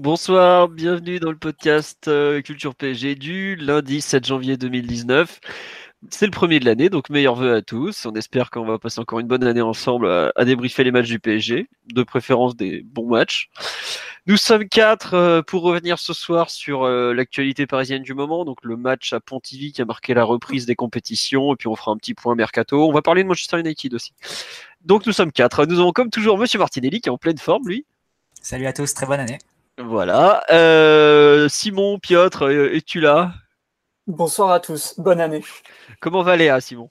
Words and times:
Bonsoir, 0.00 0.68
bienvenue 0.68 1.20
dans 1.20 1.30
le 1.30 1.36
podcast 1.36 2.08
euh, 2.08 2.40
Culture 2.40 2.74
PSG 2.74 3.16
du 3.16 3.54
lundi 3.56 4.00
7 4.00 4.24
janvier 4.24 4.56
2019. 4.56 5.40
C'est 6.08 6.24
le 6.24 6.30
premier 6.30 6.58
de 6.58 6.64
l'année, 6.64 6.88
donc 6.88 7.10
meilleurs 7.10 7.34
vœux 7.34 7.54
à 7.54 7.60
tous. 7.60 8.06
On 8.06 8.14
espère 8.14 8.50
qu'on 8.50 8.64
va 8.64 8.78
passer 8.78 8.98
encore 8.98 9.20
une 9.20 9.26
bonne 9.26 9.44
année 9.44 9.60
ensemble 9.60 10.10
à, 10.34 10.44
débriefer 10.46 10.84
les 10.84 10.90
matchs 10.90 11.08
du 11.08 11.18
PSG, 11.18 11.68
de 11.92 12.02
préférence 12.02 12.56
des 12.56 12.80
bons 12.82 13.08
matchs. 13.08 13.50
Nous 14.24 14.38
sommes 14.38 14.66
quatre 14.70 15.12
euh, 15.12 15.42
pour 15.42 15.60
revenir 15.64 15.98
ce 15.98 16.14
soir 16.14 16.48
sur 16.48 16.84
euh, 16.84 17.12
l'actualité 17.12 17.66
parisienne 17.66 18.02
du 18.02 18.14
moment, 18.14 18.46
donc 18.46 18.56
le 18.62 18.78
match 18.78 19.12
à 19.12 19.20
Pontivy 19.20 19.72
qui 19.72 19.82
a 19.82 19.84
marqué 19.84 20.14
la 20.14 20.24
reprise 20.24 20.64
des 20.64 20.76
compétitions, 20.76 21.52
et 21.52 21.56
puis 21.56 21.68
on 21.68 21.76
fera 21.76 21.90
un 21.90 21.98
petit 21.98 22.14
point 22.14 22.34
mercato. 22.34 22.88
On 22.88 22.92
va 22.92 23.02
parler 23.02 23.22
de 23.22 23.28
Manchester 23.28 23.60
United 23.60 23.92
aussi. 23.92 24.14
Donc 24.82 25.04
nous 25.04 25.12
sommes 25.12 25.30
quatre. 25.30 25.66
Nous 25.66 25.78
avons 25.78 25.92
comme 25.92 26.08
toujours 26.08 26.38
Monsieur 26.38 26.58
Martinelli 26.58 27.02
qui 27.02 27.10
est 27.10 27.12
en 27.12 27.18
pleine 27.18 27.36
forme, 27.36 27.68
lui. 27.68 27.84
Salut 28.40 28.64
à 28.64 28.72
tous, 28.72 28.94
très 28.94 29.04
bonne 29.04 29.20
année. 29.20 29.36
Voilà. 29.82 30.42
Euh, 30.50 31.48
Simon, 31.48 31.98
Piotr, 31.98 32.44
euh, 32.44 32.74
es-tu 32.74 33.00
là? 33.00 33.32
Bonsoir 34.06 34.50
à 34.50 34.60
tous, 34.60 34.94
bonne 34.98 35.20
année. 35.20 35.42
Comment 36.00 36.22
va 36.22 36.36
Léa, 36.36 36.60
Simon? 36.60 36.90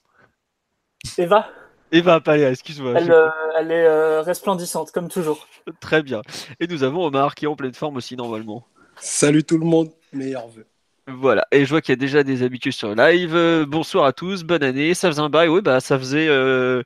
Eva, 1.17 1.47
Eva, 1.91 2.19
pas 2.19 2.37
Léa, 2.37 2.49
excuse-moi. 2.51 2.93
elle, 2.95 3.11
euh, 3.11 3.29
elle 3.59 3.71
est 3.71 3.85
euh, 3.85 4.21
resplendissante 4.21 4.91
comme 4.91 5.07
toujours. 5.07 5.47
Très 5.79 6.01
bien. 6.01 6.21
Et 6.59 6.67
nous 6.67 6.83
avons 6.83 7.05
Omar 7.05 7.35
qui 7.35 7.45
est 7.45 7.47
en 7.47 7.55
pleine 7.55 7.73
forme 7.73 7.97
aussi 7.97 8.15
normalement. 8.15 8.65
Salut 8.95 9.43
tout 9.43 9.57
le 9.57 9.65
monde, 9.65 9.91
meilleurs 10.11 10.47
vœux. 10.47 10.65
Voilà, 11.07 11.47
et 11.51 11.65
je 11.65 11.69
vois 11.69 11.81
qu'il 11.81 11.91
y 11.91 11.97
a 11.97 11.99
déjà 11.99 12.21
des 12.23 12.43
habitués 12.43 12.71
sur 12.71 12.89
le 12.89 12.95
live. 12.95 13.35
Euh, 13.35 13.65
bonsoir 13.65 14.05
à 14.05 14.13
tous, 14.13 14.43
bonne 14.43 14.63
année. 14.63 14.93
Ça 14.93 15.09
faisait 15.09 15.21
un 15.21 15.29
bail, 15.29 15.47
oui, 15.47 15.61
bah 15.61 15.79
ça 15.79 15.97
faisait 15.97 16.27
euh, 16.27 16.83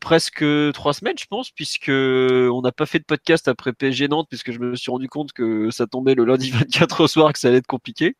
presque 0.00 0.44
trois 0.72 0.92
semaines, 0.92 1.18
je 1.18 1.26
pense, 1.26 1.50
puisque 1.50 1.88
on 1.90 2.60
n'a 2.62 2.72
pas 2.72 2.86
fait 2.86 2.98
de 2.98 3.04
podcast 3.04 3.48
après 3.48 3.72
PSG 3.72 4.08
Nantes, 4.08 4.26
puisque 4.28 4.52
je 4.52 4.58
me 4.58 4.76
suis 4.76 4.90
rendu 4.90 5.08
compte 5.08 5.32
que 5.32 5.70
ça 5.70 5.86
tombait 5.86 6.14
le 6.14 6.24
lundi 6.24 6.50
24 6.52 7.04
au 7.04 7.08
soir, 7.08 7.32
que 7.32 7.38
ça 7.38 7.48
allait 7.48 7.58
être 7.58 7.66
compliqué. 7.66 8.16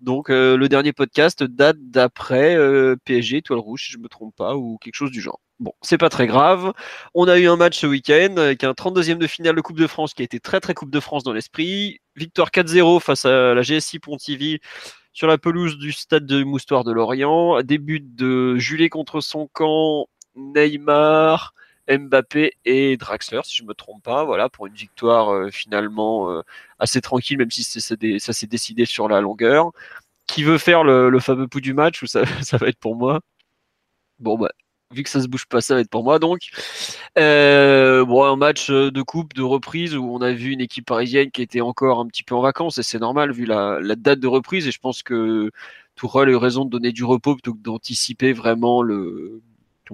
Donc 0.00 0.30
euh, 0.30 0.56
le 0.56 0.68
dernier 0.68 0.92
podcast 0.92 1.42
date 1.42 1.76
d'après 1.80 2.56
euh, 2.56 2.96
PSG 3.04 3.38
Étoile 3.38 3.58
Rouge, 3.58 3.86
si 3.86 3.92
je 3.92 3.98
me 3.98 4.08
trompe 4.08 4.34
pas, 4.36 4.56
ou 4.56 4.78
quelque 4.78 4.96
chose 4.96 5.10
du 5.10 5.20
genre. 5.20 5.40
Bon, 5.58 5.72
c'est 5.82 5.98
pas 5.98 6.08
très 6.08 6.26
grave. 6.26 6.72
On 7.14 7.28
a 7.28 7.38
eu 7.38 7.46
un 7.46 7.56
match 7.56 7.78
ce 7.78 7.86
week-end 7.86 8.36
avec 8.38 8.64
un 8.64 8.72
32e 8.72 9.18
de 9.18 9.26
finale 9.26 9.54
de 9.56 9.60
Coupe 9.60 9.78
de 9.78 9.86
France 9.86 10.14
qui 10.14 10.22
a 10.22 10.24
été 10.24 10.40
très 10.40 10.58
très 10.58 10.72
Coupe 10.72 10.90
de 10.90 11.00
France 11.00 11.22
dans 11.22 11.34
l'esprit. 11.34 12.00
Victoire 12.16 12.48
4-0 12.48 13.00
face 13.00 13.26
à 13.26 13.54
la 13.54 13.60
GSI 13.60 13.98
Pontivy 13.98 14.58
sur 15.12 15.26
la 15.26 15.38
pelouse 15.38 15.76
du 15.76 15.92
stade 15.92 16.24
de 16.24 16.42
Moustoir 16.44 16.82
de 16.82 16.92
Lorient. 16.92 17.62
Début 17.62 18.00
de 18.00 18.56
Julet 18.56 18.88
contre 18.88 19.20
son 19.20 19.48
camp, 19.52 20.06
Neymar, 20.36 21.54
Mbappé 21.88 22.52
et 22.64 22.96
Draxler, 22.96 23.40
si 23.44 23.56
je 23.56 23.64
me 23.64 23.74
trompe 23.74 24.02
pas. 24.02 24.24
Voilà, 24.24 24.48
pour 24.48 24.66
une 24.66 24.74
victoire 24.74 25.32
euh, 25.32 25.50
finalement 25.50 26.30
euh, 26.30 26.42
assez 26.78 27.00
tranquille, 27.00 27.38
même 27.38 27.50
si 27.50 27.64
ça, 27.64 27.80
s'est 27.80 28.46
décidé 28.46 28.84
sur 28.84 29.08
la 29.08 29.20
longueur. 29.20 29.70
Qui 30.26 30.44
veut 30.44 30.58
faire 30.58 30.84
le, 30.84 31.18
fameux 31.20 31.48
pouls 31.48 31.60
du 31.60 31.74
match 31.74 32.04
ça, 32.06 32.22
va 32.58 32.68
être 32.68 32.78
pour 32.78 32.96
moi? 32.96 33.20
Bon, 34.18 34.38
bah, 34.38 34.50
vu 34.92 35.02
que 35.02 35.08
ça 35.08 35.20
se 35.20 35.28
bouge 35.28 35.46
pas, 35.46 35.60
ça 35.60 35.74
va 35.74 35.80
être 35.80 35.90
pour 35.90 36.04
moi 36.04 36.18
donc. 36.18 36.40
Euh, 37.18 38.04
bon, 38.04 38.24
un 38.24 38.36
match 38.36 38.70
de 38.70 39.02
coupe, 39.02 39.34
de 39.34 39.42
reprise 39.42 39.96
où 39.96 40.04
on 40.04 40.20
a 40.20 40.32
vu 40.32 40.52
une 40.52 40.60
équipe 40.60 40.86
parisienne 40.86 41.30
qui 41.30 41.42
était 41.42 41.60
encore 41.60 42.00
un 42.00 42.06
petit 42.06 42.22
peu 42.24 42.34
en 42.34 42.42
vacances 42.42 42.78
et 42.78 42.82
c'est 42.82 42.98
normal 42.98 43.32
vu 43.32 43.46
la, 43.46 43.80
la 43.80 43.96
date 43.96 44.20
de 44.20 44.28
reprise 44.28 44.66
et 44.68 44.72
je 44.72 44.78
pense 44.78 45.02
que 45.02 45.50
Tourelle 45.96 46.28
a 46.28 46.32
eu 46.32 46.36
raison 46.36 46.64
de 46.64 46.70
donner 46.70 46.92
du 46.92 47.04
repos 47.04 47.34
plutôt 47.34 47.54
que 47.54 47.60
d'anticiper 47.60 48.32
vraiment 48.32 48.82
le 48.82 49.42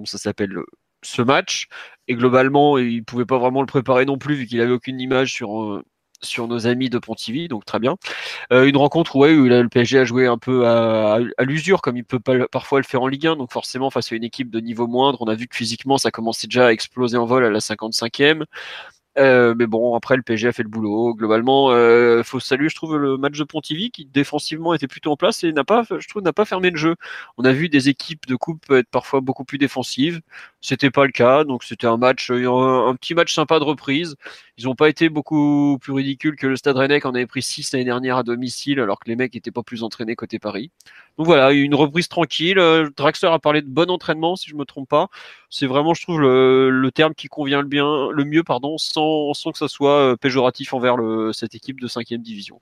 ça 0.05 0.17
s'appelle 0.17 0.49
le- 0.49 0.65
ce 1.03 1.21
match 1.21 1.67
et 2.07 2.15
globalement 2.15 2.77
il 2.77 3.03
pouvait 3.03 3.25
pas 3.25 3.37
vraiment 3.37 3.61
le 3.61 3.67
préparer 3.67 4.05
non 4.05 4.17
plus 4.17 4.35
vu 4.35 4.47
qu'il 4.47 4.61
avait 4.61 4.71
aucune 4.71 4.99
image 4.99 5.33
sur 5.33 5.61
euh, 5.61 5.83
sur 6.21 6.47
nos 6.47 6.65
amis 6.65 6.89
de 6.89 6.97
Pontivy 6.97 7.47
donc 7.47 7.65
très 7.65 7.79
bien 7.79 7.97
euh, 8.53 8.65
une 8.65 8.77
rencontre 8.77 9.15
où 9.15 9.23
le 9.25 9.67
PSG 9.69 9.99
a 9.99 10.05
joué 10.05 10.27
un 10.27 10.37
peu 10.37 10.67
à, 10.67 11.19
l'usure, 11.39 11.81
comme 11.81 11.97
il 11.97 12.05
peut 12.05 12.19
pas, 12.19 12.47
parfois 12.47 12.79
le 12.79 12.85
faire 12.85 13.01
en 13.01 13.07
Ligue 13.07 13.27
1. 13.27 13.35
Donc 13.35 13.51
forcément, 13.51 13.89
face 13.89 14.11
à 14.11 14.15
une 14.15 14.23
équipe 14.23 14.49
de 14.49 14.59
niveau 14.59 14.87
moindre, 14.87 15.21
on 15.21 15.27
a 15.27 15.35
vu 15.35 15.47
que 15.47 15.55
physiquement, 15.55 15.97
ça 15.97 16.11
commençait 16.11 16.47
déjà 16.47 16.67
à 16.67 16.71
exploser 16.71 17.17
en 17.17 17.25
vol 17.25 17.43
à 17.45 17.49
la 17.49 17.59
55e. 17.59 18.45
Euh, 19.17 19.55
mais 19.57 19.65
bon, 19.65 19.95
après, 19.95 20.15
le 20.15 20.21
PSG 20.21 20.49
a 20.49 20.51
fait 20.51 20.61
le 20.61 20.69
boulot. 20.69 21.15
Globalement, 21.15 21.71
euh, 21.71 22.21
faut 22.23 22.39
saluer, 22.39 22.69
je 22.69 22.75
trouve, 22.75 22.97
le 22.97 23.17
match 23.17 23.37
de 23.37 23.43
Pontivy 23.43 23.89
qui 23.89 24.05
défensivement 24.05 24.75
était 24.75 24.87
plutôt 24.87 25.11
en 25.11 25.17
place 25.17 25.43
et 25.43 25.51
n'a 25.51 25.63
pas, 25.63 25.83
je 25.97 26.07
trouve, 26.07 26.21
n'a 26.21 26.33
pas 26.33 26.45
fermé 26.45 26.69
le 26.69 26.77
jeu. 26.77 26.95
On 27.37 27.43
a 27.43 27.51
vu 27.51 27.67
des 27.67 27.89
équipes 27.89 28.27
de 28.27 28.35
coupe 28.35 28.69
être 28.71 28.89
parfois 28.89 29.21
beaucoup 29.21 29.43
plus 29.43 29.57
défensives. 29.57 30.21
C'était 30.61 30.91
pas 30.91 31.05
le 31.05 31.11
cas, 31.11 31.43
donc 31.45 31.63
c'était 31.63 31.87
un 31.87 31.97
match, 31.97 32.29
euh, 32.29 32.87
un, 32.87 32.95
petit 32.95 33.15
match 33.15 33.33
sympa 33.33 33.57
de 33.59 33.63
reprise. 33.63 34.15
Ils 34.57 34.65
n'ont 34.65 34.75
pas 34.75 34.89
été 34.89 35.09
beaucoup 35.09 35.77
plus 35.81 35.93
ridicules 35.93 36.35
que 36.35 36.47
le 36.47 36.55
Stade 36.55 36.77
Rennais 36.77 36.99
qui 36.99 37.07
avait 37.07 37.25
pris 37.27 37.41
6 37.41 37.73
l'année 37.73 37.85
dernière 37.85 38.17
à 38.17 38.23
domicile, 38.23 38.79
alors 38.79 38.99
que 38.99 39.09
les 39.09 39.15
mecs 39.15 39.33
n'étaient 39.33 39.51
pas 39.51 39.63
plus 39.63 39.83
entraînés 39.83 40.15
côté 40.15 40.39
Paris. 40.39 40.71
Donc 41.17 41.25
voilà, 41.25 41.51
une 41.53 41.73
reprise 41.75 42.07
tranquille. 42.07 42.59
Euh, 42.59 42.89
Draxler 42.95 43.29
a 43.29 43.39
parlé 43.39 43.61
de 43.61 43.67
bon 43.67 43.89
entraînement, 43.89 44.35
si 44.35 44.49
je 44.49 44.55
me 44.55 44.65
trompe 44.65 44.89
pas. 44.89 45.09
C'est 45.49 45.67
vraiment, 45.67 45.93
je 45.93 46.01
trouve, 46.03 46.19
le, 46.21 46.69
le 46.69 46.91
terme 46.91 47.13
qui 47.15 47.27
convient 47.27 47.61
le 47.61 47.67
bien, 47.67 48.09
le 48.11 48.23
mieux, 48.25 48.43
pardon, 48.43 48.77
sans, 48.77 49.06
sans 49.33 49.51
que 49.51 49.57
ça 49.57 49.67
soit 49.67 50.11
euh, 50.11 50.15
péjoratif 50.15 50.73
envers 50.73 50.97
cette 51.33 51.55
équipe 51.55 51.79
de 51.79 51.87
5 51.87 52.13
division. 52.13 52.59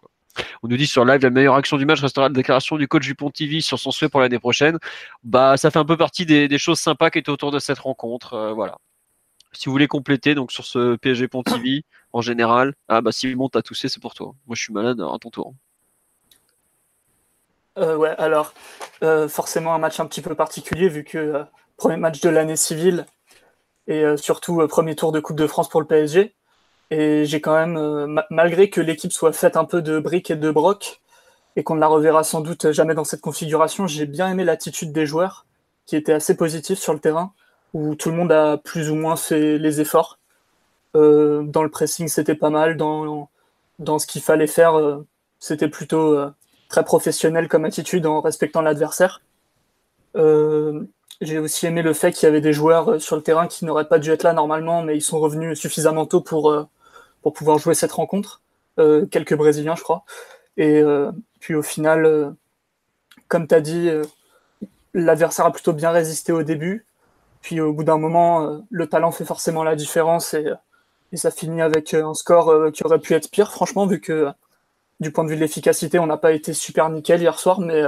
On 0.64 0.68
nous 0.68 0.78
dit 0.78 0.88
sur 0.88 1.06
live 1.06 1.22
la 1.22 1.30
meilleure 1.30 1.56
action 1.56 1.78
du 1.78 1.86
match 1.86 2.02
restera 2.02 2.28
la 2.28 2.34
déclaration 2.34 2.78
du 2.78 2.88
coach 2.88 3.04
du 3.04 3.16
Pontivy 3.16 3.62
sur 3.62 3.80
son 3.80 3.92
souhait 3.92 4.10
pour 4.10 4.20
l'année 4.20 4.40
prochaine. 4.40 4.78
Bah, 5.24 5.58
ça 5.58 5.72
fait 5.72 5.80
un 5.80 5.86
peu 5.86 5.98
partie 5.98 6.26
des, 6.26 6.58
choses 6.58 6.80
sympas 6.80 7.10
qui 7.10 7.20
étaient 7.20 7.30
autour 7.30 7.52
de 7.52 7.60
cette 7.60 7.80
rencontre. 7.80 8.34
Euh, 8.34 8.54
voilà. 8.54 8.78
Si 9.54 9.66
vous 9.66 9.72
voulez 9.72 9.88
compléter 9.88 10.36
donc 10.36 10.52
sur 10.52 10.66
ce 10.66 10.98
PSG 10.98 11.30
Pontivy 11.30 11.86
en 12.12 12.22
général, 12.22 12.74
ah 12.90 13.02
bah 13.02 13.14
Simon 13.14 13.48
t'as 13.48 13.62
toussé, 13.62 13.88
c'est 13.88 14.02
pour 14.02 14.14
toi. 14.14 14.34
Moi 14.48 14.56
je 14.56 14.62
suis 14.62 14.74
malade, 14.74 15.00
à 15.00 15.18
ton 15.20 15.30
tour. 15.30 15.54
Ouais, 17.78 18.16
alors, 18.18 18.54
euh, 19.04 19.28
forcément 19.28 19.74
un 19.74 19.80
match 19.80 20.00
un 20.00 20.06
petit 20.06 20.22
peu 20.22 20.34
particulier 20.34 20.88
vu 20.88 21.04
que 21.04 21.44
premier 21.78 21.98
match 21.98 22.22
de 22.22 22.30
l'année 22.30 22.56
civile 22.56 23.06
et 23.88 24.04
euh, 24.04 24.18
surtout 24.18 24.62
euh, 24.62 24.68
premier 24.68 24.96
tour 24.96 25.12
de 25.12 25.20
Coupe 25.20 25.38
de 25.38 25.48
France 25.48 25.70
pour 25.70 25.82
le 25.82 25.88
PSG. 25.88 26.34
Et 26.92 27.26
j'ai 27.26 27.42
quand 27.42 27.56
même, 27.56 27.78
euh, 27.78 28.08
ma- 28.08 28.26
malgré 28.30 28.70
que 28.70 28.82
l'équipe 28.82 29.12
soit 29.12 29.34
faite 29.34 29.58
un 29.58 29.66
peu 29.66 29.82
de 29.82 30.00
briques 30.00 30.32
et 30.32 30.36
de 30.36 30.52
broc 30.52 31.02
et 31.56 31.64
qu'on 31.64 31.76
ne 31.76 31.80
la 31.80 31.88
reverra 31.88 32.24
sans 32.24 32.42
doute 32.42 32.72
jamais 32.72 32.94
dans 32.96 33.04
cette 33.04 33.22
configuration, 33.22 33.88
j'ai 33.88 34.06
bien 34.06 34.30
aimé 34.30 34.44
l'attitude 34.44 34.92
des 34.92 35.06
joueurs 35.06 35.46
qui 35.86 35.96
était 35.96 36.14
assez 36.14 36.36
positive 36.36 36.78
sur 36.78 36.94
le 36.94 37.00
terrain 37.00 37.34
où 37.74 37.96
tout 37.96 38.10
le 38.10 38.18
monde 38.18 38.32
a 38.32 38.58
plus 38.58 38.90
ou 38.90 38.96
moins 38.96 39.16
fait 39.16 39.58
les 39.58 39.82
efforts. 39.82 40.20
Euh, 40.96 41.44
dans 41.44 41.64
le 41.64 41.70
pressing, 41.70 42.08
c'était 42.08 42.36
pas 42.36 42.50
mal. 42.50 42.78
Dans, 42.78 43.30
dans 43.80 44.00
ce 44.00 44.08
qu'il 44.08 44.22
fallait 44.22 44.48
faire, 44.48 44.78
euh, 44.78 45.06
c'était 45.40 45.68
plutôt 45.68 46.14
euh, 46.18 46.32
très 46.70 46.86
professionnel 46.86 47.48
comme 47.48 47.66
attitude 47.66 48.06
en 48.06 48.22
respectant 48.22 48.62
l'adversaire. 48.62 49.22
J'ai 51.22 51.40
aussi 51.40 51.66
aimé 51.66 51.82
le 51.82 51.94
fait 51.94 52.12
qu'il 52.12 52.24
y 52.24 52.30
avait 52.30 52.42
des 52.42 52.54
joueurs 52.54 52.92
euh, 52.92 53.00
sur 53.00 53.16
le 53.16 53.22
terrain 53.22 53.48
qui 53.48 53.66
n'auraient 53.66 53.88
pas 53.88 54.00
dû 54.00 54.12
être 54.12 54.24
là 54.24 54.34
normalement, 54.34 54.82
mais 54.84 54.98
ils 54.98 55.02
sont 55.02 55.20
revenus 55.20 55.58
suffisamment 55.60 56.06
tôt 56.06 56.22
pour, 56.22 56.52
euh, 56.52 56.68
pour 57.22 57.34
pouvoir 57.34 57.58
jouer 57.58 57.74
cette 57.74 57.94
rencontre. 57.94 58.42
Euh, 58.78 59.06
quelques 59.06 59.36
Brésiliens, 59.36 59.76
je 59.76 59.84
crois. 59.84 60.04
Et 60.58 60.80
euh, 60.82 61.12
puis 61.40 61.56
au 61.56 61.62
final, 61.62 62.06
euh, 62.06 62.30
comme 63.28 63.48
tu 63.48 63.56
as 63.56 63.62
dit, 63.62 63.90
l'adversaire 64.94 65.46
a 65.46 65.52
plutôt 65.52 65.74
bien 65.74 65.92
résisté 65.92 66.32
au 66.32 66.44
début. 66.44 66.86
Puis 67.42 67.62
au 67.62 67.74
bout 67.74 67.84
d'un 67.84 67.98
moment, 67.98 68.62
le 68.70 68.88
talent 68.88 69.12
fait 69.12 69.26
forcément 69.26 69.64
la 69.64 69.76
différence 69.76 70.34
et, 70.34 70.46
et 71.12 71.18
ça 71.18 71.32
finit 71.32 71.62
avec 71.62 71.94
un 71.94 72.14
score 72.14 72.72
qui 72.72 72.84
aurait 72.86 73.00
pu 73.00 73.14
être 73.14 73.30
pire, 73.32 73.52
franchement, 73.52 73.88
vu 73.88 74.00
que 74.02 74.28
du 75.00 75.12
point 75.12 75.24
de 75.24 75.30
vue 75.30 75.36
de 75.36 75.42
l'efficacité, 75.42 76.00
on 76.00 76.08
n'a 76.08 76.18
pas 76.18 76.34
été 76.34 76.54
super 76.54 76.90
nickel 76.90 77.22
hier 77.22 77.40
soir, 77.40 77.60
mais 77.60 77.84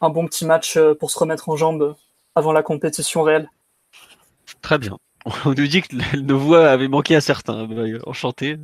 un 0.00 0.10
bon 0.10 0.26
petit 0.26 0.46
match 0.46 0.78
pour 0.98 1.10
se 1.10 1.18
remettre 1.18 1.48
en 1.48 1.56
jambes 1.56 1.94
avant 2.34 2.52
la 2.52 2.62
compétition 2.62 3.22
réelle. 3.22 3.50
Très 4.62 4.78
bien. 4.78 4.98
On 5.46 5.54
nous 5.54 5.66
dit 5.66 5.80
que 5.80 6.16
nos 6.16 6.38
voix 6.38 6.68
avaient 6.68 6.88
manqué 6.88 7.16
à 7.16 7.20
certains. 7.22 7.66
Bah, 7.66 7.84
enchanté. 8.04 8.58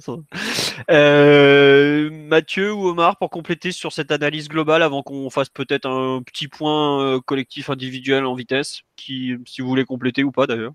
Euh, 0.90 2.10
Mathieu 2.10 2.72
ou 2.72 2.88
Omar, 2.88 3.16
pour 3.16 3.30
compléter 3.30 3.72
sur 3.72 3.92
cette 3.92 4.12
analyse 4.12 4.48
globale, 4.48 4.82
avant 4.82 5.02
qu'on 5.02 5.30
fasse 5.30 5.48
peut-être 5.48 5.86
un 5.86 6.22
petit 6.22 6.48
point 6.48 7.02
euh, 7.02 7.20
collectif 7.20 7.70
individuel 7.70 8.26
en 8.26 8.34
vitesse, 8.34 8.82
qui, 8.96 9.36
si 9.46 9.62
vous 9.62 9.68
voulez 9.68 9.86
compléter 9.86 10.22
ou 10.22 10.32
pas 10.32 10.46
d'ailleurs. 10.46 10.74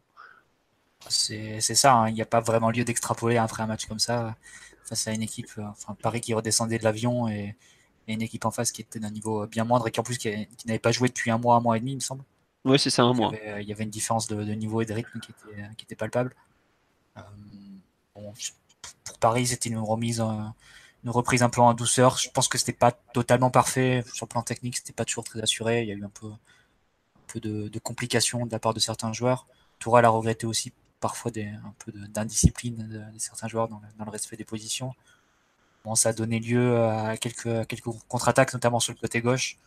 C'est 1.08 1.60
ça, 1.62 1.94
hein. 1.94 2.10
il 2.10 2.16
n'y 2.16 2.22
a 2.24 2.26
pas 2.26 2.40
vraiment 2.40 2.72
lieu 2.72 2.84
d'extrapoler 2.84 3.38
après 3.38 3.62
un 3.62 3.68
match 3.68 3.86
comme 3.86 4.00
ça 4.00 4.36
face 4.86 5.08
à 5.08 5.14
une 5.14 5.22
équipe, 5.22 5.50
euh, 5.58 5.64
enfin 5.64 5.96
Paris 6.02 6.22
qui 6.22 6.34
redescendait 6.34 6.78
de 6.78 6.84
l'avion 6.84 7.28
et, 7.28 7.56
une 8.08 8.22
équipe 8.22 8.46
en 8.46 8.52
face 8.52 8.72
qui 8.72 8.82
était 8.82 9.00
d'un 9.00 9.10
niveau 9.10 9.48
bien 9.48 9.64
moindre 9.64 9.88
et 9.88 9.92
qui 9.92 10.00
en 10.00 10.04
plus 10.04 10.20
qui, 10.20 10.30
n'avait 10.68 10.78
pas 10.78 10.92
joué 10.92 11.08
depuis 11.08 11.32
un 11.32 11.40
mois, 11.40 11.56
un 11.56 11.60
mois 11.60 11.76
et 11.76 11.80
demi, 11.80 11.94
il 11.94 11.96
me 11.96 12.02
semble. 12.02 12.24
Oui, 12.66 12.80
c'est 12.80 12.90
ça, 12.90 13.04
un 13.04 13.14
mois. 13.14 13.32
Il 13.60 13.68
y, 13.68 13.72
avait, 13.72 13.84
une 13.84 13.92
différence 13.92 14.28
de, 14.28 14.42
niveau 14.54 14.82
et 14.82 14.86
de 14.86 14.94
rythme 14.94 15.20
qui 15.20 15.32
était, 15.32 15.70
qui 15.78 15.86
était 15.86 15.96
palpable. 15.96 16.36
Euh, 17.18 17.22
pour 19.04 19.20
Paris, 19.20 19.48
c'était 19.48 19.70
une 19.70 19.78
remise, 19.78 20.20
une 20.20 21.10
reprise 21.12 21.44
un 21.44 21.50
peu 21.50 21.62
en 21.62 21.76
douceur. 21.76 22.18
Je 22.18 22.30
pense 22.32 22.48
que 22.48 22.58
c'était 22.58 22.74
pas 22.74 22.92
totalement 22.92 23.52
parfait 23.52 24.04
sur 24.12 24.26
le 24.26 24.30
plan 24.30 24.42
technique, 24.42 24.78
c'était 24.78 24.94
pas 24.94 25.06
toujours 25.06 25.24
très 25.24 25.42
assuré. 25.42 25.84
Il 25.84 25.90
y 25.90 25.92
a 25.92 25.96
eu 25.96 26.04
un 26.04 26.10
peu, 26.10 26.26
un 26.28 26.40
peu 27.28 27.40
de, 27.40 27.80
complications 27.80 28.48
de 28.48 28.52
la 28.52 28.60
part 28.60 28.74
de 28.74 28.80
certains 28.80 29.14
joueurs. 29.14 29.46
Tourelle 29.78 30.06
a 30.06 30.10
regretté 30.10 30.48
aussi 30.48 30.74
parfois 31.00 31.30
des, 31.30 31.46
un 31.46 31.74
peu 31.78 31.92
d'indiscipline 31.92 32.78
de, 33.14 33.20
certains 33.20 33.48
joueurs 33.48 33.68
dans 33.68 33.80
le, 34.00 34.10
respect 34.12 34.38
des 34.38 34.46
positions. 34.46 34.96
Bon, 35.84 35.94
ça 35.94 36.10
a 36.10 36.14
donné 36.14 36.40
lieu 36.40 36.80
à 36.80 37.16
quelques, 37.18 37.68
quelques 37.68 37.92
contre-attaques, 38.08 38.54
notamment 38.54 38.80
sur 38.80 38.92
le 38.92 39.00
côté 39.00 39.22
gauche 39.22 39.60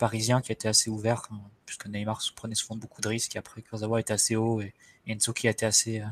parisien 0.00 0.40
qui 0.40 0.50
a 0.50 0.54
été 0.54 0.66
assez 0.66 0.90
ouvert, 0.90 1.28
hein, 1.30 1.40
puisque 1.66 1.86
Neymar 1.86 2.20
prenait 2.34 2.54
souvent 2.54 2.76
beaucoup 2.76 3.02
de 3.02 3.08
risques. 3.08 3.36
Et 3.36 3.38
après, 3.38 3.62
Kurzawa 3.62 4.00
était 4.00 4.14
assez 4.14 4.34
haut 4.34 4.60
et, 4.62 4.74
et 5.06 5.14
Enzoki 5.14 5.46
a 5.46 5.50
été 5.50 5.66
assez, 5.66 6.00
euh, 6.00 6.06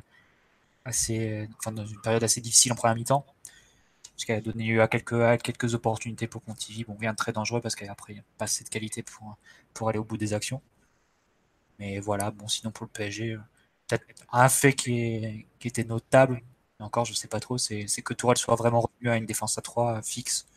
assez, 0.84 1.48
enfin, 1.58 1.72
dans 1.72 1.86
une 1.86 2.00
période 2.00 2.22
assez 2.22 2.40
difficile 2.40 2.72
en 2.72 2.76
première 2.76 2.96
mi-temps. 2.96 3.26
Ce 4.16 4.26
qui 4.26 4.32
a 4.32 4.40
donné 4.40 4.66
lieu 4.66 4.82
à 4.82 4.88
quelques, 4.88 5.42
quelques 5.42 5.74
opportunités 5.74 6.26
pour 6.28 6.42
Pontivy. 6.42 6.84
Bon, 6.84 6.96
rien 7.00 7.12
de 7.12 7.16
très 7.16 7.32
dangereux 7.32 7.60
parce 7.60 7.76
qu'après, 7.76 8.12
il 8.12 8.16
n'y 8.16 8.20
a 8.20 8.24
pas 8.36 8.44
assez 8.44 8.64
de 8.64 8.68
qualité 8.68 9.02
pour, 9.74 9.88
aller 9.88 9.98
au 9.98 10.04
bout 10.04 10.18
des 10.18 10.34
actions. 10.34 10.60
Mais 11.78 12.00
voilà, 12.00 12.30
bon, 12.30 12.48
sinon 12.48 12.72
pour 12.72 12.84
le 12.86 12.90
PSG, 12.90 13.32
euh, 13.32 13.38
peut-être 13.88 14.04
un 14.32 14.48
fait 14.48 14.74
qui, 14.74 15.46
qui 15.60 15.68
était 15.68 15.84
notable, 15.84 16.42
encore 16.80 17.04
je 17.04 17.14
sais 17.14 17.28
pas 17.28 17.40
trop, 17.40 17.58
c'est 17.58 17.86
que 18.02 18.14
Tourelle 18.14 18.36
soit 18.36 18.56
vraiment 18.56 18.80
revenu 18.80 19.10
à 19.10 19.16
une 19.16 19.26
défense 19.26 19.58
à 19.58 19.62
3 19.62 20.02
fixe 20.02 20.47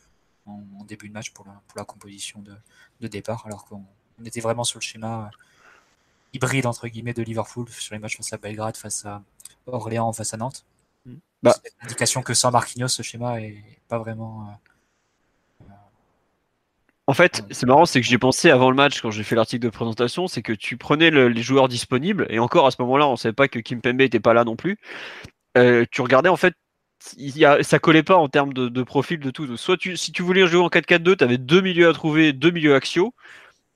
en, 0.46 0.84
début 0.86 1.10
de 1.10 1.14
match 1.14 1.32
pour 1.32 1.46
la, 1.46 1.62
pour 1.68 1.78
la 1.78 1.86
composition 1.86 2.40
de, 2.42 2.54
de 3.00 3.08
départ, 3.08 3.44
alors 3.46 3.66
qu'on 3.66 3.84
était 4.26 4.42
vraiment 4.42 4.64
sur 4.64 4.80
le 4.80 4.84
schéma 4.84 5.26
euh, 5.26 5.38
hybride 6.34 6.66
entre 6.66 6.88
guillemets 6.88 7.14
de 7.14 7.24
Liverpool 7.24 7.70
sur 7.70 7.94
les 7.94 8.00
matchs 8.00 8.18
face 8.18 8.34
à 8.34 8.38
Belgrade, 8.38 8.78
face 8.78 9.06
à 9.06 9.24
Orléans, 9.68 10.12
face 10.14 10.34
à 10.34 10.38
Nantes. 10.38 10.66
Mm. 11.06 11.16
Bah, 11.44 11.56
c'est 11.64 11.74
l'indication 11.82 12.22
que 12.22 12.34
sans 12.34 12.52
Marquinhos, 12.52 12.90
ce 12.90 13.04
schéma 13.04 13.42
est 13.42 13.64
pas 13.88 13.98
vraiment 13.98 14.48
euh, 14.48 14.72
en 17.12 17.14
fait, 17.14 17.44
c'est 17.52 17.66
marrant, 17.66 17.86
c'est 17.86 18.00
que 18.00 18.08
j'y 18.08 18.14
ai 18.14 18.18
pensé 18.18 18.52
avant 18.52 18.70
le 18.70 18.76
match 18.78 19.02
quand 19.02 19.12
j'ai 19.12 19.24
fait 19.24 19.36
l'article 19.36 19.66
de 19.66 19.70
présentation, 19.70 20.28
c'est 20.28 20.42
que 20.42 20.54
tu 20.54 20.78
prenais 20.78 21.12
les 21.12 21.42
joueurs 21.42 21.68
disponibles, 21.68 22.26
et 22.30 22.40
encore 22.40 22.68
à 22.68 22.72
ce 22.72 22.78
moment-là, 22.84 23.06
on 23.06 23.12
ne 23.12 23.16
savait 23.18 23.34
pas 23.34 23.50
que 23.50 23.60
Kim 23.60 23.82
Pembe 23.82 23.98
n'était 23.98 24.22
pas 24.22 24.34
là 24.34 24.46
non 24.46 24.56
plus. 24.56 24.78
Euh, 25.58 25.86
tu 25.92 26.02
regardais 26.02 26.30
en 26.30 26.38
fait, 26.38 26.54
y 27.18 27.46
a, 27.46 27.64
ça 27.64 27.80
collait 27.80 28.04
pas 28.04 28.18
en 28.18 28.30
termes 28.30 28.54
de, 28.54 28.84
profil 28.84 29.20
de 29.20 29.32
tout. 29.32 29.58
Soit 29.58 29.78
tu, 29.78 29.98
si 29.98 30.12
tu 30.12 30.22
voulais 30.22 30.48
jouer 30.48 30.62
en 30.62 30.68
4-4-2, 30.68 31.18
tu 31.18 31.24
avais 31.24 31.38
deux 31.38 31.62
milieux 31.62 31.90
à 31.90 31.94
trouver, 31.94 32.34
deux 32.34 32.52
milieux 32.52 32.76
axiaux. 32.76 33.14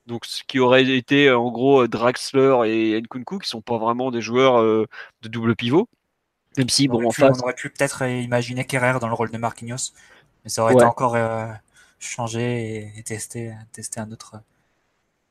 Donc 0.07 0.25
ce 0.25 0.43
qui 0.43 0.59
aurait 0.59 0.85
été 0.85 1.31
en 1.31 1.49
gros 1.49 1.87
Draxler 1.87 2.57
et 2.65 3.01
Nkunku, 3.01 3.39
qui 3.39 3.49
sont 3.49 3.61
pas 3.61 3.77
vraiment 3.77 4.11
des 4.11 4.21
joueurs 4.21 4.61
euh, 4.61 4.87
de 5.23 5.27
double 5.27 5.55
pivot. 5.55 5.89
Même 6.57 6.69
si, 6.69 6.87
bon, 6.87 7.05
en 7.05 7.11
face. 7.11 7.37
On 7.39 7.43
aurait 7.43 7.55
pu 7.55 7.69
peut-être 7.69 8.05
imaginer 8.07 8.65
Kerrer 8.65 8.99
dans 8.99 9.07
le 9.07 9.13
rôle 9.13 9.31
de 9.31 9.37
Marquinhos, 9.37 9.93
mais 10.43 10.49
ça 10.49 10.61
aurait 10.63 10.73
été 10.73 10.83
encore. 10.85 11.15
Euh, 11.15 11.47
changer 11.99 12.91
et, 12.97 13.03
tester, 13.03 13.55
tester 13.71 13.99
un 13.99 14.11
autre, 14.11 14.41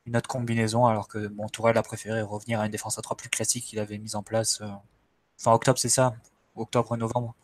une 0.07 0.17
autre 0.17 0.29
combinaison, 0.29 0.87
alors 0.87 1.09
que 1.09 1.29
bon, 1.29 1.49
Tourelle 1.49 1.79
a 1.79 1.83
préféré 1.83 2.23
revenir 2.23 2.61
à 2.61 2.67
une 2.67 2.73
défense 2.73 2.99
à 2.99 3.03
3 3.03 3.17
plus 3.17 3.29
classique 3.29 3.65
qu'il 3.65 3.79
avait 3.79 3.99
mise 3.99 4.17
en 4.17 4.23
place 4.23 4.61
euh, 4.61 4.67
fin 5.39 5.53
octobre, 5.53 5.79
c'est 5.79 5.89
ça? 5.89 6.15
Octobre-novembre 6.57 7.35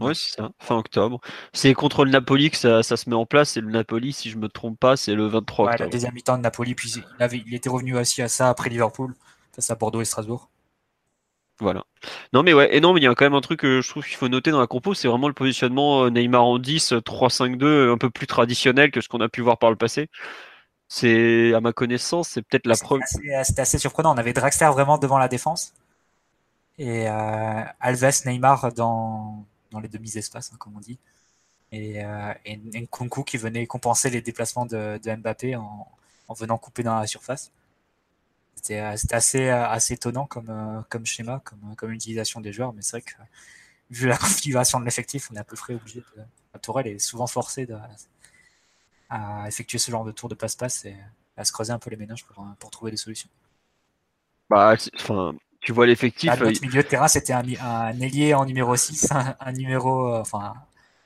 Oui, 0.00 0.14
c'est 0.14 0.36
ça, 0.36 0.50
fin 0.58 0.76
octobre. 0.76 1.20
C'est 1.52 1.72
contre 1.72 2.04
le 2.04 2.10
Napoli 2.10 2.50
que 2.50 2.56
ça, 2.56 2.82
ça, 2.82 2.96
se 2.96 3.08
met 3.08 3.16
en 3.16 3.24
place, 3.24 3.56
et 3.56 3.60
le 3.60 3.70
Napoli, 3.70 4.12
si 4.12 4.30
je 4.30 4.36
me 4.36 4.48
trompe 4.48 4.78
pas, 4.78 4.96
c'est 4.96 5.14
le 5.14 5.26
23 5.26 5.66
octobre. 5.66 5.84
la 5.84 5.90
deuxième 5.90 6.14
mi-temps 6.14 6.36
de 6.36 6.42
Napoli, 6.42 6.74
puis 6.74 6.92
il, 6.96 7.22
avait, 7.22 7.42
il 7.46 7.54
était 7.54 7.70
revenu 7.70 7.96
aussi 7.96 8.20
à 8.20 8.28
ça 8.28 8.50
après 8.50 8.68
Liverpool, 8.68 9.14
face 9.54 9.70
à 9.70 9.74
Bordeaux 9.76 10.02
et 10.02 10.04
Strasbourg. 10.04 10.50
Voilà. 11.60 11.84
Non 12.32 12.44
mais 12.44 12.52
ouais, 12.52 12.76
et 12.76 12.80
non 12.80 12.92
mais 12.92 13.00
il 13.00 13.04
y 13.04 13.08
a 13.08 13.14
quand 13.16 13.24
même 13.24 13.34
un 13.34 13.40
truc 13.40 13.60
que 13.60 13.80
je 13.80 13.88
trouve 13.88 14.04
qu'il 14.04 14.14
faut 14.14 14.28
noter 14.28 14.52
dans 14.52 14.60
la 14.60 14.68
compo, 14.68 14.94
c'est 14.94 15.08
vraiment 15.08 15.26
le 15.26 15.34
positionnement 15.34 16.04
euh, 16.04 16.10
Neymar 16.10 16.44
en 16.44 16.58
10, 16.58 16.92
3-5-2, 16.92 17.64
euh, 17.64 17.92
un 17.92 17.98
peu 17.98 18.10
plus 18.10 18.28
traditionnel 18.28 18.92
que 18.92 19.00
ce 19.00 19.08
qu'on 19.08 19.20
a 19.20 19.28
pu 19.28 19.40
voir 19.40 19.58
par 19.58 19.70
le 19.70 19.76
passé. 19.76 20.08
C'est 20.86 21.52
à 21.54 21.60
ma 21.60 21.72
connaissance, 21.72 22.28
c'est 22.28 22.42
peut-être 22.42 22.66
la 22.66 22.76
preuve. 22.76 23.00
Euh, 23.00 23.42
c'était 23.42 23.62
assez, 23.62 23.78
surprenant. 23.78 24.14
On 24.14 24.18
avait 24.18 24.32
Draxler 24.32 24.68
vraiment 24.68 24.98
devant 24.98 25.18
la 25.18 25.28
défense 25.28 25.74
et 26.78 27.08
Alves, 27.08 28.22
Neymar 28.24 28.72
dans, 28.72 29.44
dans 29.70 29.80
les 29.80 29.88
demi-espaces, 29.88 30.52
hein, 30.52 30.56
comme 30.58 30.76
on 30.76 30.80
dit, 30.80 30.98
et, 31.72 32.04
euh, 32.04 32.32
et 32.44 32.56
Nkunku 32.56 33.24
qui 33.24 33.36
venait 33.36 33.66
compenser 33.66 34.10
les 34.10 34.22
déplacements 34.22 34.66
de, 34.66 34.98
Mbappé 35.04 35.56
en, 35.56 35.86
en 36.28 36.34
venant 36.34 36.58
couper 36.58 36.82
dans 36.82 36.98
la 36.98 37.06
surface. 37.06 37.52
Euh, 38.70 38.96
c'était 38.96 39.14
assez, 39.14 39.48
euh, 39.48 39.68
assez 39.68 39.94
étonnant 39.94 40.26
comme, 40.26 40.50
euh, 40.50 40.82
comme 40.88 41.06
schéma, 41.06 41.40
comme, 41.44 41.74
comme 41.76 41.92
utilisation 41.92 42.40
des 42.40 42.52
joueurs, 42.52 42.72
mais 42.72 42.82
c'est 42.82 42.98
vrai 42.98 43.02
que 43.02 43.14
vu 43.90 44.08
la 44.08 44.16
configuration 44.18 44.80
de 44.80 44.84
l'effectif, 44.84 45.30
on 45.30 45.36
est 45.36 45.38
à 45.38 45.44
peu 45.44 45.56
près 45.56 45.74
obligé 45.74 46.00
de. 46.00 46.58
Tourelle 46.60 46.88
est 46.88 46.98
souvent 46.98 47.28
forcé 47.28 47.66
de, 47.66 47.76
à 49.10 49.46
effectuer 49.46 49.78
ce 49.78 49.90
genre 49.90 50.04
de 50.04 50.10
tour 50.10 50.28
de 50.28 50.34
passe-passe 50.34 50.86
et 50.86 50.96
à 51.36 51.44
se 51.44 51.52
creuser 51.52 51.72
un 51.72 51.78
peu 51.78 51.88
les 51.88 51.96
ménages 51.96 52.24
pour, 52.24 52.44
pour 52.58 52.70
trouver 52.70 52.90
des 52.90 52.96
solutions. 52.96 53.28
Bah, 54.50 54.74
enfin, 54.96 55.34
tu 55.60 55.72
vois 55.72 55.86
l'effectif. 55.86 56.30
Notre 56.38 56.62
milieu 56.62 56.82
de 56.82 56.88
terrain, 56.88 57.08
c'était 57.08 57.32
un, 57.32 57.42
un, 57.62 58.00
ailier 58.00 58.34
en 58.34 58.44
numéro 58.44 58.76
6, 58.76 59.08
un, 59.40 59.52
numéro, 59.52 60.14
enfin, 60.14 60.54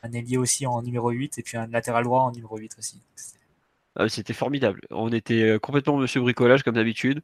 un 0.02 0.12
ailier 0.12 0.36
aussi 0.36 0.66
en 0.66 0.82
numéro 0.82 1.10
8 1.10 1.38
et 1.38 1.42
puis 1.42 1.56
un 1.56 1.66
latéral 1.66 2.04
droit 2.04 2.20
en 2.20 2.32
numéro 2.32 2.56
8 2.56 2.76
aussi. 2.78 3.00
Ah, 3.96 4.08
c'était 4.08 4.32
formidable. 4.32 4.80
On 4.90 5.10
était 5.12 5.42
euh, 5.42 5.58
complètement 5.58 5.96
monsieur 5.98 6.20
bricolage 6.20 6.62
comme 6.62 6.74
d'habitude. 6.74 7.22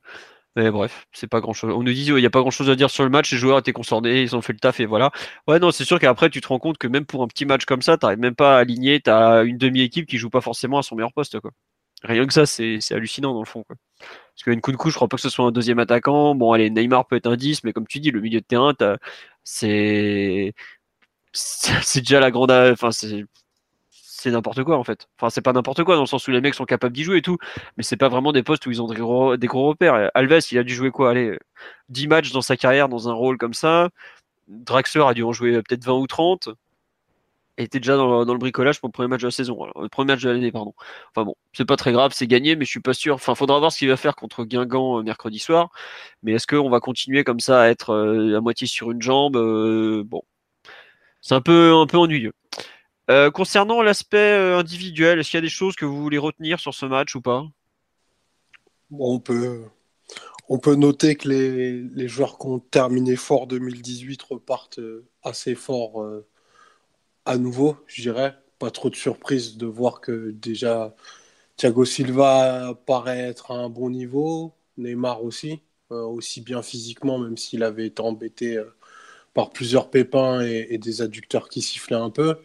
Mais 0.57 0.71
bref, 0.71 1.07
c'est 1.13 1.29
pas 1.29 1.41
grand 1.41 1.53
chose. 1.53 1.73
On 1.75 1.83
nous 1.83 1.93
dit, 1.93 2.07
il 2.07 2.15
n'y 2.15 2.27
a 2.27 2.31
pas 2.31 2.41
grand 2.41 2.51
chose 2.51 2.69
à 2.69 2.75
dire 2.75 2.91
sur 2.91 3.05
le 3.05 3.11
match, 3.11 3.31
les 3.33 3.39
joueurs 3.39 3.59
étaient 3.59 3.73
concernés, 3.73 4.23
ils 4.23 4.35
ont 4.35 4.43
fait 4.43 4.53
le 4.53 4.59
taf 4.59 4.81
et 4.81 4.87
voilà. 4.87 5.13
Ouais, 5.47 5.59
non, 5.61 5.71
c'est 5.71 5.85
sûr 5.85 6.01
qu'après, 6.01 6.31
tu 6.31 6.41
te 6.41 6.49
rends 6.49 6.59
compte 6.59 6.79
que 6.79 6.89
même 6.89 7.07
pour 7.07 7.23
un 7.23 7.29
petit 7.29 7.45
match 7.47 7.65
comme 7.65 7.83
ça, 7.83 7.97
t'arrives 7.97 8.19
même 8.19 8.35
pas 8.35 8.57
à 8.57 8.61
aligner, 8.61 9.01
t'as 9.01 9.45
une 9.45 9.59
demi-équipe 9.59 10.07
qui 10.07 10.19
joue 10.19 10.31
pas 10.31 10.41
forcément 10.41 10.79
à 10.79 10.83
son 10.83 10.97
meilleur 10.97 11.13
poste, 11.13 11.39
quoi. 11.41 11.53
Rien 12.03 12.27
que 12.27 12.33
ça, 12.33 12.47
c'est 12.47 12.81
hallucinant 12.93 13.35
dans 13.35 13.41
le 13.41 13.47
fond, 13.47 13.63
quoi. 13.65 13.77
Parce 13.99 14.45
de 14.73 14.77
coup, 14.77 14.91
je 14.91 14.95
crois 14.97 15.09
pas 15.09 15.17
que 15.17 15.23
ce 15.23 15.31
soit 15.31 15.47
un 15.47 15.53
deuxième 15.53 15.79
attaquant. 15.81 16.35
Bon, 16.35 16.53
allez, 16.53 16.71
Neymar 16.71 17.07
peut 17.07 17.17
être 17.17 17.27
un 17.27 17.37
10, 17.37 17.65
mais 17.65 17.73
comme 17.73 17.87
tu 17.87 18.01
dis, 18.01 18.11
le 18.11 18.21
milieu 18.21 18.41
de 18.41 18.45
terrain, 18.47 18.75
c'est. 19.45 20.55
Déjà 21.97 22.21
la 22.21 22.31
grande. 22.31 22.51
Enfin, 22.53 22.91
c'est 24.19 24.31
n'importe 24.33 24.65
quoi 24.65 24.77
en 24.77 24.85
fait. 24.85 25.09
Enfin, 25.19 25.31
c'est 25.31 25.43
pas 25.43 25.53
n'importe 25.53 25.85
quoi 25.85 25.95
dans 25.95 26.03
le 26.03 26.07
sens 26.07 26.27
où 26.27 26.31
les 26.33 26.41
mecs 26.41 26.55
sont 26.55 26.65
capables 26.65 26.95
d'y 26.95 27.05
jouer 27.05 27.19
et 27.19 27.23
tout, 27.23 27.39
mais 27.77 27.85
c'est 27.85 27.97
pas 27.97 28.09
vraiment 28.09 28.33
des 28.33 28.43
postes 28.43 28.67
où 28.67 28.71
ils 28.71 28.83
ont 28.83 28.89
des 28.89 28.97
gros, 28.97 29.69
repères. 29.69 30.11
Alves, 30.15 30.41
il 30.51 30.59
a 30.59 30.65
dû 30.65 30.75
jouer 30.75 30.91
quoi 30.91 31.11
Allez, 31.11 31.39
10 31.89 32.09
matchs 32.09 32.33
dans 32.33 32.43
sa 32.43 32.57
carrière 32.57 32.89
dans 32.89 33.09
un 33.09 33.13
rôle 33.13 33.39
comme 33.39 33.55
ça. 33.55 33.91
Draxler 34.49 35.05
a 35.07 35.15
dû 35.15 35.23
en 35.25 35.33
jouer 35.33 35.53
peut-être 35.63 35.85
20 35.85 35.95
ou 35.95 36.07
30. 36.07 36.51
Était 37.61 37.81
déjà 37.81 37.97
dans, 37.97 38.25
le 38.25 38.39
bricolage 38.39 38.79
pour 38.79 38.89
le 38.89 38.93
premier 38.93 39.09
match 39.09 39.23
de 39.23 39.27
la 39.27 39.33
saison, 39.33 39.67
le 39.75 39.89
premier 39.89 40.13
match 40.13 40.23
de 40.23 40.31
l'année, 40.31 40.53
pardon. 40.53 40.75
Enfin 41.11 41.25
bon, 41.25 41.35
c'est 41.53 41.65
pas 41.65 41.75
très 41.75 41.91
grave, 41.91 42.13
c'est 42.15 42.29
gagné, 42.29 42.55
mais 42.55 42.65
je 42.65 42.71
suis 42.71 42.81
pas 42.81 42.95
sûr. 42.95 43.17
Enfin, 43.17 43.35
faudra 43.35 43.59
voir 43.59 43.73
ce 43.73 43.79
qu'il 43.79 43.89
va 43.89 43.97
faire 43.97 44.15
contre 44.15 44.45
Guingamp 44.45 45.01
euh, 45.01 45.03
mercredi 45.03 45.41
soir. 45.41 45.71
Mais 46.23 46.33
est-ce 46.35 46.47
qu'on 46.47 46.71
va 46.71 46.79
continuer 46.79 47.25
comme 47.25 47.41
ça 47.41 47.63
à 47.63 47.69
être 47.69 47.91
euh, 47.91 48.37
à 48.37 48.41
moitié 48.41 48.69
sur 48.69 48.93
une 48.93 49.03
jambe 49.03 49.37
euh, 49.37 50.05
Bon, 50.05 50.23
c'est 51.21 51.35
un 51.35 51.41
peu, 51.41 51.75
un 51.75 51.87
peu 51.87 51.99
ennuyeux. 51.99 52.33
Concernant 53.35 53.83
l'aspect 53.83 54.35
individuel, 54.55 55.19
est-ce 55.19 55.31
qu'il 55.31 55.39
y 55.39 55.43
a 55.43 55.43
des 55.43 55.49
choses 55.49 55.75
que 55.75 55.87
vous 55.87 56.01
voulez 56.01 56.19
retenir 56.19 56.61
sur 56.61 56.75
ce 56.75 56.87
match 56.87 57.17
ou 57.17 57.23
pas? 57.23 57.45
On, 58.93 59.19
peut, 59.19 59.65
on 60.49 60.59
peut 60.59 60.75
noter 60.75 61.17
que 61.17 61.29
les, 61.29 61.81
les, 61.81 62.07
joueurs 62.07 62.39
qui 62.39 62.47
ont 62.47 62.59
terminé 62.59 63.17
fort 63.17 63.47
2018 63.47 64.23
repartent 64.23 64.81
assez 65.23 65.55
fort 65.55 66.05
à 67.29 67.39
nouveau, 67.39 67.77
je 67.87 68.03
dirais. 68.03 68.37
Pas 68.59 68.71
trop 68.71 68.91
de 68.91 68.97
surprise 68.97 69.57
de 69.57 69.67
voir 69.67 70.01
que 70.01 70.31
déjà 70.33 70.95
Thiago 71.57 71.85
Silva 71.85 72.75
paraît 72.87 73.21
être 73.21 73.53
à 73.53 73.55
un 73.57 73.69
bon 73.71 73.91
niveau, 73.91 74.55
Neymar 74.79 75.23
aussi, 75.25 75.63
aussi 75.91 76.41
bien 76.43 76.63
physiquement, 76.63 77.19
même 77.19 77.37
s'il 77.37 77.63
avait 77.65 77.87
été 77.87 78.03
embêté 78.03 78.61
par 79.35 79.51
plusieurs 79.51 79.91
pépins 79.91 80.41
et, 80.43 80.79
des 80.79 81.03
adducteurs 81.03 81.49
qui 81.49 81.63
sifflaient 81.63 81.97
un 81.97 82.11
peu. 82.11 82.37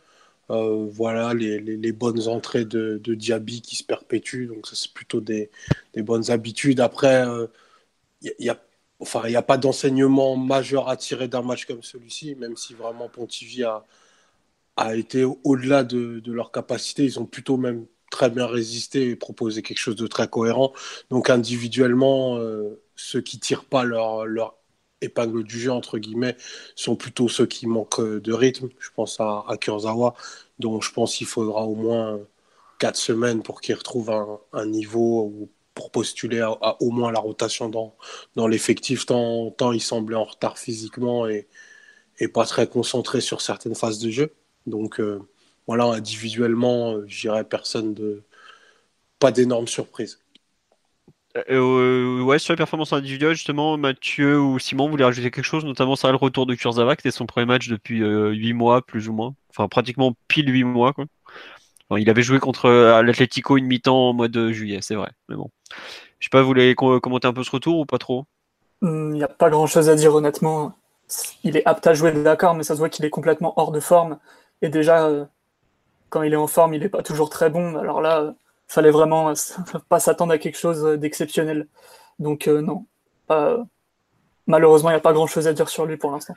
Euh, 0.51 0.87
voilà, 0.91 1.33
les, 1.33 1.59
les, 1.59 1.91
bonnes 1.93 2.27
entrées 2.27 2.65
de, 2.65 2.99
Diaby 3.05 3.61
qui 3.61 3.75
se 3.77 3.83
perpétuent. 3.83 4.47
Donc, 4.47 4.67
ça, 4.67 4.75
c'est 4.75 4.93
plutôt 4.93 5.21
des, 5.21 5.49
bonnes 5.97 6.31
habitudes. 6.31 6.79
Après, 6.81 7.23
il 7.23 8.29
euh, 8.29 8.33
n'y 8.39 8.49
a, 8.49 8.61
enfin, 8.99 9.23
a 9.33 9.41
pas 9.41 9.57
d'enseignement 9.57 10.37
majeur 10.37 10.89
à 10.89 10.97
tirer 10.97 11.27
d'un 11.27 11.41
match 11.41 11.65
comme 11.65 11.83
celui-ci, 11.83 12.35
même 12.35 12.57
si 12.57 12.73
vraiment 12.73 13.09
Pontivy 13.09 13.63
a, 13.63 13.85
a 14.77 14.95
été 14.95 15.23
au-delà 15.23 15.83
de, 15.83 16.19
de, 16.19 16.31
leur 16.31 16.51
capacité. 16.51 17.03
Ils 17.05 17.19
ont 17.19 17.25
plutôt 17.25 17.57
même 17.57 17.85
très 18.11 18.29
bien 18.29 18.45
résisté 18.47 19.09
et 19.09 19.15
proposé 19.15 19.61
quelque 19.63 19.79
chose 19.79 19.95
de 19.95 20.07
très 20.07 20.27
cohérent. 20.27 20.73
Donc, 21.09 21.29
individuellement, 21.29 22.37
euh, 22.37 22.81
ceux 22.95 23.21
qui 23.21 23.39
tirent 23.39 23.65
pas 23.65 23.83
leur, 23.83 24.55
épingle 25.01 25.43
du 25.43 25.59
jeu, 25.59 25.71
entre 25.71 25.97
guillemets, 25.97 26.37
sont 26.75 26.95
plutôt 26.95 27.27
ceux 27.27 27.45
qui 27.45 27.67
manquent 27.67 28.01
de 28.01 28.33
rythme. 28.33 28.69
Je 28.79 28.89
pense 28.95 29.19
à, 29.19 29.43
à 29.49 29.57
Kurzawa, 29.57 30.15
dont 30.59 30.79
je 30.81 30.91
pense 30.93 31.15
qu'il 31.15 31.27
faudra 31.27 31.63
au 31.63 31.75
moins 31.75 32.19
quatre 32.79 32.97
semaines 32.97 33.43
pour 33.43 33.61
qu'il 33.61 33.75
retrouve 33.75 34.11
un, 34.53 34.65
niveau 34.65 35.23
ou 35.25 35.49
pour 35.73 35.91
postuler 35.91 36.41
à, 36.41 36.81
au 36.81 36.91
moins 36.91 37.11
la 37.11 37.19
rotation 37.19 37.69
dans, 37.69 38.47
l'effectif, 38.47 39.05
tant, 39.05 39.53
il 39.73 39.81
semblait 39.81 40.15
en 40.15 40.25
retard 40.25 40.57
physiquement 40.57 41.27
et 41.27 41.47
pas 42.33 42.45
très 42.45 42.67
concentré 42.67 43.21
sur 43.21 43.41
certaines 43.41 43.75
phases 43.75 43.99
de 43.99 44.09
jeu. 44.09 44.33
Donc 44.67 44.99
euh, 44.99 45.19
voilà, 45.67 45.85
individuellement, 45.85 46.99
je 47.07 47.21
dirais 47.21 47.43
personne 47.43 47.93
de. 47.93 48.23
pas 49.19 49.31
d'énormes 49.31 49.67
surprises. 49.67 50.19
Euh, 51.35 51.41
euh, 51.49 52.21
ouais, 52.21 52.37
sur 52.37 52.53
les 52.53 52.57
performances 52.57 52.93
individuelles, 52.93 53.35
justement, 53.35 53.75
Mathieu 53.77 54.39
ou 54.39 54.59
Simon 54.59 54.87
voulaient 54.89 55.05
rajouter 55.05 55.31
quelque 55.31 55.43
chose, 55.43 55.65
notamment 55.65 55.95
ça 55.95 56.11
le 56.11 56.17
retour 56.17 56.45
de 56.45 56.53
Kurzawa, 56.53 56.95
qui 56.95 57.07
était 57.07 57.15
son 57.15 57.25
premier 57.25 57.47
match 57.47 57.69
depuis 57.69 57.99
8 57.99 58.53
mois, 58.53 58.83
plus 58.83 59.09
ou 59.09 59.13
moins. 59.13 59.33
Enfin, 59.49 59.67
pratiquement 59.67 60.15
pile 60.27 60.49
8 60.49 60.63
mois, 60.63 60.93
quoi. 60.93 61.05
il 61.97 62.09
avait 62.09 62.21
joué 62.21 62.39
contre 62.39 62.69
l'Atletico 63.01 63.57
une 63.57 63.65
mi-temps 63.65 64.09
au 64.09 64.13
mois 64.13 64.27
de 64.27 64.51
juillet, 64.51 64.79
c'est 64.81 64.95
vrai. 64.95 65.09
Mais 65.27 65.35
bon. 65.35 65.49
Je 66.19 66.27
sais 66.27 66.29
pas, 66.29 66.41
vous 66.41 66.47
voulez 66.47 66.75
commenter 66.75 67.27
un 67.27 67.33
peu 67.33 67.43
ce 67.43 67.51
retour 67.51 67.79
ou 67.79 67.85
pas 67.85 67.97
trop? 67.97 68.25
Il 68.83 69.09
n'y 69.09 69.23
a 69.23 69.27
pas 69.27 69.49
grand 69.49 69.65
chose 69.65 69.89
à 69.89 69.95
dire, 69.95 70.13
honnêtement 70.13 70.75
il 71.43 71.57
est 71.57 71.65
apte 71.65 71.87
à 71.87 71.93
jouer, 71.93 72.11
d'accord, 72.11 72.55
mais 72.55 72.63
ça 72.63 72.73
se 72.75 72.79
voit 72.79 72.89
qu'il 72.89 73.05
est 73.05 73.09
complètement 73.09 73.53
hors 73.57 73.71
de 73.71 73.79
forme. 73.79 74.17
Et 74.63 74.69
déjà, 74.69 75.05
euh, 75.07 75.25
quand 76.09 76.23
il 76.23 76.33
est 76.33 76.37
en 76.37 76.47
forme, 76.47 76.73
il 76.73 76.79
n'est 76.79 76.89
pas 76.89 77.03
toujours 77.03 77.29
très 77.29 77.49
bon. 77.49 77.75
Alors 77.75 78.01
là, 78.01 78.21
il 78.21 78.27
euh, 78.29 78.31
fallait 78.67 78.91
vraiment 78.91 79.29
euh, 79.29 79.33
pas 79.89 79.99
s'attendre 79.99 80.31
à 80.31 80.39
quelque 80.39 80.57
chose 80.57 80.83
d'exceptionnel. 80.97 81.67
Donc 82.17 82.47
non, 82.47 82.85
malheureusement, 84.47 84.89
il 84.89 84.93
n'y 84.93 84.97
a 84.97 85.01
pas 85.01 85.13
grand-chose 85.13 85.47
à 85.47 85.53
dire 85.53 85.69
sur 85.69 85.85
lui 85.85 85.97
pour 85.97 86.11
l'instant. 86.11 86.33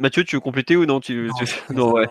Mathieu, 0.00 0.22
tu 0.22 0.36
veux 0.36 0.40
compléter 0.40 0.76
ou 0.76 0.86
non 0.86 1.00
tu, 1.00 1.28
non, 1.70 1.92
ouais. 1.92 2.06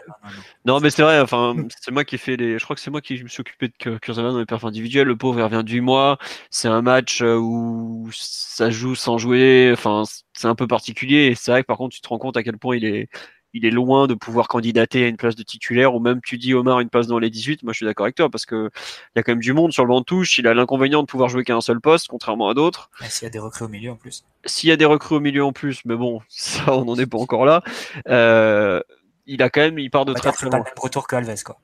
non, 0.65 0.81
mais 0.81 0.89
c'est 0.89 1.03
vrai. 1.03 1.21
Enfin, 1.21 1.55
c'est 1.79 1.91
moi 1.91 2.03
qui 2.03 2.15
ai 2.15 2.17
fait 2.17 2.35
les. 2.35 2.59
Je 2.59 2.63
crois 2.63 2.75
que 2.75 2.81
c'est 2.81 2.91
moi 2.91 2.99
qui 2.99 3.23
me 3.23 3.29
suis 3.29 3.41
occupé 3.41 3.69
de 3.69 3.97
Kurzawa 3.97 4.31
dans 4.31 4.39
les 4.39 4.45
perfs 4.45 4.65
individuels. 4.65 5.07
Le 5.07 5.15
pauvre, 5.15 5.39
il 5.39 5.43
revient 5.43 5.63
du 5.63 5.79
mois. 5.79 6.17
C'est 6.49 6.67
un 6.67 6.81
match 6.81 7.21
où 7.21 8.09
ça 8.11 8.69
joue 8.71 8.95
sans 8.95 9.17
jouer. 9.17 9.69
Enfin, 9.71 10.03
c'est 10.33 10.47
un 10.47 10.55
peu 10.55 10.67
particulier. 10.67 11.27
Et 11.27 11.35
c'est 11.35 11.51
vrai 11.51 11.61
que 11.61 11.67
par 11.67 11.77
contre, 11.77 11.95
tu 11.95 12.01
te 12.01 12.07
rends 12.09 12.17
compte 12.17 12.35
à 12.35 12.43
quel 12.43 12.57
point 12.57 12.75
il 12.75 12.83
est 12.83 13.07
il 13.53 13.65
est 13.65 13.71
loin 13.71 14.07
de 14.07 14.13
pouvoir 14.13 14.47
candidater 14.47 15.05
à 15.05 15.07
une 15.07 15.17
place 15.17 15.35
de 15.35 15.43
titulaire 15.43 15.95
ou 15.95 15.99
même 15.99 16.21
tu 16.21 16.37
dis 16.37 16.53
Omar 16.53 16.79
une 16.79 16.89
place 16.89 17.07
dans 17.07 17.19
les 17.19 17.29
18. 17.29 17.63
Moi, 17.63 17.73
je 17.73 17.77
suis 17.77 17.85
d'accord 17.85 18.05
avec 18.05 18.15
toi 18.15 18.29
parce 18.29 18.45
que 18.45 18.69
il 19.15 19.17
y 19.17 19.19
a 19.19 19.23
quand 19.23 19.31
même 19.31 19.41
du 19.41 19.53
monde 19.53 19.71
sur 19.71 19.83
le 19.83 19.89
banc 19.89 19.99
de 19.99 20.05
touche. 20.05 20.37
Il 20.37 20.47
a 20.47 20.53
l'inconvénient 20.53 21.01
de 21.01 21.07
pouvoir 21.07 21.29
jouer 21.29 21.43
qu'à 21.43 21.55
un 21.55 21.61
seul 21.61 21.79
poste, 21.79 22.07
contrairement 22.07 22.49
à 22.49 22.53
d'autres. 22.53 22.89
S'il 23.07 23.25
y 23.25 23.27
a 23.27 23.29
des 23.29 23.39
recrues 23.39 23.65
au 23.65 23.69
milieu 23.69 23.91
en 23.91 23.95
plus. 23.95 24.25
S'il 24.45 24.69
y 24.69 24.71
a 24.71 24.77
des 24.77 24.85
recrues 24.85 25.15
au 25.15 25.19
milieu 25.19 25.43
en 25.43 25.53
plus, 25.53 25.81
mais 25.85 25.95
bon, 25.95 26.21
ça, 26.29 26.73
on 26.73 26.85
n'en 26.85 26.95
est 26.95 27.07
pas 27.07 27.17
encore 27.17 27.45
là. 27.45 27.63
Euh, 28.07 28.81
il 29.25 29.41
a 29.41 29.49
quand 29.49 29.61
même, 29.61 29.79
il 29.79 29.89
part 29.89 30.05
de 30.05 30.13
très 30.13 30.31
très 30.31 30.45
loin. 30.45 30.61
Pas 30.61 30.71
le 30.75 30.81
retour 30.81 31.07
que 31.07 31.15
Alves, 31.15 31.43
quoi. 31.43 31.57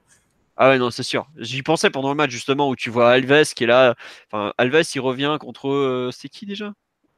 Ah 0.56 0.70
ouais, 0.70 0.78
non, 0.78 0.92
c'est 0.92 1.04
sûr. 1.04 1.28
J'y 1.38 1.63
pensais 1.63 1.90
pendant 1.90 2.10
le 2.10 2.16
match, 2.16 2.30
justement, 2.30 2.70
où 2.70 2.75
tu 2.75 2.90
vois 2.90 3.12
Alves 3.12 3.54
qui 3.56 3.63
est 3.63 3.68
là. 3.68 3.96
Enfin, 4.32 4.54
Alves, 4.58 4.84
il 4.94 5.00
revient 5.00 5.38
contre. 5.40 5.70
Euh, 5.70 6.12
c'est 6.12 6.30
qui 6.30 6.46
déjà? 6.46 6.74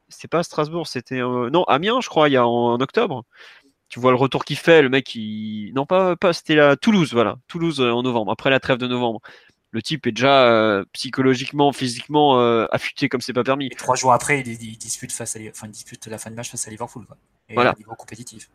C'est 0.08 0.28
pas 0.28 0.42
Strasbourg, 0.42 0.86
c'était. 0.86 1.20
Euh, 1.20 1.50
non, 1.50 1.64
Amiens, 1.64 2.00
je 2.00 2.08
crois, 2.08 2.28
il 2.28 2.32
y 2.32 2.36
a 2.36 2.46
en 2.46 2.80
octobre 2.80 3.24
tu 3.88 4.00
vois 4.00 4.10
le 4.10 4.16
retour 4.16 4.44
qu'il 4.44 4.56
fait, 4.56 4.82
le 4.82 4.88
mec, 4.88 5.14
il... 5.14 5.72
non 5.74 5.86
pas, 5.86 6.16
pas 6.16 6.32
c'était 6.32 6.54
la 6.54 6.76
Toulouse, 6.76 7.12
voilà, 7.12 7.36
Toulouse 7.48 7.80
euh, 7.80 7.90
en 7.90 8.02
novembre, 8.02 8.32
après 8.32 8.50
la 8.50 8.60
trêve 8.60 8.78
de 8.78 8.86
novembre. 8.86 9.20
Le 9.70 9.82
type 9.82 10.06
est 10.06 10.12
déjà 10.12 10.44
euh, 10.44 10.84
psychologiquement, 10.92 11.72
physiquement 11.72 12.40
euh, 12.40 12.66
affûté 12.70 13.08
comme 13.08 13.20
c'est 13.20 13.32
pas 13.32 13.44
permis. 13.44 13.66
Et 13.66 13.74
trois 13.74 13.96
jours 13.96 14.12
après, 14.12 14.40
il, 14.40 14.78
dispute 14.78 15.12
face 15.12 15.36
à, 15.36 15.40
enfin, 15.50 15.66
il 15.66 15.72
dispute 15.72 16.06
la 16.06 16.18
fin 16.18 16.30
de 16.30 16.36
match 16.36 16.50
face 16.50 16.66
à 16.66 16.70
Liverpool, 16.70 17.04
quoi. 17.06 17.16
Et 17.48 17.54
voilà. 17.54 17.74
niveau 17.76 17.94
compétitif 17.94 18.48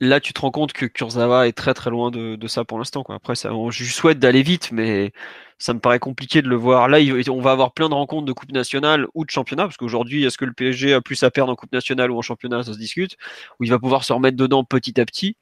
là, 0.00 0.20
tu 0.20 0.32
te 0.32 0.40
rends 0.40 0.50
compte 0.50 0.72
que 0.72 0.86
Kurzawa 0.86 1.46
est 1.48 1.52
très 1.52 1.74
très 1.74 1.90
loin 1.90 2.10
de, 2.10 2.46
ça 2.48 2.64
pour 2.64 2.78
l'instant. 2.78 3.04
Après, 3.08 3.34
ça, 3.34 3.50
je 3.70 3.84
lui 3.84 3.90
souhaite 3.90 4.18
d'aller 4.18 4.42
vite, 4.42 4.72
mais 4.72 5.12
ça 5.58 5.74
me 5.74 5.80
paraît 5.80 5.98
compliqué 5.98 6.42
de 6.42 6.48
le 6.48 6.56
voir. 6.56 6.88
Là, 6.88 6.98
on 7.30 7.40
va 7.40 7.52
avoir 7.52 7.72
plein 7.72 7.88
de 7.88 7.94
rencontres 7.94 8.26
de 8.26 8.32
Coupe 8.32 8.52
nationale 8.52 9.06
ou 9.14 9.24
de 9.24 9.30
championnat, 9.30 9.64
parce 9.64 9.76
qu'aujourd'hui, 9.76 10.24
est-ce 10.24 10.38
que 10.38 10.46
le 10.46 10.52
PSG 10.52 10.94
a 10.94 11.00
plus 11.00 11.22
à 11.22 11.30
perdre 11.30 11.52
en 11.52 11.56
Coupe 11.56 11.72
nationale 11.72 12.10
ou 12.10 12.18
en 12.18 12.22
championnat? 12.22 12.62
Ça 12.62 12.72
se 12.72 12.78
discute. 12.78 13.16
Où 13.60 13.64
il 13.64 13.70
va 13.70 13.78
pouvoir 13.78 14.04
se 14.04 14.12
remettre 14.12 14.36
dedans 14.36 14.64
petit 14.64 15.00
à 15.00 15.06
petit. 15.06 15.36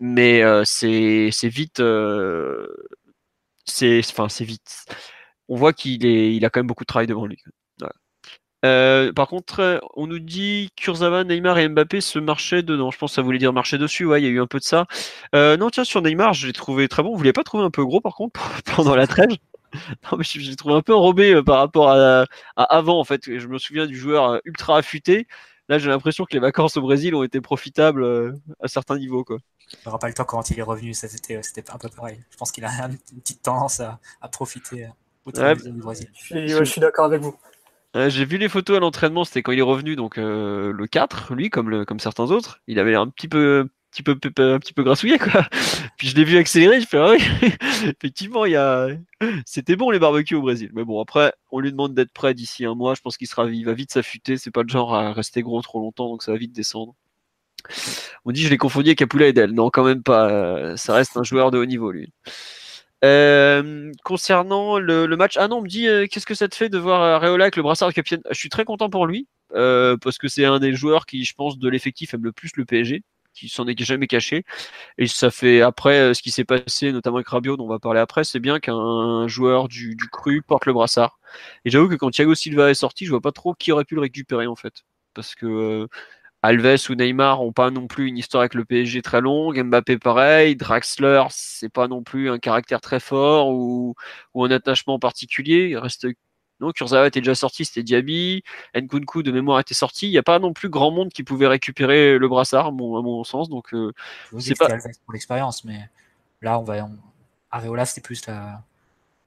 Mais 0.00 0.42
euh, 0.42 0.64
c'est 0.64 1.30
vite. 1.44 1.80
Euh, 1.80 2.68
c'est 3.64 4.00
enfin, 4.10 4.28
vite. 4.44 4.86
On 5.48 5.56
voit 5.56 5.72
qu'il 5.72 6.04
il 6.04 6.44
a 6.44 6.50
quand 6.50 6.60
même 6.60 6.66
beaucoup 6.66 6.84
de 6.84 6.86
travail 6.86 7.06
devant 7.06 7.26
lui. 7.26 7.42
Euh, 8.66 9.12
par 9.12 9.28
contre, 9.28 9.60
euh, 9.60 9.78
on 9.94 10.06
nous 10.06 10.18
dit 10.18 10.70
Kurzawa, 10.76 11.24
Neymar 11.24 11.58
et 11.58 11.68
Mbappé 11.68 12.00
se 12.00 12.18
marchaient 12.18 12.62
dedans. 12.62 12.90
Je 12.90 12.98
pense 12.98 13.12
que 13.12 13.14
ça 13.14 13.22
voulait 13.22 13.38
dire 13.38 13.52
marcher 13.52 13.78
dessus. 13.78 14.04
Ouais, 14.04 14.20
il 14.20 14.24
y 14.24 14.28
a 14.28 14.30
eu 14.30 14.40
un 14.40 14.46
peu 14.46 14.58
de 14.58 14.64
ça. 14.64 14.86
Euh, 15.34 15.56
non, 15.56 15.70
tiens, 15.70 15.84
sur 15.84 16.02
Neymar, 16.02 16.34
je 16.34 16.46
l'ai 16.46 16.52
trouvé 16.52 16.88
très 16.88 17.02
bon. 17.02 17.14
Vous 17.14 17.22
l'avez 17.22 17.32
pas 17.32 17.44
trouvé 17.44 17.64
un 17.64 17.70
peu 17.70 17.84
gros 17.84 18.00
par 18.00 18.14
contre 18.14 18.40
pendant 18.76 18.94
la 18.94 19.06
trêve? 19.06 19.30
Non, 20.10 20.16
mais 20.16 20.24
je 20.24 20.38
l'ai 20.38 20.56
trouvé 20.56 20.74
un 20.74 20.80
peu 20.80 20.94
enrobé 20.94 21.42
par 21.42 21.58
rapport 21.58 21.90
à, 21.90 22.24
avant 22.56 22.98
en 22.98 23.04
fait. 23.04 23.38
Je 23.38 23.46
me 23.46 23.58
souviens 23.58 23.84
du 23.84 23.96
joueur 23.96 24.40
ultra 24.46 24.78
affûté. 24.78 25.26
Là, 25.68 25.78
j'ai 25.78 25.90
l'impression 25.90 26.24
que 26.24 26.32
les 26.32 26.38
vacances 26.38 26.78
au 26.78 26.80
Brésil 26.80 27.14
ont 27.14 27.24
été 27.24 27.42
profitables 27.42 28.32
à 28.60 28.68
certains 28.68 28.96
niveaux. 28.96 29.22
Quoi. 29.22 29.36
Je 29.68 29.76
me 29.84 29.90
rappelle 29.90 30.10
le 30.10 30.14
temps 30.14 30.24
quand 30.24 30.48
il 30.50 30.58
est 30.58 30.62
revenu, 30.62 30.94
ça 30.94 31.08
c'était, 31.08 31.36
un 31.68 31.78
peu 31.78 31.90
pareil. 31.90 32.24
Je 32.30 32.36
pense 32.38 32.52
qu'il 32.52 32.64
a 32.64 32.70
une 33.12 33.20
petite 33.20 33.42
tendance 33.42 33.80
à, 33.80 33.98
profiter 34.32 34.88
autant 35.26 35.52
du 35.52 35.72
Brésil. 35.72 36.08
je 36.14 36.64
suis 36.64 36.80
d'accord 36.80 37.04
avec 37.04 37.20
vous. 37.20 37.36
Euh, 37.94 38.10
j'ai 38.10 38.24
vu 38.24 38.36
les 38.36 38.48
photos 38.48 38.76
à 38.76 38.80
l'entraînement, 38.80 39.24
c'était 39.24 39.42
quand 39.42 39.52
il 39.52 39.58
est 39.58 39.62
revenu, 39.62 39.96
donc 39.96 40.18
euh, 40.18 40.72
le 40.72 40.86
4, 40.86 41.34
lui, 41.34 41.50
comme, 41.50 41.84
comme 41.86 42.00
certains 42.00 42.30
autres. 42.30 42.60
Il 42.66 42.78
avait 42.78 42.94
un 42.94 43.08
petit 43.08 43.28
peu, 43.28 43.68
petit 43.90 44.02
peu, 44.02 44.12
un 44.52 44.58
petit 44.58 44.72
peu 44.74 44.82
grassouillé, 44.82 45.18
quoi. 45.18 45.46
Puis 45.96 46.08
je 46.08 46.16
l'ai 46.16 46.24
vu 46.24 46.36
accélérer, 46.36 46.80
je 46.80 46.86
fais, 46.86 46.98
ah 46.98 47.10
oui, 47.10 47.22
effectivement, 47.86 48.44
a... 48.44 48.88
c'était 49.46 49.76
bon 49.76 49.90
les 49.90 49.98
barbecues 49.98 50.34
au 50.34 50.42
Brésil. 50.42 50.70
Mais 50.74 50.84
bon, 50.84 51.00
après, 51.00 51.32
on 51.50 51.60
lui 51.60 51.70
demande 51.70 51.94
d'être 51.94 52.12
prêt 52.12 52.34
d'ici 52.34 52.66
un 52.66 52.74
mois. 52.74 52.94
Je 52.94 53.00
pense 53.00 53.16
qu'il 53.16 53.28
sera, 53.28 53.46
il 53.46 53.64
va 53.64 53.72
vite 53.72 53.92
s'affûter. 53.92 54.36
C'est 54.36 54.50
pas 54.50 54.62
le 54.62 54.68
genre 54.68 54.94
à 54.94 55.12
rester 55.12 55.42
gros 55.42 55.62
trop 55.62 55.80
longtemps, 55.80 56.08
donc 56.10 56.22
ça 56.22 56.32
va 56.32 56.38
vite 56.38 56.52
descendre. 56.52 56.94
On 58.26 58.32
dit, 58.32 58.42
je 58.42 58.48
l'ai 58.48 58.58
confondu 58.58 58.88
avec 58.90 59.02
Apula 59.02 59.28
Edel. 59.28 59.52
Non, 59.52 59.70
quand 59.70 59.84
même 59.84 60.02
pas. 60.02 60.76
Ça 60.76 60.94
reste 60.94 61.16
un 61.16 61.22
joueur 61.22 61.50
de 61.50 61.58
haut 61.58 61.64
niveau, 61.64 61.90
lui. 61.92 62.12
Euh, 63.04 63.92
concernant 64.04 64.78
le, 64.78 65.06
match, 65.16 65.36
ah 65.36 65.48
non, 65.48 65.58
on 65.58 65.62
me 65.62 65.68
dit 65.68 65.86
euh, 65.86 66.06
qu'est-ce 66.10 66.26
que 66.26 66.34
ça 66.34 66.48
te 66.48 66.54
fait 66.54 66.68
de 66.68 66.78
voir 66.78 67.02
Areola 67.02 67.44
avec 67.44 67.56
le 67.56 67.62
brassard 67.62 67.88
de 67.88 67.94
capitaine? 67.94 68.22
Je 68.30 68.38
suis 68.38 68.48
très 68.48 68.64
content 68.64 68.88
pour 68.88 69.06
lui 69.06 69.28
euh, 69.54 69.96
parce 69.98 70.18
que 70.18 70.28
c'est 70.28 70.44
un 70.44 70.58
des 70.58 70.74
joueurs 70.74 71.06
qui, 71.06 71.24
je 71.24 71.34
pense, 71.34 71.58
de 71.58 71.68
l'effectif 71.68 72.14
aime 72.14 72.24
le 72.24 72.32
plus 72.32 72.52
le 72.56 72.64
PSG, 72.64 73.02
qui 73.34 73.48
s'en 73.48 73.66
est 73.66 73.78
jamais 73.82 74.06
caché. 74.06 74.44
Et 74.98 75.06
ça 75.06 75.30
fait 75.30 75.60
après 75.60 76.14
ce 76.14 76.22
qui 76.22 76.30
s'est 76.30 76.44
passé, 76.44 76.92
notamment 76.92 77.16
avec 77.16 77.28
Rabiot, 77.28 77.56
dont 77.56 77.66
on 77.66 77.68
va 77.68 77.78
parler 77.78 78.00
après, 78.00 78.24
c'est 78.24 78.40
bien 78.40 78.60
qu'un 78.60 79.28
joueur 79.28 79.68
du, 79.68 79.94
du, 79.94 80.08
cru 80.08 80.42
porte 80.42 80.66
le 80.66 80.72
brassard. 80.72 81.18
Et 81.64 81.70
j'avoue 81.70 81.88
que 81.88 81.96
quand 81.96 82.10
Thiago 82.10 82.34
Silva 82.34 82.70
est 82.70 82.74
sorti, 82.74 83.04
je 83.04 83.10
vois 83.10 83.20
pas 83.20 83.32
trop 83.32 83.54
qui 83.54 83.72
aurait 83.72 83.84
pu 83.84 83.94
le 83.94 84.00
récupérer 84.00 84.46
en 84.46 84.56
fait, 84.56 84.84
parce 85.14 85.34
que 85.34 85.86
Alves 86.46 86.90
ou 86.90 86.94
Neymar 86.94 87.42
ont 87.42 87.52
pas 87.52 87.70
non 87.70 87.88
plus 87.88 88.06
une 88.08 88.18
histoire 88.18 88.42
avec 88.42 88.54
le 88.54 88.64
PSG 88.64 89.02
très 89.02 89.20
longue. 89.20 89.60
Mbappé 89.60 89.98
pareil. 89.98 90.56
Draxler, 90.56 91.24
c'est 91.30 91.68
pas 91.68 91.88
non 91.88 92.02
plus 92.02 92.30
un 92.30 92.38
caractère 92.38 92.80
très 92.80 93.00
fort 93.00 93.48
ou, 93.50 93.94
un 94.36 94.50
attachement 94.50 94.98
particulier. 94.98 95.68
Il 95.70 95.78
reste 95.78 96.06
non, 96.58 96.70
Kurzawa 96.72 97.08
était 97.08 97.20
déjà 97.20 97.34
sorti, 97.34 97.66
c'était 97.66 97.82
Diaby. 97.82 98.42
Nkunku 98.74 99.22
de 99.22 99.30
mémoire 99.30 99.60
était 99.60 99.74
sorti. 99.74 100.06
Il 100.06 100.12
n'y 100.12 100.18
a 100.18 100.22
pas 100.22 100.38
non 100.38 100.54
plus 100.54 100.70
grand 100.70 100.90
monde 100.90 101.10
qui 101.10 101.22
pouvait 101.22 101.48
récupérer 101.48 102.16
le 102.16 102.28
brassard, 102.28 102.68
à 102.68 102.70
mon, 102.70 103.24
sens. 103.24 103.50
Donc, 103.50 103.74
euh, 103.74 103.92
c'est 104.38 104.56
pas 104.56 104.68
pour 105.04 105.12
l'expérience, 105.12 105.64
mais 105.64 105.90
là, 106.40 106.58
on 106.58 106.62
va. 106.62 106.88
Areola, 107.50 107.84
c'était 107.84 108.00
plus 108.00 108.26
la, 108.26 108.62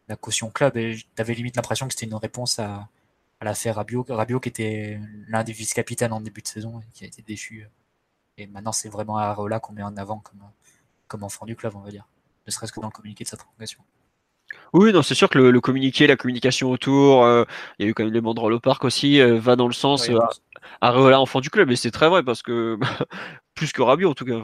la 0.07 0.15
caution 0.15 0.49
club 0.49 0.75
et 0.75 0.95
tu 0.95 1.21
avais 1.21 1.33
limite 1.35 1.55
l'impression 1.55 1.88
que 1.88 1.93
c'était 1.93 2.07
une 2.07 2.15
réponse 2.15 2.57
à, 2.59 2.88
à 3.39 3.46
l'affaire 3.46 3.75
Rabiot, 3.75 4.05
Rabiot 4.10 4.39
qui 4.39 4.50
était 4.50 5.00
l'un 5.27 5.43
des 5.43 5.53
vice-capitaines 5.53 6.13
en 6.13 6.22
début 6.22 6.41
de 6.41 6.48
saison 6.48 6.81
et 6.81 6.91
qui 6.93 7.03
a 7.03 7.08
été 7.08 7.22
déchu. 7.22 7.67
Et 8.38 8.48
maintenant, 8.48 8.72
c'est 8.72 8.89
vraiment 8.89 9.17
Areola 9.17 9.60
qu'on 9.60 9.74
met 9.74 9.84
en 9.84 9.96
avant 9.98 10.19
comme, 10.19 10.41
comme 11.08 11.24
enfant 11.24 11.46
du 11.46 11.55
club, 11.55 11.74
on 11.75 11.81
va 11.81 11.89
dire. 11.89 12.08
Ne 12.48 12.51
serait-ce 12.51 12.72
que 12.72 12.79
dans 12.79 12.88
le 12.88 12.93
communiqué 12.93 13.24
de 13.24 13.29
sa 13.29 13.38
prolongation. 13.38 13.84
Oui, 14.74 14.91
non, 14.91 15.01
c'est 15.03 15.15
sûr 15.15 15.29
que 15.29 15.38
le, 15.38 15.62
communiqué, 15.62 16.08
la 16.08 16.15
communication 16.15 16.72
autour, 16.72 17.24
euh, 17.24 17.43
il 17.77 17.86
y 17.86 17.88
a 17.88 17.91
eu 17.91 17.93
quand 17.93 18.03
même 18.03 18.13
les 18.13 18.22
banderoles 18.22 18.53
au 18.53 18.60
parc 18.60 18.84
aussi, 18.84 19.19
euh, 19.19 19.39
va 19.39 19.55
dans 19.55 19.67
le 19.67 19.74
sens 19.74 20.10
euh, 20.10 20.17
Areola 20.81 21.19
enfant 21.19 21.39
du 21.39 21.50
club. 21.50 21.69
Et 21.72 21.75
c'est 21.75 21.91
très 21.91 22.10
vrai 22.10 22.24
parce 22.24 22.41
que, 22.41 22.77
plus 23.55 23.72
que 23.72 23.81
Rabiot 23.81 24.10
en 24.10 24.13
tout 24.13 24.25
cas 24.25 24.39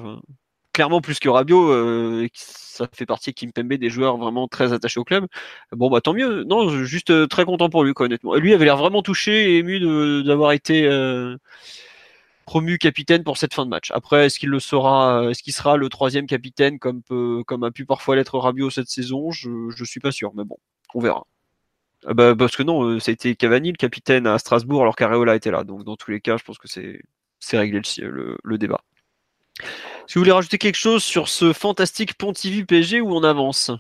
clairement 0.76 1.00
plus 1.00 1.20
que 1.20 1.30
Rabiot, 1.30 1.72
euh, 1.72 2.28
ça 2.34 2.88
fait 2.94 3.06
partie 3.06 3.34
Kimpembe 3.34 3.76
des 3.76 3.90
joueurs 3.90 4.18
vraiment 4.18 4.48
très 4.50 4.74
attachés 4.74 5.00
au 5.00 5.06
club. 5.06 5.26
Bon 5.72 5.90
bah 5.90 6.02
tant 6.02 6.14
mieux. 6.14 6.44
Non, 6.44 6.68
juste 6.84 7.12
euh, 7.12 7.28
très 7.28 7.46
content 7.46 7.70
pour 7.70 7.86
lui 7.86 7.94
quoi, 7.94 8.08
honnêtement. 8.08 8.36
lui 8.36 8.54
avait 8.54 8.66
l'air 8.66 8.76
vraiment 8.78 9.02
touché 9.02 9.54
et 9.54 9.58
ému 9.60 9.80
d'avoir 10.26 10.52
été 10.52 10.86
euh, 10.86 11.38
promu 12.46 12.78
capitaine 12.78 13.24
pour 13.24 13.38
cette 13.38 13.54
fin 13.54 13.64
de 13.64 13.70
match. 13.70 13.90
Après, 13.92 14.26
est-ce 14.26 14.38
qu'il 14.38 14.50
le 14.50 14.60
sera, 14.60 15.30
est-ce 15.32 15.44
qu'il 15.44 15.54
sera 15.54 15.78
le 15.78 15.88
troisième 15.88 16.28
capitaine 16.28 16.78
comme 16.78 17.02
comme 17.48 17.64
a 17.64 17.72
pu 17.72 17.86
parfois 17.86 18.18
l'être 18.18 18.38
Rabiot 18.38 18.70
cette 18.70 18.90
saison? 18.90 19.32
Je 19.32 19.50
je 19.76 19.84
suis 19.86 20.02
pas 20.02 20.12
sûr, 20.12 20.34
mais 20.36 20.44
bon, 20.44 20.58
on 20.94 21.00
verra. 21.00 21.26
Ah 22.06 22.14
bah, 22.14 22.36
parce 22.36 22.56
que 22.58 22.64
non, 22.64 23.00
c'était 23.00 23.36
Cavani 23.36 23.72
le 23.72 23.78
capitaine 23.78 24.28
à 24.28 24.38
Strasbourg 24.40 24.82
alors 24.82 24.96
qu'Areola 24.96 25.36
était 25.36 25.52
là. 25.52 25.64
Donc 25.64 25.86
dans 25.86 25.96
tous 25.96 26.12
les 26.12 26.22
cas, 26.22 26.38
je 26.38 26.44
pense 26.44 26.58
que 26.58 26.68
c'est 26.68 27.58
réglé 27.58 27.82
le, 28.02 28.58
débat. 28.58 28.82
Si 30.08 30.16
vous 30.16 30.22
voulez 30.22 30.32
rajouter 30.32 30.58
quelque 30.58 30.76
chose 30.76 31.04
sur 31.04 31.30
ce 31.30 31.54
fantastique 31.54 32.16
Pontivy 32.18 32.64
PSG 32.64 33.02
où 33.02 33.16
on 33.16 33.24
avance 33.24 33.72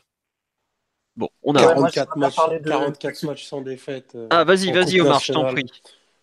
Bon, 1.16 1.30
on 1.44 1.56
a 1.56 1.62
44, 1.62 2.18
matchs, 2.18 2.36
44 2.66 3.24
matchs 3.24 3.46
sans 3.46 3.62
défaite. 3.62 4.18
ah, 4.30 4.44
vas-y, 4.44 4.72
vas-y, 4.72 5.00
Omar, 5.00 5.22
je 5.22 5.32
t'en 5.32 5.46
prie. 5.46 5.72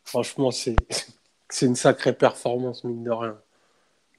Franchement, 0.04 0.50
c'est 1.49 1.66
une 1.66 1.76
sacrée 1.76 2.12
performance, 2.12 2.85
mine 2.85 3.04
de 3.04 3.11
rien. 3.11 3.38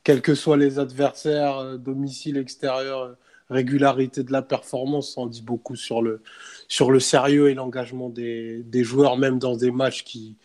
Quels 0.03 0.21
que 0.21 0.33
soient 0.35 0.57
les 0.57 0.79
adversaires, 0.79 1.77
domicile, 1.77 2.37
extérieur, 2.37 3.15
régularité 3.49 4.23
de 4.23 4.31
la 4.31 4.41
performance, 4.41 5.13
ça 5.13 5.21
en 5.21 5.27
dit 5.27 5.41
beaucoup 5.41 5.75
sur 5.75 6.01
le, 6.01 6.21
sur 6.67 6.91
le 6.91 6.99
sérieux 6.99 7.49
et 7.49 7.53
l'engagement 7.53 8.09
des, 8.09 8.63
des, 8.63 8.83
joueurs, 8.83 9.17
même 9.17 9.39
dans 9.39 9.55
des 9.55 9.71
matchs 9.71 10.03
qui, 10.03 10.37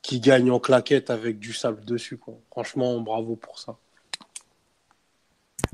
qui 0.00 0.20
gagnent 0.20 0.50
en 0.50 0.60
claquette 0.60 1.10
avec 1.10 1.38
du 1.38 1.52
sable 1.52 1.84
dessus. 1.84 2.16
Quoi. 2.16 2.34
Franchement, 2.50 3.00
bravo 3.00 3.36
pour 3.36 3.58
ça. 3.58 3.76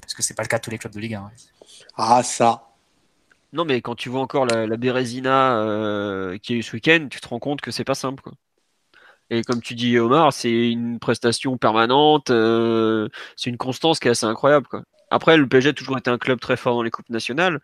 Parce 0.08 0.14
que 0.14 0.22
c'est 0.22 0.32
pas 0.32 0.42
le 0.42 0.48
cas 0.48 0.56
de 0.56 0.62
tous 0.62 0.70
les 0.70 0.78
clubs 0.78 0.94
de 0.94 1.00
Ligue 1.00 1.16
1. 1.16 1.20
Hein. 1.20 1.30
Ah, 1.94 2.22
ça. 2.22 2.70
Non, 3.52 3.66
mais 3.66 3.82
quand 3.82 3.94
tu 3.94 4.08
vois 4.08 4.22
encore 4.22 4.46
la, 4.46 4.66
la 4.66 4.76
Bérésina 4.78 5.58
euh, 5.58 6.38
qui 6.38 6.54
est 6.54 6.56
eu 6.56 6.62
ce 6.62 6.72
week-end, 6.72 7.08
tu 7.10 7.20
te 7.20 7.28
rends 7.28 7.38
compte 7.38 7.60
que 7.60 7.70
c'est 7.70 7.84
pas 7.84 7.94
simple. 7.94 8.22
Quoi. 8.22 8.32
Et 9.28 9.42
comme 9.42 9.60
tu 9.60 9.74
dis, 9.74 9.98
Omar, 9.98 10.32
c'est 10.32 10.70
une 10.70 10.98
prestation 10.98 11.58
permanente, 11.58 12.30
euh, 12.30 13.10
c'est 13.36 13.50
une 13.50 13.58
constance 13.58 13.98
qui 13.98 14.08
est 14.08 14.12
assez 14.12 14.24
incroyable. 14.24 14.66
Quoi. 14.66 14.82
Après, 15.10 15.36
le 15.36 15.46
PSG 15.46 15.68
a 15.68 15.72
toujours 15.74 15.98
été 15.98 16.08
un 16.08 16.16
club 16.16 16.40
très 16.40 16.56
fort 16.56 16.74
dans 16.74 16.82
les 16.82 16.90
coupes 16.90 17.10
nationales. 17.10 17.60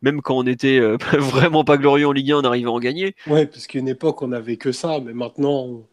Même 0.00 0.22
quand 0.22 0.36
on 0.36 0.46
était 0.46 0.78
euh, 0.78 0.98
vraiment 1.18 1.64
pas 1.64 1.78
glorieux 1.78 2.06
en 2.06 2.12
Ligue 2.12 2.30
1, 2.30 2.36
on 2.36 2.44
arrivait 2.44 2.68
à 2.68 2.72
en 2.72 2.78
gagner. 2.78 3.16
Ouais, 3.26 3.46
parce 3.46 3.66
qu'une 3.66 3.88
époque, 3.88 4.22
on 4.22 4.28
n'avait 4.28 4.56
que 4.56 4.70
ça. 4.70 5.00
Mais 5.00 5.14
maintenant, 5.14 5.64
on 5.64 5.86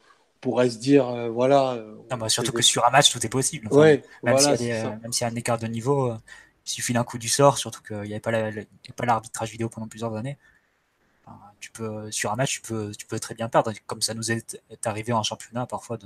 pourrait 0.46 0.70
se 0.70 0.78
dire, 0.78 1.08
euh, 1.08 1.30
voilà. 1.30 1.74
Euh, 1.74 1.96
non, 2.12 2.18
bah, 2.18 2.30
surtout 2.30 2.52
que 2.52 2.62
sur 2.62 2.88
un 2.88 2.92
match, 2.92 3.12
tout 3.12 3.25
est 3.25 3.30
possible. 3.30 3.68
ouais, 3.72 4.04
même 4.22 4.38
s'il 4.38 4.68
y, 4.68 4.72
a 4.72 5.28
un 5.28 5.36
écart 5.36 5.58
de 5.58 5.66
niveau, 5.66 6.14
il 6.14 6.70
suffit 6.70 6.94
d'un 6.94 7.04
coup 7.04 7.18
du 7.18 7.30
sort, 7.30 7.58
surtout 7.58 7.82
qu'il 7.82 8.02
n'y 8.02 8.14
avait 8.14 8.20
pas 8.20 8.32
l'arbitrage 9.06 9.50
vidéo 9.50 9.70
pendant 9.70 9.88
plusieurs 9.88 10.16
années. 10.16 10.38
tu 11.60 11.72
peux, 11.72 12.12
sur 12.12 12.32
un 12.32 12.36
match, 12.36 12.54
tu 12.54 12.62
peux, 12.62 12.92
tu 12.96 13.08
peux 13.08 13.20
très 13.20 13.34
bien 13.34 13.50
perdre, 13.50 13.74
comme 13.88 14.04
ça 14.04 14.14
nous 14.14 14.32
est, 14.32 14.62
arrivé 14.86 15.14
en 15.14 15.24
championnat 15.24 15.66
parfois 15.66 15.98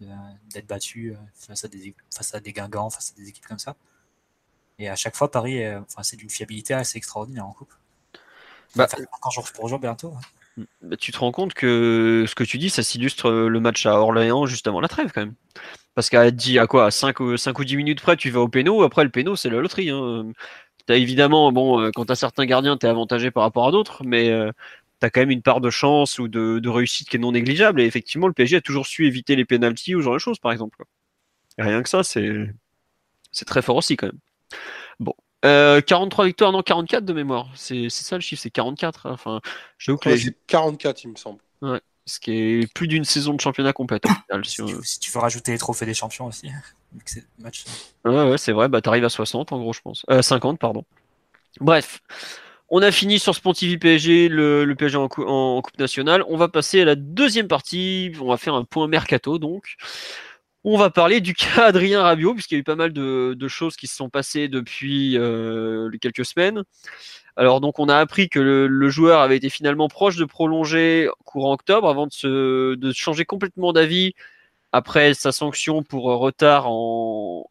d'être 0.00 0.66
battu 0.66 1.14
face 1.34 1.64
à 1.64 1.68
des 1.68 1.94
face 2.14 2.34
à 2.34 2.40
des 2.40 2.52
Guingamp, 2.54 2.88
face 2.88 3.12
à 3.12 3.20
des 3.20 3.28
équipes 3.28 3.46
comme 3.46 3.58
ça. 3.58 3.76
Et 4.78 4.88
à 4.88 4.96
chaque 4.96 5.16
fois, 5.16 5.30
Paris, 5.30 5.60
enfin, 5.76 6.02
c'est 6.02 6.16
d'une 6.16 6.30
fiabilité 6.30 6.72
assez 6.72 6.96
extraordinaire 6.96 7.46
en 7.46 7.52
coupe. 7.52 7.74
Bah, 8.76 8.86
encore 9.12 9.32
jour 9.32 9.46
pour 9.52 9.68
jour 9.68 9.78
bientôt. 9.78 10.14
Bah, 10.82 10.96
tu 10.96 11.12
te 11.12 11.18
rends 11.18 11.32
compte 11.32 11.54
que 11.54 12.24
ce 12.28 12.34
que 12.34 12.44
tu 12.44 12.58
dis, 12.58 12.70
ça 12.70 12.82
s'illustre 12.82 13.30
le 13.30 13.60
match 13.60 13.86
à 13.86 14.00
Orléans 14.00 14.46
juste 14.46 14.66
avant 14.66 14.80
la 14.80 14.88
trêve 14.88 15.12
quand 15.14 15.22
même. 15.22 15.34
Parce 15.94 16.10
qu'à 16.10 16.22
à 16.22 16.66
quoi 16.66 16.86
à 16.86 16.90
5, 16.90 17.20
ou 17.20 17.36
5 17.36 17.58
ou 17.58 17.64
10 17.64 17.76
minutes 17.76 18.00
près, 18.00 18.16
tu 18.16 18.30
vas 18.30 18.40
au 18.40 18.48
péno, 18.48 18.82
après 18.82 19.04
le 19.04 19.10
péno, 19.10 19.36
c'est 19.36 19.50
la 19.50 19.60
loterie. 19.60 19.90
Hein. 19.90 20.32
Évidemment, 20.88 21.52
bon, 21.52 21.80
euh, 21.80 21.90
quand 21.94 22.06
tu 22.06 22.12
as 22.12 22.16
certains 22.16 22.46
gardiens, 22.46 22.76
tu 22.76 22.86
es 22.86 22.88
avantagé 22.88 23.30
par 23.30 23.42
rapport 23.42 23.66
à 23.68 23.72
d'autres, 23.72 24.04
mais 24.04 24.30
euh, 24.30 24.52
tu 25.00 25.06
as 25.06 25.10
quand 25.10 25.20
même 25.20 25.30
une 25.30 25.42
part 25.42 25.60
de 25.60 25.70
chance 25.70 26.18
ou 26.18 26.28
de, 26.28 26.68
réussite 26.68 27.08
qui 27.08 27.16
est 27.16 27.18
non 27.18 27.32
négligeable. 27.32 27.80
Et 27.80 27.84
effectivement, 27.84 28.26
le 28.26 28.32
PSG 28.32 28.56
a 28.56 28.60
toujours 28.60 28.86
su 28.86 29.06
éviter 29.06 29.36
les 29.36 29.44
pénalties 29.44 29.94
ou 29.94 30.00
ce 30.00 30.04
genre 30.04 30.14
de 30.14 30.18
choses, 30.18 30.38
par 30.38 30.52
exemple. 30.52 30.84
rien 31.58 31.82
que 31.82 31.88
ça, 31.88 32.02
c'est 32.04 33.44
très 33.46 33.62
fort 33.62 33.76
aussi 33.76 33.96
quand 33.96 34.06
même. 34.06 34.18
Bon. 35.00 35.14
43 35.42 36.24
euh, 36.24 36.26
victoires, 36.26 36.52
non 36.52 36.62
44 36.62 37.04
de 37.04 37.12
mémoire. 37.12 37.48
C'est 37.54 37.88
ça 37.90 38.16
le 38.16 38.20
chiffre, 38.20 38.42
c'est 38.42 38.50
44. 38.50 39.06
Hein. 39.06 39.10
Enfin, 39.12 39.40
je 39.76 39.92
que 39.92 40.30
44, 40.46 41.04
il 41.04 41.10
me 41.10 41.16
semble. 41.16 41.38
Ouais. 41.62 41.80
Ce 42.06 42.18
qui 42.18 42.32
est 42.32 42.72
plus 42.72 42.88
d'une 42.88 43.04
saison 43.04 43.34
de 43.34 43.40
championnat 43.40 43.72
complète. 43.72 44.04
si, 44.44 44.98
tu, 44.98 45.10
veux 45.10 45.20
rajouter 45.20 45.52
les 45.52 45.58
trophées 45.58 45.84
des 45.84 45.94
champions 45.94 46.26
aussi. 46.26 46.50
Match. 47.38 47.64
Ouais, 48.04 48.30
ouais 48.30 48.38
c'est 48.38 48.52
vrai. 48.52 48.68
Bah, 48.68 48.80
t'arrives 48.80 49.04
à 49.04 49.10
60 49.10 49.52
en 49.52 49.58
gros, 49.58 49.72
je 49.72 49.82
pense. 49.82 50.06
Euh, 50.10 50.22
50, 50.22 50.58
pardon. 50.58 50.84
Bref. 51.60 52.00
On 52.70 52.82
a 52.82 52.90
fini 52.90 53.18
sur 53.18 53.34
Spontivy 53.34 53.78
PSG, 53.78 54.28
le, 54.28 54.64
le 54.64 54.74
PSG 54.74 54.96
en, 54.96 55.08
en, 55.18 55.62
Coupe 55.62 55.78
nationale. 55.78 56.22
On 56.28 56.36
va 56.36 56.48
passer 56.48 56.82
à 56.82 56.84
la 56.84 56.94
deuxième 56.96 57.48
partie. 57.48 58.12
On 58.20 58.28
va 58.28 58.36
faire 58.36 58.54
un 58.54 58.64
point 58.64 58.88
mercato 58.88 59.38
donc. 59.38 59.76
On 60.70 60.76
va 60.76 60.90
parler 60.90 61.22
du 61.22 61.32
cas 61.32 61.68
Adrien 61.68 62.02
Rabiot, 62.02 62.34
puisqu'il 62.34 62.56
y 62.56 62.58
a 62.58 62.60
eu 62.60 62.62
pas 62.62 62.76
mal 62.76 62.92
de, 62.92 63.48
choses 63.48 63.74
qui 63.74 63.86
se 63.86 63.96
sont 63.96 64.10
passées 64.10 64.48
depuis 64.48 65.16
euh, 65.16 65.90
quelques 65.98 66.26
semaines. 66.26 66.62
Alors 67.36 67.62
donc 67.62 67.78
on 67.78 67.88
a 67.88 67.96
appris 67.96 68.28
que 68.28 68.38
le, 68.38 68.88
joueur 68.90 69.22
avait 69.22 69.38
été 69.38 69.48
finalement 69.48 69.88
proche 69.88 70.16
de 70.16 70.26
prolonger 70.26 71.08
courant 71.24 71.54
octobre 71.54 71.88
avant 71.88 72.06
de, 72.06 72.92
changer 72.94 73.24
complètement 73.24 73.72
d'avis 73.72 74.12
après 74.72 75.14
sa 75.14 75.32
sanction 75.32 75.82
pour 75.82 76.04
retard 76.04 76.66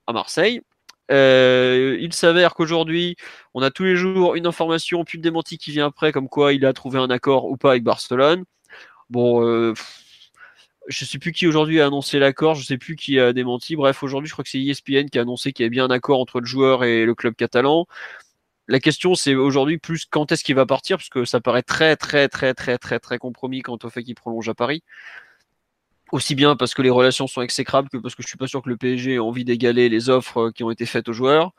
à 0.06 0.14
Marseille. 0.14 0.62
Euh, 1.10 1.98
il 2.00 2.14
s'avère 2.14 2.54
qu'aujourd'hui, 2.54 3.16
on 3.56 3.64
a 3.64 3.72
tous 3.72 3.86
les 3.86 3.96
jours 3.96 4.36
une 4.36 4.46
information 4.46 5.04
puis 5.04 5.18
le 5.18 5.24
démenti 5.24 5.58
qui 5.58 5.72
vient 5.72 5.88
après, 5.88 6.12
comme 6.12 6.30
quoi 6.30 6.54
il 6.54 6.68
a 6.68 6.74
trouvé 6.74 7.00
un 7.00 7.10
accord 7.10 7.46
ou 7.46 7.58
pas 7.58 7.72
avec 7.72 7.84
Barcelone. 7.84 8.44
Bon, 9.10 9.44
euh, 9.44 9.74
je 10.88 11.06
sais 11.06 11.20
plus 11.20 11.32
qui 11.32 11.48
aujourd'hui 11.48 11.82
a 11.82 11.88
annoncé 11.88 12.20
l'accord, 12.20 12.56
je 12.56 12.64
sais 12.64 12.78
plus 12.78 12.96
qui 12.96 13.20
a 13.20 13.34
démenti. 13.34 13.76
Bref, 13.76 14.04
aujourd'hui, 14.04 14.28
je 14.28 14.34
crois 14.34 14.44
que 14.44 14.50
c'est 14.50 14.62
ESPN 14.62 15.10
qui 15.10 15.20
a 15.20 15.22
annoncé 15.22 15.54
qu'il 15.54 15.64
y 15.64 15.66
avait 15.66 15.72
bien 15.72 15.86
un 15.86 15.92
accord 15.92 16.20
entre 16.20 16.40
le 16.40 16.46
joueur 16.46 16.84
et 16.84 17.06
le 17.06 17.16
club 17.16 17.36
catalan. 17.36 17.88
La 18.68 18.80
question, 18.80 19.16
c'est 19.16 19.36
aujourd'hui 19.36 19.78
plus 19.78 20.06
quand 20.06 20.32
est-ce 20.32 20.44
qu'il 20.44 20.56
va 20.56 20.66
partir, 20.66 20.98
parce 20.98 21.10
que 21.10 21.26
ça 21.26 21.40
paraît 21.42 21.64
très, 21.64 21.96
très, 21.96 22.28
très, 22.30 22.54
très, 22.54 22.78
très, 22.78 23.00
très 23.00 23.18
compromis 23.18 23.62
quant 23.62 23.78
au 23.84 23.90
fait 23.90 24.04
qu'il 24.04 24.16
prolonge 24.16 24.50
à 24.50 24.54
Paris. 24.54 24.84
Aussi 26.14 26.36
bien 26.36 26.56
parce 26.56 26.74
que 26.74 26.82
les 26.82 26.90
relations 26.90 27.28
sont 27.28 27.42
exécrables 27.42 27.90
que 27.90 27.98
parce 27.98 28.16
que 28.16 28.24
je 28.24 28.30
suis 28.30 28.38
pas 28.38 28.48
sûr 28.48 28.62
que 28.62 28.70
le 28.70 28.78
PSG 28.78 29.16
ait 29.16 29.20
envie 29.20 29.44
d'égaler 29.44 29.90
les 29.90 30.10
offres 30.10 30.52
qui 30.52 30.64
ont 30.64 30.72
été 30.72 30.86
faites 30.86 31.10
aux 31.10 31.14
joueurs. 31.14 31.52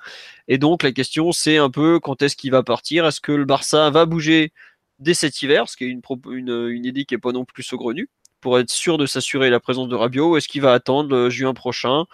Et 0.49 0.57
donc, 0.57 0.83
la 0.83 0.93
question, 0.93 1.33
c'est 1.33 1.59
un 1.59 1.71
peu 1.71 2.01
quand 2.01 2.23
est-ce 2.23 2.37
qu'il 2.37 2.51
va 2.51 2.63
partir? 2.63 3.07
Est-ce 3.07 3.21
que 3.21 3.33
le 3.33 3.45
Barça 3.45 3.91
va 3.91 4.07
bouger 4.07 4.53
dès 4.99 5.15
cet 5.15 5.43
hiver, 5.43 5.69
ce 5.69 5.77
qui 5.77 5.85
est 5.85 5.89
une, 5.89 6.03
une, 6.31 6.69
une 6.71 6.85
idée 6.87 7.05
qui 7.05 7.15
est 7.15 7.19
pas 7.19 7.33
non 7.33 7.45
plus 7.45 7.63
saugrenue 7.63 8.09
pour 8.41 8.59
être 8.59 8.71
sûr 8.71 8.99
de 8.99 9.07
s'assurer 9.07 9.51
la 9.51 9.61
présence 9.61 9.89
de 9.89 9.95
Rabiot 9.95 10.37
est-ce 10.37 10.49
qu'il 10.49 10.63
va 10.63 10.73
attendre 10.73 11.15
euh, 11.15 11.31
juin 11.31 11.55
prochain 11.55 12.05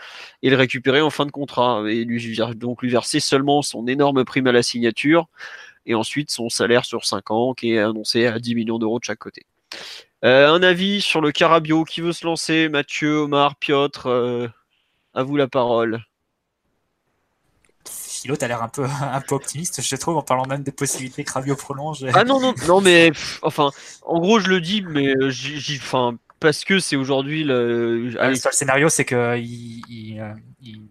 et 0.42 0.50
le 0.50 0.56
récupérer 0.56 1.00
en 1.00 1.10
fin 1.10 1.26
de 1.26 1.30
contrat 1.30 1.82
et 1.88 2.04
lui, 2.04 2.36
donc 2.56 2.82
lui 2.82 2.90
verser 2.90 3.20
seulement 3.20 3.62
son 3.62 3.86
énorme 3.86 4.24
prime 4.24 4.46
à 4.46 4.52
la 4.52 4.62
signature 4.62 5.26
et 5.86 5.94
ensuite 5.94 6.30
son 6.30 6.48
salaire 6.48 6.84
sur 6.84 7.04
5 7.04 7.30
ans 7.30 7.54
qui 7.54 7.72
est 7.72 7.78
annoncé 7.78 8.26
à 8.26 8.38
10 8.38 8.54
millions 8.54 8.78
d'euros 8.78 8.98
de 8.98 9.04
chaque 9.04 9.18
côté. 9.18 9.44
Euh, 10.24 10.48
un 10.48 10.62
avis 10.62 11.00
sur 11.00 11.20
le 11.20 11.32
Carabio 11.32 11.84
qui 11.84 12.00
veut 12.00 12.12
se 12.12 12.24
lancer? 12.24 12.68
Mathieu, 12.68 13.18
Omar, 13.18 13.56
Piotr, 13.56 14.06
euh, 14.06 14.48
à 15.12 15.22
vous 15.22 15.36
la 15.36 15.48
parole. 15.48 16.02
Philo, 18.24 18.36
t'as 18.36 18.48
l'air 18.48 18.62
un 18.62 18.68
peu, 18.68 18.86
un 19.02 19.20
peu 19.20 19.34
optimiste, 19.34 19.82
je 19.82 19.96
trouve, 19.96 20.16
en 20.16 20.22
parlant 20.22 20.46
même 20.46 20.62
des 20.62 20.72
possibilités 20.72 21.24
que 21.24 21.32
Rabiot 21.32 21.56
prolonge. 21.56 22.06
Ah 22.14 22.24
non, 22.24 22.40
non, 22.40 22.54
non, 22.66 22.80
mais 22.80 23.12
enfin, 23.42 23.70
en 24.02 24.18
gros, 24.18 24.38
je 24.38 24.48
le 24.48 24.62
dis, 24.62 24.80
mais 24.80 25.14
euh, 25.14 25.28
j'y, 25.28 25.76
enfin, 25.76 26.16
parce 26.40 26.64
que 26.64 26.78
c'est 26.78 26.96
aujourd'hui 26.96 27.44
le. 27.44 28.08
le 28.08 28.34
seul 28.34 28.52
scénario, 28.54 28.88
c'est 28.88 29.04
que 29.04 29.38
il, 29.38 30.18
euh, 30.18 30.32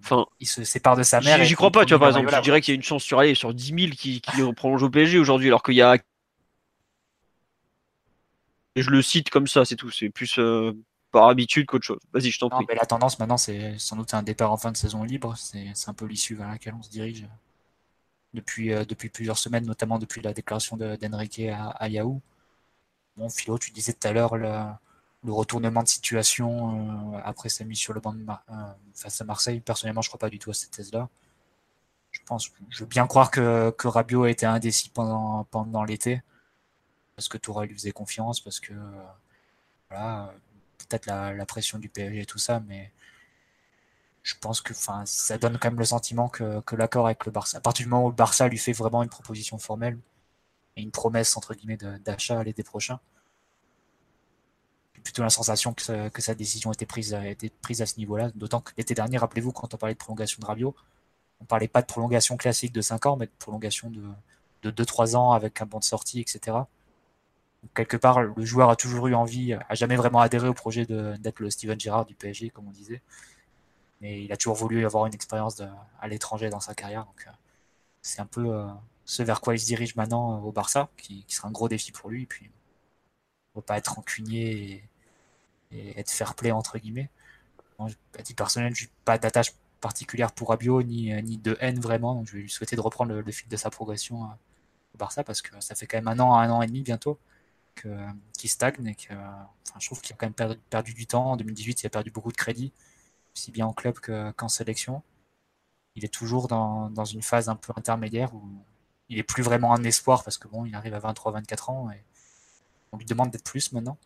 enfin, 0.04 0.28
il, 0.40 0.46
se 0.46 0.64
sépare 0.64 0.96
de 0.96 1.02
sa 1.02 1.22
mère. 1.22 1.44
J'y 1.44 1.56
crois 1.56 1.72
pas, 1.72 1.86
tu 1.86 1.96
vois, 1.96 2.00
par 2.02 2.10
exemple. 2.10 2.32
Je 2.36 2.42
dirais 2.42 2.62
qu'il 2.62 2.72
y 2.72 2.76
a 2.76 2.78
une 2.78 2.84
chance 2.84 3.04
sur, 3.04 3.18
allez, 3.18 3.34
sur 3.34 3.52
10 3.52 3.66
000 3.66 3.78
qui, 3.98 4.22
qui 4.22 4.54
prolonge 4.56 4.84
au 4.84 4.92
PSG 4.92 5.18
aujourd'hui, 5.18 5.48
alors 5.48 5.64
qu'il 5.64 5.74
y 5.74 5.82
a. 5.82 5.98
Et 8.76 8.84
je 8.84 8.92
le 8.92 9.02
cite 9.02 9.32
comme 9.32 9.48
ça, 9.48 9.66
c'est 9.66 9.76
tout. 9.76 9.90
C'est 9.90 10.10
plus. 10.10 10.38
Euh, 10.38 10.74
par 11.14 11.30
habitude 11.30 11.68
qu'autre 11.68 11.86
chose. 11.86 12.00
Vas-y, 12.12 12.32
je 12.32 12.40
t'en 12.40 12.50
prie. 12.50 12.66
Mais 12.68 12.74
la 12.74 12.88
tendance 12.88 13.20
maintenant, 13.20 13.38
c'est 13.38 13.78
sans 13.78 13.96
doute 13.96 14.14
un 14.16 14.24
départ 14.24 14.52
en 14.52 14.58
fin 14.58 14.72
de 14.72 14.78
saison 14.78 15.04
libre. 15.04 15.36
C'est 15.38 15.72
un 15.88 15.94
peu 15.94 16.06
l'issue 16.06 16.36
vers 16.36 16.50
laquelle 16.50 16.74
on 16.74 16.82
se 16.82 16.90
dirige 16.90 17.28
depuis, 18.34 18.74
euh, 18.74 18.84
depuis 18.84 19.10
plusieurs 19.10 19.38
semaines, 19.38 19.66
notamment 19.66 20.00
depuis 20.00 20.22
la 20.22 20.34
déclaration 20.34 20.76
d'Enrique 20.76 21.40
à, 21.40 21.70
à, 21.70 21.88
Yahoo. 21.88 22.20
Bon, 23.16 23.30
Philo, 23.30 23.60
tu 23.60 23.70
disais 23.70 23.94
tout 23.94 24.08
à 24.08 24.12
l'heure 24.12 24.38
le, 24.38 24.52
le, 25.24 25.32
retournement 25.32 25.84
de 25.84 25.88
situation 25.88 27.14
euh, 27.14 27.20
après 27.24 27.50
sa 27.50 27.64
mise 27.64 27.78
sur 27.78 27.94
le 27.94 28.00
banc 28.00 28.16
euh, 28.18 28.54
face 28.96 29.22
à 29.22 29.24
Marseille. 29.24 29.60
Personnellement, 29.60 30.02
je 30.02 30.10
crois 30.10 30.20
pas 30.20 30.32
du 30.32 30.40
tout 30.40 30.50
à 30.50 30.56
cette 30.56 30.72
thèse-là. 30.72 31.10
Je 32.10 32.22
pense, 32.26 32.52
je 32.70 32.80
veux 32.80 32.88
bien 32.88 33.06
croire 33.06 33.30
que, 33.30 33.70
que 33.78 33.88
Rabiot 33.88 34.24
a 34.24 34.32
été 34.32 34.48
indécis 34.48 34.90
pendant, 34.90 35.44
pendant 35.52 35.84
l'été, 35.84 36.24
parce 37.16 37.28
que 37.28 37.38
Tourelle 37.38 37.70
lui 37.70 37.76
faisait 37.76 37.92
confiance, 37.92 38.40
parce 38.40 38.60
que 38.60 38.74
voilà, 39.90 40.34
peut-être 40.78 41.06
la, 41.06 41.46
pression 41.46 41.80
du 41.80 41.90
PSG 41.90 42.22
et 42.22 42.26
tout 42.26 42.38
ça, 42.38 42.62
mais 42.68 42.92
je 44.24 44.36
pense 44.40 44.62
que 44.62 44.74
ça 44.74 45.38
donne 45.38 45.58
quand 45.60 45.70
même 45.70 45.80
le 45.80 45.86
sentiment 45.86 46.30
que, 46.30 46.62
l'accord 46.76 47.06
avec 47.06 47.26
le 47.26 47.32
Barça, 47.32 47.58
à 47.58 47.62
partir 47.62 47.86
du 47.86 47.90
moment 47.90 48.06
où 48.06 48.10
le 48.10 48.16
Barça 48.16 48.48
lui 48.48 48.58
fait 48.58 48.72
vraiment 48.74 49.04
une 49.04 49.10
proposition 49.10 49.58
formelle 49.58 50.00
et 50.76 50.82
une 50.82 50.92
promesse 50.92 51.36
entre 51.38 51.54
guillemets 51.54 51.78
d'achat 51.78 52.40
à 52.40 52.44
l'été 52.44 52.64
prochain, 52.64 53.00
plutôt 55.04 55.22
la 55.22 55.30
sensation 55.30 55.74
que, 55.74 56.22
sa 56.22 56.36
décision 56.36 56.72
était 56.72 56.86
prise, 56.86 57.18
prise 57.62 57.82
à 57.82 57.86
ce 57.86 57.98
niveau-là. 57.98 58.32
D'autant 58.36 58.62
que 58.62 58.72
l'été 58.78 58.94
dernier, 58.94 59.18
rappelez-vous, 59.18 59.52
quand 59.52 59.74
on 59.74 59.78
parlait 59.78 59.96
de 59.96 60.00
prolongation 60.00 60.40
de 60.40 60.46
Rabiot, 60.46 60.76
on 61.42 61.46
parlait 61.46 61.68
pas 61.68 61.82
de 61.82 61.88
prolongation 61.88 62.38
classique 62.38 62.72
de 62.72 62.82
5 62.82 63.06
ans, 63.06 63.18
mais 63.18 63.26
de 63.26 63.32
prolongation 63.38 63.90
de, 63.90 64.02
de 64.64 64.84
2-3 64.84 65.16
ans 65.18 65.34
avec 65.34 65.62
un 65.62 65.66
bon 65.66 65.80
de 65.80 65.84
sortie, 65.84 66.22
etc. 66.22 66.58
quelque 67.74 67.98
part, 67.98 68.22
le 68.22 68.46
joueur 68.46 68.70
a 68.70 68.76
toujours 68.76 69.08
eu 69.08 69.16
envie, 69.16 69.54
a 69.54 69.76
jamais 69.76 69.96
vraiment 69.96 70.20
adhéré 70.20 70.48
au 70.48 70.54
projet 70.54 70.86
d'être 70.86 71.40
le 71.40 71.50
Steven 71.50 71.80
Gerrard 71.80 72.06
du 72.06 72.16
PSG, 72.16 72.50
comme 72.50 72.68
on 72.68 72.72
disait. 72.72 73.02
Mais 74.02 74.24
il 74.24 74.32
a 74.32 74.38
toujours 74.38 74.56
voulu 74.56 74.86
avoir 74.86 75.06
une 75.06 75.14
expérience 75.14 75.62
à 76.00 76.08
l'étranger 76.08 76.50
dans 76.50 76.60
sa 76.60 76.76
carrière. 76.76 77.06
Donc, 77.06 77.28
c'est 78.02 78.20
un 78.22 78.26
peu 78.26 78.66
ce 79.06 79.24
vers 79.24 79.42
quoi 79.42 79.56
il 79.56 79.60
se 79.60 79.66
dirige 79.66 79.96
maintenant 79.96 80.40
au 80.42 80.52
Barça, 80.52 80.90
qui, 80.98 81.26
sera 81.28 81.48
un 81.48 81.52
gros 81.52 81.70
défi 81.70 81.92
pour 81.92 82.10
lui. 82.10 82.24
Et 82.24 82.26
puis, 82.26 82.52
ne 83.56 83.62
pas 83.62 83.78
être 83.78 83.94
rancunier 83.94 84.84
et, 85.72 86.00
être 86.00 86.12
fair 86.12 86.36
play, 86.36 86.52
entre 86.52 86.78
guillemets. 86.78 87.10
À 87.80 88.24
titre 88.24 88.38
personnel, 88.38 88.76
je 88.76 88.86
n'ai 88.86 88.92
pas 89.06 89.18
d'attache 89.18 89.54
particulière 89.82 90.32
pour 90.32 90.50
Rabiot, 90.50 90.84
ni, 90.84 91.14
ni 91.24 91.38
de 91.38 91.58
haine 91.60 91.80
vraiment. 91.80 92.16
Donc, 92.16 92.28
je 92.28 92.34
vais 92.34 92.40
lui 92.44 92.50
souhaiter 92.50 92.76
de 92.76 92.82
reprendre 92.82 93.14
le, 93.14 93.32
fil 93.32 93.48
de 93.50 93.58
sa 93.58 93.70
progression 93.70 94.24
euh, 94.26 94.28
au 94.96 94.98
Barça, 94.98 95.24
parce 95.24 95.42
que 95.42 95.60
ça 95.62 95.76
fait 95.76 95.88
quand 95.88 95.98
même 95.98 96.08
un 96.08 96.20
an, 96.20 96.36
un 96.36 96.50
an 96.52 96.62
et 96.62 96.68
demi 96.68 96.82
bientôt 96.82 97.20
qu'il 97.74 98.50
stagne 98.50 98.88
et 98.88 98.96
que 98.96 99.14
enfin, 99.14 99.80
je 99.80 99.88
trouve 99.88 100.02
qu'il 100.02 100.14
a 100.14 100.18
quand 100.18 100.26
même 100.26 100.58
perdu, 100.70 100.94
du 100.94 101.08
temps. 101.08 101.32
En 101.32 101.38
2018, 101.38 101.84
il 101.84 101.88
a 101.88 101.90
perdu 101.90 102.12
beaucoup 102.12 102.32
de 102.32 102.38
crédit, 102.38 102.72
aussi 103.36 103.52
bien 103.52 103.68
en 103.68 103.74
club 103.74 104.00
qu'en 104.00 104.50
sélection. 104.50 105.04
Il 105.96 106.06
est 106.06 106.14
toujours 106.14 106.48
dans, 106.48 107.06
une 107.06 107.22
phase 107.22 107.50
un 107.50 107.56
peu 107.56 107.74
intermédiaire 107.76 108.34
où 108.34 108.44
il 109.10 109.20
est 109.20 109.24
plus 109.24 109.44
vraiment 109.44 109.74
un 109.74 109.84
espoir 109.84 110.24
parce 110.24 110.38
que 110.38 110.48
bon, 110.48 110.66
il 110.66 110.76
arrive 110.76 110.94
à 110.94 111.00
23-24 111.00 111.72
ans 111.72 111.92
et 111.92 112.04
on 112.92 112.98
lui 112.98 113.06
demande 113.06 113.32
d'être 113.32 113.44
plus 113.44 113.72
maintenant. 113.74 113.98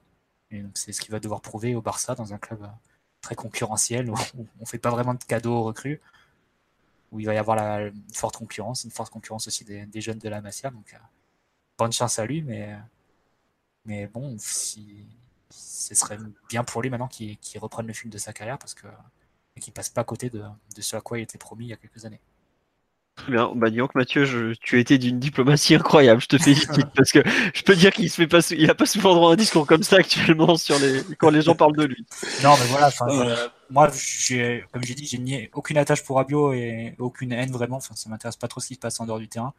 Et 0.52 0.62
donc 0.62 0.78
c'est 0.78 0.92
ce 0.92 1.02
qu'il 1.02 1.12
va 1.12 1.20
devoir 1.20 1.42
prouver 1.42 1.76
au 1.76 1.82
Barça 1.82 2.16
dans 2.16 2.34
un 2.34 2.38
club 2.38 2.64
euh, 2.64 2.68
très 3.22 3.36
concurrentiel 3.36 4.10
où 4.10 4.16
on 4.60 4.66
fait 4.66 4.80
pas 4.80 4.90
vraiment 4.90 5.14
de 5.14 5.24
cadeaux 5.24 5.54
aux 5.54 5.64
recrues, 5.64 6.02
où 7.12 7.20
il 7.20 7.26
va 7.26 7.34
y 7.34 7.38
avoir 7.38 7.58
une 7.58 8.14
forte 8.14 8.38
concurrence, 8.38 8.84
une 8.84 8.92
forte 8.92 9.12
concurrence 9.12 9.48
aussi 9.48 9.66
des, 9.66 10.02
jeunes 10.02 10.20
de 10.20 10.30
la 10.30 10.42
Masia. 10.42 10.70
Donc 10.70 10.94
euh, 10.94 10.98
bonne 11.78 11.92
chance 11.92 12.20
à 12.20 12.26
lui, 12.26 12.42
mais 12.42 12.78
mais 13.88 14.08
bon, 14.08 14.36
si, 14.38 15.06
ce 15.50 15.96
serait 15.96 16.18
bien 16.50 16.64
pour 16.64 16.82
lui 16.82 16.90
maintenant 16.90 17.08
qu'il 17.08 17.38
reprenne 17.60 17.88
le 17.88 17.94
fil 17.94 18.10
de 18.10 18.18
sa 18.18 18.34
carrière 18.34 18.60
parce 18.60 18.74
que 18.74 18.88
qu'il 19.60 19.74
passe 19.74 19.90
pas 19.90 20.02
à 20.02 20.04
côté 20.04 20.30
de, 20.30 20.44
de 20.76 20.82
ce 20.82 20.96
à 20.96 21.02
quoi 21.02 21.18
il 21.18 21.24
était 21.24 21.40
promis 21.40 21.66
il 21.66 21.70
y 21.70 21.74
a 21.74 21.78
quelques 21.78 22.06
années. 22.06 22.22
Très 23.16 23.32
bien. 23.32 23.52
Bah, 23.56 23.72
dis 23.72 23.78
donc, 23.78 23.96
Mathieu, 23.96 24.54
tu 24.62 24.76
as 24.76 24.80
été 24.80 25.00
d'une 25.00 25.20
diplomatie 25.20 25.74
incroyable. 25.74 26.22
Je 26.22 26.28
te 26.28 26.38
félicite 26.38 26.86
parce 26.96 27.12
que 27.12 27.20
je 27.54 27.64
peux 27.64 27.76
dire 27.76 27.92
qu'il 27.92 28.10
se 28.12 28.16
fait 28.16 28.28
pas, 28.28 28.48
il 28.52 28.70
a 28.70 28.76
pas 28.76 28.86
souvent 28.86 29.16
droit 29.16 29.32
à 29.32 29.34
un 29.34 29.36
discours 29.36 29.66
comme 29.66 29.82
ça 29.82 29.98
actuellement 29.98 30.56
sur 30.56 30.78
les, 30.78 31.02
quand 31.18 31.32
les 31.32 31.42
gens 31.42 31.56
parlent 31.56 31.76
de 31.76 31.86
lui. 31.86 32.06
Non, 32.44 32.54
mais 32.60 32.68
voilà. 32.68 32.92
Euh, 33.02 33.48
moi, 33.72 33.90
j'ai, 33.92 34.64
comme 34.72 34.84
j'ai 34.84 34.94
dit, 34.94 35.08
j'ai 35.08 35.18
ni 35.18 35.50
aucune 35.54 35.80
attache 35.80 36.04
pour 36.04 36.20
Abio 36.20 36.54
et 36.54 36.94
aucune 37.00 37.32
haine 37.32 37.52
vraiment. 37.52 37.80
Ça 37.80 37.96
m'intéresse 38.08 38.38
pas 38.38 38.48
trop 38.48 38.62
ce 38.62 38.68
qui 38.68 38.76
se 38.76 38.80
passe 38.80 39.00
en 39.00 39.08
dehors 39.08 39.20
du 39.20 39.28
terrain. 39.28 39.54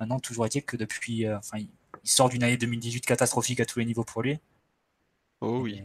Maintenant, 0.00 0.18
toujours 0.18 0.44
est-il 0.46 0.64
que 0.64 0.76
depuis, 0.76 1.24
euh, 1.24 1.38
il, 2.04 2.08
sort 2.08 2.28
d'une 2.28 2.42
année 2.42 2.56
2018 2.56 3.04
catastrophique 3.04 3.60
à 3.60 3.66
tous 3.66 3.78
les 3.78 3.84
niveaux 3.84 4.04
pour 4.04 4.22
lui. 4.22 4.38
Oh 5.40 5.60
oui. 5.62 5.82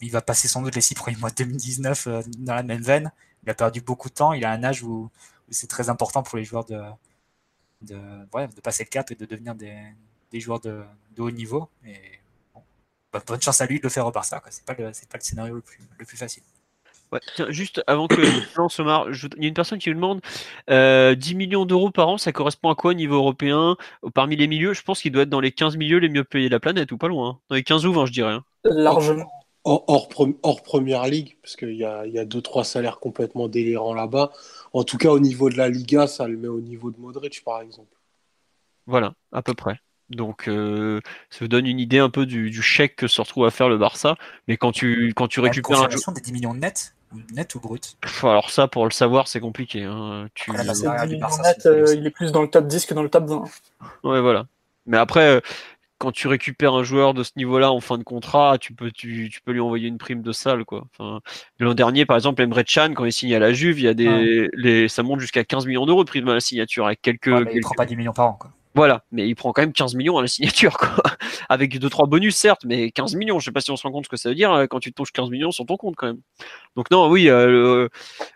il, 0.00 0.10
va 0.10 0.20
passer 0.20 0.48
sans 0.48 0.62
doute 0.62 0.74
les 0.74 0.80
six 0.80 0.94
premiers 0.94 1.16
mois 1.16 1.30
de 1.30 1.36
2019 1.36 2.06
euh, 2.06 2.22
dans 2.38 2.54
la 2.54 2.62
même 2.62 2.82
veine. 2.82 3.12
Il 3.42 3.50
a 3.50 3.54
perdu 3.54 3.80
beaucoup 3.80 4.08
de 4.08 4.14
temps. 4.14 4.32
Il 4.32 4.44
a 4.44 4.50
un 4.50 4.62
âge 4.64 4.82
où 4.82 5.10
c'est 5.50 5.68
très 5.68 5.88
important 5.88 6.22
pour 6.22 6.36
les 6.36 6.44
joueurs 6.44 6.64
de, 6.64 6.80
de, 7.82 7.96
de 7.96 8.60
passer 8.60 8.84
le 8.84 8.88
cap 8.88 9.10
et 9.10 9.14
de 9.14 9.24
devenir 9.24 9.54
des, 9.54 9.78
des 10.30 10.40
joueurs 10.40 10.60
de, 10.60 10.84
de, 11.16 11.22
haut 11.22 11.30
niveau. 11.30 11.68
Et 11.86 12.20
bonne 13.26 13.40
chance 13.40 13.60
à 13.60 13.66
lui 13.66 13.78
de 13.78 13.84
le 13.84 13.88
faire 13.88 14.06
au 14.06 14.10
Barça. 14.10 14.42
C'est 14.50 14.64
pas, 14.64 14.74
le, 14.74 14.90
pas 14.90 15.18
le 15.18 15.22
scénario 15.22 15.54
le 15.54 15.60
plus, 15.60 15.78
le 15.98 16.04
plus 16.04 16.16
facile. 16.16 16.42
Ouais, 17.14 17.20
tiens, 17.36 17.46
juste 17.48 17.80
avant 17.86 18.08
que 18.08 18.24
je 18.24 18.56
lance 18.56 18.80
Omar, 18.80 19.06
il 19.08 19.42
y 19.42 19.44
a 19.44 19.48
une 19.48 19.54
personne 19.54 19.78
qui 19.78 19.88
me 19.88 19.94
demande 19.94 20.20
euh, 20.68 21.14
10 21.14 21.36
millions 21.36 21.64
d'euros 21.64 21.92
par 21.92 22.08
an, 22.08 22.18
ça 22.18 22.32
correspond 22.32 22.70
à 22.70 22.74
quoi 22.74 22.90
au 22.90 22.94
niveau 22.94 23.14
européen? 23.14 23.76
Parmi 24.14 24.34
les 24.34 24.48
milieux, 24.48 24.74
je 24.74 24.82
pense 24.82 25.00
qu'il 25.00 25.12
doit 25.12 25.22
être 25.22 25.30
dans 25.30 25.38
les 25.38 25.52
15 25.52 25.76
milieux 25.76 25.98
les 25.98 26.08
mieux 26.08 26.24
payés 26.24 26.48
de 26.48 26.52
la 26.52 26.58
planète, 26.58 26.90
ou 26.90 26.98
pas 26.98 27.06
loin. 27.06 27.28
Hein. 27.28 27.38
Dans 27.50 27.54
les 27.54 27.62
15 27.62 27.86
ou 27.86 27.92
20, 27.92 28.06
je 28.06 28.12
dirais. 28.12 28.32
Hein. 28.32 28.44
Largement. 28.64 29.30
Hors, 29.62 30.08
hors, 30.42 30.62
première 30.64 31.06
ligue, 31.06 31.38
parce 31.40 31.54
qu'il 31.54 31.76
y 31.76 31.84
a, 31.84 32.04
y 32.04 32.18
a 32.18 32.24
deux, 32.24 32.42
trois 32.42 32.64
salaires 32.64 32.98
complètement 32.98 33.46
délirants 33.46 33.94
là-bas. 33.94 34.32
En 34.72 34.82
tout 34.82 34.98
cas, 34.98 35.10
au 35.10 35.20
niveau 35.20 35.48
de 35.50 35.56
la 35.56 35.68
Liga, 35.68 36.08
ça 36.08 36.26
le 36.26 36.36
met 36.36 36.48
au 36.48 36.60
niveau 36.60 36.90
de 36.90 36.98
Modric, 36.98 37.44
par 37.44 37.60
exemple. 37.60 37.96
Voilà, 38.86 39.14
à 39.30 39.40
peu 39.40 39.54
près. 39.54 39.80
Donc, 40.10 40.48
euh, 40.48 41.00
ça 41.30 41.38
vous 41.40 41.48
donne 41.48 41.66
une 41.66 41.80
idée 41.80 41.98
un 41.98 42.10
peu 42.10 42.26
du, 42.26 42.60
chèque 42.60 42.96
que 42.96 43.06
se 43.06 43.20
retrouve 43.20 43.46
à 43.46 43.50
faire 43.50 43.68
le 43.68 43.78
Barça. 43.78 44.16
Mais 44.48 44.56
quand 44.56 44.72
tu, 44.72 45.12
quand 45.14 45.28
tu 45.28 45.40
récupères 45.40 45.82
un 45.82 45.88
des 45.88 46.20
10 46.20 46.32
millions 46.32 46.54
net? 46.54 46.93
Net 47.32 47.54
ou 47.54 47.60
brut 47.60 47.96
Alors 48.22 48.50
ça, 48.50 48.68
pour 48.68 48.84
le 48.84 48.90
savoir, 48.90 49.28
c'est 49.28 49.40
compliqué. 49.40 49.82
Hein. 49.84 50.28
Tu... 50.34 50.50
net, 50.50 51.66
euh, 51.66 51.94
il 51.96 52.06
est 52.06 52.10
plus 52.10 52.32
dans 52.32 52.42
le 52.42 52.48
top 52.48 52.66
10 52.66 52.86
que 52.86 52.94
dans 52.94 53.02
le 53.02 53.08
top 53.08 53.26
20. 53.26 53.44
Ouais, 54.04 54.20
voilà. 54.20 54.46
Mais 54.86 54.96
après, 54.96 55.36
euh, 55.36 55.40
quand 55.98 56.12
tu 56.12 56.28
récupères 56.28 56.74
un 56.74 56.82
joueur 56.82 57.14
de 57.14 57.22
ce 57.22 57.32
niveau-là 57.36 57.72
en 57.72 57.80
fin 57.80 57.98
de 57.98 58.02
contrat, 58.02 58.58
tu 58.58 58.72
peux, 58.72 58.90
tu, 58.90 59.30
peux 59.44 59.52
lui 59.52 59.60
envoyer 59.60 59.88
une 59.88 59.98
prime 59.98 60.22
de 60.22 60.32
salle. 60.32 60.64
Quoi. 60.64 60.86
Enfin, 60.92 61.20
l'an 61.58 61.74
dernier, 61.74 62.04
par 62.04 62.16
exemple, 62.16 62.42
Emre 62.42 62.62
Can, 62.64 62.92
quand 62.94 63.04
il 63.04 63.12
signe 63.12 63.34
à 63.34 63.38
la 63.38 63.52
Juve, 63.52 63.78
il 63.78 63.84
y 63.84 63.88
a 63.88 63.94
des, 63.94 64.50
les, 64.52 64.88
ça 64.88 65.02
monte 65.02 65.20
jusqu'à 65.20 65.44
15 65.44 65.66
millions 65.66 65.86
d'euros 65.86 66.04
de 66.04 66.08
prime 66.08 66.28
à 66.28 66.34
la 66.34 66.40
signature 66.40 66.86
avec 66.86 67.00
quelques. 67.00 67.32
Il 67.52 67.60
prend 67.60 67.74
pas 67.74 67.86
10 67.86 67.96
millions 67.96 68.12
par 68.12 68.26
an. 68.26 68.36
Quoi. 68.38 68.50
Voilà, 68.76 69.04
mais 69.12 69.28
il 69.28 69.36
prend 69.36 69.52
quand 69.52 69.62
même 69.62 69.72
15 69.72 69.94
millions 69.94 70.18
à 70.18 70.22
la 70.22 70.26
signature, 70.26 70.76
quoi. 70.76 70.96
Avec 71.48 71.78
deux 71.78 71.88
trois 71.88 72.06
bonus 72.06 72.34
certes, 72.34 72.62
mais 72.64 72.90
15 72.90 73.14
millions. 73.14 73.38
Je 73.38 73.44
sais 73.44 73.52
pas 73.52 73.60
si 73.60 73.70
on 73.70 73.76
se 73.76 73.84
rend 73.84 73.92
compte 73.92 74.06
ce 74.06 74.08
que 74.08 74.16
ça 74.16 74.30
veut 74.30 74.34
dire 74.34 74.52
euh, 74.52 74.66
quand 74.66 74.80
tu 74.80 74.92
touches 74.92 75.12
15 75.12 75.30
millions 75.30 75.52
sur 75.52 75.64
ton 75.64 75.76
compte 75.76 75.94
quand 75.94 76.08
même. 76.08 76.20
Donc 76.74 76.90
non, 76.90 77.08
oui, 77.08 77.28
euh, 77.28 77.88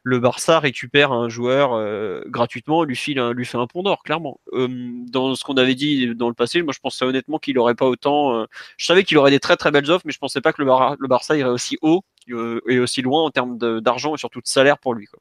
le, 0.04 0.18
Barça 0.20 0.60
récupère 0.60 1.10
un 1.10 1.28
joueur 1.28 1.72
euh, 1.72 2.22
gratuitement, 2.26 2.84
lui 2.84 2.94
file, 2.94 3.20
lui 3.34 3.44
fait 3.46 3.58
un 3.58 3.66
pont 3.66 3.82
d'or, 3.82 4.04
clairement. 4.04 4.38
dans 4.52 5.34
ce 5.34 5.42
qu'on 5.42 5.56
avait 5.56 5.74
dit 5.74 6.14
dans 6.14 6.28
le 6.28 6.34
passé, 6.34 6.62
moi 6.62 6.72
je 6.72 6.78
pensais 6.78 7.04
honnêtement 7.04 7.38
qu'il 7.38 7.58
aurait 7.58 7.74
pas 7.74 7.86
autant. 7.86 8.46
je 8.76 8.86
savais 8.86 9.02
qu'il 9.02 9.18
aurait 9.18 9.32
des 9.32 9.40
très 9.40 9.56
très 9.56 9.72
belles 9.72 9.90
offres, 9.90 10.04
mais 10.06 10.12
je 10.12 10.18
pensais 10.18 10.40
pas 10.40 10.52
que 10.52 10.62
le, 10.62 10.70
le 10.98 11.08
Barça 11.08 11.36
irait 11.36 11.50
aussi 11.50 11.78
haut 11.82 12.04
et 12.28 12.78
aussi 12.78 13.02
loin 13.02 13.24
en 13.24 13.30
termes 13.30 13.58
d'argent 13.80 14.14
et 14.14 14.18
surtout 14.18 14.40
de 14.40 14.46
salaire 14.46 14.78
pour 14.78 14.94
lui. 14.94 15.06
Quoi. 15.06 15.20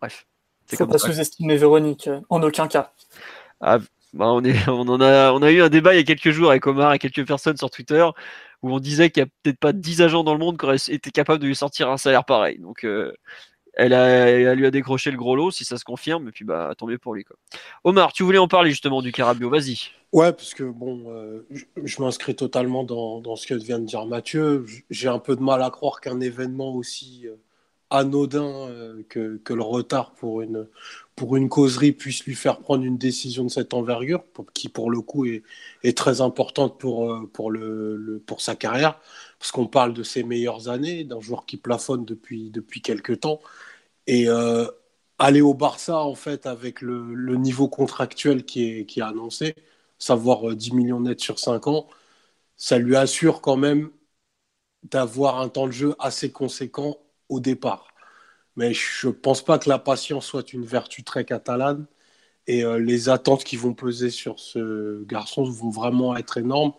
Bref. 0.00 0.26
Faut 0.76 0.86
pas 0.86 0.98
sous-estimer 0.98 1.56
Véronique, 1.56 2.08
en 2.28 2.42
aucun 2.42 2.68
cas. 2.68 2.92
Ah, 3.60 3.78
bah, 4.14 4.26
on, 4.68 5.00
a, 5.00 5.50
eu 5.52 5.62
un 5.62 5.68
débat 5.68 5.94
il 5.94 5.98
y 5.98 6.00
a 6.00 6.04
quelques 6.04 6.30
jours 6.30 6.50
avec 6.50 6.66
Omar 6.66 6.94
et 6.94 6.98
quelques 6.98 7.26
personnes 7.26 7.56
sur 7.56 7.70
Twitter 7.70 8.04
où 8.62 8.74
on 8.74 8.80
disait 8.80 9.10
qu'il 9.10 9.22
n'y 9.22 9.28
a 9.28 9.32
peut-être 9.42 9.58
pas 9.58 9.72
10 9.72 10.02
agents 10.02 10.24
dans 10.24 10.32
le 10.32 10.40
monde 10.40 10.58
qui 10.58 10.64
auraient 10.64 10.76
été 10.76 11.10
capables 11.10 11.40
de 11.40 11.46
lui 11.46 11.54
sortir 11.54 11.90
un 11.90 11.96
salaire 11.96 12.24
pareil. 12.24 12.58
Donc, 12.58 12.84
euh, 12.84 13.12
elle, 13.74 13.92
a, 13.94 14.54
lui 14.54 14.66
a 14.66 14.70
décroché 14.72 15.12
le 15.12 15.16
gros 15.16 15.36
lot 15.36 15.52
si 15.52 15.64
ça 15.64 15.78
se 15.78 15.84
confirme, 15.84 16.28
et 16.28 16.32
puis 16.32 16.44
bah 16.44 16.74
tant 16.76 16.86
mieux 16.86 16.98
pour 16.98 17.14
lui. 17.14 17.24
Omar, 17.84 18.12
tu 18.12 18.24
voulais 18.24 18.38
en 18.38 18.48
parler 18.48 18.70
justement 18.70 19.00
du 19.02 19.12
Carabio, 19.12 19.48
vas-y. 19.48 19.90
Ouais, 20.12 20.32
parce 20.32 20.52
que 20.52 20.64
bon, 20.64 21.04
euh, 21.12 21.46
je, 21.84 22.02
m'inscris 22.02 22.34
totalement 22.34 22.82
dans, 22.82 23.20
dans, 23.20 23.36
ce 23.36 23.46
que 23.46 23.54
vient 23.54 23.78
de 23.78 23.84
dire 23.84 24.04
Mathieu. 24.06 24.66
J'ai 24.90 25.08
un 25.08 25.20
peu 25.20 25.36
de 25.36 25.42
mal 25.42 25.62
à 25.62 25.70
croire 25.70 26.00
qu'un 26.00 26.20
événement 26.20 26.74
aussi 26.74 27.28
euh, 27.28 27.36
anodin 27.90 29.02
que, 29.08 29.38
que, 29.38 29.54
le 29.54 29.62
retard 29.62 30.12
pour 30.14 30.42
une, 30.42 30.66
pour 31.18 31.36
une 31.36 31.48
causerie 31.48 31.92
puisse 31.92 32.24
lui 32.24 32.36
faire 32.36 32.60
prendre 32.60 32.84
une 32.84 32.96
décision 32.96 33.44
de 33.44 33.48
cette 33.50 33.74
envergure, 33.74 34.22
qui 34.54 34.68
pour 34.68 34.90
le 34.90 35.00
coup 35.00 35.26
est, 35.26 35.42
très 35.96 36.20
importante 36.20 36.78
pour, 36.78 37.12
euh, 37.12 37.28
pour, 37.32 37.50
le, 37.50 38.22
pour 38.26 38.40
sa 38.40 38.54
carrière, 38.56 39.00
parce 39.38 39.50
qu'on 39.50 39.66
parle 39.66 39.94
de 39.94 40.04
ses 40.04 40.22
meilleures 40.22 40.68
années, 40.68 41.04
d'un 41.04 41.20
joueur 41.20 41.44
qui 41.46 41.56
plafonne 41.56 42.04
depuis, 42.04 42.50
depuis 42.50 42.82
quelques 42.82 43.20
temps. 43.20 43.40
Et 44.06 44.28
euh, 44.28 44.66
aller 45.18 45.40
au 45.42 45.54
Barça, 45.54 45.98
en 45.98 46.14
fait, 46.14 46.46
avec 46.46 46.82
le, 46.82 47.36
niveau 47.36 47.68
contractuel 47.68 48.44
qui 48.44 48.64
est, 48.80 48.86
qui 48.86 49.00
est 49.00 49.02
annoncé, 49.02 49.54
savoir 49.98 50.54
10 50.54 50.72
euh, 50.72 50.74
millions 50.76 51.00
nets 51.00 51.20
sur 51.20 51.38
5 51.38 51.66
ans, 51.68 51.88
ça 52.56 52.78
lui 52.78 52.96
assure 52.96 53.40
quand 53.42 53.56
même 53.56 53.90
d'avoir 54.84 55.40
un 55.40 55.48
temps 55.48 55.66
de 55.66 55.72
jeu 55.72 55.94
assez 55.98 56.32
conséquent 56.32 56.98
au 57.28 57.40
départ. 57.40 57.88
Mais 58.56 58.74
je 58.74 59.08
ne 59.08 59.12
pense 59.12 59.44
pas 59.44 59.58
que 59.58 59.68
la 59.68 59.78
patience 59.78 60.26
soit 60.26 60.52
une 60.52 60.64
vertu 60.64 61.04
très 61.04 61.24
catalane. 61.24 61.86
Et 62.48 62.64
euh, 62.64 62.78
les 62.78 63.08
attentes 63.10 63.44
qui 63.44 63.56
vont 63.56 63.74
peser 63.74 64.10
sur 64.10 64.40
ce 64.40 65.04
garçon 65.04 65.44
vont 65.44 65.70
vraiment 65.70 66.16
être 66.16 66.38
énormes. 66.38 66.72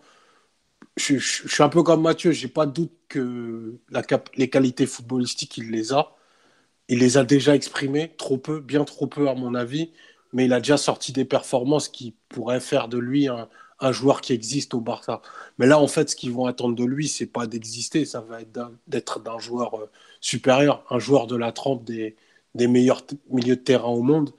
Je, 0.97 1.17
suis 1.19 1.63
un 1.63 1.69
peu 1.69 1.83
comme 1.83 2.01
Mathieu, 2.01 2.31
j'ai 2.31 2.47
pas 2.49 2.65
de 2.65 2.73
doute 2.73 2.93
que 3.07 3.79
la 3.89 4.03
les 4.35 4.49
qualités 4.49 4.85
footballistiques, 4.85 5.57
il 5.57 5.71
les 5.71 5.93
a. 5.93 6.15
Il 6.89 6.99
les 6.99 7.17
a 7.17 7.23
déjà 7.23 7.55
exprimées, 7.55 8.15
trop 8.17 8.37
peu, 8.37 8.59
bien 8.61 8.83
trop 8.85 9.07
peu 9.07 9.29
à 9.29 9.35
mon 9.35 9.55
avis, 9.55 9.93
mais 10.33 10.45
il 10.45 10.53
a 10.53 10.59
déjà 10.59 10.77
sorti 10.77 11.13
des 11.13 11.25
performances 11.25 11.89
qui 11.89 12.15
pourraient 12.29 12.59
faire 12.59 12.87
de 12.89 12.97
lui 12.97 13.27
un, 13.27 13.47
un 13.79 13.91
joueur 13.91 14.21
qui 14.21 14.33
existe 14.33 14.73
au 14.73 14.81
Barça. 14.81 15.21
Mais 15.57 15.67
là, 15.67 15.79
en 15.79 15.87
fait, 15.87 16.09
ce 16.09 16.15
qu'ils 16.15 16.31
vont 16.31 16.45
attendre 16.45 16.75
de 16.75 16.83
lui, 16.85 17.07
c'est 17.07 17.27
pas 17.27 17.47
d'exister, 17.47 18.05
ça 18.05 18.21
va 18.21 18.41
être 18.41 18.51
d'être 18.87 19.19
d'un 19.21 19.39
joueur 19.39 19.75
euh, 19.79 19.89
supérieur, 20.21 20.85
un 20.89 20.99
joueur 20.99 21.27
de 21.27 21.35
la 21.35 21.51
trempe 21.51 21.83
des, 21.85 22.15
des 22.55 22.67
meilleurs 22.67 23.03
milieux 23.29 23.55
de 23.55 23.61
terrain 23.61 23.89
au 23.89 24.01
monde. 24.03 24.33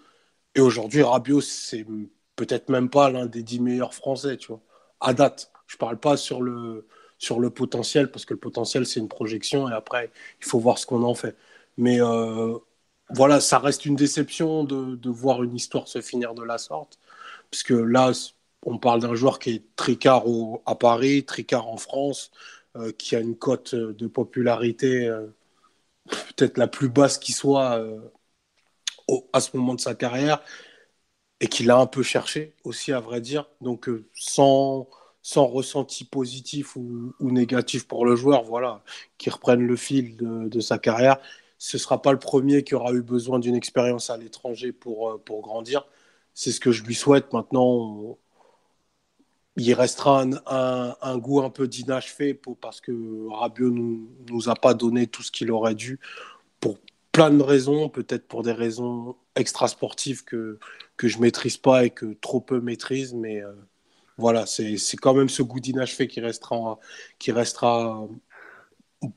Et 0.54 0.60
aujourd'hui, 0.60 1.02
Rabiot, 1.02 1.40
c'est 1.40 1.86
peut-être 2.36 2.68
même 2.70 2.90
pas 2.90 3.10
l'un 3.10 3.26
des 3.26 3.42
dix 3.42 3.60
meilleurs 3.60 3.94
Français, 3.94 4.36
tu 4.36 4.48
vois, 4.48 4.60
à 5.00 5.14
date. 5.14 5.52
Je 5.66 5.76
parle 5.76 5.98
pas 5.98 6.16
sur 6.16 6.42
le, 6.42 6.86
sur 7.18 7.38
le 7.40 7.50
potentiel, 7.50 8.10
parce 8.10 8.24
que 8.24 8.34
le 8.34 8.40
potentiel, 8.40 8.86
c'est 8.86 9.00
une 9.00 9.08
projection, 9.08 9.68
et 9.68 9.72
après, 9.72 10.10
il 10.40 10.46
faut 10.46 10.58
voir 10.58 10.78
ce 10.78 10.86
qu'on 10.86 11.02
en 11.04 11.14
fait. 11.14 11.36
Mais 11.76 12.00
euh, 12.00 12.58
voilà, 13.10 13.40
ça 13.40 13.58
reste 13.58 13.86
une 13.86 13.96
déception 13.96 14.64
de, 14.64 14.96
de, 14.96 15.10
voir 15.10 15.42
une 15.42 15.54
histoire 15.54 15.88
se 15.88 16.00
finir 16.00 16.34
de 16.34 16.42
la 16.42 16.58
sorte, 16.58 16.98
parce 17.50 17.62
que 17.62 17.74
là, 17.74 18.12
on 18.62 18.78
parle 18.78 19.00
d'un 19.00 19.14
joueur 19.14 19.38
qui 19.38 19.50
est 19.50 19.76
tricard 19.76 20.26
au, 20.28 20.62
à 20.66 20.74
Paris, 20.74 21.24
tricard 21.24 21.68
en 21.68 21.76
France, 21.76 22.30
euh, 22.76 22.92
qui 22.92 23.16
a 23.16 23.20
une 23.20 23.36
cote 23.36 23.74
de 23.74 24.06
popularité 24.06 25.06
euh, 25.08 25.26
peut-être 26.06 26.58
la 26.58 26.68
plus 26.68 26.88
basse 26.88 27.18
qui 27.18 27.32
soit 27.32 27.78
euh, 27.78 28.00
à 29.32 29.40
ce 29.40 29.56
moment 29.56 29.74
de 29.74 29.80
sa 29.80 29.94
carrière 29.94 30.42
et 31.40 31.48
qu'il 31.48 31.70
a 31.70 31.78
un 31.78 31.86
peu 31.86 32.02
cherché 32.02 32.54
aussi, 32.64 32.92
à 32.92 33.00
vrai 33.00 33.20
dire. 33.20 33.46
Donc, 33.60 33.88
sans, 34.14 34.88
sans 35.22 35.46
ressenti 35.46 36.04
positif 36.04 36.76
ou, 36.76 37.14
négatif 37.20 37.86
pour 37.88 38.04
le 38.06 38.14
joueur, 38.16 38.44
voilà, 38.44 38.82
qui 39.18 39.30
reprenne 39.30 39.66
le 39.66 39.76
fil 39.76 40.16
de, 40.16 40.48
de 40.48 40.60
sa 40.60 40.78
carrière. 40.78 41.18
Ce 41.58 41.76
ne 41.76 41.80
sera 41.80 42.02
pas 42.02 42.12
le 42.12 42.18
premier 42.18 42.62
qui 42.64 42.74
aura 42.74 42.92
eu 42.92 43.02
besoin 43.02 43.38
d'une 43.38 43.54
expérience 43.54 44.10
à 44.10 44.16
l'étranger 44.16 44.72
pour, 44.72 45.20
pour 45.24 45.42
grandir. 45.42 45.86
C'est 46.34 46.52
ce 46.52 46.60
que 46.60 46.72
je 46.72 46.84
lui 46.84 46.94
souhaite. 46.94 47.32
Maintenant, 47.32 48.18
il 49.56 49.74
restera 49.74 50.24
un, 50.46 51.18
goût 51.18 51.42
un 51.42 51.50
peu 51.50 51.68
d'inachevé 51.68 52.38
parce 52.60 52.80
que 52.80 52.92
Rabiot 53.30 53.70
nous, 53.70 54.08
nous 54.28 54.48
a 54.48 54.54
pas 54.54 54.74
donné 54.74 55.06
tout 55.06 55.22
ce 55.22 55.30
qu'il 55.30 55.50
aurait 55.50 55.74
dû 55.74 55.98
pour 56.60 56.78
plein 57.12 57.30
de 57.30 57.42
raisons, 57.42 57.88
peut-être 57.88 58.28
pour 58.28 58.42
des 58.42 58.52
raisons 58.52 59.16
extrasportives 59.34 60.24
que, 60.24 60.58
que 60.96 61.08
je 61.08 61.18
maîtrise 61.18 61.56
pas 61.56 61.84
et 61.84 61.90
que 61.90 62.14
trop 62.20 62.40
peu 62.40 62.60
maîtrise, 62.60 63.14
mais 63.14 63.42
euh, 63.42 63.52
voilà, 64.18 64.46
c'est 64.46 64.96
quand 64.96 65.14
même 65.14 65.28
ce 65.28 65.42
goût 65.42 65.60
d'inachevé 65.60 66.06
qui 66.06 66.20
restera, 66.20 66.78
qui 67.18 67.32
restera 67.32 68.06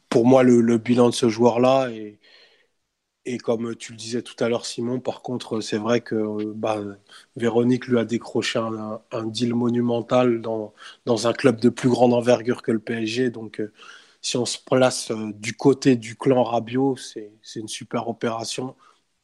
pour 0.09 0.25
moi 0.25 0.43
le, 0.43 0.61
le 0.61 0.77
bilan 0.77 1.09
de 1.09 1.13
ce 1.13 1.29
joueur-là 1.29 1.89
et, 1.91 2.19
et 3.25 3.37
comme 3.37 3.75
tu 3.75 3.93
le 3.93 3.97
disais 3.97 4.21
tout 4.21 4.41
à 4.43 4.49
l'heure, 4.49 4.65
Simon, 4.65 4.99
par 4.99 5.21
contre, 5.21 5.61
c'est 5.61 5.77
vrai 5.77 6.01
que 6.01 6.51
bah, 6.53 6.81
Véronique 7.37 7.87
lui 7.87 7.97
a 7.97 8.05
décroché 8.05 8.59
un, 8.59 9.23
deal 9.25 9.53
monumental 9.53 10.41
dans, 10.41 10.73
dans, 11.05 11.27
un 11.27 11.33
club 11.33 11.59
de 11.61 11.69
plus 11.69 11.89
grande 11.89 12.13
envergure 12.13 12.61
que 12.61 12.71
le 12.71 12.79
PSG. 12.79 13.29
Donc, 13.29 13.61
euh, 13.61 13.71
si 14.21 14.35
on 14.35 14.45
se 14.45 14.57
place 14.57 15.11
euh, 15.11 15.31
du 15.35 15.55
côté 15.55 15.95
du 15.95 16.17
clan 16.17 16.43
Rabiot, 16.43 16.97
c'est 16.97 17.31
une 17.55 17.69
super 17.69 18.09
opération, 18.09 18.75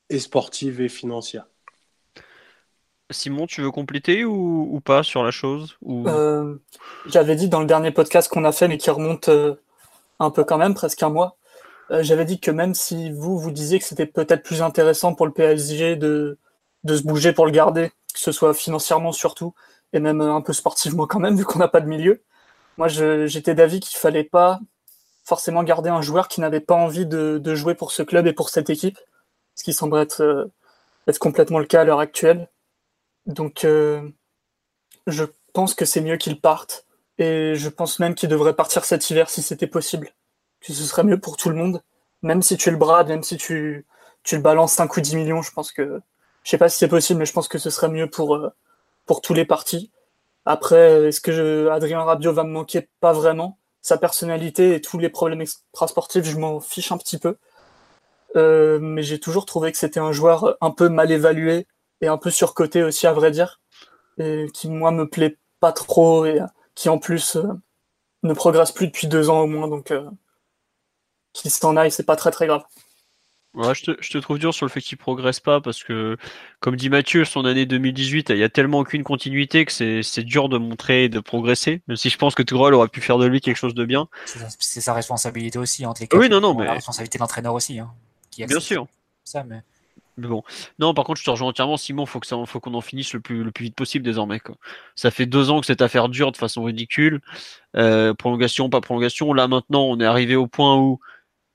et 0.10 0.20
sportive 0.20 0.80
et 0.80 0.90
financière. 0.90 1.46
Simon, 3.12 3.48
tu 3.48 3.62
veux 3.62 3.72
compléter 3.72 4.24
ou, 4.24 4.80
pas 4.86 5.04
sur 5.04 5.24
la 5.24 5.32
chose 5.32 5.78
euh, 5.84 6.56
J'avais 7.08 7.36
dit 7.36 7.50
dans 7.50 7.60
le 7.60 7.66
dernier 7.66 7.92
podcast 7.92 8.32
qu'on 8.32 8.46
a 8.46 8.52
fait, 8.52 8.68
mais 8.68 8.78
qui 8.78 8.92
remonte 8.92 9.30
un 10.20 10.30
peu 10.30 10.44
quand 10.44 10.58
même, 10.58 10.76
presque 10.76 11.02
un 11.02 11.10
mois, 11.10 11.39
euh, 11.92 12.04
j'avais 12.04 12.26
dit 12.26 12.40
que 12.40 12.52
même 12.52 12.76
si 12.76 13.12
vous, 13.12 13.40
vous 13.40 13.52
disiez 13.52 13.80
que 13.80 13.86
c'était 13.86 14.06
peut-être 14.06 14.44
plus 14.44 14.62
intéressant 14.62 15.16
pour 15.16 15.26
le 15.26 15.34
PSG 15.34 15.96
de, 15.96 16.38
de 16.84 16.96
se 16.96 17.04
bouger 17.04 17.34
pour 17.34 17.46
le 17.46 17.52
garder, 17.52 17.90
que 18.14 18.20
ce 18.20 18.32
soit 18.32 18.54
financièrement 18.54 19.12
surtout, 19.12 19.54
et 19.94 20.00
même 20.00 20.22
un 20.22 20.42
peu 20.42 20.54
sportivement 20.54 21.08
quand 21.08 21.20
même, 21.20 21.36
vu 21.38 21.46
qu'on 21.46 21.60
n'a 21.60 21.68
pas 21.68 21.82
de 21.82 21.88
milieu, 21.88 22.22
moi 22.78 22.88
j'étais 22.88 23.56
d'avis 23.56 23.80
qu'il 23.80 23.98
fallait 23.98 24.24
pas 24.24 24.60
forcément 25.26 25.64
garder 25.64 25.90
un 25.90 26.02
joueur 26.02 26.28
qui 26.28 26.42
n'avait 26.42 26.60
pas 26.60 26.76
envie 26.76 27.06
de, 27.06 27.38
de, 27.38 27.56
jouer 27.56 27.76
pour 27.76 27.92
ce 27.92 28.02
club 28.04 28.26
et 28.28 28.34
pour 28.34 28.50
cette 28.50 28.70
équipe, 28.70 28.98
ce 29.56 29.64
qui 29.64 29.74
semble 29.74 29.98
être, 30.00 30.22
euh, 30.22 30.52
être 31.08 31.20
complètement 31.20 31.60
le 31.60 31.66
cas 31.66 31.82
à 31.82 31.84
l'heure 31.84 32.00
actuelle. 32.00 32.50
Donc 33.28 33.64
euh, 33.66 34.02
je 35.08 35.26
pense 35.54 35.76
que 35.76 35.86
c'est 35.86 36.02
mieux 36.02 36.18
qu'il 36.18 36.40
parte, 36.40 36.86
et 37.20 37.54
je 37.56 37.70
pense 37.70 38.00
même 38.00 38.16
qu'il 38.16 38.30
devrait 38.30 38.56
partir 38.56 38.86
cet 38.86 39.10
hiver 39.10 39.30
si 39.30 39.42
c'était 39.42 39.68
possible 39.68 40.12
que 40.62 40.74
ce 40.74 40.84
serait 40.84 41.04
mieux 41.04 41.20
pour 41.20 41.38
tout 41.38 41.50
le 41.50 41.56
monde. 41.56 41.82
Même 42.22 42.42
si 42.42 42.58
tu 42.58 42.72
le 42.72 42.78
brades, 42.78 43.08
même 43.08 43.24
si 43.24 43.38
tu, 43.38 43.86
tu 44.24 44.36
le 44.36 44.42
balances 44.42 44.74
5 44.74 44.96
ou 44.96 45.02
10 45.02 45.16
millions, 45.16 45.42
je 45.42 45.52
pense 45.52 45.72
que. 45.72 46.02
Je 46.44 46.52
sais 46.52 46.58
pas 46.58 46.70
si 46.70 46.78
c'est 46.78 46.88
possible, 46.88 47.20
mais 47.20 47.26
je 47.26 47.34
pense 47.34 47.48
que 47.48 47.58
ce 47.58 47.70
serait 47.70 47.90
mieux 47.90 48.10
pour, 48.10 48.36
euh, 48.36 48.50
pour 49.06 49.22
tous 49.22 49.34
les 49.34 49.46
partis. 49.46 49.92
Après, 50.46 51.08
est-ce 51.08 51.22
que 51.22 51.32
je, 51.32 51.68
Adrien 51.70 52.02
Rabiot 52.04 52.34
va 52.34 52.44
me 52.44 52.52
manquer? 52.52 52.90
Pas 53.02 53.14
vraiment. 53.14 53.60
Sa 53.82 53.98
personnalité 53.98 54.76
et 54.76 54.82
tous 54.82 54.98
les 55.00 55.10
problèmes 55.10 55.42
extrasportifs, 55.42 56.26
je 56.26 56.38
m'en 56.38 56.60
fiche 56.60 56.92
un 56.92 56.98
petit 56.98 57.18
peu. 57.18 57.38
Euh, 58.36 58.80
mais 58.80 59.04
j'ai 59.04 59.20
toujours 59.20 59.46
trouvé 59.46 59.72
que 59.72 59.78
c'était 59.78 60.00
un 60.00 60.12
joueur 60.12 60.58
un 60.62 60.72
peu 60.72 60.90
mal 60.90 61.12
évalué 61.12 61.68
et 62.02 62.08
un 62.08 62.18
peu 62.18 62.30
surcoté 62.32 62.84
aussi, 62.84 63.08
à 63.08 63.14
vrai 63.14 63.32
dire. 63.32 63.62
Et 64.18 64.48
qui, 64.54 64.70
moi, 64.70 64.92
me 64.92 65.08
plaît 65.10 65.38
pas 65.60 65.72
trop 65.72 66.26
et 66.26 66.40
qui, 66.76 66.90
en 66.90 67.00
plus, 67.00 67.36
euh, 67.36 67.44
ne 68.24 68.34
progresse 68.34 68.72
plus 68.72 68.88
depuis 68.88 69.08
deux 69.08 69.30
ans 69.30 69.42
au 69.42 69.48
moins. 69.48 69.68
Donc, 69.68 69.94
qu'il 71.34 71.52
s'en 71.52 71.76
aille, 71.78 71.92
c'est 71.92 72.06
pas 72.06 72.16
très 72.16 72.32
très 72.32 72.48
grave. 72.48 72.64
Ouais, 73.56 73.74
je, 73.74 73.84
te, 73.84 74.18
trouve 74.20 74.38
dur 74.38 74.54
sur 74.54 74.68
le 74.68 74.70
fait 74.70 74.80
qu'il 74.80 75.00
progresse 75.00 75.40
pas 75.40 75.60
parce 75.60 75.84
que, 75.84 76.18
comme 76.60 76.76
dit 76.76 76.90
Mathieu, 76.90 77.26
son 77.26 77.46
année 77.46 77.66
2018, 77.66 78.30
il 78.30 78.38
y 78.38 78.44
a 78.44 78.50
tellement 78.50 78.80
aucune 78.80 79.04
continuité 79.04 79.66
que 79.66 79.72
c'est 79.72 80.24
dur 80.24 80.50
de 80.50 80.60
montrer 80.60 81.06
et 81.06 81.10
de 81.10 81.20
progresser. 81.20 81.82
Même 81.88 81.98
si 81.98 82.12
je 82.12 82.18
pense 82.18 82.36
que 82.36 82.44
Tuchel 82.44 82.76
aurait 82.76 82.90
pu 82.90 83.02
faire 83.02 83.18
de 83.18 83.26
lui 83.26 83.42
quelque 83.42 83.56
chose 83.56 83.74
de 83.74 83.86
bien. 83.86 84.08
C'est 84.26 84.82
sa 84.82 84.94
responsabilité 84.94 85.58
aussi 85.58 85.84
entre 85.88 86.02
les 86.02 86.10
Oui, 86.16 86.30
non, 86.30 86.42
non, 86.42 86.54
mais 86.54 86.66
la 86.66 86.74
responsabilité 86.74 87.18
de 87.18 87.24
l'entraîneur 87.24 87.56
aussi, 87.56 87.80
hein, 87.80 87.92
bien 88.38 88.60
sûr. 88.60 88.86
Ça, 89.24 89.44
mais... 89.44 89.64
bon, 90.18 90.44
non, 90.78 90.94
par 90.94 91.04
contre, 91.04 91.20
je 91.20 91.26
te 91.26 91.32
rejoins 91.32 91.50
entièrement, 91.50 91.78
Simon. 91.78 92.06
Faut 92.06 92.20
que 92.20 92.28
ça, 92.28 92.38
faut 92.46 92.60
qu'on 92.60 92.76
en 92.76 92.82
finisse 92.82 93.14
le 93.14 93.20
plus, 93.20 93.44
le 93.44 93.52
plus 93.52 93.66
vite 93.66 93.76
possible 93.76 94.06
désormais. 94.06 94.40
Quoi. 94.40 94.58
Ça 94.94 95.10
fait 95.10 95.26
deux 95.26 95.50
ans 95.50 95.60
que 95.60 95.66
cette 95.66 95.82
affaire 95.82 96.08
dure 96.08 96.32
de 96.32 96.38
façon 96.38 96.64
ridicule. 96.64 97.20
Euh, 97.76 98.14
prolongation, 98.14 98.70
pas 98.70 98.80
prolongation. 98.80 99.34
Là, 99.34 99.48
maintenant, 99.48 99.86
on 99.86 100.00
est 100.00 100.06
arrivé 100.06 100.36
au 100.36 100.46
point 100.46 100.78
où 100.78 101.00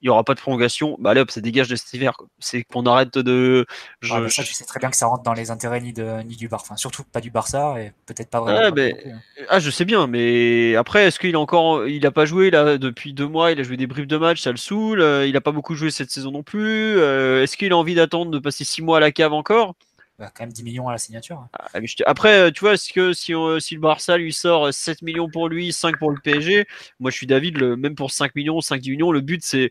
il 0.04 0.08
n'y 0.08 0.10
aura 0.10 0.22
pas 0.22 0.34
de 0.34 0.40
prolongation, 0.40 0.98
bah 1.00 1.10
allez 1.10 1.22
hop, 1.22 1.30
ça 1.30 1.40
dégage 1.40 1.68
de 1.68 1.76
cet 1.76 1.94
hiver. 1.94 2.12
C'est 2.38 2.62
qu'on 2.62 2.84
arrête 2.84 3.16
de. 3.16 3.64
Je... 4.02 4.12
Ah, 4.12 4.28
ça, 4.28 4.44
tu 4.44 4.52
sais 4.52 4.66
très 4.66 4.78
bien 4.78 4.90
que 4.90 4.96
ça 4.96 5.06
rentre 5.06 5.22
dans 5.22 5.32
les 5.32 5.50
intérêts 5.50 5.80
ni, 5.80 5.94
de, 5.94 6.20
ni 6.24 6.36
du 6.36 6.46
Barça. 6.46 6.66
Enfin, 6.66 6.76
surtout 6.76 7.04
pas 7.04 7.22
du 7.22 7.30
Barça 7.30 7.76
et 7.80 7.90
peut-être 8.04 8.28
pas 8.28 8.40
vraiment. 8.40 8.60
Ah, 8.62 8.80
hein. 8.80 9.18
ah, 9.48 9.60
je 9.60 9.70
sais 9.70 9.86
bien, 9.86 10.06
mais 10.06 10.76
après, 10.76 11.06
est-ce 11.06 11.18
qu'il 11.18 11.34
a 11.34 11.40
encore. 11.40 11.88
Il 11.88 12.02
n'a 12.02 12.10
pas 12.10 12.26
joué 12.26 12.50
là 12.50 12.76
depuis 12.76 13.14
deux 13.14 13.26
mois, 13.26 13.50
il 13.50 13.58
a 13.58 13.62
joué 13.62 13.78
des 13.78 13.86
briefs 13.86 14.06
de 14.06 14.18
match, 14.18 14.42
ça 14.42 14.50
le 14.50 14.58
saoule. 14.58 15.00
Euh, 15.00 15.26
il 15.26 15.32
n'a 15.32 15.40
pas 15.40 15.52
beaucoup 15.52 15.74
joué 15.74 15.90
cette 15.90 16.10
saison 16.10 16.32
non 16.32 16.42
plus. 16.42 16.98
Euh, 16.98 17.42
est-ce 17.42 17.56
qu'il 17.56 17.72
a 17.72 17.76
envie 17.78 17.94
d'attendre 17.94 18.30
de 18.30 18.38
passer 18.38 18.64
six 18.64 18.82
mois 18.82 18.98
à 18.98 19.00
la 19.00 19.10
cave 19.10 19.32
encore? 19.32 19.74
Bah, 20.18 20.30
quand 20.34 20.44
même 20.44 20.52
10 20.52 20.62
millions 20.62 20.88
à 20.88 20.92
la 20.92 20.98
signature. 20.98 21.46
Ah, 21.58 21.78
après, 22.06 22.38
euh, 22.38 22.50
tu 22.50 22.60
vois, 22.60 22.74
est-ce 22.74 22.92
que 22.92 23.12
si, 23.12 23.32
si, 23.58 23.74
le 23.74 23.80
Barça 23.80 24.16
lui 24.16 24.32
sort 24.32 24.72
7 24.72 25.02
millions 25.02 25.28
pour 25.28 25.48
lui, 25.48 25.72
5 25.72 25.98
pour 25.98 26.10
le 26.10 26.18
PSG, 26.22 26.66
moi 27.00 27.10
je 27.10 27.16
suis 27.16 27.26
David, 27.26 27.58
le, 27.58 27.76
même 27.76 27.94
pour 27.94 28.12
5 28.12 28.34
millions, 28.34 28.60
5-10 28.60 28.90
millions, 28.90 29.12
le 29.12 29.20
but 29.20 29.44
c'est. 29.44 29.70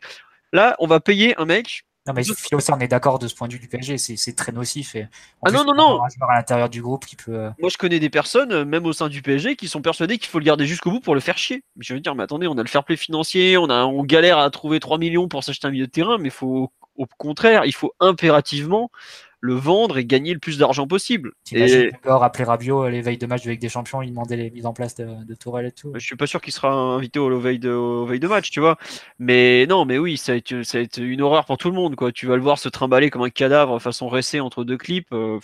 Là, 0.51 0.75
on 0.79 0.87
va 0.87 0.99
payer 0.99 1.39
un 1.39 1.45
mec. 1.45 1.85
Non, 2.05 2.13
mais 2.13 2.23
Philo, 2.23 2.59
on 2.69 2.79
est 2.79 2.87
d'accord 2.89 3.17
de 3.17 3.29
ce 3.29 3.35
point 3.35 3.47
de 3.47 3.53
vue 3.53 3.59
du 3.59 3.69
PSG, 3.69 3.97
c'est 3.97 4.35
très 4.35 4.51
nocif. 4.51 4.93
Et 4.95 5.07
ah 5.45 5.51
non, 5.51 5.63
non, 5.63 5.73
non. 5.73 6.01
à 6.03 6.35
l'intérieur 6.35 6.69
du 6.69 6.81
groupe 6.81 7.05
qui 7.05 7.15
peut. 7.15 7.33
Euh, 7.33 7.49
moi, 7.59 7.69
je 7.69 7.77
connais 7.77 7.99
des 7.99 8.09
personnes, 8.09 8.51
euh, 8.51 8.65
même 8.65 8.85
au 8.85 8.91
sein 8.91 9.07
du 9.07 9.21
PSG, 9.21 9.55
qui 9.55 9.69
sont 9.69 9.81
persuadées 9.81 10.17
qu'il 10.17 10.29
faut 10.29 10.39
le 10.39 10.43
garder 10.43 10.65
jusqu'au 10.65 10.91
bout 10.91 10.99
pour 10.99 11.15
le 11.15 11.21
faire 11.21 11.37
chier. 11.37 11.63
Mais 11.77 11.83
je 11.85 11.93
veux 11.93 12.01
dire, 12.01 12.13
mais 12.13 12.23
attendez, 12.23 12.47
on 12.47 12.57
a 12.57 12.61
le 12.61 12.67
fair 12.67 12.83
play 12.83 12.97
financier, 12.97 13.57
on, 13.57 13.69
a, 13.69 13.85
on 13.85 14.03
galère 14.03 14.37
à 14.37 14.49
trouver 14.49 14.81
3 14.81 14.97
millions 14.97 15.29
pour 15.29 15.45
s'acheter 15.45 15.65
un 15.67 15.71
milieu 15.71 15.85
de 15.85 15.91
terrain, 15.91 16.17
mais 16.17 16.29
faut, 16.29 16.73
au 16.97 17.05
contraire, 17.17 17.63
il 17.63 17.73
faut 17.73 17.93
impérativement 18.01 18.91
le 19.43 19.55
vendre 19.55 19.97
et 19.97 20.05
gagner 20.05 20.31
le 20.31 20.39
plus 20.39 20.57
d'argent 20.57 20.87
possible. 20.87 21.33
Et 21.51 21.91
encore 21.95 22.23
appeler 22.23 22.45
Rabiot 22.45 22.87
les 22.87 23.01
veilles 23.01 23.17
de 23.17 23.25
match 23.25 23.45
avec 23.45 23.59
des 23.59 23.67
champions, 23.67 24.01
il 24.01 24.11
demandait 24.11 24.37
les 24.37 24.49
mises 24.49 24.65
en 24.65 24.71
place 24.71 24.95
de, 24.95 25.05
de 25.25 25.35
Tourelle 25.35 25.65
et 25.65 25.71
tout. 25.73 25.91
Je 25.93 25.99
suis 25.99 26.15
pas 26.15 26.27
sûr 26.27 26.39
qu'il 26.39 26.53
sera 26.53 26.71
invité 26.71 27.19
aux 27.19 27.39
veilles 27.39 27.59
de, 27.59 28.17
de 28.17 28.27
match, 28.27 28.51
tu 28.51 28.61
vois. 28.61 28.77
Mais 29.19 29.65
non, 29.67 29.83
mais 29.83 29.97
oui, 29.97 30.15
ça 30.15 30.31
va, 30.31 30.37
être, 30.37 30.63
ça 30.63 30.79
être 30.79 30.97
une 30.97 31.21
horreur 31.21 31.43
pour 31.43 31.57
tout 31.57 31.69
le 31.69 31.75
monde, 31.75 31.97
quoi. 31.97 32.13
Tu 32.13 32.25
vas 32.25 32.37
le 32.37 32.41
voir 32.41 32.57
se 32.57 32.69
trimballer 32.69 33.09
comme 33.09 33.23
un 33.23 33.29
cadavre 33.29 33.79
façon 33.79 34.07
récé 34.07 34.39
entre 34.39 34.63
deux 34.63 34.77
clips. 34.77 35.11
Euh, 35.11 35.39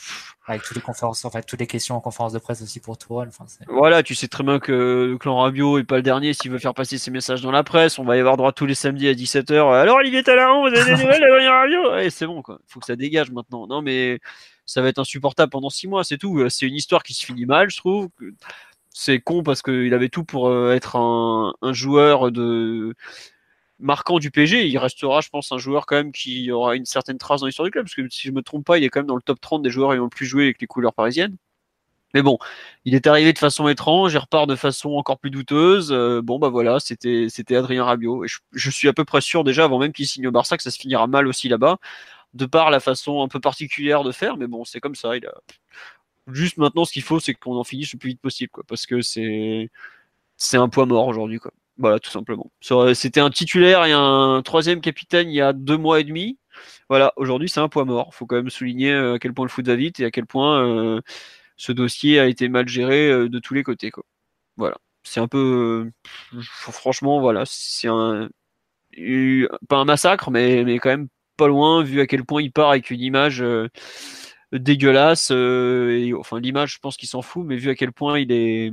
avec 0.49 0.63
toutes 0.63 0.75
les 0.75 0.81
conférences, 0.81 1.25
toutes 1.47 1.59
les 1.59 1.67
questions 1.67 1.95
en 1.95 2.01
conférence 2.01 2.33
de 2.33 2.39
presse 2.39 2.61
aussi 2.61 2.79
pour. 2.79 2.97
Enfin, 3.09 3.45
voilà, 3.67 4.03
tu 4.03 4.15
sais 4.15 4.27
très 4.27 4.43
bien 4.43 4.59
que 4.59 5.07
le 5.11 5.17
clan 5.17 5.37
Rabiot 5.37 5.77
est 5.77 5.83
pas 5.83 5.97
le 5.97 6.01
dernier 6.01 6.33
s'il 6.33 6.51
veut 6.51 6.57
faire 6.57 6.73
passer 6.73 6.97
ses 6.97 7.11
messages 7.11 7.41
dans 7.41 7.51
la 7.51 7.63
presse. 7.63 7.99
On 7.99 8.03
va 8.03 8.17
y 8.17 8.19
avoir 8.19 8.37
droit 8.37 8.51
tous 8.51 8.65
les 8.65 8.75
samedis 8.75 9.07
à 9.07 9.13
17h. 9.13 9.73
Alors 9.73 9.97
Olivier 9.97 10.23
Talaron, 10.23 10.61
vous 10.61 10.75
avez 10.75 10.95
des 10.95 11.03
nouvelles 11.03 11.21
de 11.21 11.47
Rabiot? 11.47 12.09
C'est 12.09 12.25
bon. 12.25 12.41
Faut 12.67 12.79
que 12.79 12.85
ça 12.85 12.95
dégage 12.95 13.31
maintenant. 13.31 13.67
Non, 13.67 13.81
mais 13.81 14.19
ça 14.65 14.81
va 14.81 14.89
être 14.89 14.99
insupportable 14.99 15.51
pendant 15.51 15.69
six 15.69 15.87
mois, 15.87 16.03
c'est 16.03 16.17
tout. 16.17 16.47
C'est 16.49 16.67
une 16.67 16.75
histoire 16.75 17.03
qui 17.03 17.13
se 17.13 17.25
finit 17.25 17.45
mal, 17.45 17.69
je 17.69 17.77
trouve. 17.77 18.09
C'est 18.91 19.19
con 19.19 19.43
parce 19.43 19.61
qu'il 19.61 19.93
avait 19.93 20.09
tout 20.09 20.23
pour 20.23 20.49
euh, 20.49 20.73
être 20.73 20.95
un 20.97 21.73
joueur 21.73 22.31
de 22.31 22.95
marquant 23.79 24.19
du 24.19 24.31
PG, 24.31 24.67
il 24.67 24.77
restera, 24.77 25.21
je 25.21 25.29
pense, 25.29 25.51
un 25.51 25.57
joueur 25.57 25.85
quand 25.85 25.95
même 25.95 26.11
qui 26.11 26.51
aura 26.51 26.75
une 26.75 26.85
certaine 26.85 27.17
trace 27.17 27.41
dans 27.41 27.47
l'histoire 27.47 27.65
du 27.65 27.71
club, 27.71 27.85
parce 27.85 27.95
que 27.95 28.07
si 28.09 28.27
je 28.27 28.31
me 28.31 28.41
trompe 28.41 28.65
pas, 28.65 28.77
il 28.77 28.83
est 28.83 28.89
quand 28.89 28.99
même 28.99 29.07
dans 29.07 29.15
le 29.15 29.21
top 29.21 29.39
30 29.41 29.61
des 29.63 29.69
joueurs 29.69 29.93
ayant 29.93 30.03
le 30.03 30.09
plus 30.09 30.25
joué 30.25 30.43
avec 30.45 30.61
les 30.61 30.67
couleurs 30.67 30.93
parisiennes. 30.93 31.37
Mais 32.13 32.23
bon, 32.23 32.39
il 32.85 32.95
est 32.95 33.05
arrivé 33.05 33.33
de 33.33 33.37
façon 33.37 33.67
étrange, 33.67 34.13
il 34.13 34.17
repart 34.17 34.49
de 34.49 34.55
façon 34.55 34.91
encore 34.93 35.19
plus 35.19 35.29
douteuse. 35.29 35.91
Euh, 35.91 36.21
bon, 36.23 36.39
bah 36.39 36.49
voilà, 36.49 36.79
c'était 36.79 37.27
Adrien 37.55 37.83
Rabiot. 37.83 38.25
Je, 38.51 38.69
suis 38.71 38.87
à 38.87 38.93
peu 38.93 39.05
près 39.05 39.21
sûr 39.21 39.43
déjà, 39.43 39.65
avant 39.65 39.77
même 39.79 39.93
qu'il 39.93 40.07
signe 40.07 40.27
au 40.27 40.31
Barça, 40.31 40.57
que 40.57 40.63
ça 40.63 40.71
se 40.71 40.79
finira 40.79 41.05
mal 41.07 41.27
aussi 41.27 41.49
là-bas, 41.49 41.77
de 42.33 42.45
par 42.45 42.71
la 42.71 42.79
façon 42.79 43.21
un 43.23 43.27
peu 43.27 43.39
particulière 43.39 44.03
de 44.03 44.11
faire. 44.11 44.37
Mais 44.37 44.47
bon, 44.47 44.65
c'est 44.65 44.79
comme 44.79 44.95
ça. 44.95 45.17
Il 45.17 45.25
a... 45.27 45.33
Juste 46.31 46.57
maintenant, 46.57 46.85
ce 46.85 46.93
qu'il 46.93 47.03
faut, 47.03 47.19
c'est 47.19 47.33
qu'on 47.35 47.57
en 47.57 47.63
finisse 47.63 47.93
le 47.93 47.99
plus 47.99 48.09
vite 48.09 48.21
possible, 48.21 48.51
parce 48.67 48.85
que 48.85 49.01
c'est 49.01 49.69
c'est 50.37 50.57
un 50.57 50.69
poids 50.69 50.85
mort 50.85 51.07
aujourd'hui, 51.07 51.39
quoi. 51.39 51.51
Voilà, 51.79 51.97
tout 51.99 52.11
simplement. 52.11 52.51
C'était 52.93 53.21
un 53.21 53.29
titulaire 53.29 53.85
et 53.85 53.93
un 53.93 54.41
troisième 54.43 54.81
capitaine 54.81 55.29
il 55.29 55.35
y 55.35 55.41
a 55.41 55.53
deux 55.53 55.77
mois 55.77 56.01
et 56.01 56.03
demi. 56.03 56.37
Voilà, 56.89 57.13
aujourd'hui 57.15 57.47
c'est 57.47 57.61
un 57.61 57.69
poids 57.69 57.85
mort. 57.85 58.09
Il 58.11 58.15
faut 58.15 58.25
quand 58.25 58.35
même 58.35 58.49
souligner 58.49 58.91
euh, 58.91 59.13
à 59.13 59.19
quel 59.19 59.33
point 59.33 59.45
le 59.45 59.49
foot 59.49 59.65
va 59.65 59.75
vite 59.75 60.01
et 60.01 60.05
à 60.05 60.11
quel 60.11 60.25
point 60.25 60.61
euh, 60.61 61.01
ce 61.55 61.71
dossier 61.71 62.19
a 62.19 62.27
été 62.27 62.49
mal 62.49 62.67
géré 62.67 63.29
de 63.29 63.39
tous 63.39 63.53
les 63.53 63.63
côtés. 63.63 63.91
Quoi. 63.91 64.03
Voilà. 64.57 64.77
C'est 65.03 65.21
un 65.21 65.29
peu. 65.29 65.89
franchement, 66.41 67.21
voilà. 67.21 67.43
C'est 67.45 67.87
un. 67.87 68.29
Pas 69.69 69.77
un 69.77 69.85
massacre, 69.85 70.31
mais, 70.31 70.65
mais 70.65 70.79
quand 70.79 70.89
même 70.89 71.07
pas 71.37 71.47
loin, 71.47 71.81
vu 71.83 72.01
à 72.01 72.07
quel 72.07 72.25
point 72.25 72.41
il 72.41 72.51
part 72.51 72.71
avec 72.71 72.89
une 72.91 72.99
image 72.99 73.41
dégueulasse. 74.51 75.31
et, 75.31 76.13
enfin, 76.17 76.41
l'image, 76.41 76.73
je 76.73 76.79
pense 76.79 76.97
qu'il 76.97 77.07
s'en 77.07 77.21
fout, 77.21 77.45
mais 77.45 77.55
vu 77.55 77.69
à 77.69 77.75
quel 77.75 77.93
point 77.93 78.19
il 78.19 78.33
est. 78.33 78.65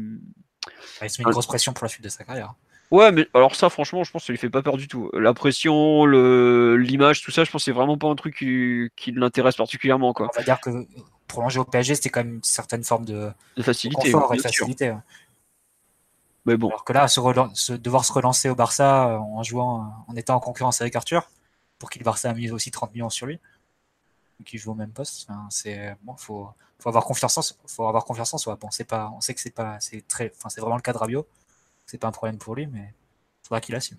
il 1.03 1.11
se 1.11 1.21
met 1.21 1.25
une 1.25 1.31
grosse 1.31 1.47
pression 1.47 1.73
pour 1.73 1.85
la 1.85 1.89
suite 1.89 2.03
de 2.03 2.09
sa 2.09 2.25
carrière. 2.25 2.55
Ouais, 2.91 3.11
mais 3.11 3.27
alors 3.35 3.55
ça, 3.57 3.69
franchement, 3.69 4.05
je 4.05 4.13
pense 4.13 4.23
que 4.23 4.27
ça 4.27 4.33
lui 4.33 4.39
fait 4.39 4.51
pas 4.51 4.63
peur 4.63 4.77
du 4.77 4.87
tout. 4.87 5.11
La 5.13 5.35
pression, 5.35 6.05
le, 6.05 6.77
l'image, 6.77 7.23
tout 7.23 7.31
ça, 7.31 7.45
je 7.45 7.51
pense 7.51 7.63
que 7.63 7.65
c'est 7.65 7.73
vraiment 7.73 7.99
pas 7.99 8.09
un 8.09 8.15
truc 8.15 8.37
qui, 8.37 8.89
qui 8.95 9.13
l'intéresse 9.13 9.57
particulièrement. 9.57 10.13
Quoi. 10.13 10.31
On 10.33 10.39
va 10.39 10.45
dire 10.45 10.61
que 10.61 10.71
prolonger 11.27 11.59
au 11.59 11.65
PSG, 11.65 11.97
c'était 11.97 12.11
quand 12.11 12.21
même 12.21 12.35
une 12.37 12.45
certaine 12.45 12.85
forme 12.85 13.05
de, 13.05 13.31
de 13.57 13.63
facilité. 13.63 14.13
confort 14.13 14.35
et 14.35 14.37
de 14.37 14.43
facilité. 14.43 14.95
Mais 16.45 16.57
bon. 16.57 16.69
Alors 16.69 16.85
que 16.85 16.93
là, 16.93 17.09
se 17.09 17.73
devoir 17.73 18.05
se 18.05 18.13
relancer 18.13 18.49
au 18.49 18.55
Barça 18.55 19.09
euh, 19.09 19.19
en 19.19 19.43
jouant, 19.43 19.93
en 20.07 20.15
étant 20.15 20.37
en 20.37 20.41
concurrence 20.41 20.81
avec 20.81 20.95
Arthur, 20.95 21.29
pour 21.81 21.91
qu'il 21.91 22.05
Barça 22.05 22.31
a 22.31 22.35
mis 22.35 22.51
aussi 22.53 22.71
30 22.71 22.95
millions 22.95 23.11
sur 23.11 23.27
lui, 23.27 23.41
qui 24.45 24.59
joue 24.59 24.71
au 24.71 24.75
même 24.77 24.93
poste, 24.93 25.29
c'est 25.51 25.97
bon, 26.03 26.17
faut, 26.17 26.49
faut 26.79 26.89
avoir 26.89 27.05
confiance 27.05 27.37
en, 27.37 27.43
faut 27.67 27.89
avoir 27.89 28.05
confiance 28.05 28.33
en 28.33 28.39
soi. 28.39 28.57
Bon, 28.61 28.71
c'est 28.71 28.85
pas, 28.85 29.11
on 29.17 29.21
sait 29.21 29.35
que 29.35 29.41
c'est 29.41 29.51
pas, 29.51 29.77
c'est 29.81 30.07
très, 30.07 30.33
enfin, 30.37 30.49
c'est 30.49 30.61
vraiment 30.61 30.77
le 30.77 30.83
cas 30.83 30.93
de 30.93 30.99
Rabiot 30.99 31.27
c'est 31.87 31.99
pas 31.99 32.09
un 32.09 32.13
problème 32.13 32.39
pour 32.39 32.55
lui, 32.55 32.67
mais 32.67 32.93
il 33.45 33.49
faudra 33.49 33.61
qu'il 33.61 33.75
assume. 33.75 33.99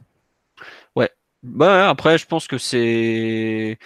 Ouais. 0.96 1.10
Bah, 1.44 1.90
après, 1.90 2.18
je 2.18 2.26
pense 2.26 2.48
que 2.48 2.58
c'est 2.58 3.78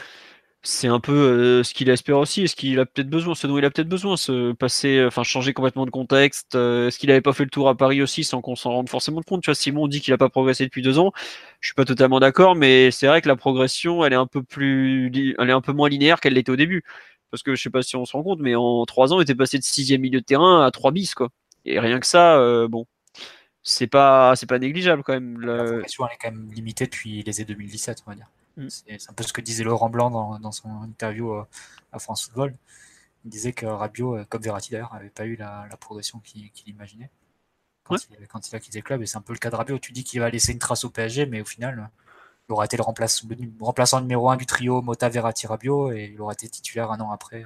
un 0.88 1.00
peu 1.00 1.12
euh, 1.14 1.64
ce 1.64 1.74
qu'il 1.74 1.90
espère 1.90 2.18
aussi. 2.18 2.44
Est-ce 2.44 2.56
qu'il 2.56 2.80
a 2.80 2.86
peut-être 2.86 3.10
besoin, 3.10 3.36
ce 3.36 3.48
dont 3.48 3.58
il 3.58 3.66
a 3.66 3.70
peut-être 3.70 3.90
besoin, 3.90 4.18
se 4.18 4.54
passer, 4.54 5.04
enfin 5.06 5.24
changer 5.24 5.54
complètement 5.54 5.86
de 5.86 5.92
contexte. 5.92 6.56
Euh, 6.56 6.88
est-ce 6.88 6.98
qu'il 7.00 7.10
n'avait 7.10 7.22
pas 7.22 7.34
fait 7.34 7.44
le 7.44 7.50
tour 7.50 7.70
à 7.70 7.76
Paris 7.76 8.02
aussi 8.02 8.24
sans 8.24 8.42
qu'on 8.42 8.56
s'en 8.56 8.72
rende 8.72 8.90
forcément 8.90 9.22
compte? 9.22 9.44
Tu 9.44 9.50
vois, 9.50 9.56
Simon 9.56 9.88
dit 9.88 10.02
qu'il 10.02 10.14
n'a 10.14 10.18
pas 10.18 10.30
progressé 10.30 10.64
depuis 10.66 10.82
deux 10.82 10.98
ans. 11.00 11.12
Je 11.60 11.68
suis 11.70 11.76
pas 11.76 11.86
totalement 11.86 12.20
d'accord, 12.20 12.56
mais 12.56 12.92
c'est 12.92 13.08
vrai 13.08 13.22
que 13.22 13.28
la 13.28 13.36
progression, 13.36 14.04
elle 14.06 14.14
est 14.14 14.16
un 14.16 14.28
peu 14.28 14.44
plus, 14.44 15.36
elle 15.40 15.50
est 15.50 15.54
un 15.54 15.62
peu 15.62 15.74
moins 15.74 15.90
linéaire 15.90 16.20
qu'elle 16.20 16.34
l'était 16.34 16.52
au 16.52 16.56
début. 16.56 16.84
Parce 17.32 17.44
que 17.44 17.56
je 17.56 17.62
sais 17.62 17.70
pas 17.70 17.82
si 17.82 17.96
on 17.96 18.06
se 18.06 18.14
rend 18.14 18.24
compte, 18.24 18.40
mais 18.40 18.56
en 18.56 18.86
trois 18.86 19.14
ans, 19.14 19.20
il 19.20 19.24
était 19.24 19.36
passé 19.36 19.58
de 19.58 19.64
sixième 19.64 20.02
milieu 20.02 20.20
de 20.20 20.26
terrain 20.26 20.66
à 20.66 20.72
trois 20.72 20.92
bis. 20.92 21.16
Et 21.66 21.80
rien 21.80 22.00
que 22.00 22.08
ça, 22.08 22.38
euh, 22.40 22.68
bon, 22.68 22.86
c'est 23.64 23.88
pas 23.88 24.36
c'est 24.36 24.46
pas 24.48 24.60
négligeable 24.60 25.04
quand 25.04 25.14
même. 25.14 25.40
La 25.42 25.64
progression 25.64 26.06
elle 26.08 26.14
est 26.14 26.18
quand 26.18 26.32
même 26.32 26.52
limitée 26.52 26.86
depuis 26.86 27.24
les 27.24 27.40
années 27.40 27.46
2017, 27.46 28.04
on 28.06 28.12
va 28.12 28.16
dire. 28.16 28.30
Mm. 28.58 28.68
C'est 28.70 29.10
un 29.10 29.14
peu 29.14 29.24
ce 29.24 29.34
que 29.34 29.42
disait 29.42 29.64
Laurent 29.64 29.90
Blanc 29.90 30.12
dans, 30.12 30.40
dans 30.40 30.52
son 30.52 30.70
interview 30.82 31.34
euh, 31.34 31.46
à 31.92 32.00
France 32.00 32.26
Football. 32.26 32.54
Il 33.26 33.30
disait 33.30 33.54
que 33.54 33.66
Rabiot, 33.66 34.18
euh, 34.18 34.26
comme 34.26 34.42
Verratti 34.42 34.72
d'ailleurs, 34.72 34.94
n'avait 34.94 35.10
pas 35.10 35.26
eu 35.26 35.36
la, 35.36 35.68
la 35.70 35.78
progression 35.78 36.20
qu'il 36.20 36.52
imaginait 36.68 37.12
quand, 37.84 37.96
il, 38.10 38.28
quand, 38.28 38.50
il, 38.50 38.56
a 38.56 38.60
quitté 38.60 38.80
le 38.80 38.84
club. 38.84 39.02
Et 39.02 39.06
c'est 39.06 39.18
un 39.18 39.22
peu 39.22 39.34
le 39.34 39.40
cas 39.40 39.50
de 39.50 39.56
Rabiot. 39.56 39.80
Tu 39.80 39.92
dis 39.92 40.04
qu'il 40.04 40.20
va 40.20 40.30
laisser 40.30 40.52
une 40.54 40.60
trace 40.60 40.84
au 40.84 40.90
PSG, 40.90 41.26
mais 41.28 41.42
au 41.42 41.46
final, 41.46 41.90
il 42.50 42.54
aura 42.54 42.66
été 42.66 42.78
le, 42.78 42.84
remplaçant, 42.84 43.28
le 43.30 43.66
remplaçant 43.66 44.02
numéro 44.02 44.30
1 44.30 44.38
du 44.38 44.46
trio 44.46 44.82
Mota 44.82 45.10
Verratti 45.10 45.48
Rabiot 45.48 45.92
et 45.94 46.12
il 46.14 46.22
aura 46.22 46.34
été 46.34 46.50
titulaire 46.50 46.92
un 46.92 47.00
an 47.00 47.12
après. 47.12 47.46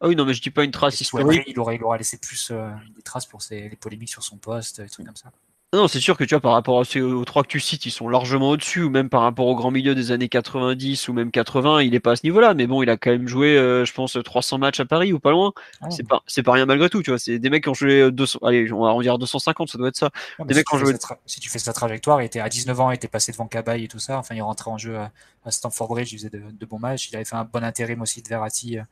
Ah 0.00 0.08
oui, 0.08 0.14
non, 0.14 0.24
mais 0.24 0.34
je 0.34 0.42
dis 0.42 0.50
pas 0.50 0.64
une 0.64 0.70
trace 0.70 1.00
historique. 1.00 1.44
il, 1.46 1.58
aurait, 1.58 1.76
il 1.76 1.82
aura 1.82 1.98
laissé 1.98 2.18
plus 2.18 2.50
euh, 2.50 2.70
des 2.94 3.02
traces 3.02 3.26
pour 3.26 3.42
ses, 3.42 3.68
les 3.68 3.76
polémiques 3.76 4.10
sur 4.10 4.22
son 4.22 4.36
poste, 4.36 4.80
des 4.80 4.88
trucs 4.88 5.06
comme 5.06 5.16
ça. 5.16 5.30
Non, 5.74 5.86
c'est 5.86 6.00
sûr 6.00 6.16
que 6.16 6.24
tu 6.24 6.34
vois, 6.34 6.40
par 6.40 6.52
rapport 6.52 6.76
aux 6.76 7.24
trois 7.26 7.42
que 7.42 7.48
tu 7.48 7.60
cites, 7.60 7.84
ils 7.84 7.90
sont 7.90 8.08
largement 8.08 8.50
au-dessus, 8.50 8.84
ou 8.84 8.88
même 8.88 9.10
par 9.10 9.20
rapport 9.20 9.46
au 9.46 9.54
grand 9.54 9.70
milieu 9.70 9.94
des 9.94 10.12
années 10.12 10.30
90 10.30 11.08
ou 11.08 11.12
même 11.12 11.30
80, 11.30 11.82
il 11.82 11.94
est 11.94 12.00
pas 12.00 12.12
à 12.12 12.16
ce 12.16 12.24
niveau-là. 12.24 12.54
Mais 12.54 12.66
bon, 12.66 12.82
il 12.82 12.88
a 12.88 12.96
quand 12.96 13.10
même 13.10 13.28
joué, 13.28 13.58
euh, 13.58 13.84
je 13.84 13.92
pense, 13.92 14.16
300 14.24 14.56
matchs 14.56 14.80
à 14.80 14.86
Paris 14.86 15.12
ou 15.12 15.18
pas 15.18 15.30
loin. 15.30 15.52
Ah 15.82 15.90
c'est 15.90 16.08
pas, 16.08 16.22
c'est 16.26 16.42
pas 16.42 16.52
rien 16.52 16.64
malgré 16.64 16.88
tout, 16.88 17.02
tu 17.02 17.10
vois. 17.10 17.18
C'est 17.18 17.38
des 17.38 17.50
mecs 17.50 17.64
qui 17.64 17.68
ont 17.68 17.74
joué 17.74 18.10
200, 18.10 18.38
allez, 18.44 18.72
on 18.72 18.82
va 18.82 18.94
en 18.94 19.02
dire 19.02 19.18
250, 19.18 19.68
ça 19.68 19.76
doit 19.76 19.88
être 19.88 19.96
ça. 19.96 20.08
des 20.38 20.54
si, 20.54 20.58
mecs 20.58 20.72
ont 20.72 20.78
joué... 20.78 20.94
si 21.26 21.38
tu 21.38 21.50
fais 21.50 21.58
sa 21.58 21.74
trajectoire, 21.74 22.22
il 22.22 22.24
était 22.24 22.40
à 22.40 22.48
19 22.48 22.80
ans, 22.80 22.90
il 22.90 22.94
était 22.94 23.06
passé 23.06 23.32
devant 23.32 23.46
Cabaye 23.46 23.84
et 23.84 23.88
tout 23.88 23.98
ça. 23.98 24.16
Enfin, 24.16 24.34
il 24.34 24.40
rentrait 24.40 24.70
en 24.70 24.78
jeu 24.78 24.96
à, 24.96 25.10
Stamford 25.50 25.88
Bridge, 25.88 26.14
il 26.14 26.16
faisait 26.16 26.30
de, 26.30 26.42
de, 26.50 26.66
bons 26.66 26.78
matchs. 26.78 27.10
Il 27.10 27.16
avait 27.16 27.26
fait 27.26 27.36
un 27.36 27.44
bon 27.44 27.62
intérim 27.62 28.00
aussi 28.00 28.22
de 28.22 28.28
Verratti 28.28 28.78
euh, 28.78 28.82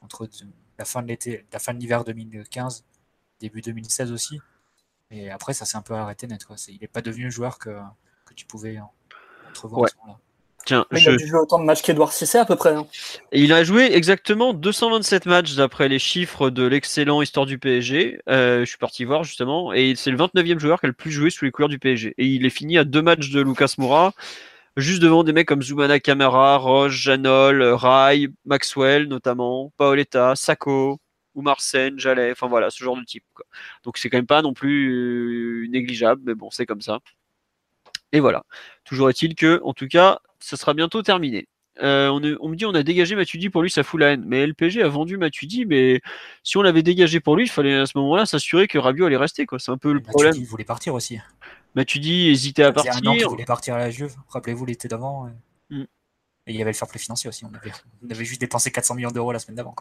entre 0.00 0.28
la 0.78 0.84
fin 0.84 1.02
de 1.02 1.08
l'été, 1.08 1.46
la 1.52 1.58
fin 1.58 1.74
de 1.74 1.78
l'hiver 1.78 2.04
2015, 2.04 2.84
début 3.40 3.60
2016 3.60 4.12
aussi. 4.12 4.40
Et 5.10 5.30
après, 5.30 5.54
ça 5.54 5.64
s'est 5.64 5.76
un 5.76 5.82
peu 5.82 5.94
arrêté 5.94 6.26
net. 6.26 6.44
Quoi. 6.44 6.56
il 6.68 6.78
n'est 6.80 6.88
pas 6.88 7.02
devenu 7.02 7.24
le 7.24 7.30
joueur 7.30 7.58
que, 7.58 7.78
que 8.26 8.34
tu 8.34 8.46
pouvais 8.46 8.78
entrevoir 9.48 9.84
à 9.84 9.88
ce 9.88 9.96
moment-là. 9.96 10.18
Tiens, 10.66 10.84
Il 10.92 11.08
a 11.08 11.16
dû 11.16 11.26
jouer 11.26 11.38
autant 11.38 11.58
de 11.58 11.64
matchs 11.64 11.82
qu'Edouard 11.82 12.12
Cissé 12.12 12.38
à 12.38 12.44
peu 12.44 12.54
près. 12.54 12.74
Hein. 12.74 12.86
Et 13.32 13.42
il 13.42 13.52
a 13.52 13.64
joué 13.64 13.94
exactement 13.94 14.52
227 14.52 15.26
matchs 15.26 15.54
d'après 15.54 15.88
les 15.88 15.98
chiffres 15.98 16.50
de 16.50 16.64
l'excellent 16.64 17.22
Histoire 17.22 17.46
du 17.46 17.58
PSG. 17.58 18.20
Euh, 18.28 18.60
je 18.60 18.64
suis 18.66 18.78
parti 18.78 19.04
voir 19.04 19.24
justement. 19.24 19.72
Et 19.72 19.94
c'est 19.96 20.10
le 20.10 20.18
29e 20.18 20.58
joueur 20.58 20.80
qui 20.80 20.86
a 20.86 20.88
le 20.88 20.92
plus 20.92 21.10
joué 21.10 21.30
sous 21.30 21.44
les 21.44 21.50
couleurs 21.50 21.70
du 21.70 21.78
PSG. 21.78 22.14
Et 22.18 22.26
il 22.26 22.44
est 22.44 22.50
fini 22.50 22.76
à 22.76 22.84
deux 22.84 23.02
matchs 23.02 23.30
de 23.30 23.40
Lucas 23.40 23.74
Moura 23.78 24.12
juste 24.76 25.02
devant 25.02 25.24
des 25.24 25.32
mecs 25.32 25.48
comme 25.48 25.62
Zumana 25.62 26.00
Camara, 26.00 26.56
Roche, 26.56 26.94
Janol, 26.94 27.62
Rai, 27.62 28.28
Maxwell 28.44 29.08
notamment, 29.08 29.72
Paoletta, 29.76 30.34
Sacco, 30.36 31.00
ou 31.34 31.44
Sen, 31.58 31.98
Jalais, 31.98 32.32
enfin 32.32 32.48
voilà, 32.48 32.70
ce 32.70 32.82
genre 32.82 32.96
de 32.96 33.04
type. 33.04 33.24
Donc 33.84 33.98
c'est 33.98 34.10
quand 34.10 34.18
même 34.18 34.26
pas 34.26 34.42
non 34.42 34.52
plus 34.52 35.64
euh, 35.64 35.68
négligeable, 35.68 36.22
mais 36.24 36.34
bon, 36.34 36.50
c'est 36.50 36.66
comme 36.66 36.80
ça. 36.80 37.00
Et 38.12 38.20
voilà. 38.20 38.44
Toujours 38.84 39.08
est-il 39.10 39.34
que, 39.34 39.60
en 39.64 39.72
tout 39.72 39.86
cas, 39.86 40.18
ça 40.40 40.56
sera 40.56 40.74
bientôt 40.74 41.02
terminé. 41.02 41.46
Euh, 41.82 42.08
on, 42.08 42.48
me 42.48 42.56
dit 42.56 42.66
on 42.66 42.74
a 42.74 42.82
dégagé 42.82 43.14
Matuidi 43.14 43.48
pour 43.48 43.62
lui, 43.62 43.70
ça 43.70 43.82
fout 43.82 44.00
la 44.00 44.12
haine. 44.12 44.24
Mais 44.26 44.46
LPG 44.46 44.82
a 44.82 44.88
vendu 44.88 45.16
Matuidi, 45.16 45.64
mais 45.64 46.00
si 46.42 46.56
on 46.58 46.62
l'avait 46.62 46.82
dégagé 46.82 47.20
pour 47.20 47.36
lui, 47.36 47.44
il 47.44 47.48
fallait 47.48 47.76
à 47.76 47.86
ce 47.86 47.96
moment-là 47.98 48.26
s'assurer 48.26 48.66
que 48.66 48.76
Rabiot 48.76 49.06
allait 49.06 49.16
rester. 49.16 49.46
C'est 49.58 49.70
un 49.70 49.78
peu 49.78 49.92
le 49.92 50.00
problème. 50.00 50.34
Il 50.36 50.44
voulait 50.44 50.64
partir 50.64 50.94
aussi. 50.94 51.18
Matuidi 51.74 52.28
hésitait 52.28 52.64
à 52.64 52.72
partir. 52.72 53.00
Il 53.02 53.26
voulait 53.26 53.44
partir 53.44 53.74
à 53.74 53.78
la 53.78 53.90
Juve. 53.90 54.16
Rappelez-vous 54.28 54.66
l'été 54.66 54.88
d'avant. 54.88 55.30
Mm. 55.70 55.82
Et 56.46 56.52
il 56.52 56.56
y 56.56 56.62
avait 56.62 56.72
le 56.72 56.76
fair 56.76 56.88
play 56.88 56.98
financier 56.98 57.28
aussi. 57.28 57.44
On 57.44 57.54
avait, 57.54 57.72
on 58.02 58.10
avait 58.10 58.24
juste 58.24 58.40
dépensé 58.40 58.70
400 58.70 58.94
millions 58.94 59.10
d'euros 59.10 59.32
la 59.32 59.38
semaine 59.38 59.56
d'avant. 59.56 59.74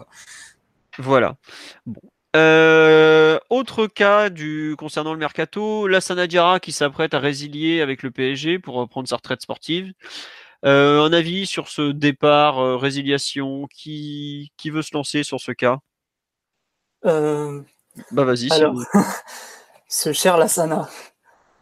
Voilà. 0.97 1.37
Bon. 1.85 2.01
Euh, 2.35 3.39
autre 3.49 3.87
cas 3.87 4.29
du, 4.29 4.75
concernant 4.77 5.13
le 5.13 5.19
mercato, 5.19 5.87
Lassana 5.87 6.27
Diarra 6.27 6.59
qui 6.59 6.71
s'apprête 6.71 7.13
à 7.13 7.19
résilier 7.19 7.81
avec 7.81 8.03
le 8.03 8.11
PSG 8.11 8.59
pour 8.59 8.87
prendre 8.87 9.07
sa 9.07 9.15
retraite 9.15 9.41
sportive. 9.41 9.93
Euh, 10.65 11.01
un 11.01 11.13
avis 11.13 11.45
sur 11.45 11.69
ce 11.69 11.91
départ, 11.91 12.59
euh, 12.59 12.75
résiliation, 12.77 13.67
qui, 13.73 14.51
qui 14.57 14.69
veut 14.69 14.81
se 14.81 14.93
lancer 14.93 15.23
sur 15.23 15.39
ce 15.39 15.51
cas? 15.51 15.79
Bah 17.03 18.23
vas-y. 18.23 18.49
ce 19.87 20.13
cher 20.13 20.37
Lassana, 20.37 20.87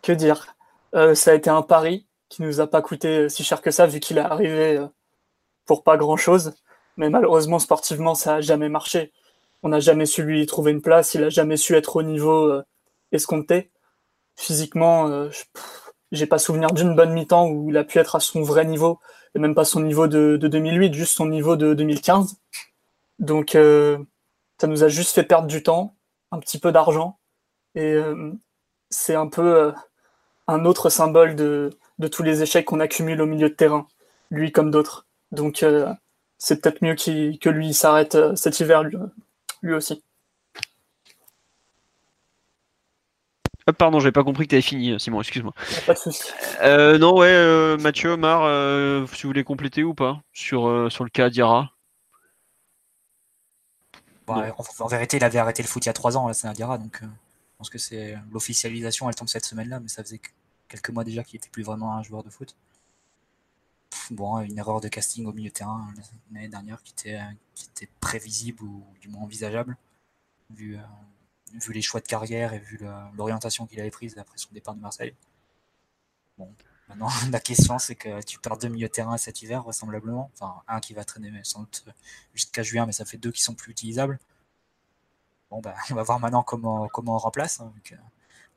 que 0.02 0.12
dire? 0.12 0.56
Ça 0.94 1.32
a 1.32 1.34
été 1.34 1.50
un 1.50 1.62
pari 1.62 2.08
qui 2.30 2.42
nous 2.42 2.60
a 2.60 2.68
pas 2.68 2.82
coûté 2.82 3.30
si 3.30 3.44
cher 3.44 3.62
que 3.62 3.72
ça 3.72 3.86
vu 3.86 4.00
qu'il 4.00 4.18
est 4.18 4.22
arrivé 4.22 4.84
pour 5.66 5.84
pas 5.84 5.98
grand 5.98 6.18
chose. 6.18 6.54
Mais 6.98 7.10
malheureusement, 7.10 7.60
sportivement, 7.60 8.16
ça 8.16 8.36
a 8.36 8.42
jamais 8.42 8.70
marché 8.70 9.12
on 9.64 9.70
n'a 9.70 9.80
jamais 9.80 10.06
su 10.06 10.24
lui 10.24 10.46
trouver 10.46 10.72
une 10.72 10.82
place, 10.82 11.14
il 11.14 11.24
a 11.24 11.30
jamais 11.30 11.58
su 11.58 11.76
être 11.76 11.96
au 11.96 12.04
niveau 12.04 12.46
euh, 12.46 12.64
escompté. 13.12 13.72
Physiquement, 14.36 15.08
euh, 15.08 15.30
j'ai 16.12 16.28
pas 16.28 16.38
souvenir 16.38 16.72
d'une 16.72 16.96
bonne 16.96 17.14
mi-temps 17.14 17.48
où 17.50 17.70
il 17.70 17.78
a 17.78 17.84
pu 17.84 18.00
être 18.00 18.16
à 18.16 18.20
son 18.20 18.42
vrai 18.42 18.66
niveau, 18.66 19.00
et 19.36 19.40
même 19.40 19.56
pas 19.56 19.66
son 19.66 19.82
niveau 19.82 20.08
de, 20.08 20.38
2008, 20.38 20.94
juste 20.94 21.16
son 21.16 21.28
niveau 21.28 21.56
de 21.56 21.74
2015. 21.74 22.38
Donc, 23.20 23.56
euh, 23.56 23.98
ça 24.60 24.68
nous 24.68 24.84
a 24.84 24.90
juste 24.90 25.16
fait 25.16 25.24
perdre 25.24 25.48
du 25.48 25.64
temps, 25.64 25.96
un 26.32 26.40
petit 26.40 26.60
peu 26.60 26.72
d'argent, 26.72 27.20
et 27.76 27.96
c'est 28.90 29.16
un 29.16 29.28
peu 29.28 29.74
un 30.48 30.66
autre 30.66 30.90
symbole 30.90 31.36
de, 31.36 31.72
de 32.00 32.08
tous 32.08 32.24
les 32.24 32.42
échecs 32.42 32.66
qu'on 32.66 32.80
accumule 32.80 33.22
au 33.22 33.26
milieu 33.26 33.50
de 33.50 33.54
terrain, 33.54 33.88
lui 34.32 34.52
comme 34.52 34.72
d'autres. 34.72 35.06
Donc, 35.32 35.66
c'est 36.38 36.62
peut-être 36.62 36.82
mieux 36.82 36.96
que 36.96 37.50
lui 37.50 37.74
s'arrête 37.74 38.18
cet 38.36 38.60
hiver, 38.60 38.84
lui 39.62 39.74
aussi. 39.74 40.04
Ah, 43.70 43.74
pardon, 43.74 44.00
j'avais 44.00 44.14
pas 44.14 44.24
compris 44.24 44.46
que 44.46 44.52
tu 44.52 44.56
avais 44.56 44.62
fini, 44.62 44.98
Simon, 44.98 45.20
excuse-moi. 45.20 45.54
Pas 45.86 45.94
de 45.94 46.00
soucis. 46.00 46.32
Euh, 46.62 46.98
non, 46.98 47.18
ouais, 47.18 47.28
euh, 47.28 47.78
Mathieu, 47.78 48.12
Omar, 48.12 48.44
euh, 48.46 49.06
si 49.08 49.24
vous 49.24 49.30
voulez 49.30 49.44
compléter 49.44 49.84
ou 49.84 49.94
pas 49.94 50.22
sur, 50.32 50.88
sur 50.90 51.04
le 51.04 51.10
cas 51.10 51.30
Diarra 51.30 51.72
en, 54.28 54.88
vérité, 54.88 55.18
il 55.18 55.24
avait 55.24 55.40
arrêté 55.40 55.64
le 55.64 55.68
foot 55.68 55.86
il 55.86 55.88
y 55.88 55.90
a 55.90 55.94
trois 55.94 56.18
ans, 56.18 56.28
là, 56.28 56.34
c'est 56.34 56.52
Diarra, 56.54 56.78
donc 56.78 57.02
pense 57.58 57.70
que 57.70 57.78
c'est 57.78 58.18
l'officialisation, 58.32 59.10
elle 59.10 59.16
tombe 59.16 59.30
cette 59.30 59.46
semaine-là, 59.46 59.80
mais 59.80 59.88
ça 59.88 60.04
faisait 60.04 60.22
quelques 60.68 60.90
mois 60.90 61.04
déjà 61.04 61.24
qu'il 61.24 61.38
était 61.38 61.50
plus 61.50 61.64
vraiment 61.64 61.94
un 61.96 62.04
joueur 62.04 62.24
de 62.24 62.30
foot 62.30 62.56
bon, 64.12 64.40
une 64.42 64.58
erreur 64.58 64.82
de 64.82 64.88
casting 64.88 65.26
au 65.26 65.34
milieu 65.34 65.50
de 65.50 65.54
terrain 65.54 65.94
l'année 66.32 66.48
dernière 66.48 66.82
qui 66.84 66.94
était, 66.94 67.20
qui 67.56 67.66
était 67.66 67.90
prévisible 68.00 68.64
ou 68.64 68.86
du 69.02 69.10
moins 69.10 69.24
envisageable, 69.24 69.78
vu, 70.50 70.78
euh, 70.78 70.82
vu 71.54 71.74
les 71.74 71.82
choix 71.82 72.02
de 72.02 72.08
carrière 72.08 72.54
et 72.54 72.60
vu 72.60 72.80
l'orientation 73.16 73.66
qu'il 73.66 73.80
avait 73.80 73.92
prise 73.92 74.18
après 74.18 74.38
son 74.38 74.50
départ 74.52 74.76
de 74.76 74.82
Marseille. 74.82 75.14
Bon, 76.38 76.54
maintenant, 76.90 77.10
la 77.32 77.40
question, 77.40 77.80
c'est 77.80 77.96
que 77.96 78.24
tu 78.24 78.40
perds 78.40 78.58
deux 78.58 78.70
milieux 78.70 78.88
de 78.88 78.94
terrain 78.94 79.18
cet 79.18 79.42
hiver, 79.42 79.64
vraisemblablement. 79.64 80.32
Enfin, 80.34 80.62
un 80.68 80.80
qui 80.80 80.94
va 80.94 81.04
traîner 81.04 81.32
sans 81.44 81.62
doute 81.62 81.86
jusqu'à 82.34 82.64
juin, 82.64 82.86
mais 82.86 82.92
ça 82.92 83.06
fait 83.06 83.18
deux 83.18 83.32
qui 83.32 83.42
sont 83.42 83.56
plus 83.56 83.72
utilisables. 83.72 84.20
Bon, 85.50 85.62
bah, 85.62 85.76
on 85.92 85.96
va 85.96 86.04
voir 86.04 86.20
maintenant 86.20 86.44
comment, 86.44 86.88
comment 86.88 87.16
on 87.16 87.20
remplace. 87.20 87.62
Hein, 87.62 87.74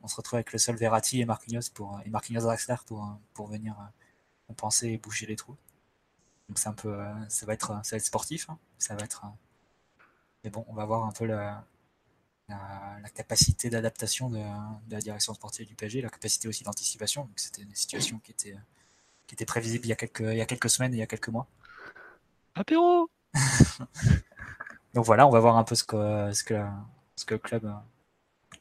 on 0.03 0.07
se 0.07 0.15
retrouve 0.15 0.37
avec 0.37 0.51
le 0.51 0.59
seul 0.59 0.75
Verratti 0.75 1.21
et 1.21 1.25
Marquinhos 1.25 1.69
pour 1.73 1.99
et 2.05 2.09
Marquinhos 2.09 2.41
Draxler 2.41 2.75
pour 2.87 3.07
pour 3.33 3.47
venir 3.47 3.75
compenser 4.47 4.89
et 4.89 4.97
boucher 4.97 5.25
les 5.27 5.35
trous. 5.35 5.55
Donc 6.49 6.59
c'est 6.59 6.67
un 6.67 6.73
peu, 6.73 6.99
ça 7.29 7.45
va 7.45 7.53
être, 7.53 7.79
ça 7.85 7.95
va 7.95 7.97
être 7.97 8.05
sportif, 8.05 8.49
hein. 8.49 8.57
ça 8.77 8.95
va 8.95 9.05
être. 9.05 9.23
Mais 10.43 10.49
bon, 10.49 10.65
on 10.67 10.73
va 10.73 10.83
voir 10.83 11.05
un 11.05 11.11
peu 11.11 11.25
la, 11.25 11.63
la, 12.49 13.09
capacité 13.13 13.69
d'adaptation 13.69 14.29
de, 14.29 14.43
la 14.89 14.99
direction 14.99 15.33
sportive 15.33 15.67
du 15.67 15.75
PSG, 15.75 16.01
la 16.01 16.09
capacité 16.09 16.47
aussi 16.47 16.63
d'anticipation. 16.65 17.29
C'était 17.37 17.61
une 17.61 17.73
situation 17.73 18.19
qui 18.19 18.31
était, 18.31 18.57
qui 19.27 19.35
était 19.35 19.45
prévisible 19.45 19.85
il 19.85 19.89
y, 19.89 19.93
a 19.93 19.95
quelques, 19.95 20.19
il 20.19 20.35
y 20.35 20.41
a 20.41 20.45
quelques 20.45 20.69
semaines, 20.69 20.93
il 20.93 20.97
y 20.97 21.01
a 21.01 21.07
quelques 21.07 21.29
mois. 21.29 21.47
Apéro 22.55 23.09
Donc 24.93 25.05
voilà, 25.05 25.27
on 25.27 25.29
va 25.29 25.39
voir 25.39 25.57
un 25.57 25.63
peu 25.63 25.75
ce 25.75 25.83
que, 25.83 26.31
ce 26.33 26.43
que, 26.43 26.61
ce 27.15 27.25
que 27.25 27.35
le 27.35 27.39
club 27.39 27.65
euh, 27.65 27.71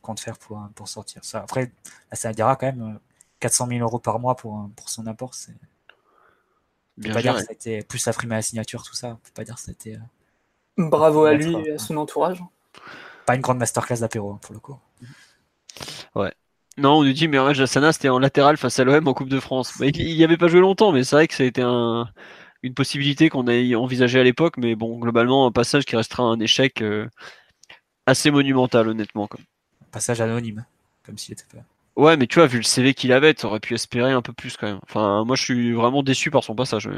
compte 0.03 0.21
faire 0.21 0.39
pour, 0.39 0.61
pour 0.75 0.89
sortir 0.89 1.25
ça. 1.25 1.41
Après, 1.41 1.73
ça 2.13 2.33
dira 2.33 2.57
quand 2.57 2.67
même 2.67 2.99
400 3.41 3.67
euh, 3.67 3.71
000 3.71 3.83
euros 3.83 3.99
par 3.99 4.19
mois 4.19 4.37
pour, 4.37 4.71
pour 4.77 4.89
son 4.89 5.07
apport. 5.07 5.35
C'est... 5.35 5.53
On 6.99 7.03
peut 7.03 7.13
pas 7.13 7.23
dire 7.23 7.35
que 7.35 7.41
ça 7.41 7.47
a 7.51 7.53
été 7.53 7.83
plus 7.83 8.05
la 8.07 8.13
prime 8.13 8.33
à 8.33 8.37
la 8.37 8.43
signature, 8.43 8.83
tout 8.83 8.95
ça. 8.95 9.09
On 9.09 9.17
peut 9.17 9.31
pas 9.35 9.45
dire 9.45 9.57
que 9.57 9.71
été. 9.71 9.97
Euh, 9.97 9.99
Bravo 10.77 11.25
à 11.25 11.35
lui 11.35 11.55
et 11.67 11.73
à 11.73 11.79
son 11.79 11.97
entourage 11.97 12.43
pas 13.31 13.37
une 13.37 13.43
grande 13.43 13.59
masterclass 13.59 14.01
d'apéro, 14.01 14.39
pour 14.43 14.55
le 14.55 14.61
coup. 14.61 14.77
Ouais. 16.17 16.33
Non, 16.79 16.99
on 16.99 17.05
nous 17.05 17.13
dit, 17.13 17.29
mais 17.29 17.55
Jassana, 17.55 17.93
c'était 17.93 18.09
en 18.09 18.19
latéral 18.19 18.57
face 18.57 18.79
à 18.79 18.85
l'OM 18.85 19.07
en 19.07 19.15
Coupe 19.15 19.29
de 19.29 19.39
France. 19.39 19.73
Bah, 19.79 19.87
il 19.87 20.17
n'y 20.17 20.25
avait 20.25 20.37
pas 20.37 20.49
joué 20.49 20.61
longtemps, 20.61 20.93
mais 20.93 21.05
c'est 21.05 21.17
vrai 21.17 21.29
que 21.29 21.35
ça 21.35 21.43
a 21.43 21.47
été 21.47 21.63
un, 21.63 22.09
une 22.63 22.75
possibilité 22.75 23.29
qu'on 23.29 23.47
a 23.47 23.77
envisagée 23.77 24.21
à 24.21 24.25
l'époque. 24.25 24.57
Mais 24.57 24.75
bon, 24.75 24.99
globalement, 24.99 25.47
un 25.47 25.53
passage 25.53 25.85
qui 25.85 25.97
restera 25.97 26.23
un 26.25 26.41
échec 26.41 26.83
euh, 26.83 27.09
assez 28.07 28.31
monumental, 28.31 28.89
honnêtement. 28.89 29.29
Un 29.33 29.91
passage 29.93 30.21
anonyme, 30.21 30.65
comme 31.05 31.19
s'il 31.19 31.33
était 31.33 31.45
pas. 31.53 31.63
Ouais, 31.97 32.17
mais 32.17 32.27
tu 32.27 32.37
vois, 32.37 32.47
vu 32.47 32.59
le 32.59 32.65
CV 32.65 32.95
qu'il 32.95 33.13
avait, 33.13 33.35
tu 33.35 33.45
aurais 33.47 33.61
pu 33.61 33.75
espérer 33.75 34.13
un 34.13 34.23
peu 34.23 34.33
plus 34.33 34.57
quand 34.57 34.67
même. 34.67 34.81
Enfin, 34.85 35.25
moi, 35.25 35.37
je 35.37 35.43
suis 35.43 35.73
vraiment 35.73 36.03
déçu 36.03 36.31
par 36.31 36.45
son 36.45 36.55
passage. 36.55 36.89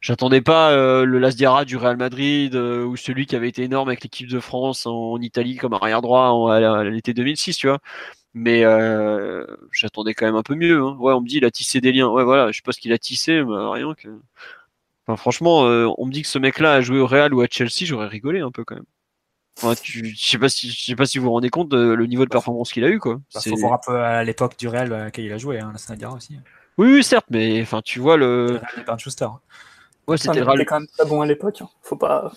J'attendais 0.00 0.40
pas 0.40 0.70
euh, 0.72 1.04
le 1.04 1.18
Lasdiara 1.18 1.64
du 1.64 1.76
Real 1.76 1.96
Madrid 1.96 2.54
euh, 2.54 2.84
ou 2.84 2.96
celui 2.96 3.26
qui 3.26 3.34
avait 3.34 3.48
été 3.48 3.62
énorme 3.62 3.88
avec 3.88 4.02
l'équipe 4.02 4.28
de 4.28 4.40
France 4.40 4.86
en, 4.86 5.20
Italie 5.20 5.56
comme 5.56 5.72
arrière 5.72 6.02
droit 6.02 6.54
à, 6.54 6.84
l'été 6.84 7.14
2006, 7.14 7.56
tu 7.56 7.68
vois. 7.68 7.78
Mais 8.34 8.64
euh, 8.64 9.46
j'attendais 9.72 10.14
quand 10.14 10.26
même 10.26 10.36
un 10.36 10.42
peu 10.42 10.54
mieux. 10.54 10.82
Hein. 10.82 10.96
Ouais, 11.00 11.12
on 11.14 11.20
me 11.22 11.26
dit 11.28 11.38
il 11.38 11.44
a 11.44 11.50
tissé 11.50 11.80
des 11.80 11.92
liens. 11.92 12.08
Ouais, 12.08 12.24
voilà, 12.24 12.52
je 12.52 12.56
sais 12.58 12.62
pas 12.62 12.72
ce 12.72 12.80
qu'il 12.80 12.92
a 12.92 12.98
tissé, 12.98 13.42
mais 13.42 13.56
rien 13.72 13.94
que. 13.94 14.08
Enfin, 15.06 15.16
franchement, 15.16 15.60
on 15.60 16.06
me 16.06 16.12
dit 16.12 16.22
que 16.22 16.28
ce 16.28 16.38
mec-là 16.38 16.74
a 16.74 16.80
joué 16.80 16.98
au 16.98 17.06
Real 17.06 17.32
ou 17.32 17.40
à 17.40 17.46
Chelsea, 17.50 17.84
j'aurais 17.84 18.08
rigolé 18.08 18.40
un 18.40 18.50
peu 18.50 18.64
quand 18.64 18.74
même. 18.74 18.84
Enfin, 19.58 19.74
tu, 19.74 20.14
je 20.14 20.24
sais 20.24 20.38
pas 20.38 20.50
si 20.50 20.70
je 20.70 20.84
sais 20.84 20.96
pas 20.96 21.06
si 21.06 21.18
vous 21.18 21.24
vous 21.24 21.30
rendez 21.30 21.48
compte 21.48 21.70
de 21.70 21.78
le 21.78 22.06
niveau 22.06 22.24
de 22.24 22.28
performance 22.28 22.72
qu'il 22.72 22.84
a 22.84 22.88
eu 22.88 22.98
quoi. 22.98 23.20
Bah, 23.34 23.40
faut 23.40 23.56
voir 23.56 23.72
un 23.72 23.80
peu 23.84 23.96
à 23.98 24.22
l'époque 24.22 24.58
du 24.58 24.68
Real 24.68 24.92
à 24.92 25.04
laquelle 25.04 25.24
il 25.24 25.32
a 25.32 25.38
joué, 25.38 25.60
hein, 25.60 25.72
la 25.98 26.12
aussi. 26.12 26.38
Oui, 26.76 26.92
oui, 26.92 27.02
certes, 27.02 27.26
mais 27.30 27.62
enfin, 27.62 27.80
tu 27.82 28.00
vois 28.00 28.18
le. 28.18 28.60
le 28.76 28.98
Schuster. 28.98 29.28
Ouais, 30.06 30.18
c'était 30.18 30.40
Il 30.40 30.42
était 30.42 30.64
quand 30.66 30.80
même 30.80 30.88
très 30.88 31.08
bon 31.08 31.22
à 31.22 31.26
l'époque. 31.26 31.62
Hein. 31.62 31.68
Faut 31.80 31.96
pas. 31.96 32.32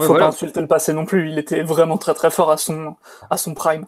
Faut 0.00 0.14
pas 0.14 0.28
insulter 0.28 0.60
le 0.60 0.66
passé 0.66 0.92
non 0.92 1.04
plus. 1.04 1.30
Il 1.30 1.38
était 1.38 1.62
vraiment 1.62 1.98
très 1.98 2.14
très 2.14 2.30
fort 2.30 2.50
à 2.50 2.56
son, 2.56 2.96
à 3.30 3.36
son 3.36 3.54
prime. 3.54 3.86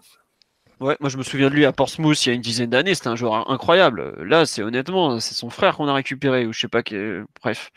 Ouais, 0.81 0.97
moi 1.01 1.11
je 1.11 1.17
me 1.17 1.25
souviens 1.25 1.51
de 1.51 1.55
lui 1.55 1.65
à 1.65 1.73
Portsmouth 1.73 2.25
il 2.25 2.29
y 2.29 2.33
a 2.33 2.35
une 2.35 2.41
dizaine 2.41 2.71
d'années, 2.71 2.95
c'était 2.95 3.09
un 3.09 3.17
joueur 3.17 3.51
incroyable. 3.51 4.15
Là, 4.23 4.47
c'est 4.47 4.63
honnêtement, 4.63 5.19
c'est 5.19 5.35
son 5.35 5.51
frère 5.51 5.77
qu'on 5.77 5.89
a 5.89 5.95
récupéré, 5.95 6.47
ou 6.47 6.53
je 6.53 6.61
sais 6.61 6.69
pas, 6.69 6.83
bref. 7.43 7.73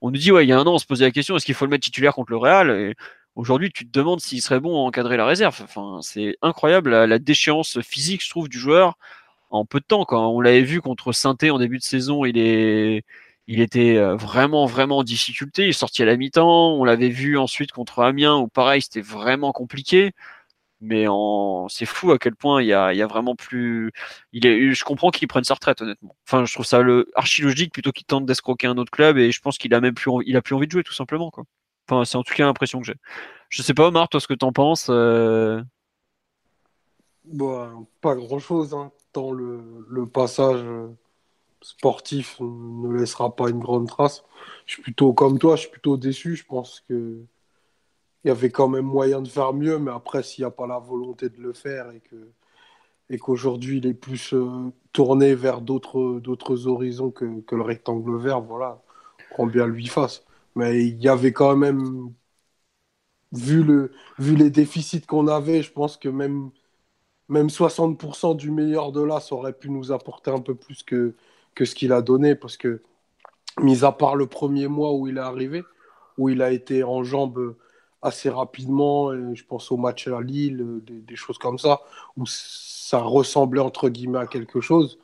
On 0.00 0.10
nous 0.10 0.18
dit, 0.18 0.32
ouais, 0.32 0.44
il 0.44 0.48
y 0.48 0.52
a 0.52 0.58
un 0.58 0.66
an, 0.66 0.74
on 0.74 0.78
se 0.78 0.86
posait 0.86 1.04
la 1.04 1.12
question, 1.12 1.36
est-ce 1.36 1.46
qu'il 1.46 1.54
faut 1.54 1.64
le 1.64 1.70
mettre 1.70 1.84
titulaire 1.84 2.12
contre 2.14 2.32
le 2.32 2.38
Real? 2.38 2.70
Et 2.70 2.94
aujourd'hui, 3.36 3.70
tu 3.70 3.86
te 3.86 3.92
demandes 3.96 4.20
s'il 4.20 4.42
serait 4.42 4.58
bon 4.58 4.74
à 4.76 4.88
encadrer 4.88 5.16
la 5.16 5.26
réserve. 5.26 5.60
Enfin, 5.62 6.00
c'est 6.02 6.36
incroyable 6.42 6.90
la, 6.90 7.18
déchéance 7.20 7.80
physique, 7.82 8.24
je 8.24 8.30
trouve, 8.30 8.48
du 8.48 8.58
joueur 8.58 8.96
en 9.50 9.64
peu 9.64 9.78
de 9.80 9.84
temps. 9.84 10.04
Quand 10.04 10.28
on 10.30 10.40
l'avait 10.40 10.62
vu 10.62 10.80
contre 10.80 11.12
saint 11.12 11.36
en 11.50 11.58
début 11.58 11.78
de 11.78 11.84
saison, 11.84 12.24
il 12.24 12.38
est 12.38 13.04
il 13.46 13.60
était 13.60 13.96
euh, 13.96 14.14
vraiment, 14.16 14.66
vraiment 14.66 14.98
en 14.98 15.04
difficulté. 15.04 15.66
Il 15.66 15.74
sorti 15.74 16.02
à 16.02 16.06
la 16.06 16.16
mi-temps. 16.16 16.74
On 16.74 16.84
l'avait 16.84 17.08
vu 17.08 17.36
ensuite 17.36 17.72
contre 17.72 18.00
Amiens 18.00 18.36
où 18.36 18.48
pareil, 18.48 18.80
c'était 18.82 19.00
vraiment 19.00 19.52
compliqué. 19.52 20.12
Mais 20.80 21.06
c'est 21.68 21.84
fou 21.86 22.10
à 22.12 22.18
quel 22.18 22.34
point 22.34 22.62
il 22.62 22.68
y 22.68 22.72
a, 22.72 23.06
vraiment 23.06 23.36
plus. 23.36 23.92
Je 24.32 24.84
comprends 24.84 25.10
qu'il 25.10 25.28
prenne 25.28 25.44
sa 25.44 25.54
retraite, 25.54 25.82
honnêtement. 25.82 26.16
Enfin, 26.26 26.44
je 26.46 26.54
trouve 26.54 26.66
ça 26.66 26.80
archi 27.14 27.42
logique 27.42 27.72
plutôt 27.72 27.92
qu'il 27.92 28.06
tente 28.06 28.24
d'escroquer 28.24 28.66
un 28.66 28.78
autre 28.78 28.90
club 28.90 29.18
et 29.18 29.30
je 29.30 29.40
pense 29.40 29.58
qu'il 29.58 29.74
a 29.74 29.80
même 29.80 29.94
plus, 29.94 30.10
il 30.24 30.36
a 30.36 30.42
plus 30.42 30.54
envie 30.54 30.66
de 30.66 30.72
jouer 30.72 30.82
tout 30.82 30.94
simplement. 30.94 31.30
Quoi. 31.30 31.44
Enfin, 31.88 32.04
c'est 32.04 32.16
en 32.16 32.22
tout 32.22 32.34
cas 32.34 32.46
l'impression 32.46 32.80
que 32.80 32.86
j'ai. 32.86 32.96
Je 33.50 33.62
sais 33.62 33.74
pas, 33.74 33.88
Omar, 33.88 34.08
toi, 34.08 34.20
ce 34.20 34.28
que 34.28 34.34
t'en 34.34 34.52
penses 34.52 34.86
euh? 34.90 35.62
bah, 37.24 37.72
Pas 38.00 38.14
grand 38.14 38.38
chose, 38.38 38.74
hein, 38.74 38.92
tant 39.12 39.32
le, 39.32 39.84
le 39.88 40.06
passage 40.06 40.62
euh, 40.62 40.88
sportif 41.60 42.38
ne 42.40 42.96
laissera 42.96 43.34
pas 43.34 43.50
une 43.50 43.58
grande 43.58 43.88
trace. 43.88 44.24
Je 44.66 44.74
suis 44.74 44.82
plutôt 44.82 45.12
comme 45.12 45.38
toi, 45.38 45.56
je 45.56 45.62
suis 45.62 45.70
plutôt 45.70 45.96
déçu. 45.96 46.36
Je 46.36 46.44
pense 46.46 46.82
que 46.88 47.24
il 48.24 48.28
y 48.28 48.30
avait 48.30 48.50
quand 48.50 48.68
même 48.68 48.84
moyen 48.84 49.22
de 49.22 49.28
faire 49.28 49.52
mieux, 49.54 49.78
mais 49.78 49.90
après, 49.90 50.22
s'il 50.22 50.42
n'y 50.44 50.46
a 50.46 50.50
pas 50.50 50.66
la 50.66 50.78
volonté 50.78 51.28
de 51.30 51.40
le 51.40 51.52
faire 51.52 51.90
et 51.92 52.00
que 52.00 52.16
et 53.10 53.18
qu'aujourd'hui 53.18 53.78
il 53.78 53.86
est 53.86 53.94
plus 53.94 54.34
euh, 54.34 54.70
tourné 54.92 55.34
vers 55.34 55.60
d'autres 55.62 56.20
d'autres 56.20 56.68
horizons 56.68 57.10
que, 57.10 57.40
que, 57.42 57.56
le 57.56 57.62
rectangle 57.62 58.16
vert, 58.18 58.40
voilà, 58.40 58.82
on 59.38 59.46
bien 59.46 59.66
lui 59.66 59.86
fasse. 59.86 60.24
Mais 60.56 60.84
il 60.86 61.02
y 61.02 61.08
avait 61.08 61.32
quand 61.32 61.56
même, 61.56 62.12
vu, 63.32 63.62
le, 63.62 63.92
vu 64.18 64.36
les 64.36 64.50
déficits 64.50 65.02
qu'on 65.02 65.28
avait, 65.28 65.62
je 65.62 65.72
pense 65.72 65.96
que 65.96 66.08
même, 66.08 66.50
même 67.28 67.48
60% 67.48 68.36
du 68.36 68.50
meilleur 68.50 68.92
de 68.92 69.02
là, 69.02 69.20
ça 69.20 69.34
aurait 69.36 69.52
pu 69.52 69.70
nous 69.70 69.92
apporter 69.92 70.30
un 70.30 70.40
peu 70.40 70.54
plus 70.54 70.82
que, 70.82 71.14
que 71.54 71.64
ce 71.64 71.74
qu'il 71.74 71.92
a 71.92 72.02
donné, 72.02 72.34
parce 72.36 72.56
que, 72.56 72.82
mis 73.60 73.84
à 73.84 73.92
part 73.92 74.16
le 74.16 74.26
premier 74.26 74.68
mois 74.68 74.94
où 74.94 75.08
il 75.08 75.18
est 75.18 75.20
arrivé, 75.20 75.64
où 76.18 76.28
il 76.28 76.42
a 76.42 76.52
été 76.52 76.84
en 76.84 77.04
jambes 77.04 77.56
assez 78.02 78.30
rapidement, 78.30 79.12
et 79.12 79.34
je 79.34 79.44
pense 79.44 79.70
au 79.72 79.76
match 79.76 80.08
à 80.08 80.20
Lille, 80.20 80.80
des, 80.84 81.16
choses 81.16 81.38
comme 81.38 81.58
ça, 81.58 81.82
où 82.16 82.24
ça 82.26 83.00
ressemblait 83.00 83.60
entre 83.60 83.88
guillemets 83.88 84.18
à 84.20 84.26
quelque 84.26 84.60
chose. 84.60 84.98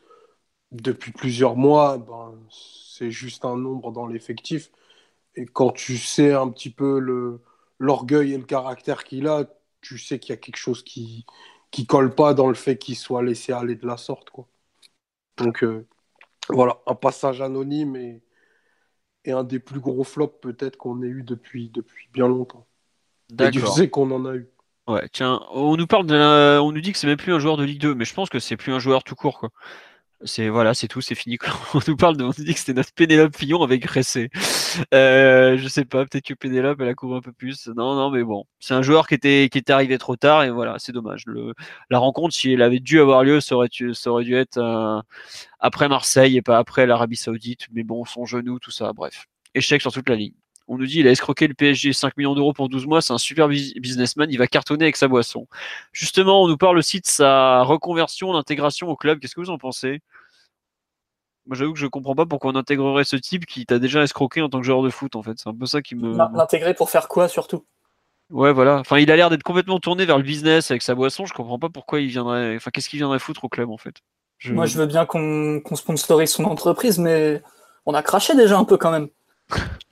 Depuis 0.72 1.12
plusieurs 1.12 1.56
mois, 1.56 1.98
ben, 1.98 2.34
c'est 2.50 3.10
juste 3.10 3.44
un 3.44 3.56
nombre 3.56 3.92
dans 3.92 4.06
l'effectif. 4.06 4.70
Et 5.36 5.46
quand 5.46 5.70
tu 5.72 5.98
sais 5.98 6.32
un 6.32 6.48
petit 6.50 6.70
peu 6.70 6.98
l'orgueil 7.78 8.32
et 8.34 8.38
le 8.38 8.44
caractère 8.44 9.04
qu'il 9.04 9.28
a, 9.28 9.44
tu 9.82 9.98
sais 9.98 10.18
qu'il 10.18 10.30
y 10.30 10.34
a 10.34 10.38
quelque 10.38 10.56
chose 10.56 10.82
qui 10.84 11.26
qui 11.70 11.86
colle 11.86 12.14
pas 12.14 12.34
dans 12.34 12.48
le 12.48 12.54
fait 12.54 12.78
qu'il 12.78 12.96
soit 12.96 13.22
laissé 13.22 13.52
aller 13.52 13.76
de 13.76 13.86
la 13.86 13.96
sorte. 13.96 14.30
Quoi. 14.30 14.48
Donc, 15.38 15.64
euh, 15.64 15.86
voilà, 16.50 16.80
un 16.86 16.94
passage 16.94 17.40
anonyme 17.42 17.96
et, 17.96 18.22
et 19.24 19.32
un 19.32 19.44
des 19.44 19.58
plus 19.60 19.80
gros 19.80 20.04
flops 20.04 20.40
peut-être 20.40 20.76
qu'on 20.78 21.02
ait 21.02 21.08
eu 21.08 21.22
depuis, 21.22 21.70
depuis 21.70 22.08
bien 22.12 22.28
longtemps. 22.28 22.66
Et 23.38 23.52
je 23.52 23.66
sais 23.66 23.88
qu'on 23.88 24.10
en 24.10 24.24
a 24.26 24.34
eu. 24.34 24.48
Ouais, 24.86 25.08
tiens, 25.12 25.40
on 25.50 25.76
nous 25.76 25.86
parle 25.86 26.06
de 26.06 26.60
on 26.60 26.70
nous 26.70 26.80
dit 26.80 26.92
que 26.92 26.98
c'est 26.98 27.08
même 27.08 27.16
plus 27.16 27.32
un 27.32 27.40
joueur 27.40 27.56
de 27.56 27.64
Ligue 27.64 27.80
2, 27.80 27.94
mais 27.94 28.04
je 28.04 28.14
pense 28.14 28.28
que 28.28 28.38
c'est 28.38 28.56
plus 28.56 28.72
un 28.72 28.78
joueur 28.78 29.02
tout 29.02 29.16
court 29.16 29.40
quoi. 29.40 29.50
C'est 30.24 30.48
voilà, 30.48 30.72
c'est 30.72 30.88
tout, 30.88 31.02
c'est 31.02 31.14
fini. 31.14 31.36
On 31.74 31.80
nous 31.86 31.96
parle 31.96 32.16
de, 32.16 32.24
on 32.24 32.28
nous 32.28 32.44
dit 32.44 32.54
que 32.54 32.58
c'était 32.58 32.72
notre 32.72 32.92
Pénélope 32.94 33.36
Fillon 33.36 33.62
avec 33.62 33.84
Ressé. 33.84 34.30
Euh, 34.94 35.58
je 35.58 35.68
sais 35.68 35.84
pas, 35.84 36.06
peut-être 36.06 36.24
que 36.24 36.32
Pénélope 36.34 36.80
elle 36.80 36.88
a 36.88 36.94
couru 36.94 37.18
un 37.18 37.20
peu 37.20 37.32
plus. 37.32 37.68
Non, 37.68 37.94
non, 37.94 38.10
mais 38.10 38.22
bon, 38.24 38.44
c'est 38.58 38.72
un 38.72 38.80
joueur 38.80 39.06
qui 39.08 39.14
était 39.14 39.48
qui 39.52 39.58
était 39.58 39.74
arrivé 39.74 39.98
trop 39.98 40.16
tard 40.16 40.42
et 40.44 40.50
voilà, 40.50 40.78
c'est 40.78 40.92
dommage. 40.92 41.24
Le, 41.26 41.52
la 41.90 41.98
rencontre, 41.98 42.34
si 42.34 42.52
elle 42.52 42.62
avait 42.62 42.80
dû 42.80 42.98
avoir 43.00 43.24
lieu, 43.24 43.40
ça 43.40 43.56
aurait, 43.56 43.68
ça 43.92 44.10
aurait 44.10 44.24
dû 44.24 44.34
être 44.36 44.56
euh, 44.56 45.00
après 45.60 45.88
Marseille 45.88 46.36
et 46.38 46.42
pas 46.42 46.56
après 46.58 46.86
l'Arabie 46.86 47.16
Saoudite. 47.16 47.66
Mais 47.72 47.82
bon, 47.84 48.04
son 48.06 48.24
genou, 48.24 48.58
tout 48.58 48.70
ça, 48.70 48.92
bref, 48.94 49.26
échec 49.54 49.82
sur 49.82 49.92
toute 49.92 50.08
la 50.08 50.16
ligne. 50.16 50.34
On 50.68 50.78
nous 50.78 50.86
dit 50.86 51.00
il 51.00 51.08
a 51.08 51.10
escroqué 51.10 51.46
le 51.46 51.54
PSG 51.54 51.92
5 51.92 52.16
millions 52.16 52.34
d'euros 52.34 52.52
pour 52.52 52.68
12 52.68 52.86
mois, 52.86 53.00
c'est 53.00 53.12
un 53.12 53.18
super 53.18 53.48
businessman, 53.48 54.28
il 54.30 54.38
va 54.38 54.48
cartonner 54.48 54.84
avec 54.84 54.96
sa 54.96 55.06
boisson. 55.06 55.46
Justement, 55.92 56.42
on 56.42 56.48
nous 56.48 56.56
parle 56.56 56.78
aussi 56.78 57.00
de 57.00 57.06
sa 57.06 57.62
reconversion, 57.62 58.32
d'intégration 58.32 58.88
au 58.88 58.96
club. 58.96 59.20
Qu'est-ce 59.20 59.34
que 59.34 59.40
vous 59.40 59.50
en 59.50 59.58
pensez? 59.58 60.00
Moi, 61.46 61.56
j'avoue 61.56 61.74
que 61.74 61.78
je 61.78 61.86
comprends 61.86 62.16
pas 62.16 62.26
pourquoi 62.26 62.50
on 62.50 62.56
intégrerait 62.56 63.04
ce 63.04 63.14
type 63.14 63.46
qui 63.46 63.66
t'a 63.66 63.78
déjà 63.78 64.02
escroqué 64.02 64.42
en 64.42 64.48
tant 64.48 64.58
que 64.58 64.66
joueur 64.66 64.82
de 64.82 64.90
foot, 64.90 65.14
en 65.14 65.22
fait. 65.22 65.34
C'est 65.36 65.48
un 65.48 65.54
peu 65.54 65.66
ça 65.66 65.80
qui 65.80 65.94
me. 65.94 66.16
L'intégrer 66.16 66.74
pour 66.74 66.90
faire 66.90 67.06
quoi, 67.06 67.28
surtout? 67.28 67.64
Ouais, 68.30 68.52
voilà. 68.52 68.80
Enfin, 68.80 68.98
il 68.98 69.10
a 69.12 69.16
l'air 69.16 69.30
d'être 69.30 69.44
complètement 69.44 69.78
tourné 69.78 70.04
vers 70.04 70.16
le 70.16 70.24
business 70.24 70.72
avec 70.72 70.82
sa 70.82 70.96
boisson. 70.96 71.24
Je 71.24 71.32
comprends 71.32 71.60
pas 71.60 71.68
pourquoi 71.68 72.00
il 72.00 72.08
viendrait. 72.08 72.56
Enfin, 72.56 72.72
qu'est-ce 72.72 72.88
qu'il 72.88 72.98
viendrait 72.98 73.20
foutre 73.20 73.44
au 73.44 73.48
club, 73.48 73.70
en 73.70 73.78
fait? 73.78 73.94
Moi, 74.46 74.66
je 74.66 74.76
veux 74.76 74.86
bien 74.86 75.06
qu'on 75.06 75.62
sponsorise 75.74 76.30
son 76.30 76.44
entreprise, 76.44 76.98
mais 76.98 77.42
on 77.86 77.94
a 77.94 78.02
craché 78.02 78.34
déjà 78.34 78.58
un 78.58 78.64
peu 78.64 78.76
quand 78.76 78.90
même. 78.90 79.08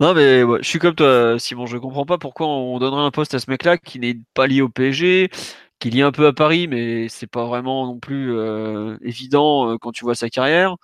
Non, 0.00 0.14
mais 0.14 0.40
je 0.40 0.66
suis 0.66 0.78
comme 0.78 0.94
toi, 0.94 1.38
Simon. 1.38 1.66
Je 1.66 1.76
comprends 1.76 2.06
pas 2.06 2.16
pourquoi 2.16 2.46
on 2.46 2.78
donnerait 2.78 3.02
un 3.02 3.10
poste 3.10 3.34
à 3.34 3.38
ce 3.38 3.50
mec-là 3.50 3.76
qui 3.76 3.98
n'est 4.00 4.16
pas 4.32 4.46
lié 4.46 4.62
au 4.62 4.70
PSG, 4.70 5.30
qui 5.78 5.88
est 5.88 5.90
lié 5.90 6.02
un 6.02 6.12
peu 6.12 6.26
à 6.26 6.32
Paris, 6.32 6.68
mais 6.68 7.08
c'est 7.08 7.26
pas 7.26 7.46
vraiment 7.46 7.86
non 7.86 7.98
plus 7.98 8.32
euh, 8.34 8.96
évident 9.02 9.70
euh, 9.72 9.78
quand 9.78 9.92
tu 9.92 10.04
vois 10.04 10.14
sa 10.14 10.30
carrière. 10.30 10.76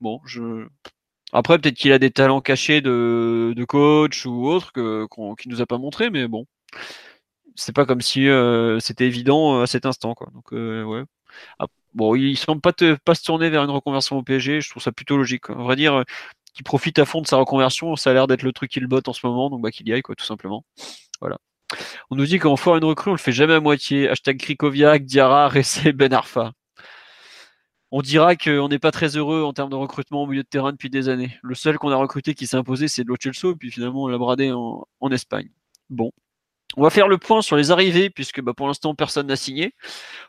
Bon. 0.00 0.20
Après, 1.32 1.58
peut-être 1.58 1.76
qu'il 1.76 1.92
a 1.92 1.98
des 1.98 2.10
talents 2.10 2.40
cachés 2.40 2.80
de, 2.82 3.64
coach 3.68 4.26
ou 4.26 4.46
autre 4.46 4.72
que, 4.72 5.06
qu'on, 5.06 5.34
qu'il 5.34 5.50
nous 5.50 5.62
a 5.62 5.66
pas 5.66 5.78
montré, 5.78 6.10
mais 6.10 6.28
bon, 6.28 6.46
c'est 7.54 7.74
pas 7.74 7.86
comme 7.86 8.00
si 8.00 8.28
euh, 8.28 8.80
c'était 8.80 9.06
évident 9.06 9.60
à 9.60 9.66
cet 9.66 9.86
instant, 9.86 10.14
quoi. 10.14 10.28
Donc, 10.34 10.52
ouais. 10.52 11.04
Ah, 11.58 11.66
bon, 11.94 12.14
il 12.14 12.36
semble 12.36 12.60
pas, 12.60 12.72
se 12.72 13.24
tourner 13.24 13.50
vers 13.50 13.64
une 13.64 13.70
reconversion 13.70 14.18
au 14.18 14.22
PSG. 14.22 14.60
Je 14.60 14.70
trouve 14.70 14.82
ça 14.82 14.92
plutôt 14.92 15.16
logique. 15.16 15.42
Quoi. 15.44 15.54
Vrai 15.56 15.76
dire, 15.76 16.04
qu'il 16.54 16.64
profite 16.64 16.98
à 16.98 17.04
fond 17.04 17.20
de 17.20 17.26
sa 17.26 17.36
reconversion, 17.36 17.96
ça 17.96 18.10
a 18.10 18.12
l'air 18.12 18.26
d'être 18.26 18.42
le 18.42 18.52
truc 18.52 18.70
qui 18.70 18.80
le 18.80 18.86
botte 18.86 19.08
en 19.08 19.12
ce 19.12 19.26
moment, 19.26 19.50
donc 19.50 19.62
bah, 19.62 19.70
qu'il 19.70 19.88
y 19.88 19.92
aille, 19.92 20.02
quoi, 20.02 20.14
tout 20.14 20.24
simplement. 20.24 20.64
Voilà. 21.20 21.38
On 22.10 22.16
nous 22.16 22.26
dit 22.26 22.38
qu'en 22.38 22.56
faire 22.56 22.76
une 22.76 22.84
recrue, 22.84 23.10
on 23.10 23.14
le 23.14 23.18
fait 23.18 23.32
jamais 23.32 23.54
à 23.54 23.60
moitié. 23.60 24.08
Hashtag 24.08 24.38
Krikoviak, 24.38 25.04
Diarra, 25.04 25.48
Ressé, 25.48 25.92
Ben 25.92 26.12
Arfa. 26.12 26.52
On 27.94 28.00
dira 28.00 28.36
qu'on 28.36 28.68
n'est 28.68 28.78
pas 28.78 28.90
très 28.90 29.18
heureux 29.18 29.42
en 29.42 29.52
termes 29.52 29.68
de 29.68 29.76
recrutement 29.76 30.22
au 30.22 30.26
milieu 30.26 30.42
de 30.42 30.48
terrain 30.48 30.72
depuis 30.72 30.88
des 30.88 31.10
années. 31.10 31.38
Le 31.42 31.54
seul 31.54 31.78
qu'on 31.78 31.90
a 31.90 31.96
recruté 31.96 32.34
qui 32.34 32.46
s'est 32.46 32.56
imposé, 32.56 32.88
c'est 32.88 33.04
Lo 33.04 33.16
Celso, 33.22 33.52
et 33.52 33.54
puis 33.54 33.70
finalement 33.70 34.04
on 34.04 34.08
l'a 34.08 34.16
bradé 34.16 34.50
en, 34.50 34.86
en, 35.00 35.10
Espagne. 35.10 35.50
Bon. 35.90 36.10
On 36.78 36.82
va 36.82 36.88
faire 36.88 37.06
le 37.06 37.18
point 37.18 37.42
sur 37.42 37.54
les 37.54 37.70
arrivées, 37.70 38.08
puisque 38.08 38.40
bah, 38.40 38.54
pour 38.54 38.66
l'instant 38.66 38.94
personne 38.94 39.26
n'a 39.26 39.36
signé. 39.36 39.74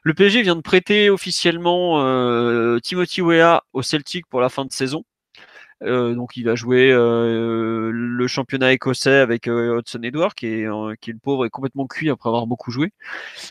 Le 0.01 0.13
PSG 0.13 0.41
vient 0.41 0.57
de 0.57 0.61
prêter 0.61 1.09
officiellement 1.09 2.01
euh, 2.01 2.79
Timothy 2.79 3.21
Weah 3.21 3.63
au 3.71 3.81
Celtic 3.81 4.27
pour 4.27 4.41
la 4.41 4.49
fin 4.49 4.65
de 4.65 4.73
saison. 4.73 5.05
Euh, 5.83 6.15
donc 6.15 6.37
il 6.37 6.43
va 6.45 6.55
jouer 6.55 6.91
euh, 6.91 7.91
le 7.91 8.27
championnat 8.27 8.71
écossais 8.71 9.17
avec 9.17 9.47
euh, 9.47 9.79
Hudson 9.79 10.01
Edward, 10.03 10.33
qui 10.33 10.47
est, 10.47 10.67
qui 11.01 11.09
est 11.09 11.13
le 11.13 11.19
pauvre 11.19 11.45
et 11.45 11.49
complètement 11.49 11.87
cuit 11.87 12.09
après 12.09 12.29
avoir 12.29 12.47
beaucoup 12.47 12.71
joué. 12.71 12.91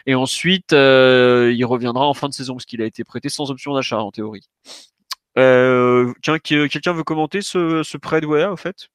Et 0.07 0.15
ensuite, 0.15 0.73
il 0.73 1.65
reviendra 1.65 2.07
en 2.07 2.15
fin 2.15 2.29
de 2.29 2.35
saison 2.35 2.55
parce 2.55 2.67
qu'il 2.67 2.83
a 2.83 2.87
été 2.87 3.05
prêté 3.05 3.29
sans 3.29 3.51
option 3.51 3.75
d'achat 3.75 3.99
en 3.99 4.11
théorie. 4.11 4.49
quelqu'un 5.35 6.93
veut 6.93 7.05
commenter 7.05 7.43
ce, 7.43 7.83
ce 7.83 7.97
prêt 7.99 8.21
de 8.21 8.27
Wea 8.27 8.51
au 8.51 8.57
fait? 8.57 8.89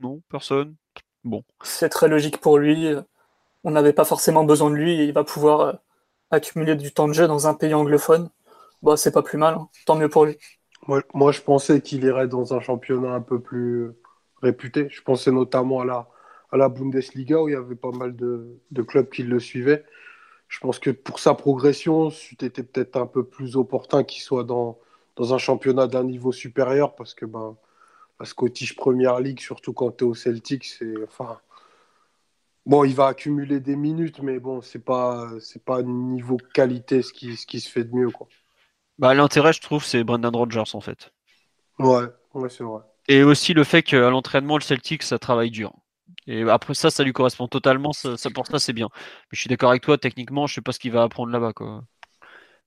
Non, 0.00 0.20
personne? 0.30 0.76
Bon. 1.24 1.42
C'est 1.62 1.88
très 1.88 2.08
logique 2.08 2.38
pour 2.38 2.58
lui. 2.58 2.88
On 3.64 3.70
n'avait 3.70 3.92
pas 3.92 4.04
forcément 4.04 4.44
besoin 4.44 4.70
de 4.70 4.76
lui 4.76 5.04
il 5.04 5.12
va 5.12 5.24
pouvoir 5.24 5.78
accumuler 6.30 6.76
du 6.76 6.92
temps 6.92 7.08
de 7.08 7.12
jeu 7.14 7.26
dans 7.26 7.46
un 7.46 7.54
pays 7.54 7.74
anglophone. 7.74 8.30
Bah, 8.82 8.96
c'est 8.96 9.10
pas 9.10 9.22
plus 9.22 9.38
mal, 9.38 9.54
hein. 9.54 9.68
tant 9.86 9.96
mieux 9.96 10.08
pour 10.08 10.26
lui. 10.26 10.36
Moi, 10.86 11.02
moi, 11.14 11.32
je 11.32 11.40
pensais 11.42 11.80
qu'il 11.80 12.04
irait 12.04 12.28
dans 12.28 12.54
un 12.54 12.60
championnat 12.60 13.12
un 13.12 13.20
peu 13.20 13.40
plus 13.40 13.90
réputé. 14.42 14.88
Je 14.90 15.02
pensais 15.02 15.32
notamment 15.32 15.80
à 15.80 15.84
la, 15.84 16.08
à 16.52 16.56
la 16.56 16.68
Bundesliga 16.68 17.42
où 17.42 17.48
il 17.48 17.52
y 17.52 17.56
avait 17.56 17.74
pas 17.76 17.90
mal 17.92 18.14
de, 18.16 18.58
de 18.70 18.82
clubs 18.82 19.08
qui 19.10 19.22
le 19.24 19.40
suivaient. 19.40 19.84
Je 20.48 20.60
pense 20.60 20.78
que 20.78 20.90
pour 20.90 21.18
sa 21.20 21.34
progression, 21.34 22.10
c'était 22.10 22.50
peut-être 22.50 22.96
un 22.96 23.06
peu 23.06 23.24
plus 23.24 23.56
opportun 23.56 24.04
qu'il 24.04 24.22
soit 24.22 24.44
dans, 24.44 24.78
dans 25.16 25.34
un 25.34 25.38
championnat 25.38 25.88
d'un 25.88 26.04
niveau 26.04 26.32
supérieur 26.32 26.94
parce 26.96 27.14
que 27.14 27.26
ben, 27.26 27.56
la 28.20 28.26
Scottish 28.26 28.76
Premier 28.76 29.12
League, 29.22 29.40
surtout 29.40 29.72
quand 29.74 29.92
tu 29.98 30.04
es 30.04 30.08
au 30.08 30.14
Celtic, 30.14 30.64
c'est. 30.66 30.94
Enfin, 31.04 31.40
bon, 32.66 32.84
il 32.84 32.94
va 32.94 33.06
accumuler 33.08 33.60
des 33.60 33.76
minutes, 33.76 34.20
mais 34.22 34.38
bon, 34.40 34.60
c'est 34.60 34.84
pas, 34.84 35.30
pas 35.64 35.82
niveau 35.82 36.36
qualité 36.54 37.02
ce 37.02 37.12
qui, 37.12 37.36
ce 37.36 37.46
qui 37.46 37.60
se 37.60 37.70
fait 37.70 37.84
de 37.84 37.94
mieux. 37.94 38.10
Quoi. 38.10 38.28
Bah, 38.98 39.14
l'intérêt, 39.14 39.52
je 39.52 39.60
trouve, 39.60 39.84
c'est 39.84 40.04
Brendan 40.04 40.34
Rodgers 40.34 40.74
en 40.74 40.80
fait. 40.80 41.12
Ouais, 41.78 42.06
ouais 42.34 42.48
c'est 42.48 42.64
vrai. 42.64 42.82
Et 43.08 43.22
aussi 43.22 43.54
le 43.54 43.64
fait 43.64 43.82
qu'à 43.82 44.10
l'entraînement, 44.10 44.56
le 44.56 44.62
Celtic, 44.62 45.02
ça 45.02 45.18
travaille 45.18 45.50
dur. 45.50 45.72
Et 46.26 46.42
après 46.42 46.74
ça, 46.74 46.90
ça 46.90 47.04
lui 47.04 47.12
correspond 47.12 47.46
totalement. 47.46 47.92
Ça, 47.92 48.16
ça 48.16 48.30
pour 48.30 48.46
ça, 48.46 48.58
c'est 48.58 48.72
bien. 48.72 48.88
Mais 48.94 49.32
je 49.32 49.40
suis 49.40 49.48
d'accord 49.48 49.70
avec 49.70 49.82
toi. 49.82 49.96
Techniquement, 49.98 50.46
je 50.46 50.54
sais 50.54 50.60
pas 50.60 50.72
ce 50.72 50.78
qu'il 50.80 50.92
va 50.92 51.02
apprendre 51.02 51.30
là-bas, 51.32 51.52
quoi. 51.52 51.84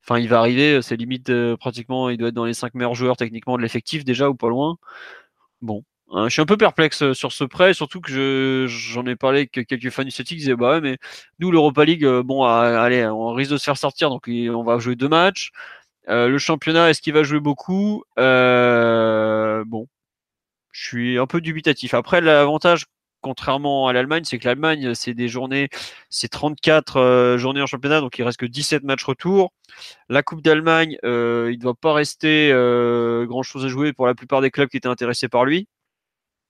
Enfin, 0.03 0.19
il 0.19 0.29
va 0.29 0.39
arriver. 0.39 0.81
C'est 0.81 0.95
limite 0.95 1.29
euh, 1.29 1.57
pratiquement. 1.57 2.09
Il 2.09 2.17
doit 2.17 2.29
être 2.29 2.35
dans 2.35 2.45
les 2.45 2.53
5 2.53 2.73
meilleurs 2.75 2.95
joueurs 2.95 3.17
techniquement 3.17 3.57
de 3.57 3.61
l'effectif 3.61 4.05
déjà 4.05 4.29
ou 4.29 4.35
pas 4.35 4.49
loin. 4.49 4.77
Bon, 5.61 5.83
hein, 6.11 6.27
je 6.29 6.33
suis 6.33 6.41
un 6.41 6.45
peu 6.45 6.57
perplexe 6.57 7.01
euh, 7.03 7.13
sur 7.13 7.31
ce 7.33 7.43
prêt, 7.43 7.73
surtout 7.73 8.01
que 8.01 8.11
je, 8.11 8.67
j'en 8.67 9.05
ai 9.05 9.15
parlé 9.15 9.39
avec 9.39 9.67
quelques 9.67 9.89
fans 9.91 10.03
du 10.05 10.11
Celtic. 10.11 10.37
Ils 10.37 10.41
disaient 10.41 10.55
bah 10.55 10.71
ouais, 10.73 10.81
mais 10.81 10.97
nous 11.39 11.51
l'Europa 11.51 11.85
League, 11.85 12.05
euh, 12.05 12.23
bon, 12.23 12.43
allez, 12.45 13.05
on 13.07 13.33
risque 13.33 13.51
de 13.51 13.57
se 13.57 13.65
faire 13.65 13.77
sortir, 13.77 14.09
donc 14.09 14.29
on 14.29 14.63
va 14.63 14.79
jouer 14.79 14.95
deux 14.95 15.09
matchs. 15.09 15.51
Euh, 16.09 16.27
le 16.27 16.37
championnat, 16.39 16.89
est-ce 16.89 17.01
qu'il 17.01 17.13
va 17.13 17.23
jouer 17.23 17.39
beaucoup? 17.39 18.03
Euh, 18.17 19.63
Bon, 19.65 19.87
je 20.71 20.87
suis 20.87 21.19
un 21.19 21.27
peu 21.27 21.41
dubitatif. 21.41 21.93
Après, 21.93 22.21
l'avantage, 22.21 22.85
contrairement 23.21 23.87
à 23.87 23.93
l'Allemagne, 23.93 24.23
c'est 24.25 24.39
que 24.39 24.47
l'Allemagne, 24.47 24.93
c'est 24.95 25.13
des 25.13 25.27
journées, 25.27 25.69
c'est 26.09 26.29
34 26.29 26.97
euh, 26.97 27.37
journées 27.37 27.61
en 27.61 27.67
championnat, 27.67 28.01
donc 28.01 28.17
il 28.17 28.23
reste 28.23 28.39
que 28.39 28.45
17 28.45 28.83
matchs 28.83 29.03
retour. 29.03 29.51
La 30.09 30.23
Coupe 30.23 30.41
d'Allemagne, 30.41 30.97
il 31.03 31.09
ne 31.09 31.55
doit 31.55 31.75
pas 31.75 31.93
rester 31.93 32.49
grand-chose 33.27 33.65
à 33.65 33.67
jouer 33.69 33.93
pour 33.93 34.07
la 34.07 34.15
plupart 34.15 34.41
des 34.41 34.51
clubs 34.51 34.69
qui 34.69 34.77
étaient 34.77 34.87
intéressés 34.87 35.29
par 35.29 35.45
lui. 35.45 35.67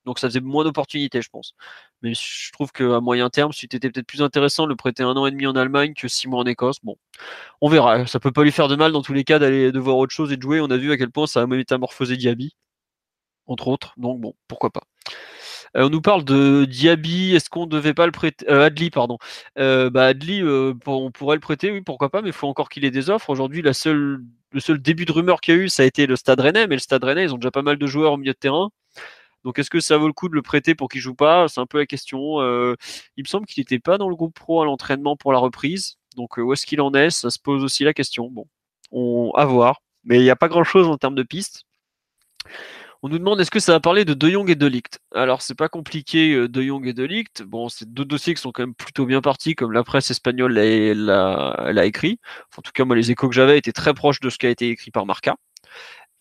Donc 0.04 0.18
ça 0.18 0.28
faisait 0.28 0.40
moins 0.40 0.64
d'opportunités, 0.64 1.22
je 1.22 1.28
pense. 1.30 1.54
Mais 2.02 2.14
je 2.14 2.52
trouve 2.52 2.72
qu'à 2.72 3.00
moyen 3.00 3.30
terme, 3.30 3.52
c'était 3.52 3.78
peut-être 3.78 4.06
plus 4.06 4.22
intéressant 4.22 4.64
de 4.64 4.70
le 4.70 4.76
prêter 4.76 5.02
un 5.02 5.16
an 5.16 5.26
et 5.26 5.30
demi 5.30 5.46
en 5.46 5.56
Allemagne 5.56 5.94
que 5.94 6.08
six 6.08 6.28
mois 6.28 6.40
en 6.40 6.46
Écosse. 6.46 6.78
Bon, 6.82 6.96
on 7.60 7.68
verra. 7.68 8.06
Ça 8.06 8.20
peut 8.20 8.32
pas 8.32 8.42
lui 8.44 8.52
faire 8.52 8.68
de 8.68 8.76
mal 8.76 8.92
dans 8.92 9.02
tous 9.02 9.12
les 9.12 9.24
cas 9.24 9.38
d'aller 9.38 9.72
de 9.72 9.78
voir 9.78 9.96
autre 9.98 10.14
chose 10.14 10.32
et 10.32 10.36
de 10.36 10.42
jouer. 10.42 10.60
On 10.60 10.70
a 10.70 10.76
vu 10.76 10.92
à 10.92 10.96
quel 10.96 11.10
point 11.10 11.26
ça 11.26 11.42
a 11.42 11.46
métamorphosé 11.46 12.16
Diaby, 12.16 12.54
entre 13.46 13.68
autres. 13.68 13.94
Donc 13.98 14.20
bon, 14.20 14.34
pourquoi 14.48 14.70
pas. 14.70 14.82
Euh, 15.76 15.86
on 15.86 15.90
nous 15.90 16.00
parle 16.00 16.24
de 16.24 16.64
Diaby. 16.64 17.34
Est-ce 17.34 17.50
qu'on 17.50 17.66
devait 17.66 17.94
pas 17.94 18.06
le 18.06 18.12
prêter 18.12 18.46
euh, 18.50 18.66
Adli, 18.66 18.90
pardon. 18.90 19.18
Euh, 19.58 19.90
bah 19.90 20.06
Adli, 20.06 20.42
euh, 20.42 20.74
on 20.86 21.10
pourrait 21.10 21.36
le 21.36 21.40
prêter, 21.40 21.70
oui, 21.70 21.80
pourquoi 21.82 22.10
pas. 22.10 22.22
Mais 22.22 22.30
il 22.30 22.34
faut 22.34 22.48
encore 22.48 22.68
qu'il 22.68 22.84
ait 22.84 22.90
des 22.90 23.10
offres. 23.10 23.30
Aujourd'hui, 23.30 23.62
le 23.62 23.72
seul 23.72 24.22
début 24.80 25.04
de 25.04 25.12
rumeur 25.12 25.40
qu'il 25.40 25.54
y 25.54 25.58
a 25.58 25.60
eu, 25.60 25.68
ça 25.68 25.82
a 25.82 25.86
été 25.86 26.06
le 26.06 26.16
Stade 26.16 26.40
Rennais. 26.40 26.66
Mais 26.66 26.76
le 26.76 26.80
Stade 26.80 27.04
Rennais, 27.04 27.24
ils 27.24 27.34
ont 27.34 27.38
déjà 27.38 27.50
pas 27.50 27.62
mal 27.62 27.78
de 27.78 27.86
joueurs 27.86 28.12
au 28.12 28.16
milieu 28.16 28.32
de 28.32 28.38
terrain. 28.38 28.70
Donc 29.44 29.58
est-ce 29.58 29.70
que 29.70 29.80
ça 29.80 29.96
vaut 29.96 30.06
le 30.06 30.12
coup 30.12 30.28
de 30.28 30.34
le 30.34 30.42
prêter 30.42 30.74
pour 30.74 30.88
qu'il 30.88 31.00
joue 31.00 31.14
pas? 31.14 31.48
C'est 31.48 31.60
un 31.60 31.66
peu 31.66 31.78
la 31.78 31.86
question. 31.86 32.40
Euh, 32.40 32.76
il 33.16 33.24
me 33.24 33.28
semble 33.28 33.46
qu'il 33.46 33.60
n'était 33.62 33.78
pas 33.78 33.98
dans 33.98 34.08
le 34.08 34.16
groupe 34.16 34.34
pro 34.34 34.60
à 34.62 34.64
l'entraînement 34.64 35.16
pour 35.16 35.32
la 35.32 35.38
reprise. 35.38 35.96
Donc 36.16 36.38
euh, 36.38 36.42
où 36.42 36.52
est-ce 36.52 36.66
qu'il 36.66 36.80
en 36.80 36.92
est? 36.94 37.10
Ça 37.10 37.30
se 37.30 37.38
pose 37.38 37.64
aussi 37.64 37.84
la 37.84 37.94
question. 37.94 38.28
Bon, 38.30 38.46
on 38.90 39.32
à 39.36 39.44
voir. 39.46 39.80
Mais 40.04 40.18
il 40.18 40.22
n'y 40.22 40.30
a 40.30 40.36
pas 40.36 40.48
grand-chose 40.48 40.88
en 40.88 40.96
termes 40.96 41.14
de 41.14 41.22
pistes. 41.22 41.64
On 43.02 43.08
nous 43.08 43.18
demande 43.18 43.40
est-ce 43.40 43.50
que 43.50 43.60
ça 43.60 43.72
va 43.72 43.80
parler 43.80 44.04
de 44.04 44.12
De 44.12 44.28
Jong 44.28 44.50
et 44.50 44.54
de 44.54 44.66
Ligt? 44.66 44.98
Alors 45.14 45.40
c'est 45.40 45.54
pas 45.54 45.70
compliqué 45.70 46.34
euh, 46.34 46.48
De 46.48 46.60
Jong 46.60 46.86
et 46.86 46.92
de 46.92 47.02
Ligt. 47.04 47.42
Bon, 47.42 47.70
c'est 47.70 47.90
deux 47.90 48.04
dossiers 48.04 48.34
qui 48.34 48.42
sont 48.42 48.52
quand 48.52 48.62
même 48.62 48.74
plutôt 48.74 49.06
bien 49.06 49.22
partis, 49.22 49.54
comme 49.54 49.72
la 49.72 49.84
presse 49.84 50.10
espagnole 50.10 50.52
l'a 50.52 51.86
écrit. 51.86 52.18
En 52.58 52.62
tout 52.62 52.72
cas, 52.72 52.84
moi 52.84 52.96
les 52.96 53.10
échos 53.10 53.28
que 53.28 53.34
j'avais 53.34 53.56
étaient 53.56 53.72
très 53.72 53.94
proches 53.94 54.20
de 54.20 54.28
ce 54.28 54.36
qui 54.36 54.46
a 54.46 54.50
été 54.50 54.68
écrit 54.68 54.90
par 54.90 55.06
Marca. 55.06 55.36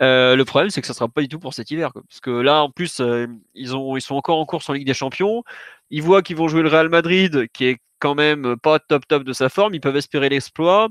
Euh, 0.01 0.35
le 0.35 0.45
problème, 0.45 0.69
c'est 0.69 0.81
que 0.81 0.87
ça 0.87 0.93
sera 0.93 1.09
pas 1.09 1.21
du 1.21 1.27
tout 1.27 1.39
pour 1.39 1.53
cet 1.53 1.71
hiver, 1.71 1.91
parce 1.93 2.21
que 2.21 2.29
là, 2.29 2.63
en 2.63 2.71
plus, 2.71 3.01
euh, 3.01 3.27
ils 3.53 3.75
ont, 3.75 3.97
ils 3.97 4.01
sont 4.01 4.15
encore 4.15 4.39
en 4.39 4.45
course 4.45 4.69
en 4.69 4.73
Ligue 4.73 4.87
des 4.87 4.93
Champions. 4.93 5.43
Ils 5.89 6.01
voient 6.01 6.21
qu'ils 6.21 6.37
vont 6.37 6.47
jouer 6.47 6.61
le 6.61 6.69
Real 6.69 6.89
Madrid, 6.89 7.47
qui 7.51 7.65
est 7.65 7.79
quand 7.99 8.15
même 8.15 8.55
pas 8.57 8.79
top 8.79 9.07
top 9.07 9.23
de 9.23 9.33
sa 9.33 9.49
forme. 9.49 9.75
Ils 9.75 9.81
peuvent 9.81 9.97
espérer 9.97 10.29
l'exploit. 10.29 10.87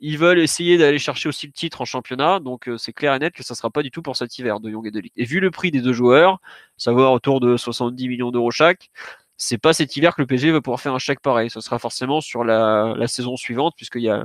Ils 0.00 0.18
veulent 0.18 0.38
essayer 0.38 0.78
d'aller 0.78 0.98
chercher 0.98 1.28
aussi 1.28 1.46
le 1.46 1.52
titre 1.52 1.82
en 1.82 1.84
championnat. 1.84 2.40
Donc 2.40 2.68
euh, 2.68 2.78
c'est 2.78 2.92
clair 2.92 3.14
et 3.14 3.18
net 3.18 3.34
que 3.34 3.44
ça 3.44 3.54
sera 3.54 3.70
pas 3.70 3.82
du 3.82 3.90
tout 3.90 4.02
pour 4.02 4.16
cet 4.16 4.38
hiver 4.38 4.58
de 4.60 4.70
Young 4.70 4.86
et 4.86 4.90
de 4.90 5.00
Ligue. 5.00 5.12
Et 5.16 5.24
vu 5.24 5.40
le 5.40 5.50
prix 5.50 5.70
des 5.70 5.82
deux 5.82 5.92
joueurs, 5.92 6.38
savoir 6.78 7.12
autour 7.12 7.40
de 7.40 7.56
70 7.56 8.08
millions 8.08 8.30
d'euros 8.30 8.50
chaque, 8.50 8.90
c'est 9.36 9.58
pas 9.58 9.74
cet 9.74 9.96
hiver 9.96 10.14
que 10.16 10.22
le 10.22 10.26
PSG 10.26 10.50
va 10.50 10.62
pouvoir 10.62 10.80
faire 10.80 10.94
un 10.94 10.98
chèque 10.98 11.20
pareil. 11.20 11.50
Ce 11.50 11.60
sera 11.60 11.78
forcément 11.78 12.22
sur 12.22 12.42
la 12.42 13.06
saison 13.06 13.36
suivante, 13.36 13.74
puisqu'il 13.76 14.02
y 14.02 14.08
a 14.08 14.24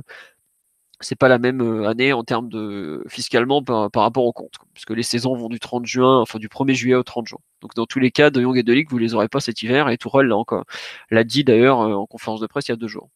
c'est 1.04 1.16
pas 1.16 1.28
la 1.28 1.38
même 1.38 1.60
euh, 1.60 1.88
année 1.88 2.12
en 2.12 2.24
termes 2.24 2.48
de 2.48 3.04
fiscalement 3.08 3.62
par, 3.62 3.90
par, 3.90 4.02
rapport 4.02 4.24
au 4.24 4.32
compte, 4.32 4.54
puisque 4.74 4.90
les 4.90 5.02
saisons 5.02 5.34
vont 5.34 5.48
du 5.48 5.60
30 5.60 5.86
juin, 5.86 6.20
enfin 6.20 6.38
du 6.38 6.48
1er 6.48 6.74
juillet 6.74 6.94
au 6.94 7.02
30 7.02 7.26
juin. 7.26 7.38
Donc 7.60 7.74
dans 7.74 7.86
tous 7.86 7.98
les 7.98 8.10
cas, 8.10 8.30
De 8.30 8.40
Jong 8.40 8.56
et 8.56 8.62
De 8.62 8.72
Ligt, 8.72 8.90
vous 8.90 8.98
les 8.98 9.14
aurez 9.14 9.28
pas 9.28 9.40
cet 9.40 9.62
hiver, 9.62 9.88
et 9.88 9.98
Tourelle 9.98 10.26
l'a 10.26 10.36
encore 10.36 10.64
l'a 11.10 11.24
dit 11.24 11.44
d'ailleurs 11.44 11.80
euh, 11.80 11.94
en 11.94 12.06
conférence 12.06 12.40
de 12.40 12.46
presse 12.46 12.68
il 12.68 12.72
y 12.72 12.74
a 12.74 12.76
deux 12.76 12.88
jours. 12.88 13.08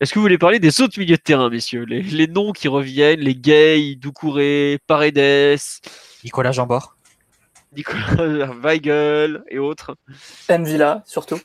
Est-ce 0.00 0.12
que 0.12 0.18
vous 0.18 0.24
voulez 0.24 0.38
parler 0.38 0.58
des 0.58 0.80
autres 0.80 0.98
milieux 0.98 1.16
de 1.16 1.22
terrain, 1.22 1.48
messieurs? 1.48 1.84
Les, 1.84 2.02
les, 2.02 2.26
noms 2.26 2.52
qui 2.52 2.66
reviennent, 2.66 3.20
les 3.20 3.36
Gay, 3.36 3.94
Doucouré, 3.94 4.78
Paredes, 4.88 5.60
Nicolas 6.24 6.50
Jambord, 6.50 6.96
Nicolas 7.76 8.52
Weigel 8.60 9.44
et 9.48 9.58
autres. 9.58 9.96
Villa 10.48 11.02
surtout. 11.06 11.38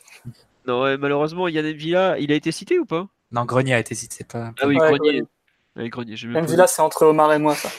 Non, 0.67 0.81
ouais, 0.83 0.97
malheureusement, 0.97 1.47
Yann 1.47 1.71
Villa, 1.71 2.17
il 2.19 2.31
a 2.31 2.35
été 2.35 2.51
cité 2.51 2.77
ou 2.77 2.85
pas? 2.85 3.07
Non, 3.31 3.45
Grenier 3.45 3.73
a 3.73 3.79
été 3.79 3.95
cité, 3.95 4.23
pas. 4.25 4.51
Ah 4.59 4.67
oui, 4.67 4.77
Ouais, 4.77 4.97
Grenier. 4.97 5.23
Grenier. 5.77 5.83
Ouais, 5.83 5.89
Grenier, 5.89 6.15
j'ai 6.15 6.27
même 6.27 6.35
Même 6.35 6.45
pas- 6.45 6.51
Villa, 6.51 6.67
c'est 6.67 6.81
entre 6.81 7.05
Omar 7.05 7.31
et 7.33 7.39
moi, 7.39 7.55
ça. 7.55 7.69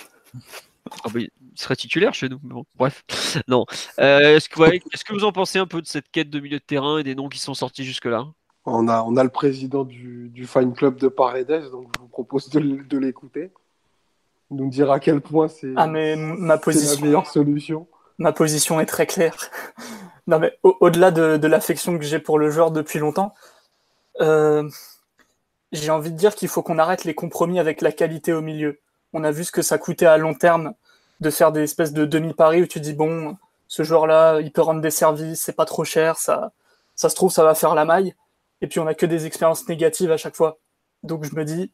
Ah 1.04 1.08
bah, 1.12 1.20
il 1.20 1.30
serait 1.54 1.76
titulaire 1.76 2.14
chez 2.14 2.28
nous. 2.28 2.38
mais 2.42 2.54
Bon, 2.54 2.64
bref, 2.76 3.04
non. 3.48 3.66
Euh, 4.00 4.36
est-ce 4.36 4.48
que, 4.48 4.60
ouais, 4.60 4.80
qu'est-ce 4.80 5.04
que 5.04 5.12
vous 5.12 5.24
en 5.24 5.32
pensez 5.32 5.58
un 5.58 5.66
peu 5.66 5.82
de 5.82 5.86
cette 5.86 6.10
quête 6.10 6.30
de 6.30 6.40
milieu 6.40 6.58
de 6.58 6.64
terrain 6.64 6.98
et 6.98 7.02
des 7.02 7.14
noms 7.14 7.28
qui 7.28 7.38
sont 7.38 7.54
sortis 7.54 7.84
jusque-là? 7.84 8.24
On 8.64 8.88
a, 8.88 9.02
on 9.02 9.16
a 9.16 9.22
le 9.24 9.30
président 9.30 9.84
du, 9.84 10.28
du 10.28 10.46
fan 10.46 10.74
club 10.74 10.96
de 10.96 11.08
Paredes, 11.08 11.70
donc 11.70 11.88
je 11.96 12.00
vous 12.00 12.08
propose 12.08 12.50
de, 12.50 12.60
de 12.60 12.98
l'écouter. 12.98 13.50
Il 14.50 14.56
nous 14.58 14.68
dire 14.70 14.90
à 14.90 15.00
quel 15.00 15.20
point 15.20 15.48
c'est 15.48 15.72
Ah, 15.76 15.86
ma 15.86 15.98
c'est 15.98 16.16
la 16.46 16.58
position, 16.58 17.04
meilleure 17.04 17.26
solution. 17.26 17.86
ma 18.18 18.32
position 18.32 18.80
est 18.80 18.86
très 18.86 19.06
claire. 19.06 19.34
non, 20.26 20.38
mais 20.38 20.58
au- 20.62 20.76
au-delà 20.80 21.10
de, 21.10 21.36
de 21.38 21.46
l'affection 21.48 21.98
que 21.98 22.04
j'ai 22.04 22.18
pour 22.18 22.38
le 22.38 22.50
joueur 22.50 22.70
depuis 22.70 22.98
longtemps, 22.98 23.34
euh, 24.20 24.68
j'ai 25.72 25.90
envie 25.90 26.10
de 26.10 26.16
dire 26.16 26.34
qu'il 26.34 26.48
faut 26.48 26.62
qu'on 26.62 26.78
arrête 26.78 27.04
les 27.04 27.14
compromis 27.14 27.58
avec 27.58 27.80
la 27.80 27.92
qualité 27.92 28.32
au 28.32 28.40
milieu. 28.40 28.80
On 29.12 29.24
a 29.24 29.30
vu 29.30 29.44
ce 29.44 29.52
que 29.52 29.62
ça 29.62 29.78
coûtait 29.78 30.06
à 30.06 30.18
long 30.18 30.34
terme 30.34 30.74
de 31.20 31.30
faire 31.30 31.52
des 31.52 31.62
espèces 31.62 31.92
de 31.92 32.04
demi-paris 32.04 32.62
où 32.62 32.66
tu 32.66 32.80
dis, 32.80 32.92
bon, 32.92 33.36
ce 33.66 33.82
joueur-là, 33.82 34.40
il 34.40 34.52
peut 34.52 34.62
rendre 34.62 34.80
des 34.80 34.90
services, 34.90 35.42
c'est 35.42 35.52
pas 35.52 35.64
trop 35.64 35.84
cher, 35.84 36.16
ça, 36.16 36.52
ça 36.94 37.08
se 37.08 37.14
trouve, 37.14 37.32
ça 37.32 37.44
va 37.44 37.54
faire 37.54 37.74
la 37.74 37.84
maille. 37.84 38.14
Et 38.60 38.66
puis 38.66 38.80
on 38.80 38.86
a 38.86 38.94
que 38.94 39.06
des 39.06 39.26
expériences 39.26 39.68
négatives 39.68 40.10
à 40.10 40.16
chaque 40.16 40.36
fois. 40.36 40.58
Donc 41.02 41.24
je 41.24 41.34
me 41.34 41.44
dis, 41.44 41.70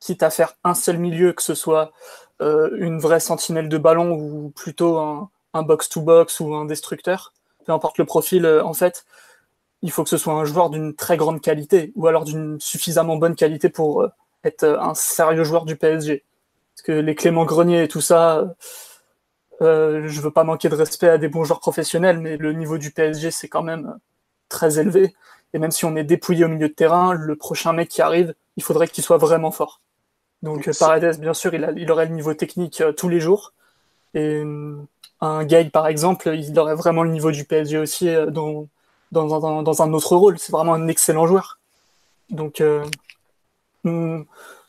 quitte 0.00 0.22
à 0.22 0.30
faire 0.30 0.54
un 0.64 0.74
seul 0.74 0.98
milieu, 0.98 1.32
que 1.32 1.42
ce 1.42 1.54
soit 1.54 1.92
euh, 2.42 2.70
une 2.78 2.98
vraie 2.98 3.20
sentinelle 3.20 3.68
de 3.68 3.78
ballon 3.78 4.12
ou 4.12 4.50
plutôt 4.50 4.98
un, 4.98 5.30
box-to-box 5.54 6.40
ou 6.40 6.54
un 6.54 6.64
destructeur, 6.64 7.32
peu 7.64 7.72
importe 7.72 7.98
le 7.98 8.04
profil, 8.04 8.44
euh, 8.44 8.64
en 8.64 8.74
fait, 8.74 9.04
il 9.84 9.92
faut 9.92 10.02
que 10.02 10.08
ce 10.08 10.16
soit 10.16 10.32
un 10.32 10.44
joueur 10.46 10.70
d'une 10.70 10.94
très 10.94 11.18
grande 11.18 11.42
qualité 11.42 11.92
ou 11.94 12.06
alors 12.08 12.24
d'une 12.24 12.58
suffisamment 12.58 13.16
bonne 13.16 13.36
qualité 13.36 13.68
pour 13.68 14.02
euh, 14.02 14.08
être 14.42 14.64
un 14.64 14.94
sérieux 14.94 15.44
joueur 15.44 15.66
du 15.66 15.76
PSG. 15.76 16.24
Parce 16.74 16.82
que 16.82 16.92
les 16.92 17.14
Clément 17.14 17.44
Grenier 17.44 17.84
et 17.84 17.88
tout 17.88 18.00
ça, 18.00 18.56
euh, 19.60 20.08
je 20.08 20.20
veux 20.22 20.30
pas 20.30 20.42
manquer 20.42 20.70
de 20.70 20.74
respect 20.74 21.08
à 21.08 21.18
des 21.18 21.28
bons 21.28 21.44
joueurs 21.44 21.60
professionnels, 21.60 22.18
mais 22.18 22.38
le 22.38 22.52
niveau 22.54 22.78
du 22.78 22.90
PSG, 22.92 23.30
c'est 23.30 23.48
quand 23.48 23.62
même 23.62 23.98
très 24.48 24.78
élevé. 24.78 25.14
Et 25.52 25.58
même 25.58 25.70
si 25.70 25.84
on 25.84 25.94
est 25.96 26.04
dépouillé 26.04 26.46
au 26.46 26.48
milieu 26.48 26.68
de 26.68 26.74
terrain, 26.74 27.12
le 27.12 27.36
prochain 27.36 27.74
mec 27.74 27.88
qui 27.88 28.02
arrive, 28.02 28.34
il 28.56 28.62
faudrait 28.62 28.88
qu'il 28.88 29.04
soit 29.04 29.18
vraiment 29.18 29.50
fort. 29.50 29.80
Donc 30.42 30.68
Paredes, 30.78 31.20
bien 31.20 31.34
sûr, 31.34 31.54
il, 31.54 31.64
a, 31.64 31.72
il, 31.72 31.90
aurait 31.90 32.06
le 32.06 32.14
niveau 32.14 32.32
technique 32.32 32.80
euh, 32.80 32.92
tous 32.92 33.08
les 33.10 33.20
jours. 33.20 33.52
Et 34.14 34.42
euh, 34.42 34.76
un 35.20 35.44
Gay, 35.44 35.70
par 35.70 35.86
exemple, 35.86 36.34
il 36.34 36.58
aurait 36.58 36.74
vraiment 36.74 37.02
le 37.02 37.10
niveau 37.10 37.30
du 37.30 37.44
PSG 37.44 37.78
aussi 37.78 38.08
euh, 38.08 38.30
dans, 38.30 38.68
dans, 39.14 39.62
dans, 39.62 39.82
un 39.82 39.92
autre 39.92 40.16
rôle. 40.16 40.38
C'est 40.38 40.52
vraiment 40.52 40.74
un 40.74 40.88
excellent 40.88 41.26
joueur. 41.26 41.58
Donc, 42.30 42.62
hmm, 43.84 44.22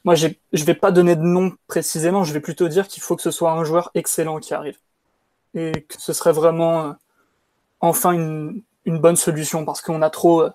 moi, 0.03 0.15
je 0.15 0.27
ne 0.27 0.63
vais 0.63 0.73
pas 0.75 0.91
donner 0.91 1.15
de 1.15 1.21
nom 1.21 1.51
précisément. 1.67 2.23
Je 2.23 2.33
vais 2.33 2.39
plutôt 2.39 2.67
dire 2.67 2.87
qu'il 2.87 3.03
faut 3.03 3.15
que 3.15 3.21
ce 3.21 3.31
soit 3.31 3.51
un 3.51 3.63
joueur 3.63 3.91
excellent 3.95 4.39
qui 4.39 4.53
arrive. 4.53 4.77
Et 5.53 5.71
que 5.71 5.99
ce 5.99 6.13
serait 6.13 6.33
vraiment 6.33 6.95
enfin 7.81 8.11
une, 8.11 8.61
une 8.85 8.99
bonne 8.99 9.15
solution 9.15 9.65
parce 9.65 9.81
qu'on 9.81 10.01
a 10.01 10.09
trop, 10.09 10.45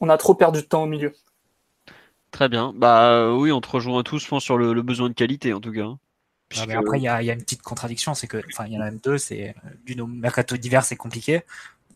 on 0.00 0.08
a 0.08 0.16
trop 0.16 0.34
perdu 0.34 0.62
de 0.62 0.66
temps 0.66 0.82
au 0.82 0.86
milieu. 0.86 1.12
Très 2.30 2.48
bien. 2.48 2.72
Bah 2.74 3.10
euh, 3.10 3.32
oui, 3.32 3.52
on 3.52 3.60
te 3.60 3.68
rejoint 3.68 4.02
tous, 4.02 4.18
je 4.18 4.28
pense, 4.28 4.44
sur 4.44 4.58
le, 4.58 4.82
besoin 4.82 5.08
de 5.08 5.14
qualité 5.14 5.52
en 5.52 5.60
tout 5.60 5.72
cas. 5.72 5.84
Hein. 5.84 5.98
après, 6.74 6.98
il 6.98 7.02
y 7.02 7.08
a, 7.08 7.22
une 7.22 7.42
petite 7.42 7.62
contradiction, 7.62 8.14
c'est 8.14 8.26
que, 8.26 8.42
enfin, 8.52 8.66
il 8.66 8.74
y 8.74 8.78
en 8.78 8.80
a 8.80 8.84
même 8.84 9.00
deux. 9.02 9.18
C'est 9.18 9.50
euh, 9.50 9.70
d'une 9.84 10.00
au 10.00 10.06
mercato 10.06 10.56
d'hiver, 10.56 10.84
c'est 10.84 10.96
compliqué 10.96 11.42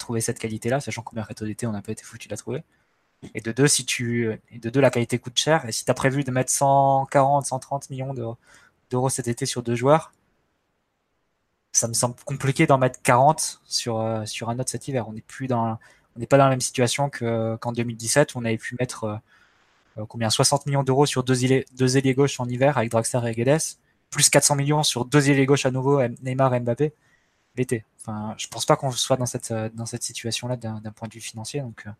trouver 0.03 0.21
cette 0.21 0.39
qualité-là, 0.39 0.81
sachant 0.81 1.03
qu'au 1.03 1.17
mercato 1.17 1.45
d'été, 1.47 1.67
on 1.67 1.73
n'a 1.73 1.83
pas 1.83 1.93
été 1.93 2.05
foutu 2.05 2.29
de 2.29 2.33
la 2.33 2.37
trouver. 2.37 2.63
Et 3.35 3.41
de 3.41 3.53
deux, 3.53 3.69
si 3.69 3.87
tu, 3.87 4.31
et 4.51 4.59
de 4.59 4.71
deux, 4.71 4.81
la 4.81 4.91
qualité 4.91 5.19
coûte 5.19 5.39
cher. 5.39 5.67
Et 5.67 5.73
si 5.73 5.85
tu 5.85 5.91
as 5.91 5.95
prévu 5.95 6.25
de 6.25 6.31
mettre 6.31 6.51
140, 6.53 7.47
130 7.47 7.91
millions 7.91 8.15
d'euros 8.91 9.09
cet 9.11 9.29
été 9.29 9.47
sur 9.47 9.63
deux 9.63 9.77
joueurs, 9.77 10.13
ça 11.73 11.89
me 11.89 11.95
semble 11.95 12.15
compliqué 12.25 12.67
d'en 12.67 12.79
mettre 12.79 13.01
40 13.03 13.63
sur, 13.65 14.01
euh, 14.01 14.25
sur 14.27 14.51
un 14.51 14.59
autre 14.59 14.71
cet 14.71 14.89
hiver. 14.89 15.09
On 15.09 15.13
n'est 15.13 15.23
plus 15.23 15.47
dans, 15.47 15.79
on 16.17 16.21
n'est 16.21 16.27
pas 16.27 16.37
dans 16.37 16.45
la 16.45 16.51
même 16.51 16.61
situation 16.61 17.11
qu'en 17.11 17.73
2017 17.73 18.35
où 18.35 18.39
on 18.39 18.45
avait 18.45 18.59
pu 18.59 18.77
mettre 18.79 19.21
euh, 19.99 20.07
combien? 20.09 20.31
60 20.31 20.67
millions 20.67 20.83
d'euros 20.83 21.07
sur 21.07 21.25
deux 21.25 21.45
ailiers, 21.45 21.67
deux 21.75 21.97
ailiers 21.97 22.15
gauche 22.15 22.41
en 22.41 22.49
hiver 22.49 22.79
avec 22.79 22.91
Draxler 22.91 23.31
et 23.31 23.35
Guedes, 23.35 23.79
plus 24.11 24.29
400 24.31 24.57
millions 24.57 24.83
sur 24.83 25.05
deux 25.05 25.31
ailiers 25.31 25.47
gauche 25.47 25.67
à 25.67 25.71
nouveau, 25.71 26.03
Neymar 26.23 26.55
et 26.55 26.61
Mbappé, 26.61 26.93
l'été. 27.57 27.85
Enfin, 28.01 28.35
je 28.39 28.49
pense 28.49 28.67
pas 28.67 28.77
qu'on 28.77 28.91
soit 28.91 29.17
dans 29.17 29.27
cette, 29.27 29.51
euh, 29.51 29.69
dans 29.75 29.87
cette 29.87 30.03
situation-là 30.03 30.57
d'un 30.57 30.81
point 30.95 31.09
de 31.09 31.15
vue 31.15 31.21
financier. 31.21 31.61
Donc, 31.61 31.85
euh, 31.87 31.91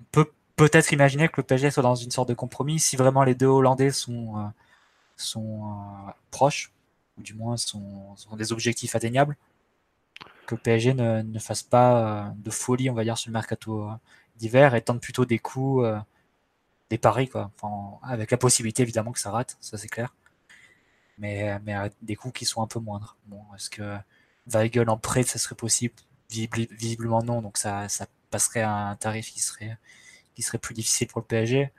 on 0.00 0.04
peut 0.12 0.30
peut-être 0.56 0.92
imaginer 0.92 1.28
que 1.28 1.34
le 1.38 1.42
PSG 1.44 1.70
soit 1.70 1.82
dans 1.82 1.94
une 1.94 2.10
sorte 2.10 2.28
de 2.28 2.34
compromis 2.34 2.78
si 2.78 2.96
vraiment 2.96 3.24
les 3.24 3.34
deux 3.34 3.46
Hollandais 3.46 3.90
sont, 3.90 4.52
sont 5.16 5.76
proches, 6.30 6.72
ou 7.18 7.22
du 7.22 7.34
moins 7.34 7.56
sont, 7.56 8.16
sont, 8.16 8.36
des 8.36 8.52
objectifs 8.52 8.94
atteignables, 8.96 9.36
que 10.46 10.54
le 10.56 10.60
PSG 10.60 10.94
ne, 10.94 11.22
ne 11.22 11.38
fasse 11.38 11.62
pas 11.62 12.32
de 12.36 12.50
folie, 12.50 12.90
on 12.90 12.94
va 12.94 13.04
dire, 13.04 13.16
sur 13.18 13.30
le 13.30 13.34
mercato 13.34 13.88
d'hiver 14.38 14.74
et 14.74 14.82
tente 14.82 15.00
plutôt 15.00 15.24
des 15.24 15.38
coups, 15.38 15.84
euh, 15.84 15.98
des 16.90 16.98
paris, 16.98 17.28
quoi. 17.28 17.50
avec 18.02 18.30
la 18.30 18.38
possibilité 18.38 18.82
évidemment 18.82 19.12
que 19.12 19.18
ça 19.18 19.30
rate, 19.30 19.56
ça 19.60 19.76
c'est 19.76 19.88
clair. 19.88 20.14
Mais, 21.18 21.58
mais 21.64 21.74
des 22.02 22.16
coups 22.16 22.38
qui 22.38 22.44
sont 22.44 22.62
un 22.62 22.66
peu 22.66 22.78
moindres. 22.80 23.16
Est-ce 23.54 23.70
que 23.70 23.96
Weigel 24.46 24.88
en 24.88 24.96
prêt, 24.96 25.22
ça 25.22 25.38
serait 25.38 25.54
possible? 25.54 25.94
Visiblement 26.30 27.22
non, 27.22 27.42
donc 27.42 27.58
ça, 27.58 27.86
passerait 28.30 28.60
à 28.60 28.88
un 28.90 28.96
tarif 28.96 29.32
qui 29.32 29.40
serait, 29.40 29.78
plus 30.60 30.74
difficile 30.74 31.08
pour 31.08 31.20
le 31.20 31.26
PSG. 31.26 31.72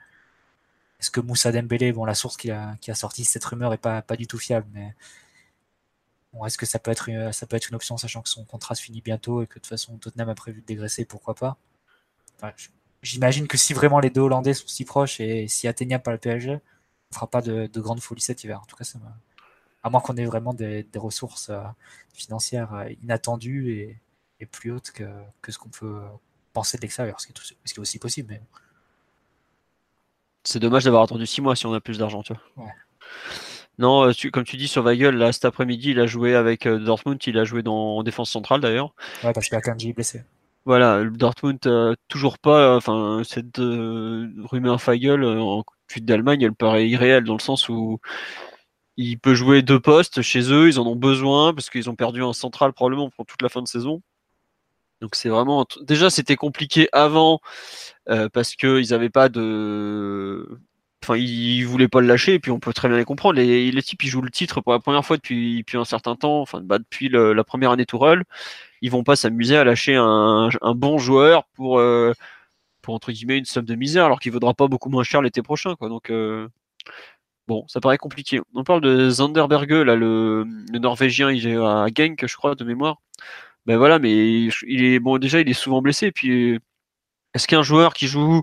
Est-ce 1.00 1.10
que 1.10 1.20
Moussa 1.20 1.52
Dembélé, 1.52 1.92
bon, 1.92 2.04
la 2.04 2.14
source 2.14 2.36
qui 2.36 2.50
a, 2.50 2.76
sorti 2.94 3.24
cette 3.24 3.44
rumeur 3.44 3.72
est 3.72 3.78
pas, 3.78 4.02
du 4.16 4.26
tout 4.26 4.38
fiable, 4.38 4.66
mais 4.72 4.94
est-ce 6.46 6.58
que 6.58 6.66
ça 6.66 6.78
peut, 6.78 6.90
être 6.90 7.08
une, 7.08 7.74
option, 7.74 7.96
sachant 7.96 8.22
que 8.22 8.28
son 8.28 8.44
contrat 8.44 8.74
se 8.74 8.82
finit 8.82 9.00
bientôt 9.00 9.42
et 9.42 9.46
que 9.46 9.54
de 9.54 9.60
toute 9.60 9.66
façon 9.66 9.96
Tottenham 9.98 10.28
a 10.28 10.34
prévu 10.34 10.60
de 10.60 10.66
dégraisser, 10.66 11.04
pourquoi 11.04 11.34
pas? 11.34 11.56
J'imagine 13.02 13.48
que 13.48 13.56
si 13.56 13.72
vraiment 13.72 13.98
les 14.00 14.10
deux 14.10 14.20
Hollandais 14.20 14.54
sont 14.54 14.68
si 14.68 14.84
proches 14.84 15.20
et 15.20 15.48
si 15.48 15.66
atteignables 15.66 16.02
par 16.02 16.12
le 16.12 16.18
PSG, 16.18 16.60
on 17.10 17.14
fera 17.14 17.26
pas 17.26 17.40
de, 17.40 17.66
de 17.66 17.80
grande 17.80 18.00
folie 18.00 18.20
cet 18.20 18.44
hiver. 18.44 18.60
En 18.60 18.66
tout 18.66 18.76
cas, 18.76 18.84
ça 18.84 18.98
à 19.82 19.90
moins 19.90 20.00
qu'on 20.00 20.16
ait 20.16 20.24
vraiment 20.24 20.54
des, 20.54 20.86
ressources 20.96 21.50
euh, 21.50 21.62
financières 22.14 22.74
euh, 22.74 22.90
inattendues 23.02 23.70
et, 24.40 24.46
plus 24.46 24.72
hautes 24.72 24.90
que, 24.92 25.52
ce 25.52 25.58
qu'on 25.58 25.68
peut 25.68 26.00
penser 26.54 26.78
de 26.78 26.82
l'extérieur, 26.82 27.20
ce, 27.20 27.26
qui 27.26 27.32
est 27.32 27.78
aussi 27.78 27.98
possible. 27.98 28.28
Mais... 28.30 28.40
C'est 30.44 30.60
dommage 30.60 30.84
d'avoir 30.84 31.02
attendu 31.02 31.26
six 31.26 31.42
mois 31.42 31.54
si 31.54 31.66
on 31.66 31.74
a 31.74 31.80
plus 31.80 31.98
d'argent, 31.98 32.22
tu 32.22 32.32
vois. 32.56 32.66
Non, 33.78 34.08
euh, 34.08 34.12
comme 34.32 34.44
tu 34.44 34.56
dis 34.56 34.66
sur 34.66 34.82
Weigel, 34.82 35.14
là 35.16 35.32
cet 35.32 35.44
après-midi, 35.44 35.90
il 35.90 36.00
a 36.00 36.06
joué 36.06 36.34
avec 36.34 36.66
Dortmund, 36.66 37.18
il 37.26 37.38
a 37.38 37.44
joué 37.44 37.62
dans, 37.62 37.98
en 37.98 38.02
défense 38.02 38.30
centrale 38.30 38.62
d'ailleurs. 38.62 38.94
Ouais, 39.22 39.34
parce 39.34 39.48
qu'il 39.48 39.56
a 39.56 39.60
est 39.60 39.92
blessé. 39.92 40.22
Voilà, 40.66 41.04
Dortmund 41.04 41.58
euh, 41.66 41.94
toujours 42.08 42.38
pas. 42.38 42.76
Enfin, 42.76 43.22
cette 43.24 43.58
euh, 43.58 44.28
rumeur 44.44 44.80
Feigl 44.80 45.24
en 45.24 45.64
suite 45.88 46.04
d'Allemagne, 46.04 46.42
elle 46.42 46.54
paraît 46.54 46.88
irréelle 46.88 47.24
dans 47.24 47.34
le 47.34 47.40
sens 47.40 47.68
où 47.68 47.98
il 49.00 49.18
peut 49.18 49.34
jouer 49.34 49.62
deux 49.62 49.80
postes 49.80 50.22
chez 50.22 50.52
eux, 50.52 50.68
ils 50.68 50.78
en 50.78 50.86
ont 50.86 50.96
besoin 50.96 51.54
parce 51.54 51.70
qu'ils 51.70 51.90
ont 51.90 51.96
perdu 51.96 52.22
un 52.22 52.32
central 52.32 52.72
probablement 52.72 53.10
pour 53.10 53.26
toute 53.26 53.42
la 53.42 53.48
fin 53.48 53.62
de 53.62 53.68
saison. 53.68 54.02
Donc 55.00 55.14
c'est 55.14 55.30
vraiment 55.30 55.66
déjà 55.82 56.10
c'était 56.10 56.36
compliqué 56.36 56.88
avant 56.92 57.40
parce 58.32 58.54
qu'ils 58.56 58.90
n'avaient 58.90 59.10
pas 59.10 59.28
de 59.30 60.46
enfin 61.02 61.16
ils 61.16 61.62
voulaient 61.64 61.88
pas 61.88 62.00
le 62.02 62.06
lâcher 62.06 62.34
et 62.34 62.38
puis 62.38 62.50
on 62.50 62.60
peut 62.60 62.74
très 62.74 62.88
bien 62.88 62.98
les 62.98 63.04
comprendre 63.04 63.40
les, 63.40 63.82
types 63.82 64.02
ils 64.04 64.08
jouent 64.08 64.20
le 64.20 64.30
titre 64.30 64.60
pour 64.60 64.72
la 64.72 64.78
première 64.80 65.04
fois 65.04 65.16
depuis 65.16 65.64
un 65.74 65.84
certain 65.86 66.16
temps 66.16 66.42
enfin 66.42 66.60
bah, 66.62 66.78
depuis 66.78 67.08
la 67.08 67.44
première 67.44 67.70
année 67.70 67.86
Tourelle 67.86 68.24
ils 68.82 68.90
vont 68.90 69.04
pas 69.04 69.16
s'amuser 69.16 69.56
à 69.56 69.64
lâcher 69.64 69.94
un, 69.96 70.50
bon 70.74 70.98
joueur 70.98 71.44
pour, 71.54 71.78
euh, 71.78 72.12
une 73.08 73.44
somme 73.44 73.64
de 73.64 73.74
misère 73.74 74.04
alors 74.06 74.20
qu'il 74.20 74.32
vaudra 74.32 74.54
pas 74.54 74.68
beaucoup 74.68 74.88
moins 74.90 75.04
cher 75.04 75.22
l'été 75.22 75.42
prochain. 75.42 75.74
Donc 75.80 76.10
euh, 76.10 76.48
bon, 77.50 77.64
ça 77.66 77.80
paraît 77.80 77.98
compliqué. 77.98 78.40
On 78.54 78.62
parle 78.62 78.80
de 78.80 79.10
Zanderberge 79.10 79.66
là, 79.84 79.96
le, 79.96 80.44
Norvégien, 80.72 81.32
il 81.32 81.48
est 81.48 81.56
à 81.56 81.86
Genk 81.92 82.24
je 82.26 82.36
crois 82.36 82.54
de 82.54 82.64
mémoire. 82.64 82.98
Ben 83.66 83.76
voilà, 83.76 83.98
mais 83.98 84.12
il 84.12 84.84
est 84.84 85.00
bon 85.00 85.18
déjà 85.18 85.40
il 85.40 85.48
est 85.48 85.52
souvent 85.52 85.82
blessé. 85.82 86.12
Puis 86.12 86.60
est-ce 87.34 87.48
qu'un 87.48 87.62
joueur 87.62 87.92
qui 87.92 88.06
joue 88.06 88.42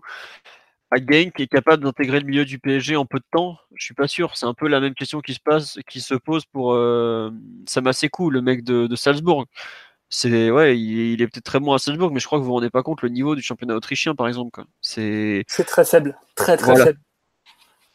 à 0.92 0.98
Genk 0.98 1.40
est 1.40 1.48
capable 1.48 1.84
d'intégrer 1.84 2.20
le 2.20 2.26
milieu 2.26 2.44
du 2.46 2.60
PSG 2.60 2.98
en 2.98 3.06
peu 3.06 3.20
de 3.20 3.26
temps? 3.32 3.58
Je 3.76 3.86
suis 3.86 3.94
pas 3.94 4.08
sûr. 4.10 4.36
C'est 4.36 4.46
un 4.46 4.54
peu 4.54 4.68
la 4.68 4.82
même 4.82 4.94
question 4.94 5.22
qui 5.22 5.34
se 5.34 5.40
passe, 5.40 5.80
qui 5.90 6.02
se 6.02 6.16
pose 6.16 6.46
pour 6.46 6.74
euh, 6.74 7.32
Samasekou, 7.66 8.30
le 8.30 8.42
mec 8.42 8.64
de, 8.66 8.88
de 8.88 8.96
Salzbourg 8.98 9.46
c'est 10.10 10.52
ouais, 10.52 10.80
il, 10.80 11.22
est 11.22 11.28
peut-être 11.28 11.44
très 11.44 11.60
bon 11.60 11.74
à 11.74 11.80
Salzbourg, 11.80 12.12
mais 12.12 12.20
je 12.20 12.26
crois 12.26 12.40
que 12.40 12.42
vous 12.42 12.48
vous 12.48 12.54
rendez 12.54 12.70
pas 12.70 12.84
compte 12.84 13.02
le 13.02 13.10
niveau 13.10 13.36
du 13.36 13.42
championnat 13.42 13.76
autrichien, 13.76 14.16
par 14.16 14.28
exemple. 14.28 14.64
C'est 14.82 15.44
très 15.68 15.84
faible, 15.84 16.18
très 16.36 16.56
très 16.56 16.76
faible. 16.76 17.00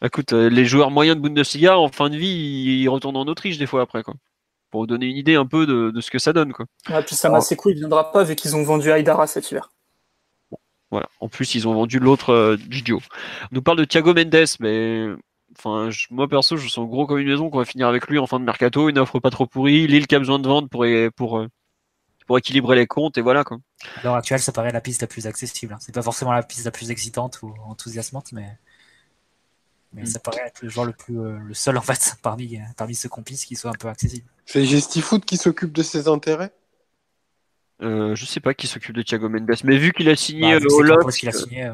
Écoute, 0.03 0.33
euh, 0.33 0.49
les 0.49 0.65
joueurs 0.65 0.91
moyens 0.91 1.15
de 1.15 1.21
Bundesliga 1.21 1.77
en 1.77 1.87
fin 1.87 2.09
de 2.09 2.17
vie, 2.17 2.81
ils 2.81 2.89
retournent 2.89 3.15
en 3.15 3.25
Autriche 3.25 3.57
des 3.57 3.65
fois 3.65 3.81
après, 3.81 4.03
quoi. 4.03 4.15
Pour 4.69 4.81
vous 4.81 4.87
donner 4.87 5.05
une 5.05 5.15
idée 5.15 5.35
un 5.35 5.45
peu 5.45 5.65
de, 5.65 6.01
ce 6.01 6.11
que 6.11 6.19
ça 6.19 6.33
donne, 6.33 6.51
quoi. 6.51 6.65
Ouais, 6.89 7.01
puis 7.03 7.15
ça 7.15 7.29
m'a 7.29 7.37
assez 7.37 7.55
cool, 7.55 7.71
il 7.71 7.79
viendra 7.79 8.11
pas 8.11 8.23
vu 8.23 8.35
qu'ils 8.35 8.55
ont 8.55 8.63
vendu 8.63 8.91
Aïdara 8.91 9.27
cet 9.27 9.49
hiver. 9.49 9.71
voilà. 10.91 11.07
En 11.21 11.29
plus, 11.29 11.55
ils 11.55 11.67
ont 11.69 11.73
vendu 11.73 11.99
l'autre 11.99 12.31
euh, 12.31 12.57
On 12.91 12.99
nous 13.51 13.61
parle 13.61 13.77
de 13.77 13.85
Thiago 13.85 14.13
Mendes, 14.13 14.45
mais 14.59 15.07
enfin, 15.57 15.89
moi 16.09 16.27
perso, 16.27 16.57
je 16.57 16.67
sens 16.67 16.89
gros 16.89 17.07
comme 17.07 17.19
une 17.19 17.29
maison 17.29 17.49
qu'on 17.49 17.59
va 17.59 17.65
finir 17.65 17.87
avec 17.87 18.07
lui 18.07 18.19
en 18.19 18.27
fin 18.27 18.39
de 18.41 18.45
mercato, 18.45 18.89
une 18.89 18.99
offre 18.99 19.19
pas 19.19 19.29
trop 19.29 19.45
pourrie, 19.45 19.87
Lille 19.87 20.07
qui 20.07 20.15
a 20.15 20.19
besoin 20.19 20.39
de 20.39 20.47
vendre 20.47 20.67
pour, 20.67 20.85
pour, 21.15 21.37
euh, 21.37 21.47
pour 22.27 22.37
équilibrer 22.37 22.75
les 22.75 22.87
comptes 22.87 23.17
et 23.17 23.21
voilà 23.21 23.45
quoi. 23.45 23.59
À 23.99 24.03
l'heure 24.03 24.15
actuelle, 24.15 24.39
ça 24.39 24.51
paraît 24.51 24.71
la 24.73 24.81
piste 24.81 25.01
la 25.01 25.07
plus 25.07 25.27
accessible. 25.27 25.73
Hein. 25.73 25.77
C'est 25.79 25.95
pas 25.95 26.01
forcément 26.01 26.33
la 26.33 26.43
piste 26.43 26.65
la 26.65 26.71
plus 26.71 26.91
excitante 26.91 27.39
ou 27.41 27.53
enthousiasmante, 27.67 28.33
mais, 28.33 28.57
mais 29.93 30.03
mm. 30.03 30.05
ça 30.07 30.19
paraît 30.19 30.41
être 30.45 30.61
le 30.61 30.69
joueur 30.69 30.85
le 30.85 30.93
plus 30.93 31.19
euh, 31.19 31.37
le 31.39 31.53
seul 31.53 31.77
en 31.77 31.81
fait 31.81 32.15
parmi 32.21 32.59
parmi 32.77 32.95
ceux 32.95 33.09
qu'on 33.09 33.23
qui 33.23 33.55
soit 33.55 33.71
un 33.71 33.75
peu 33.79 33.87
accessible. 33.87 34.27
C'est 34.45 34.65
Gestifoot 34.65 35.23
qui 35.23 35.37
s'occupe 35.37 35.71
de 35.71 35.83
ses 35.83 36.07
intérêts? 36.07 36.51
Euh, 37.81 38.15
je 38.15 38.25
sais 38.25 38.39
pas 38.39 38.53
qui 38.53 38.67
s'occupe 38.67 38.95
de 38.95 39.01
Thiago 39.01 39.29
Mendes, 39.29 39.49
mais 39.63 39.77
vu 39.77 39.91
qu'il 39.91 40.09
a 40.09 40.15
signé 40.15 40.59
bah, 40.59 40.65
au 40.69 41.07
a 41.07 41.11
signé, 41.11 41.73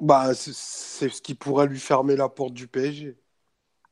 Bah, 0.00 0.34
c'est 0.34 1.08
ce 1.08 1.22
qui 1.22 1.34
pourrait 1.34 1.66
lui 1.66 1.78
fermer 1.78 2.16
la 2.16 2.28
porte 2.28 2.52
du 2.52 2.66
PSG. 2.66 3.16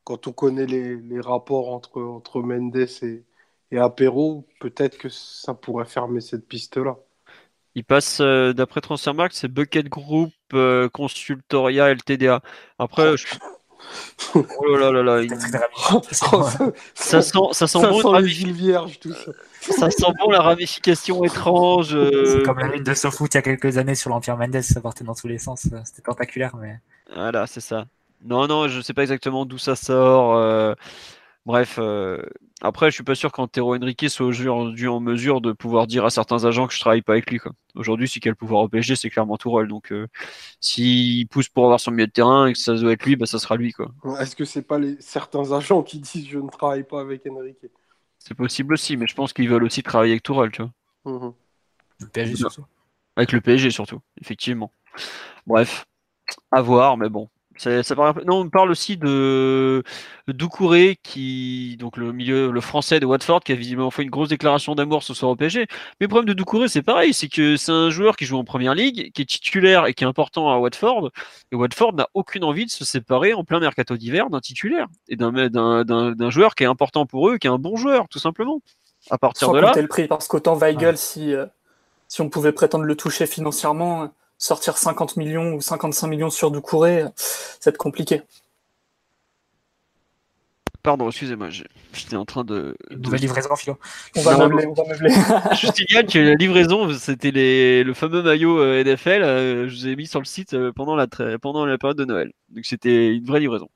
quand 0.03 0.27
on 0.27 0.31
connaît 0.31 0.65
les, 0.65 0.95
les 0.95 1.19
rapports 1.19 1.73
entre, 1.73 2.01
entre 2.01 2.41
Mendes 2.41 2.87
et, 3.01 3.25
et 3.71 3.77
Apero, 3.77 4.47
peut-être 4.59 4.97
que 4.97 5.09
ça 5.09 5.53
pourrait 5.53 5.85
fermer 5.85 6.21
cette 6.21 6.47
piste-là. 6.47 6.97
Il 7.77 7.83
passe, 7.83 8.21
euh, 8.21 8.53
d'après 8.53 8.81
Transfermarkt, 8.81 9.35
c'est 9.35 9.47
Bucket 9.47 9.87
Group, 9.87 10.31
euh, 10.55 10.89
Consultoria, 10.89 11.89
LTDA. 11.93 12.41
Après, 12.79 13.15
je- 13.15 13.27
oh 14.33 14.75
là 14.75 14.89
là 14.91 14.91
là 14.91 15.03
là, 15.03 15.21
il- 15.21 15.31
ouais. 15.31 15.37
ça 16.95 17.21
sent, 17.21 17.37
ça 17.51 17.67
sent 17.67 17.79
Ça 17.79 17.89
bon, 17.91 18.01
sent 18.01 18.51
Vierges, 18.51 18.99
tout 18.99 19.13
ça. 19.13 19.31
ça 19.61 19.91
sent 19.91 20.11
bon 20.19 20.31
la 20.31 20.41
ramification 20.41 21.23
étrange. 21.23 21.93
euh, 21.93 22.39
C'est 22.39 22.43
comme 22.47 22.57
la 22.57 22.69
ligne 22.69 22.83
de 22.83 22.95
SoFoot 22.95 23.31
il 23.31 23.37
y 23.37 23.37
a 23.37 23.41
quelques 23.43 23.77
années 23.77 23.93
sur 23.93 24.09
l'Empire 24.09 24.37
Mendes, 24.37 24.59
ça 24.63 24.81
partait 24.81 25.03
dans 25.03 25.13
tous 25.13 25.27
les 25.27 25.37
sens. 25.37 25.67
euh, 25.71 25.77
C'était 25.85 26.01
tentaculaire, 26.01 26.55
mais 26.57 26.79
Voilà, 27.13 27.45
c'est 27.45 27.61
ça. 27.61 27.85
Non, 28.25 28.47
non, 28.47 28.67
je 28.67 28.81
sais 28.81 28.95
pas 28.95 29.03
exactement 29.03 29.45
d'où 29.45 29.59
ça 29.59 29.75
sort. 29.75 30.35
euh, 30.35 30.73
Bref, 31.45 31.75
euh, 31.77 32.23
après, 32.61 32.89
je 32.89 32.95
suis 32.95 33.03
pas 33.03 33.13
sûr 33.13 33.31
qu'Antero 33.31 33.75
Henrique 33.75 34.09
soit 34.09 34.25
aujourd'hui 34.25 34.87
en 34.87 34.99
mesure 34.99 35.41
de 35.41 35.51
pouvoir 35.51 35.85
dire 35.85 36.05
à 36.05 36.09
certains 36.09 36.45
agents 36.45 36.65
que 36.65 36.73
je 36.73 36.79
travaille 36.79 37.03
pas 37.03 37.13
avec 37.13 37.29
lui. 37.29 37.39
Aujourd'hui, 37.75 38.09
a 38.25 38.29
le 38.29 38.35
pouvoir 38.35 38.63
au 38.63 38.67
PSG, 38.67 38.95
c'est 38.95 39.11
clairement 39.11 39.37
Tourelle. 39.37 39.67
Donc, 39.67 39.91
euh, 39.91 40.07
s'il 40.59 41.27
pousse 41.27 41.49
pour 41.49 41.65
avoir 41.65 41.79
son 41.79 41.91
milieu 41.91 42.07
de 42.07 42.11
terrain 42.11 42.47
et 42.47 42.53
que 42.53 42.59
ça 42.59 42.73
doit 42.73 42.93
être 42.93 43.05
lui, 43.05 43.15
bah, 43.15 43.27
ça 43.27 43.37
sera 43.37 43.57
lui. 43.57 43.73
quoi. 43.73 43.91
Est-ce 44.19 44.35
que 44.35 44.43
c'est 44.43 44.63
pas 44.63 44.79
les, 44.79 44.99
certains 44.99 45.51
agents 45.51 45.83
qui 45.83 45.99
disent 45.99 46.27
je 46.27 46.39
ne 46.39 46.49
travaille 46.49 46.83
pas 46.83 47.01
avec 47.01 47.27
Enrique 47.27 47.57
C'est 48.17 48.33
possible 48.33 48.73
aussi, 48.73 48.97
mais 48.97 49.05
je 49.05 49.13
pense 49.13 49.33
qu'ils 49.33 49.49
veulent 49.49 49.63
aussi 49.63 49.83
travailler 49.83 50.13
avec 50.13 50.23
Tourelle, 50.23 50.51
tu 50.51 50.63
vois. 50.63 50.71
Mhm. 51.05 51.33
le 51.99 52.07
PSG 52.07 52.35
surtout. 52.35 52.65
Avec 53.15 53.31
le 53.33 53.41
PSG 53.41 53.69
surtout, 53.69 53.99
effectivement. 54.19 54.71
Bref, 55.45 55.85
à 56.51 56.61
voir, 56.61 56.97
mais 56.97 57.09
bon. 57.09 57.29
Ça, 57.57 57.83
ça 57.83 57.95
Non, 58.25 58.41
on 58.41 58.49
parle 58.49 58.71
aussi 58.71 58.97
de 58.97 59.83
Doucouré, 60.27 60.97
qui 61.01 61.75
donc 61.79 61.97
le 61.97 62.11
milieu, 62.11 62.51
le 62.51 62.61
français 62.61 62.99
de 62.99 63.05
Watford, 63.05 63.41
qui 63.41 63.51
a 63.51 63.55
visiblement 63.55 63.91
fait 63.91 64.03
une 64.03 64.09
grosse 64.09 64.29
déclaration 64.29 64.75
d'amour 64.75 65.03
ce 65.03 65.13
soir 65.13 65.31
au 65.31 65.35
PSG. 65.35 65.61
Mais 65.99 66.05
le 66.05 66.07
problème 66.07 66.27
de 66.27 66.33
Doucouré, 66.33 66.67
c'est 66.67 66.81
pareil, 66.81 67.13
c'est 67.13 67.29
que 67.29 67.57
c'est 67.57 67.71
un 67.71 67.89
joueur 67.89 68.15
qui 68.15 68.25
joue 68.25 68.37
en 68.37 68.43
première 68.43 68.75
ligue, 68.75 69.11
qui 69.13 69.21
est 69.21 69.25
titulaire 69.25 69.85
et 69.87 69.93
qui 69.93 70.03
est 70.03 70.07
important 70.07 70.51
à 70.51 70.57
Watford. 70.59 71.11
Et 71.51 71.55
Watford 71.55 71.93
n'a 71.93 72.07
aucune 72.13 72.43
envie 72.43 72.65
de 72.65 72.71
se 72.71 72.85
séparer 72.85 73.33
en 73.33 73.43
plein 73.43 73.59
mercato 73.59 73.97
d'hiver 73.97 74.29
d'un 74.29 74.39
titulaire 74.41 74.87
et 75.07 75.15
d'un 75.15 76.29
joueur 76.29 76.55
qui 76.55 76.63
est 76.63 76.67
important 76.67 77.05
pour 77.05 77.29
eux, 77.29 77.37
qui 77.37 77.47
est 77.47 77.51
un 77.51 77.57
bon 77.59 77.75
joueur, 77.75 78.07
tout 78.09 78.19
simplement. 78.19 78.61
À 79.09 79.17
partir 79.17 79.47
Sans 79.47 79.53
de 79.53 79.59
là, 79.59 79.73
le 79.75 79.87
prix, 79.87 80.07
parce 80.07 80.27
qu'autant 80.27 80.55
Weigel, 80.55 80.89
Ouais. 80.89 80.95
si, 80.97 81.33
euh, 81.33 81.45
si 82.09 82.21
on 82.21 82.29
pouvait 82.29 82.51
prétendre 82.51 82.83
le 82.83 82.95
toucher 82.95 83.25
financièrement, 83.25 84.03
euh, 84.03 84.07
sortir 84.37 84.77
50 84.77 85.17
millions 85.17 85.53
ou 85.53 85.61
55 85.61 86.07
millions 86.07 86.29
sur 86.29 86.51
Doucouré, 86.51 87.05
ça 87.15 87.57
va 87.65 87.69
être 87.69 87.77
compliqué. 87.77 88.21
pardon, 90.83 91.09
excusez-moi, 91.09 91.49
j'étais 91.49 92.15
en 92.15 92.23
train 92.23 92.45
de, 92.45 92.73
Une 92.91 92.97
de- 92.99 93.03
nouvelle 93.03 93.19
livraison, 93.19 93.53
Philo. 93.57 93.77
On 94.15 94.21
va 94.21 94.37
meubler, 94.37 94.65
on 94.67 94.73
va 94.73 94.85
meubler. 94.85 95.09
Je 95.59 95.67
signale 95.73 96.05
que 96.07 96.17
la 96.19 96.35
livraison, 96.35 96.93
c'était 96.93 97.31
les, 97.31 97.83
le 97.83 97.93
fameux 97.93 98.21
maillot 98.23 98.59
euh, 98.61 98.83
NFL. 98.85 99.21
euh, 99.23 99.67
je 99.67 99.75
vous 99.75 99.87
ai 99.89 99.95
mis 99.97 100.07
sur 100.07 100.19
le 100.19 100.25
site 100.25 100.53
euh, 100.53 100.71
pendant 100.71 100.95
la, 100.95 101.07
tra- 101.07 101.37
pendant 101.39 101.65
la 101.65 101.77
période 101.77 101.97
de 101.97 102.05
Noël. 102.05 102.31
Donc 102.49 102.63
c'était 102.63 103.13
une 103.13 103.25
vraie 103.25 103.41
livraison. 103.41 103.67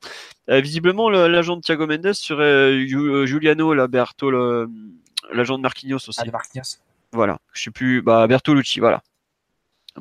Euh, 0.50 0.62
visiblement, 0.62 1.10
le- 1.10 1.28
l'agent 1.28 1.58
de 1.58 1.62
Thiago 1.62 1.86
Mendes 1.86 2.14
serait 2.14 2.44
euh, 2.46 3.26
Giuliano 3.26 3.74
Laberto, 3.74 4.32
l'agent 5.34 5.58
de 5.58 5.64
Marquinhos 5.64 5.98
aussi. 6.08 6.20
Ah, 6.22 6.24
de 6.26 6.32
Marquinhos. 6.32 6.78
Voilà. 7.12 7.40
Je 7.52 7.64
sais 7.64 7.72
plus. 7.72 8.02
Bah, 8.02 8.26
Bertolucci, 8.28 8.80
voilà. 8.80 9.04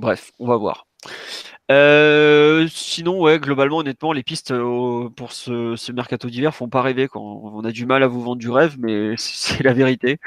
Bref, 0.00 0.32
on 0.38 0.46
va 0.46 0.56
voir. 0.56 0.86
Euh, 1.70 2.66
sinon, 2.72 3.36
globalement, 3.36 3.78
honnêtement, 3.78 4.14
les 4.14 4.22
pistes 4.22 4.50
euh, 4.50 5.10
pour 5.10 5.32
ce, 5.32 5.92
mercato 5.92 6.30
d'hiver 6.30 6.54
font 6.54 6.70
pas 6.70 6.80
rêver. 6.80 7.06
On 7.14 7.62
a 7.64 7.70
du 7.70 7.84
mal 7.84 8.02
à 8.02 8.06
vous 8.08 8.22
vendre 8.22 8.38
du 8.38 8.48
rêve, 8.48 8.76
mais 8.78 9.14
c'est 9.18 9.62
la 9.62 9.74
vérité. 9.74 10.18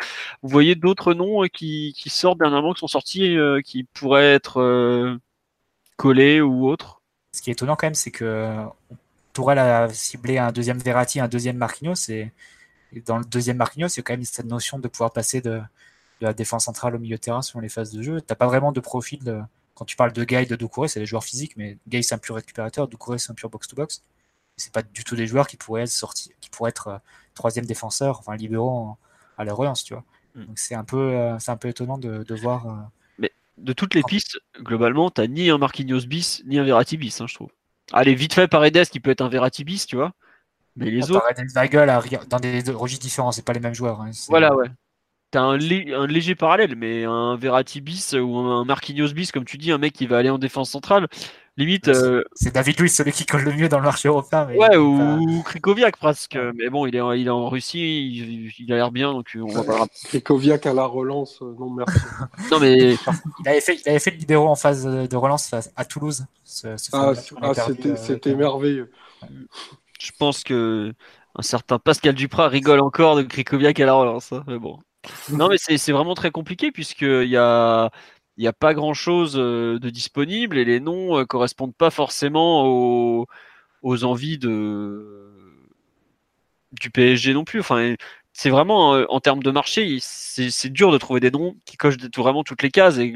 Vous 0.44 0.50
voyez 0.50 0.76
d'autres 0.76 1.16
noms 1.16 1.44
euh, 1.44 1.48
qui, 1.48 1.96
sortent 2.06 2.38
dernièrement, 2.38 2.74
qui 2.74 2.82
sont 2.82 2.88
sortis, 2.88 3.36
qui 3.66 3.84
pourraient 3.84 4.34
être 4.36 5.20
collés 5.98 6.40
ou 6.40 6.68
autres? 6.68 7.02
Ce 7.32 7.42
qui 7.42 7.50
est 7.50 7.54
étonnant 7.54 7.76
quand 7.76 7.88
même, 7.88 7.96
c'est 7.96 8.12
que 8.12 8.56
Tourelle 9.34 9.58
a 9.60 9.90
ciblé 9.90 10.38
un 10.38 10.52
deuxième 10.52 10.78
Verratti, 10.78 11.20
un 11.20 11.28
deuxième 11.28 11.58
Marquinhos, 11.58 12.10
et, 12.10 12.32
dans 13.08 13.18
le 13.18 13.26
deuxième 13.26 13.58
Marquinhos, 13.58 13.88
il 13.88 13.98
y 13.98 14.00
a 14.02 14.04
quand 14.04 14.14
même 14.14 14.24
cette 14.24 14.46
notion 14.46 14.78
de 14.78 14.88
pouvoir 14.88 15.12
passer 15.12 15.42
de, 15.42 15.62
la 16.22 16.34
défense 16.34 16.66
centrale 16.66 16.96
au 16.96 17.00
milieu 17.00 17.18
de 17.18 17.22
terrain 17.22 17.42
selon 17.42 17.62
les 17.62 17.70
phases 17.70 17.92
de 17.92 18.02
jeu. 18.02 18.22
T'as 18.22 18.36
pas 18.36 18.48
vraiment 18.48 18.72
de 18.72 18.80
profil 18.80 19.24
quand 19.76 19.86
tu 19.86 19.96
parles 19.96 20.14
de 20.14 20.24
Gay, 20.24 20.46
de 20.46 20.56
Doucouré, 20.56 20.88
c'est 20.88 21.00
des 21.00 21.06
joueurs 21.06 21.24
physiques, 21.24 21.56
mais 21.58 21.78
Gay 21.88 22.02
c'est 22.04 22.16
un 22.16 22.20
pur 22.20 22.36
récupérateur, 22.36 22.88
Doucouré 22.88 23.18
c'est 23.18 23.32
un 23.32 23.36
pur 23.36 23.50
box-to-box. 23.50 24.04
C'est 24.58 24.72
pas 24.72 24.84
du 24.84 25.04
tout 25.04 25.16
des 25.16 25.26
joueurs 25.28 25.48
qui 25.48 25.58
pourraient 25.58 25.82
être 25.84 25.90
sortis, 25.90 26.32
qui 26.40 26.50
pourraient 26.50 26.70
être 26.70 26.88
euh, 26.88 26.98
troisième 27.34 27.66
défenseur, 27.66 28.20
enfin 28.20 28.36
libéraux 28.36 28.70
en- 28.70 28.98
à 29.38 29.44
leur 29.46 29.58
relance, 29.58 29.84
tu 29.84 29.94
vois. 29.96 30.04
Mm. 30.36 30.46
Donc 30.46 30.60
c'est 30.60 30.76
un 30.76 30.84
peu, 30.84 30.98
euh, 30.98 31.40
c'est 31.40 31.52
un 31.52 31.58
peu 31.58 31.70
étonnant 31.70 31.98
de, 31.98 32.24
de 32.24 32.36
voir. 32.36 32.68
euh, 32.68 33.28
De 33.58 33.74
toutes 33.74 33.94
les 33.94 34.02
pistes, 34.04 34.40
globalement, 34.60 35.10
t'as 35.12 35.28
ni 35.28 35.50
un 35.52 35.58
Marquinhos 35.60 36.06
bis, 36.08 36.42
ni 36.46 36.58
un 36.60 36.64
Verratti 36.64 36.98
bis, 36.98 37.22
hein, 37.22 37.28
je 37.28 37.36
trouve. 37.36 37.50
Allez, 37.92 38.16
vite 38.16 38.34
fait 38.34 38.48
Paredes 38.48 38.88
qui 38.90 39.00
peut 39.00 39.12
être 39.12 39.22
un 39.22 39.30
Verratti 39.30 39.64
bis, 39.64 39.86
tu 39.86 39.96
vois. 39.96 40.14
Mais 40.76 40.90
les 40.90 41.12
autres, 41.12 41.22
Paredes, 41.56 42.00
rigueur- 42.02 42.26
dans 42.26 42.40
des 42.40 42.64
registres 42.72 43.04
différents, 43.04 43.32
c'est 43.32 43.44
pas 43.46 43.54
les 43.54 43.60
mêmes 43.60 43.76
joueurs. 43.76 44.02
hein. 44.02 44.10
Voilà, 44.28 44.56
ouais. 44.56 44.68
T'as 45.34 45.42
un, 45.42 45.58
lé- 45.58 45.92
un 45.96 46.06
léger 46.06 46.36
parallèle, 46.36 46.76
mais 46.76 47.06
un 47.06 47.36
Verratti 47.36 47.82
bis 47.82 48.14
ou 48.14 48.38
un 48.38 48.66
Marquinhos 48.66 49.14
bis, 49.14 49.32
comme 49.32 49.46
tu 49.46 49.58
dis, 49.58 49.72
un 49.72 49.80
mec 49.80 49.92
qui 49.92 50.06
va 50.06 50.20
aller 50.20 50.30
en 50.30 50.38
défense 50.38 50.70
centrale, 50.70 51.08
limite, 51.58 51.88
Ouais, 51.88 51.96
euh, 51.96 52.24
C'est 52.36 52.54
David 52.54 52.80
Luiz, 52.80 52.94
celui 52.96 53.12
qui 53.14 53.26
colle 53.26 53.42
le 53.42 53.52
mieux 53.52 53.68
dans 53.68 53.80
le 53.80 53.84
marché 53.84 54.10
européen. 54.10 54.46
Mais 54.48 54.58
ouais, 54.58 54.78
ou 54.78 55.42
Krikoviak 55.44 55.98
presque. 55.98 56.38
Mais 56.54 56.70
bon, 56.70 56.86
il 56.86 56.96
est, 56.96 57.02
en- 57.02 57.14
il 57.14 57.26
est 57.26 57.32
en 57.32 57.50
Russie, 57.50 57.80
il, 58.12 58.52
il 58.60 58.72
a 58.74 58.76
l'air 58.76 58.92
bien, 58.92 59.12
donc 59.12 59.36
on 59.42 59.48
va 59.52 59.64
pas. 59.64 59.88
Krikoviak 60.06 60.68
à 60.68 60.74
la 60.76 60.86
relance, 60.86 61.42
euh, 61.42 61.56
non 61.60 61.72
merci. 61.72 61.98
Non, 62.52 62.60
mais 62.60 62.96
pas- 63.04 63.14
il, 63.40 63.50
avait 63.50 63.62
fait, 63.62 63.80
il 63.84 63.90
avait 63.90 63.98
fait 63.98 64.12
le 64.12 64.18
libéraux 64.18 64.50
en 64.50 64.56
phase 64.56 64.86
de 64.86 65.16
relance 65.16 65.52
à, 65.52 65.62
à 65.76 65.84
Toulouse. 65.84 66.26
ce- 66.44 66.78
ce 66.78 66.92
Ah, 66.94 67.14
ah, 67.42 67.54
c'était 67.56 67.90
euh, 67.90 67.96
c'était 67.96 68.30
avec- 68.30 68.40
merveilleux. 68.40 68.92
je 70.00 70.12
pense 70.20 70.44
que 70.44 70.94
un 71.36 71.42
certain 71.42 71.80
Pascal 71.80 72.14
Duprat 72.14 72.50
rigole 72.50 72.82
encore 72.82 73.16
de 73.16 73.24
Krikoviak 73.24 73.80
à 73.80 73.86
la 73.88 73.94
relance. 73.94 74.32
hein, 74.32 74.44
mais 74.46 74.60
bon. 74.60 74.78
Non, 75.32 75.50
mais 75.50 75.58
c'est 75.58 75.92
vraiment 75.92 76.14
très 76.16 76.32
compliqué 76.32 76.72
puisqu'il 76.72 77.30
y 77.30 77.38
a, 77.38 77.92
il 78.38 78.44
y 78.44 78.48
a 78.48 78.54
pas 78.54 78.74
grand 78.74 78.94
chose 78.94 79.34
de 79.34 79.90
disponible 79.90 80.58
et 80.58 80.66
les 80.66 80.80
noms 80.80 81.20
euh, 81.20 81.26
correspondent 81.26 81.76
pas 81.76 81.90
forcément 81.90 82.66
aux, 82.66 83.28
aux 83.82 84.04
envies 84.04 84.38
de, 84.38 85.24
du 86.72 86.90
PSG 86.90 87.34
non 87.34 87.44
plus. 87.44 87.60
Enfin, 87.60 87.96
c'est 88.34 88.50
vraiment 88.50 88.96
euh, 88.96 89.06
en 89.10 89.20
termes 89.20 89.44
de 89.44 89.52
marché, 89.52 89.98
c'est 90.02 90.70
dur 90.70 90.92
de 90.92 90.98
trouver 90.98 91.20
des 91.20 91.32
noms 91.32 91.56
qui 91.66 91.78
cochent 91.78 91.98
vraiment 92.18 92.44
toutes 92.44 92.64
les 92.64 92.72
cases. 92.72 92.98
Et 92.98 93.16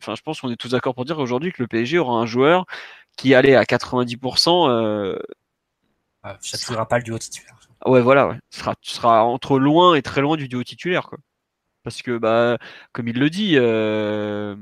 enfin, 0.00 0.14
je 0.14 0.22
pense 0.22 0.40
qu'on 0.40 0.50
est 0.50 0.56
tous 0.56 0.70
d'accord 0.70 0.94
pour 0.94 1.04
dire 1.04 1.18
aujourd'hui 1.18 1.52
que 1.52 1.62
le 1.62 1.68
PSG 1.68 1.98
aura 1.98 2.18
un 2.18 2.26
joueur 2.26 2.66
qui 3.16 3.34
allait 3.34 3.54
à 3.54 3.64
90%. 3.64 4.68
euh, 4.68 5.16
euh, 6.26 6.32
ça 6.40 6.74
ne 6.74 6.84
pas 6.84 6.98
le 6.98 7.04
duo 7.04 7.18
titulaire. 7.18 7.54
Ouais, 7.86 8.00
voilà, 8.00 8.28
ouais. 8.28 8.36
Tu 8.50 8.58
seras, 8.60 8.74
tu 8.80 8.90
seras 8.90 9.22
entre 9.22 9.58
loin 9.58 9.94
et 9.94 10.02
très 10.02 10.20
loin 10.20 10.36
du 10.36 10.48
duo 10.48 10.62
titulaire, 10.64 11.08
quoi. 11.08 11.18
Parce 11.82 12.02
que, 12.02 12.18
bah, 12.18 12.58
comme 12.92 13.08
il 13.08 13.18
le 13.18 13.30
dit, 13.30 13.54
euh... 13.56 14.56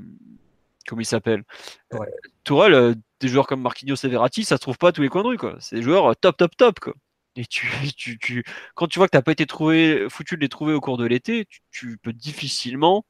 comment 0.87 1.01
il 1.01 1.07
s'appelle? 1.07 1.45
Ouais. 1.93 2.01
Euh, 2.01 2.29
Tourelle, 2.45 2.75
euh, 2.75 2.95
des 3.21 3.29
joueurs 3.29 3.47
comme 3.47 3.63
Marquinhos 3.63 3.97
et 4.05 4.09
Verratti, 4.09 4.45
ça 4.45 4.57
se 4.57 4.63
trouve 4.63 4.79
pas 4.79 4.89
à 4.89 4.93
tous 4.93 5.03
les 5.03 5.09
coins 5.09 5.23
de 5.23 5.29
rue, 5.29 5.39
quoi. 5.39 5.57
C'est 5.61 5.77
des 5.77 5.83
joueurs 5.83 6.17
top, 6.17 6.37
top, 6.37 6.57
top, 6.57 6.81
quoi. 6.81 6.95
Et 7.37 7.47
tu, 7.47 7.69
tu, 7.97 8.19
tu, 8.19 8.45
quand 8.75 8.89
tu 8.89 8.99
vois 8.99 9.07
que 9.09 9.13
t'as 9.13 9.23
pas 9.23 9.33
été 9.33 9.47
trouvé, 9.47 10.07
foutu 10.11 10.37
de 10.37 10.41
les 10.43 10.49
trouver 10.49 10.75
au 10.75 10.81
cours 10.81 10.99
de 10.99 11.07
l'été, 11.07 11.47
tu, 11.47 11.61
tu 11.71 11.99
peux 11.99 12.13
difficilement 12.13 13.05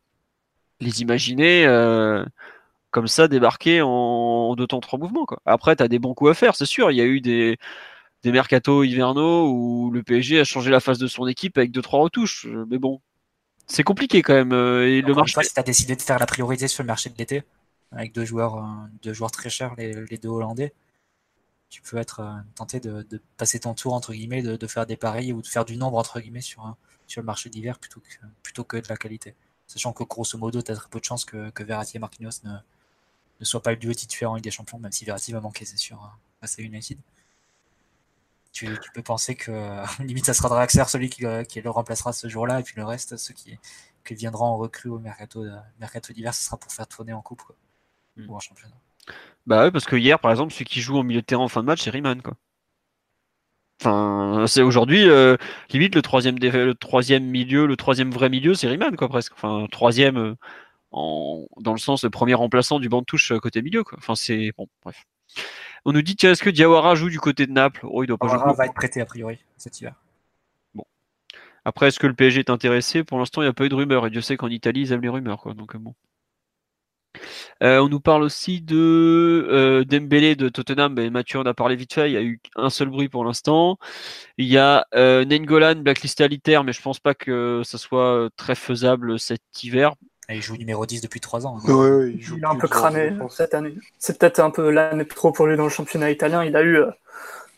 les 0.80 1.03
imaginer 1.03 1.66
euh, 1.66 2.24
comme 2.90 3.07
ça 3.09 3.28
débarquer 3.28 3.82
en, 3.82 3.88
en 3.88 4.57
deux 4.57 4.66
temps, 4.66 4.80
trois 4.80 4.98
mouvements, 4.98 5.26
quoi. 5.26 5.40
Après, 5.46 5.76
t'as 5.76 5.88
des 5.88 5.98
bons 5.98 6.14
coups 6.14 6.32
à 6.32 6.34
faire, 6.34 6.57
c'est 6.57 6.66
sûr. 6.66 6.90
Il 6.90 6.96
y 6.98 7.00
a 7.00 7.05
eu 7.07 7.20
des, 7.20 7.59
des 8.23 8.33
mercato 8.33 8.85
hivernaux 8.85 9.51
où 9.51 9.91
le 9.91 10.03
PSG 10.03 10.41
a 10.41 10.45
changé 10.45 10.70
la 10.70 10.81
face 10.81 10.99
de 10.99 11.07
son 11.07 11.27
équipe 11.27 11.59
avec 11.59 11.73
deux 11.73 11.83
trois 11.83 12.01
retouches. 12.01 12.47
Euh, 12.47 12.66
Mais 12.70 12.79
bon, 12.79 13.01
c'est 13.66 13.85
compliqué 13.85 14.23
quand 14.23 14.35
même. 14.35 14.53
euh, 14.53 14.89
Et 14.89 15.03
le 15.03 15.14
Encore 15.14 15.14
marché. 15.14 15.35
fois, 15.35 15.43
si 15.45 15.53
tu 15.55 15.61
as 15.61 15.62
décidé 15.62 15.97
de 15.97 16.03
faire 16.03 16.18
la 16.18 16.27
priorité 16.27 16.68
sur 16.68 16.83
le 16.83 16.87
marché 16.87 17.11
de 17.11 17.16
l'été, 17.18 17.43
avec 17.93 18.12
deux 18.14 18.25
joueurs, 18.25 18.57
euh, 18.57 18.62
deux 19.03 19.12
joueurs 19.12 19.31
très 19.31 19.51
chers, 19.51 19.75
les, 19.77 19.93
les 20.07 20.18
deux 20.18 20.29
Hollandais, 20.29 20.73
tu 21.70 21.83
peux 21.83 21.97
être 21.99 22.23
tenté 22.55 22.81
de, 22.81 23.03
de 23.03 23.23
passer 23.39 23.61
ton 23.61 23.75
tour, 23.75 23.95
entre 23.95 24.12
guillemets, 24.12 24.43
de, 24.43 24.57
de 24.57 24.66
faire 24.66 24.87
des 24.87 24.97
paris 24.97 25.33
ou 25.33 25.43
de 25.43 25.47
faire 25.47 25.64
du 25.64 25.77
nombre, 25.77 25.99
entre 25.99 26.20
guillemets, 26.20 26.41
sur, 26.43 26.77
le 27.16 27.23
marché 27.23 27.51
d'hiver 27.51 27.79
plutôt 27.79 28.01
que, 28.01 28.27
plutôt 28.43 28.64
que 28.64 28.77
de 28.79 28.89
la 28.89 28.97
qualité. 28.97 29.35
Sachant 29.66 29.93
que 29.93 30.05
grosso 30.05 30.39
modo, 30.39 30.62
tu 30.62 30.73
as 30.73 30.77
très 30.77 30.89
peu 30.91 31.01
de 31.01 31.05
chances 31.05 31.25
que, 31.25 31.51
que 31.51 31.62
Verratti 31.62 31.97
et 31.97 32.01
Marquinhos 32.01 32.31
ne, 32.45 32.53
ne 33.41 33.45
soient 33.45 33.62
pas 33.62 33.73
le 33.73 33.79
duo 33.79 33.93
titulaire 33.95 34.33
en 34.33 34.37
Ligue 34.37 34.45
des 34.45 34.51
Champions, 34.53 34.79
même 34.79 34.93
si 34.93 35.05
Verratti 35.05 35.33
va 35.33 35.41
manquer, 35.41 35.64
c'est 35.66 35.79
sûr, 35.79 35.99
face 36.41 36.59
à 36.59 36.62
United. 36.62 36.99
Tu, 38.53 38.66
tu 38.82 38.90
peux 38.92 39.03
penser 39.03 39.34
que 39.34 39.50
limite 40.05 40.26
ça 40.26 40.34
sera 40.34 40.48
Draxler 40.50 40.84
celui 40.86 41.09
qui, 41.11 41.24
euh, 41.26 41.44
qui 41.44 41.61
le 41.62 41.70
remplacera 41.70 42.12
ce 42.12 42.28
jour-là, 42.28 42.61
et 42.61 42.62
puis 42.62 42.74
le 42.76 42.84
reste, 42.84 43.16
ceux 43.16 43.34
qui, 43.34 43.59
qui 44.05 44.14
viendront 44.14 44.44
en 44.46 44.57
recrue 44.59 44.90
au 44.90 44.98
mercato, 44.98 45.44
de- 45.44 45.53
mercato 45.80 46.12
d'hiver, 46.12 46.34
ce 46.34 46.44
sera 46.44 46.57
pour 46.59 46.72
faire 46.72 46.86
tourner 46.86 47.12
en 47.12 47.22
coupe 47.22 47.42
quoi, 47.42 47.57
Mm. 48.16 48.28
ou 48.30 48.36
en 48.36 48.40
championnat. 48.40 48.74
Bah 49.46 49.64
ouais, 49.64 49.70
parce 49.70 49.84
que 49.86 49.96
hier, 49.96 50.18
par 50.20 50.30
exemple, 50.30 50.53
celui 50.53 50.64
qui 50.66 50.80
joue 50.80 50.96
au 50.98 51.03
milieu 51.03 51.20
de 51.22 51.26
terrain 51.26 51.42
en 51.44 51.48
fin 51.48 51.62
de 51.62 51.66
match, 51.66 51.82
c'est 51.82 51.90
Riemann, 51.90 52.22
quoi. 52.22 52.34
Enfin, 53.80 54.44
c'est 54.46 54.62
aujourd'hui 54.62 55.09
euh, 55.09 55.36
limite 55.70 55.94
le 55.96 56.03
troisième, 56.03 56.38
le 56.38 56.72
troisième 56.74 57.24
milieu, 57.24 57.66
le 57.66 57.76
troisième 57.76 58.12
vrai 58.12 58.28
milieu, 58.28 58.55
c'est 58.55 58.68
Riemann 58.68 58.94
quoi 58.96 59.09
presque. 59.09 59.32
Enfin, 59.32 59.66
troisième 59.72 60.16
euh, 60.16 60.34
en, 60.92 61.46
dans 61.61 61.72
le 61.72 61.78
sens 61.78 62.05
le 62.05 62.11
premier 62.11 62.34
remplaçant 62.34 62.80
du 62.80 62.88
banc 62.90 63.00
de 63.00 63.07
touche 63.07 63.32
côté 63.42 63.62
milieu 63.62 63.84
quoi. 63.84 63.98
Enfin, 63.98 64.14
c'est 64.16 64.53
bon, 64.59 64.68
bref. 64.84 65.05
On 65.85 65.93
nous 65.93 66.03
dit 66.03 66.16
tiens, 66.16 66.33
est-ce 66.33 66.43
que 66.43 66.51
Diawara 66.51 66.95
joue 66.95 67.09
du 67.09 67.18
côté 67.18 67.47
de 67.47 67.53
Naples? 67.53 67.87
Oh, 67.91 68.03
il 68.03 68.07
doit 68.07 68.18
pas 68.18 68.28
Diawara 68.28 68.53
va 68.53 68.66
être 68.66 68.74
prêté 68.74 69.01
a 69.01 69.07
priori 69.07 69.39
cet 69.57 69.80
hiver. 69.80 69.95
Bon. 70.74 70.85
Après, 71.64 71.89
est-ce 71.89 71.99
que 71.99 72.07
le 72.07 72.14
PSG 72.14 72.41
est 72.41 72.51
intéressé? 72.51 73.05
Pour 73.05 73.18
l'instant, 73.18 73.43
il 73.43 73.47
n'y 73.47 73.51
a 73.51 73.53
pas 73.53 73.64
eu 73.64 73.68
de 73.68 73.74
rumeurs 73.74 74.07
et 74.07 74.11
Dieu 74.11 74.20
sait 74.20 74.37
qu'en 74.37 74.49
Italie 74.49 74.83
ils 74.83 74.93
aiment 74.93 75.03
les 75.03 75.09
rumeurs 75.09 75.41
quoi. 75.41 75.55
Donc 75.55 75.76
bon. 75.76 75.95
Euh, 77.62 77.78
on 77.80 77.89
nous 77.89 78.01
parle 78.01 78.22
aussi 78.22 78.61
de 78.61 79.47
euh, 79.51 79.85
Dembélé 79.85 80.35
de 80.35 80.49
Tottenham. 80.49 80.95
Ben, 80.95 81.11
Mathieu 81.11 81.39
en 81.39 81.47
a 81.47 81.55
parlé 81.55 81.76
vite 81.76 81.93
fait. 81.95 82.11
Il 82.11 82.14
y 82.14 82.16
a 82.16 82.22
eu 82.22 82.41
un 82.57 82.70
seul 82.70 82.89
bruit 82.89 83.09
pour 83.09 83.24
l'instant. 83.24 83.78
Il 84.39 84.47
y 84.47 84.59
a 84.59 84.87
euh, 84.95 85.24
Nengolan 85.24 85.76
blacklisté 85.76 86.24
à 86.24 86.28
l'ITER, 86.28 86.61
mais 86.64 86.72
je 86.72 86.83
pense 86.83 87.01
pas 87.01 87.14
que 87.14 87.62
ça 87.64 87.78
soit 87.78 88.30
très 88.37 88.55
faisable 88.55 89.18
cet 89.18 89.43
hiver. 89.62 89.95
Il 90.35 90.43
joue 90.43 90.57
numéro 90.57 90.87
10 90.87 91.01
depuis 91.01 91.20
3 91.20 91.47
ans. 91.47 91.59
Hein. 91.59 92.07
il, 92.07 92.20
il, 92.37 92.45
a 92.45 92.51
un 92.51 92.57
peu 92.57 92.68
cramé 92.68 93.12
cette 93.30 93.55
année. 93.55 93.74
C'est 93.99 94.18
peut-être 94.18 94.41
un 94.41 94.51
peu 94.51 94.70
l'année 94.70 95.07
trop 95.07 95.33
pour 95.33 95.47
lui 95.47 95.57
dans 95.57 95.64
le 95.64 95.68
championnat 95.70 96.11
italien. 96.11 96.45
Il 96.45 96.57
a 96.57 96.62
eu 96.62 96.78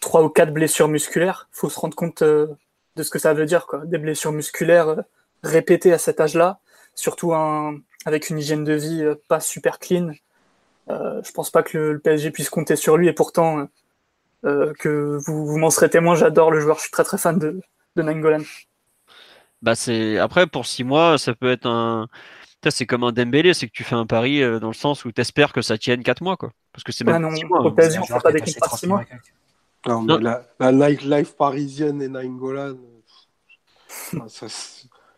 3 0.01 0.23
ou 0.23 0.29
4 0.29 0.53
blessures 0.53 0.89
musculaires. 0.89 1.49
Il 1.53 1.59
faut 1.59 1.71
se 1.71 1.79
rendre 1.79 1.97
compte 1.97 2.23
de 2.23 2.57
ce 3.03 3.11
que 3.11 3.19
ça 3.19 3.35
veut 3.35 3.47
dire. 3.47 3.67
Quoi. 3.67 3.85
Des 3.85 3.99
blessures 3.99 4.33
musculaires 4.33 4.97
répétées 5.43 5.93
à 5.93 5.99
cet 5.99 6.21
âge-là. 6.21 6.59
Surtout 6.95 7.35
un, 7.35 7.77
avec 8.05 8.31
une 8.31 8.39
hygiène 8.39 8.65
de 8.65 8.75
vie 8.75 9.03
euh, 9.03 9.15
pas 9.29 9.41
super 9.41 9.79
clean. 9.79 10.13
Euh, 10.91 11.21
je 11.25 11.33
pense 11.33 11.51
pas 11.51 11.63
que 11.63 11.79
le, 11.79 11.99
PSG 11.99 12.31
puisse 12.31 12.51
compter 12.51 12.77
sur 12.77 12.97
lui 12.97 13.09
et 13.09 13.13
pourtant 13.13 13.69
euh, 14.45 14.73
que 14.79 15.19
vous, 15.27 15.47
vous 15.47 15.59
m'en 15.59 15.71
serez 15.71 15.89
témoin, 15.89 16.15
j'adore 16.15 16.51
le 16.51 16.61
joueur, 16.61 16.77
je 16.77 16.83
suis 16.83 16.91
très 16.91 17.05
très 17.05 17.17
fan 17.17 17.39
de, 17.39 17.61
de 17.97 18.03
Nangolan. 18.03 18.43
Bah 19.63 19.75
c'est 19.75 20.19
après 20.19 20.47
pour 20.47 20.67
six 20.67 20.85
mois, 20.85 21.17
ça 21.17 21.35
peut 21.35 21.51
être 21.51 21.67
un 21.67 22.09
c'est 22.71 22.87
comme 22.87 23.05
un 23.05 23.13
Dembélé, 23.13 23.55
c'est 23.55 23.67
que 23.67 23.73
tu 23.73 23.85
fais 23.85 23.95
un 23.95 24.07
pari 24.07 24.41
dans 24.61 24.69
le 24.69 24.75
sens 24.75 25.05
où 25.05 25.13
tu 25.13 25.21
espères 25.21 25.53
que 25.53 25.63
ça 25.63 25.79
tienne 25.79 26.03
4 26.03 26.23
mois 26.23 26.37
quoi. 26.37 26.51
Parce 26.73 26.85
que 26.85 26.93
c'est 26.93 27.05
même 27.05 27.23
non, 27.23 27.31
mois. 27.49 27.61
Au 27.61 27.69
hein. 27.69 27.75
PSG, 27.77 27.99
on 27.99 28.05
fait 28.05 28.21
pas 28.23 28.33
des 28.33 28.41
contrats 28.41 28.75
de 28.75 28.79
6 28.79 28.87
mois. 28.87 29.05
Non, 29.87 30.03
mais 30.03 30.19
La, 30.19 30.43
la 30.59 30.73
nightlife 30.73 31.37
parisienne 31.37 32.01
et 32.03 32.09
Nangolan, 32.09 32.77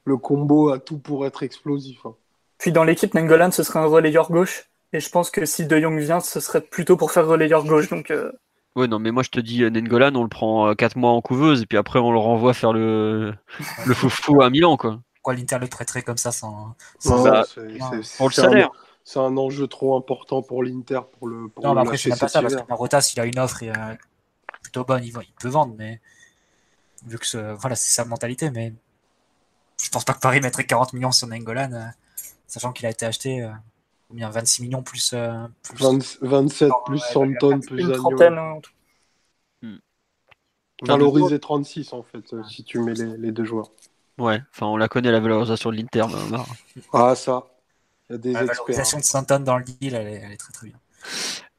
le 0.05 0.17
combo 0.17 0.71
a 0.71 0.79
tout 0.79 0.99
pour 0.99 1.27
être 1.27 1.43
explosif. 1.43 2.05
Hein. 2.05 2.15
Puis 2.59 2.73
dans 2.73 2.85
l'équipe, 2.85 3.13
Nangolan, 3.15 3.51
ce 3.51 3.63
serait 3.63 3.81
un 3.81 3.87
relayeur 3.87 4.31
gauche. 4.31 4.65
Et 4.93 5.01
je 5.01 5.11
pense 5.11 5.31
que 5.31 5.45
si 5.45 5.67
De 5.67 5.79
Jong 5.79 5.99
vient, 5.99 6.21
ce 6.21 6.41
serait 6.41 6.61
plutôt 6.61 6.97
pour 6.97 7.11
faire 7.11 7.27
relayeur 7.27 7.65
gauche. 7.65 7.89
Donc, 7.91 8.11
euh... 8.11 8.33
Ouais, 8.77 8.89
non, 8.89 8.99
mais 8.99 9.11
moi 9.11 9.23
je 9.23 9.31
te 9.31 9.41
dis, 9.41 9.63
Nengolan, 9.71 10.15
on 10.15 10.23
le 10.23 10.29
prend 10.29 10.75
4 10.75 10.97
euh, 10.97 11.01
mois 11.01 11.11
en 11.11 11.21
couveuse 11.21 11.63
et 11.63 11.67
puis 11.67 11.79
après 11.79 11.99
on 11.99 12.13
le 12.13 12.19
renvoie 12.19 12.55
faire 12.55 12.73
le, 12.73 13.33
le 13.87 13.95
foufou 13.95 14.43
à 14.43 14.51
Milan. 14.51 14.77
Quoi. 14.77 15.01
Pourquoi 15.27 15.35
l'Inter 15.35 15.59
le 15.59 15.67
prêterait 15.67 16.03
comme 16.03 16.17
ça 16.17 16.33
sans. 16.33 16.75
Bah, 17.05 17.45
pour 18.17 18.29
le 18.29 18.33
salaire. 18.33 18.71
C'est 19.05 19.21
un 19.21 19.37
enjeu 19.37 19.69
trop 19.69 19.97
important 19.97 20.43
pour 20.43 20.65
l'Inter. 20.65 21.01
Pour 21.19 21.29
le, 21.29 21.49
non, 21.63 21.75
mais 21.75 21.81
après, 21.81 21.97
c'est 21.97 22.11
pas 22.11 22.29
ça 22.29 22.43
parce 22.43 22.57
que 22.57 22.69
Marotta, 22.69 23.01
s'il 23.01 23.21
a 23.21 23.25
une 23.25 23.39
offre 23.39 23.63
et, 23.63 23.71
euh, 23.71 23.95
plutôt 24.63 24.85
bonne, 24.85 25.05
il, 25.05 25.11
il, 25.11 25.35
peut 25.41 25.49
vendre, 25.49 25.75
mais 25.79 26.01
vu 27.07 27.17
que 27.17 27.55
voilà, 27.55 27.77
c'est 27.77 27.91
sa 27.91 28.05
mentalité. 28.05 28.51
Mais 28.51 28.73
je 29.81 29.89
pense 29.91 30.05
pas 30.05 30.13
que 30.13 30.19
Paris 30.19 30.41
mettrait 30.41 30.65
40 30.65 30.93
millions 30.93 31.13
sur 31.13 31.29
Nengolan. 31.29 31.73
Euh 31.73 31.87
sachant 32.47 32.73
qu'il 32.73 32.87
a 32.87 32.91
été 32.91 33.07
acheté 33.07 33.43
euh, 33.43 33.51
combien 34.09 34.31
26 34.31 34.63
millions 34.63 34.83
plus, 34.83 35.13
euh, 35.15 35.47
plus 35.63 36.19
27 36.23 36.73
plus 36.85 36.99
100 36.99 37.35
tonnes 37.39 37.61
plus 37.61 37.83
une 37.83 37.93
trentaine 37.93 38.39
hein, 38.39 38.61
hmm. 39.63 39.77
Valorisé 40.83 41.41
36 41.41 41.93
en 41.93 42.03
fait, 42.03 42.33
euh, 42.33 42.43
si 42.45 42.65
tu 42.65 42.81
mets 42.81 42.95
les, 42.95 43.17
les, 43.17 43.33
deux 43.33 43.45
joueurs. 43.45 43.71
Ouais, 44.19 44.41
enfin 44.53 44.67
on 44.67 44.77
la 44.77 44.89
connaît 44.89 45.13
la 45.13 45.21
valorisation 45.21 45.71
de 45.71 45.77
l'Inter. 45.77 46.05
ah 46.93 47.15
ça, 47.15 47.45
il 48.09 48.13
y 48.13 48.15
a 48.15 48.19
des 48.19 48.33
la 48.33 48.45
valorisation 48.45 48.99
de 48.99 49.05
100 49.05 49.25
tonnes 49.25 49.45
dans 49.45 49.59
le 49.59 49.65
deal, 49.65 49.95
elle 49.95 50.09
est, 50.09 50.23
elle 50.25 50.33
est 50.33 50.37
très 50.37 50.53
très 50.53 50.69
bien. 50.69 50.77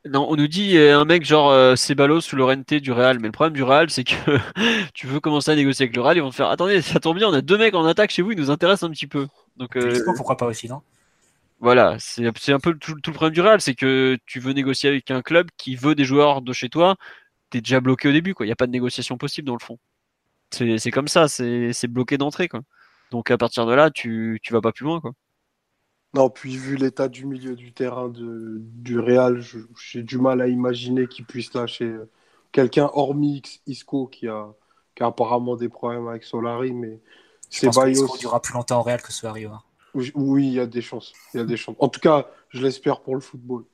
Non, 0.05 0.27
on 0.29 0.35
nous 0.35 0.47
dit 0.47 0.77
un 0.77 1.05
mec 1.05 1.25
genre 1.25 1.51
euh, 1.51 1.75
Ceballos 1.75 2.21
ou 2.31 2.35
Lorente 2.35 2.73
du 2.73 2.91
Real, 2.91 3.19
mais 3.19 3.27
le 3.27 3.31
problème 3.31 3.53
du 3.53 3.63
Real, 3.63 3.89
c'est 3.89 4.03
que 4.03 4.15
tu 4.93 5.05
veux 5.07 5.19
commencer 5.19 5.51
à 5.51 5.55
négocier 5.55 5.83
avec 5.83 5.95
le 5.95 6.01
Real, 6.01 6.17
ils 6.17 6.21
vont 6.21 6.29
te 6.29 6.35
faire 6.35 6.49
attendez, 6.49 6.81
ça 6.81 6.99
tombe 6.99 7.17
bien, 7.17 7.27
on 7.27 7.33
a 7.33 7.41
deux 7.41 7.57
mecs 7.57 7.75
en 7.75 7.85
attaque 7.85 8.11
chez 8.11 8.21
vous, 8.21 8.31
ils 8.31 8.37
nous 8.37 8.49
intéressent 8.49 8.89
un 8.89 8.91
petit 8.91 9.07
peu. 9.07 9.27
Donc 9.57 9.75
euh, 9.75 10.01
pourquoi 10.15 10.37
pas 10.37 10.45
aussi, 10.45 10.69
non? 10.69 10.81
Voilà, 11.59 11.97
c'est 11.99 12.53
un 12.53 12.59
peu 12.59 12.75
tout, 12.75 12.93
le 12.93 13.13
problème 13.13 13.33
du 13.33 13.41
Real, 13.41 13.59
c'est 13.61 13.73
que 13.73 14.17
tu 14.27 14.39
veux 14.39 14.53
négocier 14.53 14.89
avec 14.89 15.09
un 15.09 15.23
club 15.23 15.49
qui 15.57 15.75
veut 15.75 15.95
des 15.95 16.05
joueurs 16.05 16.41
de 16.41 16.53
chez 16.53 16.69
toi, 16.69 16.95
t'es 17.49 17.61
déjà 17.61 17.79
bloqué 17.79 18.07
au 18.07 18.11
début, 18.11 18.35
quoi. 18.35 18.45
Il 18.45 18.49
n'y 18.49 18.53
a 18.53 18.55
pas 18.55 18.67
de 18.67 18.71
négociation 18.71 19.17
possible 19.17 19.47
dans 19.47 19.55
le 19.55 19.63
fond. 19.63 19.79
C'est 20.51 20.91
comme 20.91 21.07
ça, 21.07 21.27
c'est 21.27 21.87
bloqué 21.87 22.17
d'entrée, 22.17 22.47
quoi. 22.47 22.61
Donc 23.11 23.31
à 23.31 23.37
partir 23.37 23.65
de 23.65 23.73
là, 23.73 23.89
tu, 23.91 24.39
tu 24.43 24.53
vas 24.53 24.61
pas 24.61 24.71
plus 24.71 24.85
loin, 24.85 24.99
quoi. 25.01 25.13
Non, 26.13 26.29
puis 26.29 26.57
vu 26.57 26.77
l'état 26.77 27.09
du 27.09 27.25
milieu 27.25 27.55
du 27.55 27.73
terrain 27.73 28.07
de, 28.09 28.57
du 28.59 28.99
Real, 28.99 29.41
j'ai 29.75 30.03
du 30.03 30.17
mal 30.17 30.41
à 30.41 30.47
imaginer 30.47 31.07
qu'il 31.07 31.25
puisse 31.25 31.53
lâcher 31.53 31.85
euh, 31.85 32.09
quelqu'un 32.51 32.89
hormis 32.93 33.43
Isco 33.67 34.07
qui 34.07 34.27
a, 34.27 34.47
qui 34.95 35.03
a 35.03 35.07
apparemment 35.07 35.55
des 35.55 35.69
problèmes 35.69 36.07
avec 36.07 36.23
Solari, 36.23 36.71
mais 36.73 36.99
c'est 37.49 37.67
Isco 37.67 38.17
durera 38.17 38.41
plus 38.41 38.53
longtemps 38.53 38.79
au 38.79 38.83
Real 38.83 39.01
que 39.01 39.11
Solari. 39.11 39.45
Hein. 39.45 39.61
Oui, 39.93 40.47
il 40.47 40.53
y 40.53 40.59
a 40.59 40.65
des 40.65 40.81
chances. 40.81 41.13
Il 41.33 41.37
y 41.37 41.41
a 41.41 41.45
des 41.45 41.57
chances. 41.57 41.75
En 41.79 41.89
tout 41.89 41.99
cas, 41.99 42.29
je 42.49 42.61
l'espère 42.61 43.01
pour 43.01 43.15
le 43.15 43.21
football. 43.21 43.65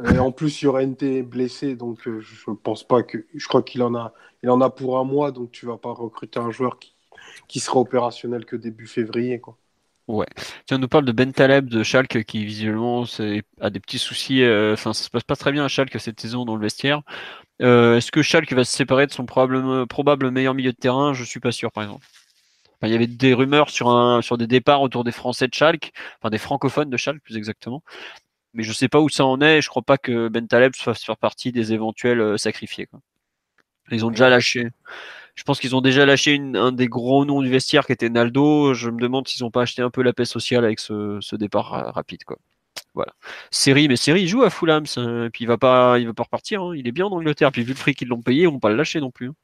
En 0.00 0.30
plus, 0.32 0.62
Llorente 0.62 1.02
est 1.02 1.22
blessé, 1.22 1.74
donc 1.74 2.06
euh, 2.06 2.20
je 2.20 2.50
pense 2.52 2.84
pas 2.86 3.02
que. 3.02 3.26
Je 3.34 3.46
crois 3.48 3.62
qu'il 3.62 3.82
en 3.82 3.94
a, 3.96 4.12
il 4.42 4.50
en 4.50 4.60
a 4.60 4.70
pour 4.70 4.98
un 4.98 5.04
mois, 5.04 5.32
donc 5.32 5.50
tu 5.50 5.66
vas 5.66 5.76
pas 5.76 5.92
recruter 5.92 6.38
un 6.38 6.50
joueur 6.52 6.78
qui, 6.78 6.94
qui 7.48 7.60
sera 7.60 7.80
opérationnel 7.80 8.44
que 8.44 8.56
début 8.56 8.86
février, 8.86 9.40
quoi. 9.40 9.58
Ouais. 10.08 10.26
Tiens, 10.66 10.78
on 10.78 10.80
nous 10.80 10.88
parle 10.88 11.04
de 11.04 11.12
Ben 11.12 11.32
Taleb 11.34 11.68
de 11.68 11.82
Schalke 11.82 12.24
qui 12.24 12.44
visuellement 12.46 13.04
a 13.60 13.70
des 13.70 13.80
petits 13.80 13.98
soucis. 13.98 14.42
Euh, 14.42 14.72
enfin, 14.72 14.94
ça 14.94 15.04
se 15.04 15.10
passe 15.10 15.24
pas 15.24 15.36
très 15.36 15.52
bien 15.52 15.64
à 15.66 15.68
Schalke 15.68 16.00
cette 16.00 16.18
saison 16.20 16.46
dans 16.46 16.56
le 16.56 16.62
vestiaire. 16.62 17.02
Euh, 17.62 17.96
est-ce 17.98 18.10
que 18.12 18.22
Schalke 18.22 18.52
va 18.54 18.64
se 18.64 18.72
séparer 18.74 19.06
de 19.06 19.12
son 19.12 19.26
probable, 19.26 19.86
probable 19.86 20.30
meilleur 20.30 20.54
milieu 20.54 20.72
de 20.72 20.76
terrain? 20.78 21.12
Je 21.12 21.24
suis 21.24 21.40
pas 21.40 21.52
sûr, 21.52 21.72
par 21.72 21.84
exemple. 21.84 22.06
il 22.82 22.90
y 22.90 22.94
avait 22.94 23.06
des 23.06 23.34
rumeurs 23.34 23.70
sur, 23.70 23.90
un, 23.90 24.22
sur 24.22 24.38
des 24.38 24.46
départs 24.46 24.82
autour 24.82 25.04
des 25.04 25.12
Français 25.12 25.48
de 25.48 25.54
Schalke, 25.54 25.92
enfin 26.20 26.30
des 26.30 26.38
francophones 26.38 26.90
de 26.90 26.96
Schalke 26.96 27.22
plus 27.22 27.36
exactement. 27.36 27.82
Mais 28.58 28.64
je 28.64 28.72
sais 28.72 28.88
pas 28.88 28.98
où 28.98 29.08
ça 29.08 29.24
en 29.24 29.40
est. 29.40 29.62
Je 29.62 29.68
crois 29.68 29.82
pas 29.82 29.98
que 29.98 30.26
Ben 30.26 30.48
Taleb 30.48 30.74
soit 30.74 30.94
faire 30.94 31.16
partie 31.16 31.52
des 31.52 31.72
éventuels 31.72 32.20
euh, 32.20 32.36
sacrifiés. 32.36 32.88
Ils 33.92 34.04
ont 34.04 34.10
déjà 34.10 34.28
lâché. 34.28 34.66
Je 35.36 35.44
pense 35.44 35.60
qu'ils 35.60 35.76
ont 35.76 35.80
déjà 35.80 36.04
lâché 36.04 36.40
un 36.56 36.72
des 36.72 36.88
gros 36.88 37.24
noms 37.24 37.40
du 37.40 37.48
vestiaire 37.50 37.86
qui 37.86 37.92
était 37.92 38.08
Naldo. 38.08 38.74
Je 38.74 38.90
me 38.90 39.00
demande 39.00 39.28
s'ils 39.28 39.44
n'ont 39.44 39.52
pas 39.52 39.62
acheté 39.62 39.80
un 39.80 39.90
peu 39.90 40.02
la 40.02 40.12
paix 40.12 40.24
sociale 40.24 40.64
avec 40.64 40.80
ce, 40.80 41.36
départ 41.36 41.94
rapide. 41.94 42.22
Voilà. 42.94 43.12
Série, 43.52 43.86
mais 43.86 43.94
Série, 43.94 44.22
il 44.22 44.28
joue 44.28 44.42
à 44.42 44.50
Fulham, 44.50 44.86
et 44.86 45.30
puis 45.30 45.44
il 45.44 45.46
va 45.46 45.56
pas, 45.56 45.96
va 45.96 46.12
pas 46.12 46.24
repartir. 46.24 46.60
Hein. 46.60 46.74
Il 46.74 46.88
est 46.88 46.92
bien 46.92 47.06
en 47.06 47.12
Angleterre. 47.12 47.52
Puis 47.52 47.62
vu 47.62 47.74
le 47.74 47.78
prix 47.78 47.94
qu'ils 47.94 48.08
l'ont 48.08 48.22
payé, 48.22 48.42
ils 48.42 48.48
vont 48.48 48.58
pas 48.58 48.70
le 48.70 48.76
lâcher 48.76 48.98
non 48.98 49.12
plus. 49.12 49.28
Hein. 49.28 49.34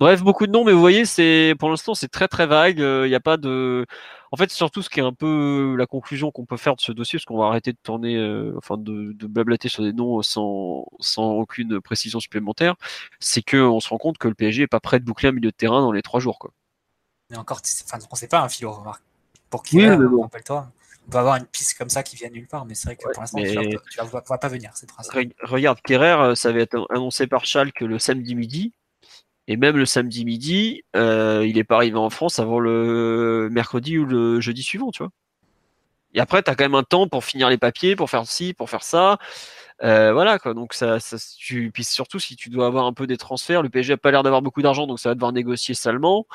Bref, 0.00 0.22
beaucoup 0.22 0.46
de 0.46 0.52
noms, 0.52 0.64
mais 0.64 0.72
vous 0.72 0.80
voyez, 0.80 1.04
c'est 1.04 1.54
pour 1.58 1.70
l'instant 1.70 1.94
c'est 1.94 2.08
très 2.08 2.28
très 2.28 2.46
vague. 2.46 2.78
Il 2.78 2.84
euh, 2.84 3.08
n'y 3.08 3.14
a 3.14 3.20
pas 3.20 3.36
de. 3.36 3.86
En 4.32 4.36
fait, 4.36 4.50
surtout 4.50 4.82
ce 4.82 4.88
qui 4.88 5.00
est 5.00 5.02
un 5.02 5.12
peu 5.12 5.76
la 5.76 5.86
conclusion 5.86 6.30
qu'on 6.30 6.46
peut 6.46 6.56
faire 6.56 6.74
de 6.74 6.80
ce 6.80 6.90
dossier, 6.92 7.18
parce 7.18 7.26
qu'on 7.26 7.38
va 7.38 7.46
arrêter 7.46 7.72
de 7.72 7.78
tourner, 7.82 8.16
euh, 8.16 8.54
enfin 8.56 8.78
de, 8.78 9.12
de, 9.12 9.26
blablater 9.26 9.68
sur 9.68 9.82
des 9.82 9.92
noms 9.92 10.22
sans, 10.22 10.86
sans 11.00 11.32
aucune 11.32 11.80
précision 11.80 12.18
supplémentaire, 12.18 12.74
c'est 13.20 13.42
qu'on 13.42 13.78
se 13.80 13.88
rend 13.90 13.98
compte 13.98 14.16
que 14.16 14.28
le 14.28 14.34
PSG 14.34 14.62
est 14.62 14.66
pas 14.66 14.80
prêt 14.80 15.00
de 15.00 15.04
boucler 15.04 15.28
un 15.28 15.32
milieu 15.32 15.50
de 15.50 15.56
terrain 15.56 15.82
dans 15.82 15.92
les 15.92 16.02
trois 16.02 16.20
jours, 16.20 16.38
quoi. 16.38 16.52
Mais 17.30 17.36
encore, 17.36 17.60
enfin, 17.84 17.98
on 18.10 18.14
sait 18.14 18.28
pas 18.28 18.40
un 18.40 18.48
filo, 18.48 18.72
remarque. 18.72 19.02
Pour 19.50 19.62
qui 19.62 19.76
oui, 19.76 19.96
bon. 19.96 20.22
rappelle-toi. 20.22 20.68
On 21.06 21.10
peut 21.10 21.18
avoir 21.18 21.36
une 21.36 21.46
piste 21.46 21.76
comme 21.76 21.88
ça 21.88 22.02
qui 22.02 22.16
vient 22.16 22.30
nulle 22.30 22.46
part, 22.46 22.64
mais 22.64 22.74
c'est 22.74 22.88
vrai 22.88 22.96
que 22.96 23.02
pour 23.10 23.20
l'instant, 23.20 23.38
tu 23.38 23.56
ne 23.56 24.04
vas, 24.06 24.38
pas 24.38 24.48
venir. 24.48 24.72
Regarde, 25.42 25.80
Kerrer, 25.82 26.12
euh, 26.12 26.34
ça 26.34 26.52
va 26.52 26.60
être 26.60 26.86
annoncé 26.90 27.26
par 27.26 27.44
Schalke 27.44 27.80
le 27.80 27.98
samedi 27.98 28.34
midi. 28.34 28.72
Et 29.48 29.56
même 29.56 29.76
le 29.76 29.86
samedi 29.86 30.24
midi, 30.24 30.82
euh, 30.96 31.44
il 31.46 31.58
est 31.58 31.64
pas 31.64 31.76
arrivé 31.76 31.96
en 31.96 32.10
France 32.10 32.38
avant 32.38 32.60
le 32.60 33.48
mercredi 33.50 33.98
ou 33.98 34.04
le 34.04 34.40
jeudi 34.40 34.62
suivant, 34.62 34.90
tu 34.92 35.02
vois. 35.02 35.12
Et 36.14 36.20
après, 36.20 36.42
tu 36.42 36.50
as 36.50 36.54
quand 36.54 36.64
même 36.64 36.74
un 36.74 36.82
temps 36.82 37.08
pour 37.08 37.24
finir 37.24 37.48
les 37.48 37.58
papiers, 37.58 37.96
pour 37.96 38.10
faire 38.10 38.26
ci, 38.26 38.54
pour 38.54 38.68
faire 38.70 38.82
ça. 38.82 39.18
Euh, 39.82 40.12
voilà 40.12 40.38
quoi. 40.38 40.54
Donc 40.54 40.74
ça, 40.74 41.00
ça 41.00 41.16
tu, 41.38 41.70
puis 41.72 41.84
surtout 41.84 42.18
si 42.18 42.36
tu 42.36 42.50
dois 42.50 42.66
avoir 42.66 42.86
un 42.86 42.92
peu 42.92 43.06
des 43.06 43.16
transferts, 43.16 43.62
le 43.62 43.68
PSG 43.70 43.94
a 43.94 43.96
pas 43.96 44.10
l'air 44.12 44.22
d'avoir 44.22 44.42
beaucoup 44.42 44.62
d'argent, 44.62 44.86
donc 44.86 45.00
ça 45.00 45.08
va 45.10 45.14
devoir 45.14 45.32
négocier 45.32 45.74
salement. 45.74 46.26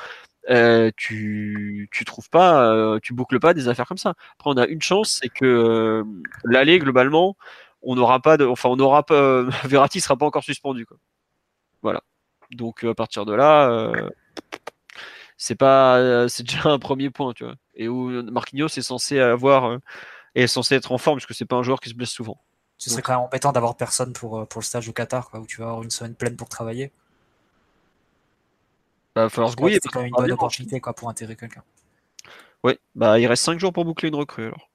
Euh, 0.50 0.90
tu, 0.96 1.88
tu 1.92 2.04
trouves 2.04 2.30
pas, 2.30 2.72
euh, 2.72 2.98
tu 3.02 3.12
boucles 3.12 3.38
pas 3.40 3.54
des 3.54 3.68
affaires 3.68 3.86
comme 3.86 3.98
ça. 3.98 4.10
Après, 4.38 4.50
on 4.50 4.56
a 4.56 4.66
une 4.66 4.80
chance, 4.82 5.18
c'est 5.20 5.28
que 5.28 5.44
euh, 5.44 6.04
l'aller 6.44 6.78
globalement, 6.78 7.36
on 7.82 7.96
n'aura 7.96 8.20
pas 8.20 8.36
de, 8.38 8.46
enfin, 8.46 8.68
on 8.70 8.76
n'aura 8.76 9.04
pas, 9.04 9.42
Verratti 9.64 10.00
sera 10.00 10.16
pas 10.16 10.26
encore 10.26 10.44
suspendu 10.44 10.86
quoi. 10.86 10.96
Voilà. 11.82 12.02
Donc 12.50 12.84
à 12.84 12.94
partir 12.94 13.24
de 13.26 13.34
là, 13.34 13.70
euh, 13.70 14.10
c'est 15.36 15.54
pas, 15.54 15.98
euh, 15.98 16.28
c'est 16.28 16.42
déjà 16.46 16.68
un 16.68 16.78
premier 16.78 17.10
point, 17.10 17.32
tu 17.32 17.44
vois. 17.44 17.54
Et 17.74 17.88
où 17.88 18.22
Marquinhos 18.30 18.66
est 18.68 18.82
censé 18.82 19.20
avoir, 19.20 19.66
euh, 19.66 19.78
est 20.34 20.46
censé 20.46 20.74
être 20.74 20.92
en 20.92 20.98
forme, 20.98 21.18
parce 21.18 21.26
que 21.26 21.34
c'est 21.34 21.44
pas 21.44 21.56
un 21.56 21.62
joueur 21.62 21.80
qui 21.80 21.90
se 21.90 21.94
blesse 21.94 22.10
souvent. 22.10 22.40
Ce 22.76 22.90
serait 22.90 23.02
quand 23.02 23.12
même 23.12 23.22
embêtant 23.22 23.50
d'avoir 23.50 23.76
personne 23.76 24.12
pour, 24.12 24.46
pour 24.46 24.60
le 24.60 24.64
stage 24.64 24.88
au 24.88 24.92
Qatar, 24.92 25.30
quoi, 25.30 25.40
où 25.40 25.46
tu 25.46 25.60
vas 25.60 25.66
avoir 25.66 25.82
une 25.82 25.90
semaine 25.90 26.14
pleine 26.14 26.36
pour 26.36 26.48
travailler. 26.48 26.92
Bah, 29.16 29.24
va 29.24 29.30
falloir 29.30 29.50
se 29.50 29.56
grouiller. 29.56 29.80
C'est 29.82 29.88
quand 29.88 30.00
même 30.00 30.08
une 30.08 30.14
bonne 30.14 30.30
opportunité 30.30 30.80
quoi, 30.80 30.94
pour 30.94 31.08
intégrer 31.08 31.34
quelqu'un. 31.34 31.64
Ouais, 32.62 32.78
bah 32.94 33.18
il 33.18 33.26
reste 33.26 33.44
5 33.44 33.58
jours 33.58 33.72
pour 33.72 33.84
boucler 33.84 34.08
une 34.08 34.14
recrue 34.14 34.46
alors. 34.46 34.68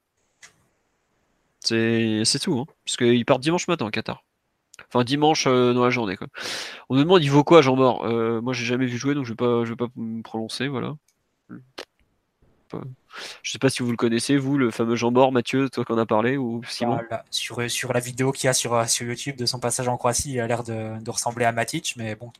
C'est 1.62 2.40
tout, 2.42 2.60
hein, 2.60 2.66
parce 2.86 2.98
qu'il 2.98 3.24
part 3.26 3.40
dimanche 3.40 3.68
matin 3.70 3.86
en 3.86 3.90
Qatar. 3.90 4.24
Enfin 4.88 5.04
dimanche 5.04 5.46
euh, 5.48 5.74
dans 5.74 5.84
la 5.84 5.90
journée 5.90 6.18
quoi. 6.18 6.28
On 6.90 6.96
me 6.96 7.00
demande 7.00 7.24
il 7.24 7.30
vaut 7.30 7.44
quoi 7.44 7.62
Jean 7.62 7.76
Mort 7.76 8.06
euh, 8.06 8.42
Moi 8.42 8.54
j'ai 8.54 8.66
jamais 8.66 8.86
vu 8.86 8.98
jouer 8.98 9.14
donc 9.14 9.26
je 9.26 9.32
vais 9.32 9.36
pas 9.36 9.66
je 9.66 9.70
vais 9.70 9.76
pas 9.76 9.88
me 9.96 10.22
prononcer 10.22 10.68
voilà. 10.68 10.96
Je 13.44 13.52
sais 13.52 13.60
pas 13.60 13.70
si 13.70 13.84
vous 13.84 13.92
le 13.92 13.98
connaissez, 13.98 14.38
vous, 14.38 14.58
le 14.58 14.72
fameux 14.72 14.96
Jean 14.96 15.12
Bord, 15.12 15.32
Mathieu, 15.32 15.70
toi 15.70 15.86
qu'on 15.86 15.98
a 15.98 16.06
parlé, 16.06 16.38
ou 16.38 16.62
Simon? 16.68 17.00
Sur, 17.30 17.70
sur 17.70 17.94
la 17.94 18.00
vidéo 18.00 18.32
qu'il 18.32 18.46
y 18.46 18.48
a 18.48 18.54
sur, 18.54 18.90
sur 18.90 19.06
YouTube 19.06 19.36
de 19.36 19.46
son 19.46 19.60
passage 19.60 19.88
en 19.88 19.98
Croatie, 19.98 20.34
il 20.34 20.40
a 20.40 20.48
l'air 20.48 20.64
de, 20.64 21.10
ressembler 21.10 21.46
à 21.46 21.52
Matic, 21.52 21.94
mais 21.98 22.16
bon, 22.16 22.32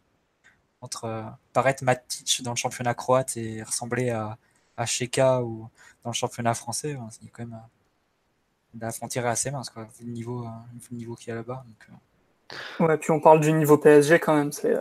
entre 0.82 1.06
euh, 1.06 1.24
paraître 1.54 1.84
Matic 1.84 2.42
dans 2.44 2.52
le 2.52 2.58
championnat 2.58 2.94
croate 2.94 3.38
et 3.38 3.64
ressembler 3.64 4.10
à, 4.10 4.38
Sheka 4.86 5.44
ou 5.44 5.70
dans 6.04 6.10
le 6.10 6.16
championnat 6.16 6.54
français, 6.56 6.94
hein, 6.94 7.08
c'est 7.12 7.30
quand 7.30 7.46
même. 7.46 7.54
Euh, 7.54 8.80
la 8.80 8.92
frontière 8.92 9.28
est 9.28 9.30
assez 9.30 9.52
mince, 9.52 9.70
quoi, 9.70 9.88
vu 10.00 10.08
le 10.08 10.12
niveau, 10.12 10.46
euh, 10.46 10.50
niveau 10.92 11.16
qu'il 11.16 11.30
y 11.30 11.32
a 11.32 11.36
là-bas. 11.36 11.64
Ouais, 12.80 12.98
puis 12.98 13.12
on 13.12 13.20
parle 13.20 13.40
du 13.40 13.52
niveau 13.54 13.78
PSG 13.78 14.20
quand 14.20 14.36
même, 14.36 14.52
c'est 14.52 14.76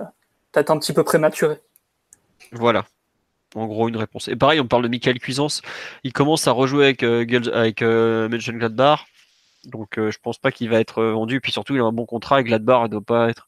peut-être 0.53 0.71
un 0.71 0.79
petit 0.79 0.93
peu 0.93 1.05
prématuré. 1.05 1.61
Voilà. 2.53 2.85
En 3.55 3.67
gros, 3.67 3.89
une 3.89 3.97
réponse. 3.97 4.29
Et 4.29 4.37
pareil, 4.37 4.61
on 4.61 4.67
parle 4.67 4.83
de 4.83 4.89
Michael 4.89 5.19
Cuisance. 5.19 5.63
Il 6.05 6.13
commence 6.13 6.47
à 6.47 6.53
rejouer 6.53 6.85
avec, 6.87 7.03
euh, 7.03 7.27
avec 7.53 7.83
euh, 7.83 8.29
Mönchengladbach. 8.29 9.07
Donc, 9.67 9.99
euh, 9.99 10.11
je 10.11 10.19
pense 10.19 10.39
pas 10.39 10.51
qu'il 10.51 10.71
va 10.71 10.81
être 10.81 11.03
vendu. 11.03 11.41
Puis 11.41 11.53
surtout, 11.53 11.75
il 11.75 11.81
a 11.81 11.85
un 11.85 11.93
bon 11.93 12.07
contrat 12.07 12.37
avec 12.37 12.47
Gladbach. 12.47 12.83
Il 12.87 12.91
doit 12.91 13.01
pas 13.03 13.29
être. 13.29 13.47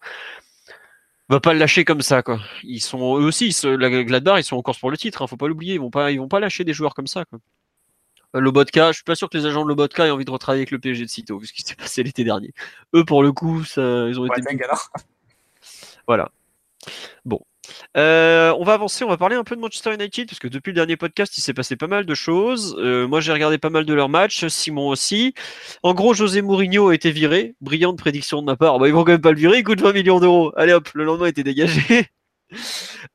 va 1.29 1.41
pas 1.41 1.55
le 1.55 1.59
lâcher 1.59 1.85
comme 1.85 2.03
ça, 2.03 2.23
quoi. 2.23 2.39
Ils 2.63 2.81
sont 2.81 3.19
eux 3.19 3.25
aussi, 3.25 3.57
la 3.65 4.05
Gladbach, 4.05 4.39
ils 4.39 4.45
sont 4.45 4.57
en 4.57 4.63
course 4.63 4.79
pour 4.79 4.91
le 4.91 4.97
titre. 4.99 5.23
Hein, 5.23 5.27
faut 5.27 5.37
pas 5.37 5.49
l'oublier. 5.49 5.75
Ils 5.75 5.81
vont 5.81 5.91
pas, 5.91 6.13
vont 6.13 6.29
pas 6.29 6.41
lâcher 6.41 6.65
des 6.65 6.75
joueurs 6.75 6.95
comme 6.95 7.07
ça. 7.07 7.25
Lobotka, 8.35 8.89
je 8.89 8.97
suis 8.97 9.05
pas 9.05 9.15
sûr 9.15 9.29
que 9.31 9.37
les 9.37 9.47
agents 9.47 9.63
de 9.63 9.69
Lobotka 9.69 10.07
aient 10.07 10.11
envie 10.11 10.25
de 10.25 10.31
retravailler 10.31 10.61
avec 10.61 10.71
le 10.71 10.79
PSG 10.79 11.05
de 11.05 11.11
sitôt, 11.11 11.39
vu 11.39 11.47
ce 11.47 11.53
qui 11.53 11.63
s'est 11.63 11.77
passé 11.77 12.03
l'été 12.03 12.25
dernier. 12.25 12.53
Eux, 12.95 13.05
pour 13.05 13.23
le 13.23 13.33
coup, 13.33 13.65
ça, 13.65 13.81
ils 14.09 14.19
ont 14.19 14.27
été. 14.27 14.43
Voilà. 16.07 16.31
Bon, 17.25 17.41
euh, 17.97 18.55
on 18.59 18.65
va 18.65 18.75
avancer, 18.75 19.05
on 19.05 19.09
va 19.09 19.17
parler 19.17 19.37
un 19.37 19.45
peu 19.45 19.57
de 19.57 19.61
Manchester 19.61 19.95
United 19.95 20.29
parce 20.29 20.39
que 20.39 20.49
depuis 20.49 20.71
le 20.71 20.75
dernier 20.75 20.97
podcast, 20.97 21.37
il 21.39 21.41
s'est 21.41 21.55
passé 21.55 21.77
pas 21.77 21.87
mal 21.87 22.07
de 22.07 22.15
choses. 22.15 22.77
Euh, 22.79 23.07
moi, 23.07 23.21
j'ai 23.21 23.33
regardé 23.33 23.59
pas 23.59 23.71
mal 23.71 23.85
de 23.85 23.95
leurs 23.95 24.09
matchs, 24.09 24.47
Simon 24.49 24.89
aussi. 24.89 25.35
En 25.83 25.95
gros, 25.95 26.15
José 26.15 26.43
Mourinho 26.43 26.89
a 26.89 26.95
été 26.95 27.11
viré. 27.11 27.55
Brillante 27.61 27.99
prédiction 27.99 28.41
de 28.41 28.47
ma 28.47 28.57
part. 28.57 28.79
Bah, 28.79 28.89
ils 28.89 28.95
vont 28.95 29.05
quand 29.05 29.13
même 29.13 29.21
pas 29.21 29.33
le 29.33 29.39
virer, 29.39 29.59
il 29.59 29.65
coûte 29.65 29.81
20 29.81 29.93
millions 29.93 30.21
d'euros. 30.21 30.53
Allez 30.57 30.73
hop, 30.73 30.89
le 30.95 31.05
lendemain 31.05 31.27
était 31.27 31.45
dégagé. 31.45 32.09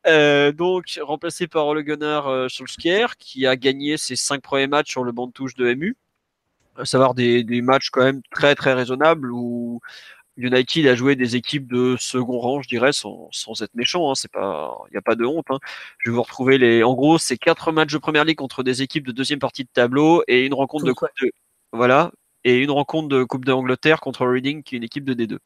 Euh, 0.08 0.52
donc, 0.52 1.00
remplacé 1.02 1.48
par 1.48 1.74
le 1.74 1.82
Gunnar 1.82 2.50
Solskjaer 2.50 3.18
qui 3.18 3.46
a 3.48 3.56
gagné 3.56 3.98
ses 3.98 4.16
5 4.16 4.42
premiers 4.42 4.68
matchs 4.68 4.92
sur 4.92 5.04
le 5.04 5.12
banc 5.12 5.28
de 5.28 5.32
touche 5.32 5.56
de 5.56 5.74
MU. 5.74 5.96
À 6.78 6.86
savoir 6.86 7.14
des, 7.14 7.44
des 7.44 7.62
matchs 7.62 7.90
quand 7.90 8.04
même 8.04 8.22
très 8.32 8.56
très 8.56 8.74
raisonnables 8.74 9.32
où 9.32 9.82
United 10.40 10.88
a 10.88 10.96
joué 10.96 11.16
des 11.16 11.36
équipes 11.36 11.68
de 11.68 11.98
second 12.00 12.40
rang, 12.40 12.62
je 12.62 12.70
dirais, 12.70 12.94
sans, 12.94 13.30
être 13.62 13.76
méchant. 13.76 14.10
Hein, 14.10 14.16
c'est 14.16 14.32
pas, 14.32 14.78
il 14.88 14.92
n'y 14.92 14.98
a 14.98 15.02
pas 15.02 15.16
de 15.16 15.26
honte. 15.26 15.46
Hein. 15.50 15.60
Je 16.00 16.10
vais 16.10 16.16
vous 16.16 16.24
retrouver 16.24 16.58
les. 16.58 16.84
En 16.84 16.94
gros, 16.94 17.18
c'est 17.18 17.38
quatre 17.38 17.72
matchs 17.72 17.94
de 17.94 17.98
première 17.98 18.24
ligue 18.24 18.38
contre 18.38 18.64
des 18.64 18.82
équipes 18.82 19.06
de 19.06 19.12
deuxième 19.12 19.40
partie 19.40 19.64
de 19.64 19.70
tableau 19.72 20.24
et 20.28 20.46
une 20.46 20.54
rencontre 20.54 20.86
de 20.86 20.94
coupe 20.94 21.10
de. 21.22 21.32
Voilà, 21.72 22.12
et 22.44 22.58
une 22.58 22.72
rencontre 22.72 23.10
de 23.10 23.24
Coupe 23.24 23.46
d'Angleterre 23.46 24.00
contre 24.00 24.26
Reading, 24.26 24.64
qui 24.64 24.76
est 24.76 24.78
une 24.78 24.84
équipe 24.84 25.06
de 25.06 25.14
D2. 25.14 25.38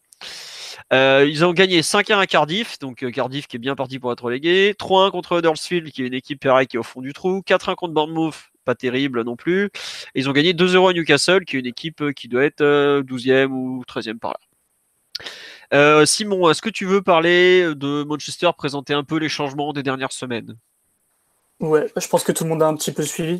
Euh, 0.93 1.25
ils 1.27 1.43
ont 1.43 1.53
gagné 1.53 1.81
5-1 1.81 2.19
à 2.19 2.27
Cardiff, 2.27 2.77
donc 2.79 3.03
euh, 3.03 3.11
Cardiff 3.11 3.47
qui 3.47 3.55
est 3.55 3.59
bien 3.59 3.75
parti 3.75 3.99
pour 3.99 4.11
être 4.11 4.23
relégué. 4.23 4.75
3-1 4.77 5.11
contre 5.11 5.39
Huddersfield, 5.39 5.91
qui 5.91 6.03
est 6.03 6.07
une 6.07 6.13
équipe 6.13 6.41
pareille 6.41 6.67
qui 6.67 6.75
est 6.75 6.79
au 6.79 6.83
fond 6.83 7.01
du 7.01 7.13
trou. 7.13 7.41
4-1 7.45 7.75
contre 7.75 7.93
Bournemouth, 7.93 8.35
pas 8.63 8.75
terrible 8.75 9.23
non 9.23 9.35
plus. 9.35 9.71
ils 10.13 10.29
ont 10.29 10.33
gagné 10.33 10.53
2-0 10.53 10.89
à 10.89 10.93
Newcastle, 10.93 11.45
qui 11.45 11.57
est 11.57 11.59
une 11.59 11.65
équipe 11.65 12.01
euh, 12.01 12.11
qui 12.11 12.27
doit 12.27 12.43
être 12.43 12.63
12e 12.63 13.47
ou 13.47 13.83
13e 13.87 14.19
par 14.19 14.31
là. 14.31 14.37
Euh, 15.73 16.05
Simon, 16.05 16.49
est-ce 16.51 16.61
que 16.61 16.69
tu 16.69 16.85
veux 16.85 17.01
parler 17.01 17.73
de 17.73 18.03
Manchester, 18.03 18.51
présenter 18.55 18.93
un 18.93 19.03
peu 19.03 19.17
les 19.17 19.29
changements 19.29 19.73
des 19.73 19.81
dernières 19.81 20.11
semaines? 20.11 20.55
Ouais, 21.59 21.91
je 21.97 22.07
pense 22.07 22.23
que 22.23 22.31
tout 22.31 22.43
le 22.43 22.51
monde 22.51 22.61
a 22.61 22.67
un 22.67 22.75
petit 22.75 22.91
peu 22.91 23.03
suivi. 23.03 23.39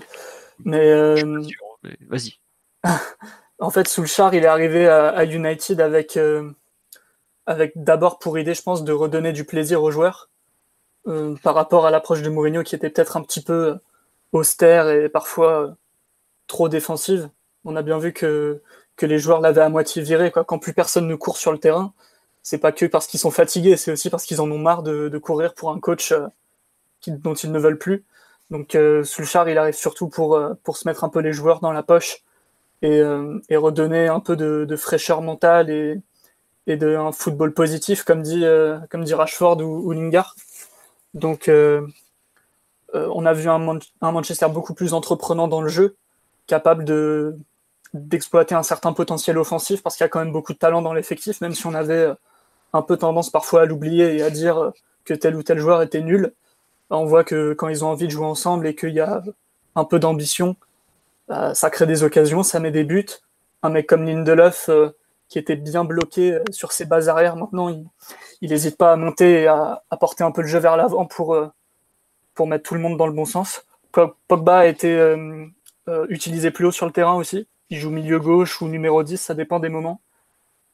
Mais, 0.66 0.90
euh, 0.92 1.42
vas-y. 2.08 2.40
en 3.60 3.70
fait, 3.70 3.88
Soulchar, 3.88 4.34
il 4.34 4.44
est 4.44 4.48
arrivé 4.48 4.88
à, 4.88 5.24
United 5.26 5.80
avec, 5.80 6.18
euh, 6.18 6.52
avec 7.46 7.74
d'abord 7.76 8.20
pour 8.20 8.38
idée, 8.38 8.54
je 8.54 8.64
pense, 8.64 8.84
de 8.84 8.94
redonner 8.94 9.34
du 9.34 9.46
plaisir 9.46 9.84
aux 9.84 9.92
joueurs 9.92 10.30
par 11.44 11.54
rapport 11.54 11.86
à 11.86 11.92
l'approche 11.92 12.22
de 12.22 12.30
Mourinho 12.30 12.64
qui 12.64 12.76
était 12.76 12.90
peut-être 12.90 13.18
un 13.18 13.24
petit 13.24 13.42
peu 13.42 13.78
austère 14.32 14.90
et 14.90 15.10
parfois 15.10 15.76
trop 16.48 16.70
défensive. 16.70 17.30
On 17.66 17.76
a 17.76 17.82
bien 17.82 17.98
vu 17.98 18.14
que 18.14 18.62
les 19.02 19.20
joueurs 19.20 19.42
l'avaient 19.42 19.62
à 19.62 19.70
moitié 19.70 20.02
viré. 20.02 20.32
Quand 20.32 20.60
plus 20.60 20.74
personne 20.74 21.08
ne 21.08 21.16
court 21.16 21.38
sur 21.38 21.52
le 21.52 21.58
terrain, 21.58 21.94
c'est 22.44 22.58
pas 22.58 22.72
que 22.72 22.86
parce 22.86 23.08
qu'ils 23.08 23.20
sont 23.20 23.32
fatigués, 23.32 23.78
c'est 23.78 23.92
aussi 23.92 24.10
parce 24.10 24.26
qu'ils 24.26 24.42
en 24.42 24.52
ont 24.52 24.58
marre 24.58 24.84
de, 24.84 25.18
courir 25.18 25.54
pour 25.54 25.72
un 25.72 25.80
coach 25.80 26.12
euh, 26.12 26.28
dont 27.08 27.34
ils 27.34 27.52
ne 27.52 27.60
veulent 27.60 27.80
plus. 27.80 28.06
Donc 28.52 28.76
euh, 28.76 29.04
Soulchar, 29.04 29.50
il 29.50 29.58
arrive 29.58 29.74
surtout 29.74 30.10
pour, 30.10 30.36
euh, 30.36 30.54
se 30.74 30.88
mettre 30.88 31.04
un 31.04 31.10
peu 31.10 31.20
les 31.20 31.34
joueurs 31.34 31.60
dans 31.60 31.72
la 31.72 31.84
poche 31.84 32.24
et, 32.82 33.00
euh, 33.00 33.40
redonner 33.52 34.08
un 34.08 34.20
peu 34.20 34.36
de, 34.36 34.76
fraîcheur 34.76 35.22
mentale 35.22 35.70
et, 35.70 36.02
et 36.68 36.78
de 36.78 36.96
un 36.96 37.12
football 37.12 37.54
positif, 37.54 38.04
comme 38.04 38.22
dit, 38.22 38.44
comme 38.90 39.04
dit 39.04 39.14
Rashford 39.14 39.62
ou, 39.62 39.88
ou 39.88 39.92
Lingard. 39.92 40.36
Donc 41.14 41.50
on 42.94 43.26
a 43.26 43.34
vu 43.34 43.50
un, 43.50 43.80
Manchester 44.02 44.48
beaucoup 44.50 44.74
plus 44.74 44.94
entreprenant 44.94 45.48
dans 45.48 45.62
le 45.62 45.70
jeu, 45.70 45.96
capable 46.48 46.86
de, 46.86 47.36
d'exploiter 47.94 48.56
un 48.56 48.64
certain 48.64 48.94
potentiel 48.94 49.38
offensif 49.38 49.84
parce 49.84 49.96
qu'il 49.96 50.04
y 50.04 50.08
a 50.08 50.10
quand 50.10 50.20
même 50.20 50.32
beaucoup 50.32 50.54
de 50.54 50.58
talent 50.58 50.82
dans 50.82 50.94
l'effectif, 50.94 51.42
même 51.42 51.54
si 51.54 51.66
on 51.68 51.74
avait 51.74 51.94
euh, 51.94 52.14
un 52.74 52.82
peu 52.82 52.98
tendance 52.98 53.30
parfois 53.30 53.62
à 53.62 53.66
l'oublier 53.66 54.18
et 54.18 54.24
à 54.24 54.30
dire 54.30 54.58
euh, 54.58 54.72
que 55.06 55.14
tel 55.14 55.36
ou 55.36 55.44
tel 55.44 55.60
joueur 55.60 55.82
était 55.82 56.02
nul. 56.02 56.34
On 56.90 57.06
voit 57.06 57.24
que 57.24 57.54
quand 57.54 57.70
ils 57.70 57.86
ont 57.86 57.90
envie 57.90 58.08
de 58.08 58.12
jouer 58.12 58.26
ensemble 58.26 58.68
et 58.68 58.76
qu'il 58.76 58.94
y 58.94 59.00
a 59.00 59.24
un 59.76 59.86
peu 59.86 60.00
d'ambition, 60.00 60.56
bah, 61.28 61.54
ça 61.54 61.70
crée 61.70 61.86
des 61.86 62.04
occasions, 62.04 62.44
ça 62.44 62.60
met 62.60 62.72
des 62.72 62.84
buts. 62.84 63.06
Un 63.62 63.70
mec 63.70 63.88
comme 63.88 64.06
Lindelof, 64.06 64.70
euh, 64.70 64.90
qui 65.34 65.40
était 65.40 65.56
bien 65.56 65.84
bloqué 65.84 66.38
sur 66.52 66.72
ses 66.72 66.86
bases 66.86 67.10
arrière, 67.10 67.36
maintenant 67.36 67.70
il 67.70 68.50
n'hésite 68.50 68.78
pas 68.78 68.94
à 68.94 68.96
monter 68.96 69.42
et 69.42 69.48
à, 69.48 69.82
porter 70.00 70.24
un 70.24 70.32
peu 70.32 70.44
le 70.44 70.48
jeu 70.48 70.60
vers 70.60 70.78
l'avant 70.78 71.06
pour, 71.06 71.36
pour 72.36 72.48
mettre 72.48 72.64
tout 72.64 72.76
le 72.76 72.80
monde 72.80 72.98
dans 72.98 73.08
le 73.08 73.14
bon 73.14 73.26
sens. 73.26 73.66
Pogba 73.92 74.60
a 74.60 74.66
été 74.66 75.16
utilisé 76.08 76.52
plus 76.52 76.66
haut 76.66 76.72
sur 76.72 76.86
le 76.86 76.92
terrain 76.92 77.16
aussi 77.16 77.48
il 77.74 77.80
joue 77.80 77.90
milieu 77.90 78.20
gauche 78.20 78.62
ou 78.62 78.68
numéro 78.68 79.02
10, 79.04 79.18
ça 79.18 79.34
dépend 79.34 79.60
des 79.60 79.70
moments. 79.70 80.00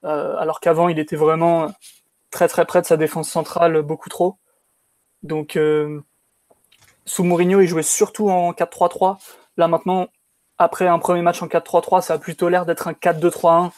Euh, 0.04 0.36
alors 0.38 0.60
qu'avant, 0.60 0.90
il 0.90 1.00
était 1.00 1.16
vraiment 1.16 1.68
très 2.30 2.48
très 2.48 2.66
près 2.66 2.82
de 2.82 2.86
sa 2.86 2.98
défense 2.98 3.30
centrale, 3.30 3.82
beaucoup 3.82 4.10
trop. 4.10 4.38
Donc, 5.24 5.56
euh, 5.56 6.02
sous 7.06 7.24
Mourinho, 7.24 7.62
il 7.62 7.68
jouait 7.68 7.84
surtout 7.84 8.30
en 8.30 8.52
4-3-3. 8.52 9.18
Là 9.58 9.68
maintenant, 9.70 10.08
après 10.58 10.88
un 10.88 11.00
premier 11.00 11.22
match 11.22 11.42
en 11.42 11.48
4-3-3, 11.48 12.02
ça 12.02 12.16
a 12.16 12.18
plutôt 12.18 12.50
l'air 12.50 12.66
d'être 12.66 12.88
un 12.88 12.94
4-2-3-1 12.94 13.72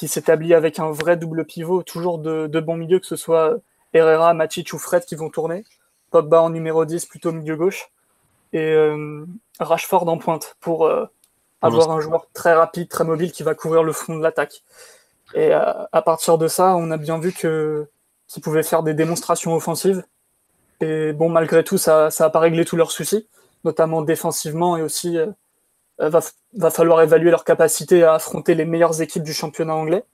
qui 0.00 0.08
s'établit 0.08 0.54
avec 0.54 0.78
un 0.78 0.90
vrai 0.90 1.18
double 1.18 1.44
pivot, 1.44 1.82
toujours 1.82 2.18
de, 2.18 2.46
de 2.46 2.60
bon 2.60 2.74
milieu, 2.74 2.98
que 3.00 3.06
ce 3.06 3.16
soit 3.16 3.58
Herrera, 3.92 4.32
Matic 4.32 4.72
ou 4.72 4.78
Fred 4.78 5.04
qui 5.04 5.14
vont 5.14 5.28
tourner. 5.28 5.64
Pogba 6.10 6.40
en 6.40 6.48
numéro 6.48 6.86
10, 6.86 7.04
plutôt 7.04 7.32
milieu 7.32 7.54
gauche. 7.54 7.90
Et 8.54 8.72
euh, 8.72 9.26
Rashford 9.60 10.08
en 10.08 10.16
pointe 10.16 10.56
pour 10.60 10.90
avoir 11.60 11.90
un 11.90 12.00
joueur 12.00 12.26
très 12.32 12.54
rapide, 12.54 12.88
très 12.88 13.04
mobile 13.04 13.30
qui 13.30 13.42
va 13.42 13.54
couvrir 13.54 13.82
le 13.82 13.92
fond 13.92 14.16
de 14.16 14.22
l'attaque. 14.22 14.62
Et 15.34 15.54
euh, 15.54 15.84
à, 15.92 16.00
partir 16.00 16.38
de 16.38 16.48
ça, 16.48 16.74
on 16.76 16.90
a 16.90 16.96
bien 16.96 17.18
vu 17.18 17.32
que 17.32 17.86
qu'ils 18.26 18.42
pouvaient 18.42 18.62
faire 18.62 18.82
des 18.82 18.94
démonstrations 18.94 19.54
offensives. 19.54 20.02
Et 20.80 21.12
bon, 21.12 21.28
malgré 21.28 21.62
tout, 21.62 21.76
ça 21.76 22.08
n'a 22.18 22.30
pas 22.30 22.38
réglé 22.38 22.64
tous 22.64 22.76
leurs 22.76 22.90
soucis, 22.90 23.28
notamment 23.64 24.00
défensivement 24.00 24.78
et 24.78 24.82
aussi 24.82 25.18
euh, 25.18 25.26
va, 26.08 26.20
va 26.54 26.70
falloir 26.70 27.02
évaluer 27.02 27.30
leur 27.30 27.44
capacité 27.44 28.02
à 28.02 28.14
affronter 28.14 28.54
les 28.54 28.64
meilleures 28.64 29.00
équipes 29.02 29.22
du 29.22 29.32
championnat 29.32 29.74
anglais. 29.74 30.04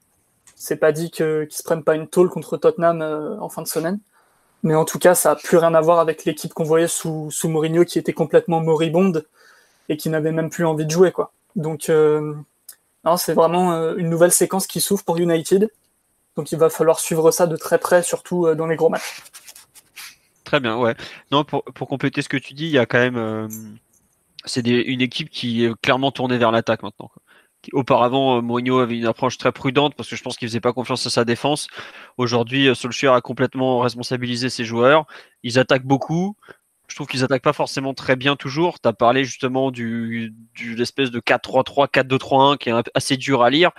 C'est 0.55 0.77
pas 0.77 0.91
dit 0.91 1.11
qu'ils 1.11 1.25
ne 1.25 1.49
se 1.49 1.63
prennent 1.63 1.83
pas 1.83 1.95
une 1.95 2.07
tôle 2.07 2.29
contre 2.29 2.57
Tottenham 2.57 3.01
euh, 3.01 3.39
en 3.39 3.47
fin 3.47 3.61
de 3.61 3.67
semaine. 3.67 3.99
Mais 4.63 4.73
en 4.73 4.85
tout 4.85 4.97
cas, 4.97 5.13
ça 5.13 5.29
n'a 5.29 5.35
plus 5.35 5.57
rien 5.57 5.73
à 5.75 5.81
voir 5.81 5.99
avec 5.99 6.25
l'équipe 6.25 6.53
qu'on 6.53 6.63
voyait 6.63 6.87
sous, 6.87 7.29
sous 7.29 7.47
Mourinho 7.47 7.85
qui 7.85 7.99
était 7.99 8.13
complètement 8.13 8.59
moribonde 8.59 9.25
et 9.87 9.97
qui 9.97 10.09
n'avait 10.09 10.31
même 10.31 10.49
plus 10.49 10.65
envie 10.65 10.85
de 10.85 10.91
jouer. 10.91 11.11
quoi. 11.11 11.31
Donc, 11.55 11.89
euh, 11.89 12.33
c'est 13.17 13.33
vraiment 13.33 13.73
euh, 13.73 13.95
une 13.97 14.09
nouvelle 14.09 14.31
séquence 14.31 14.67
qui 14.67 14.81
s'ouvre 14.81 15.03
pour 15.03 15.17
United. 15.17 15.71
Donc, 16.35 16.51
il 16.51 16.57
va 16.57 16.69
falloir 16.69 16.99
suivre 16.99 17.31
ça 17.31 17.47
de 17.47 17.55
très 17.55 17.77
près, 17.77 18.03
surtout 18.03 18.47
euh, 18.47 18.55
dans 18.55 18.67
les 18.67 18.75
gros 18.75 18.89
matchs. 18.89 19.23
Très 20.43 20.59
bien, 20.59 20.77
ouais. 20.77 20.95
Non, 21.31 21.43
pour, 21.43 21.63
compléter 21.87 22.21
ce 22.21 22.29
que 22.29 22.37
tu 22.37 22.53
dis, 22.53 22.65
il 22.65 22.71
y 22.71 22.79
a 22.79 22.85
quand 22.85 22.99
même. 22.99 23.77
C'est 24.45 24.65
une 24.67 25.01
équipe 25.01 25.29
qui 25.29 25.65
est 25.65 25.75
clairement 25.81 26.11
tournée 26.11 26.37
vers 26.37 26.51
l'attaque 26.51 26.83
maintenant. 26.83 27.11
Auparavant, 27.73 28.41
Mourinho 28.41 28.79
avait 28.79 28.97
une 28.97 29.07
approche 29.07 29.37
très 29.37 29.51
prudente 29.51 29.95
parce 29.95 30.09
que 30.09 30.15
je 30.15 30.23
pense 30.23 30.37
qu'il 30.37 30.47
faisait 30.47 30.61
pas 30.61 30.73
confiance 30.73 31.05
à 31.05 31.09
sa 31.09 31.25
défense. 31.25 31.67
Aujourd'hui, 32.17 32.73
Solskjaer 32.73 33.13
a 33.13 33.21
complètement 33.21 33.79
responsabilisé 33.79 34.49
ses 34.49 34.63
joueurs. 34.63 35.05
Ils 35.43 35.59
attaquent 35.59 35.85
beaucoup. 35.85 36.35
Je 36.87 36.95
trouve 36.95 37.07
qu'ils 37.07 37.23
attaquent 37.25 37.43
pas 37.43 37.53
forcément 37.53 37.93
très 37.93 38.15
bien 38.15 38.37
toujours. 38.37 38.79
Tu 38.79 38.87
as 38.87 38.93
parlé 38.93 39.25
justement 39.25 39.71
du, 39.71 40.33
l'espèce 40.77 41.11
de 41.11 41.19
4-3-3, 41.19 41.89
4-2-3-1 41.89 42.57
qui 42.57 42.69
est 42.69 42.73
assez 42.93 43.17
dur 43.17 43.43
à 43.43 43.49
lire. 43.49 43.71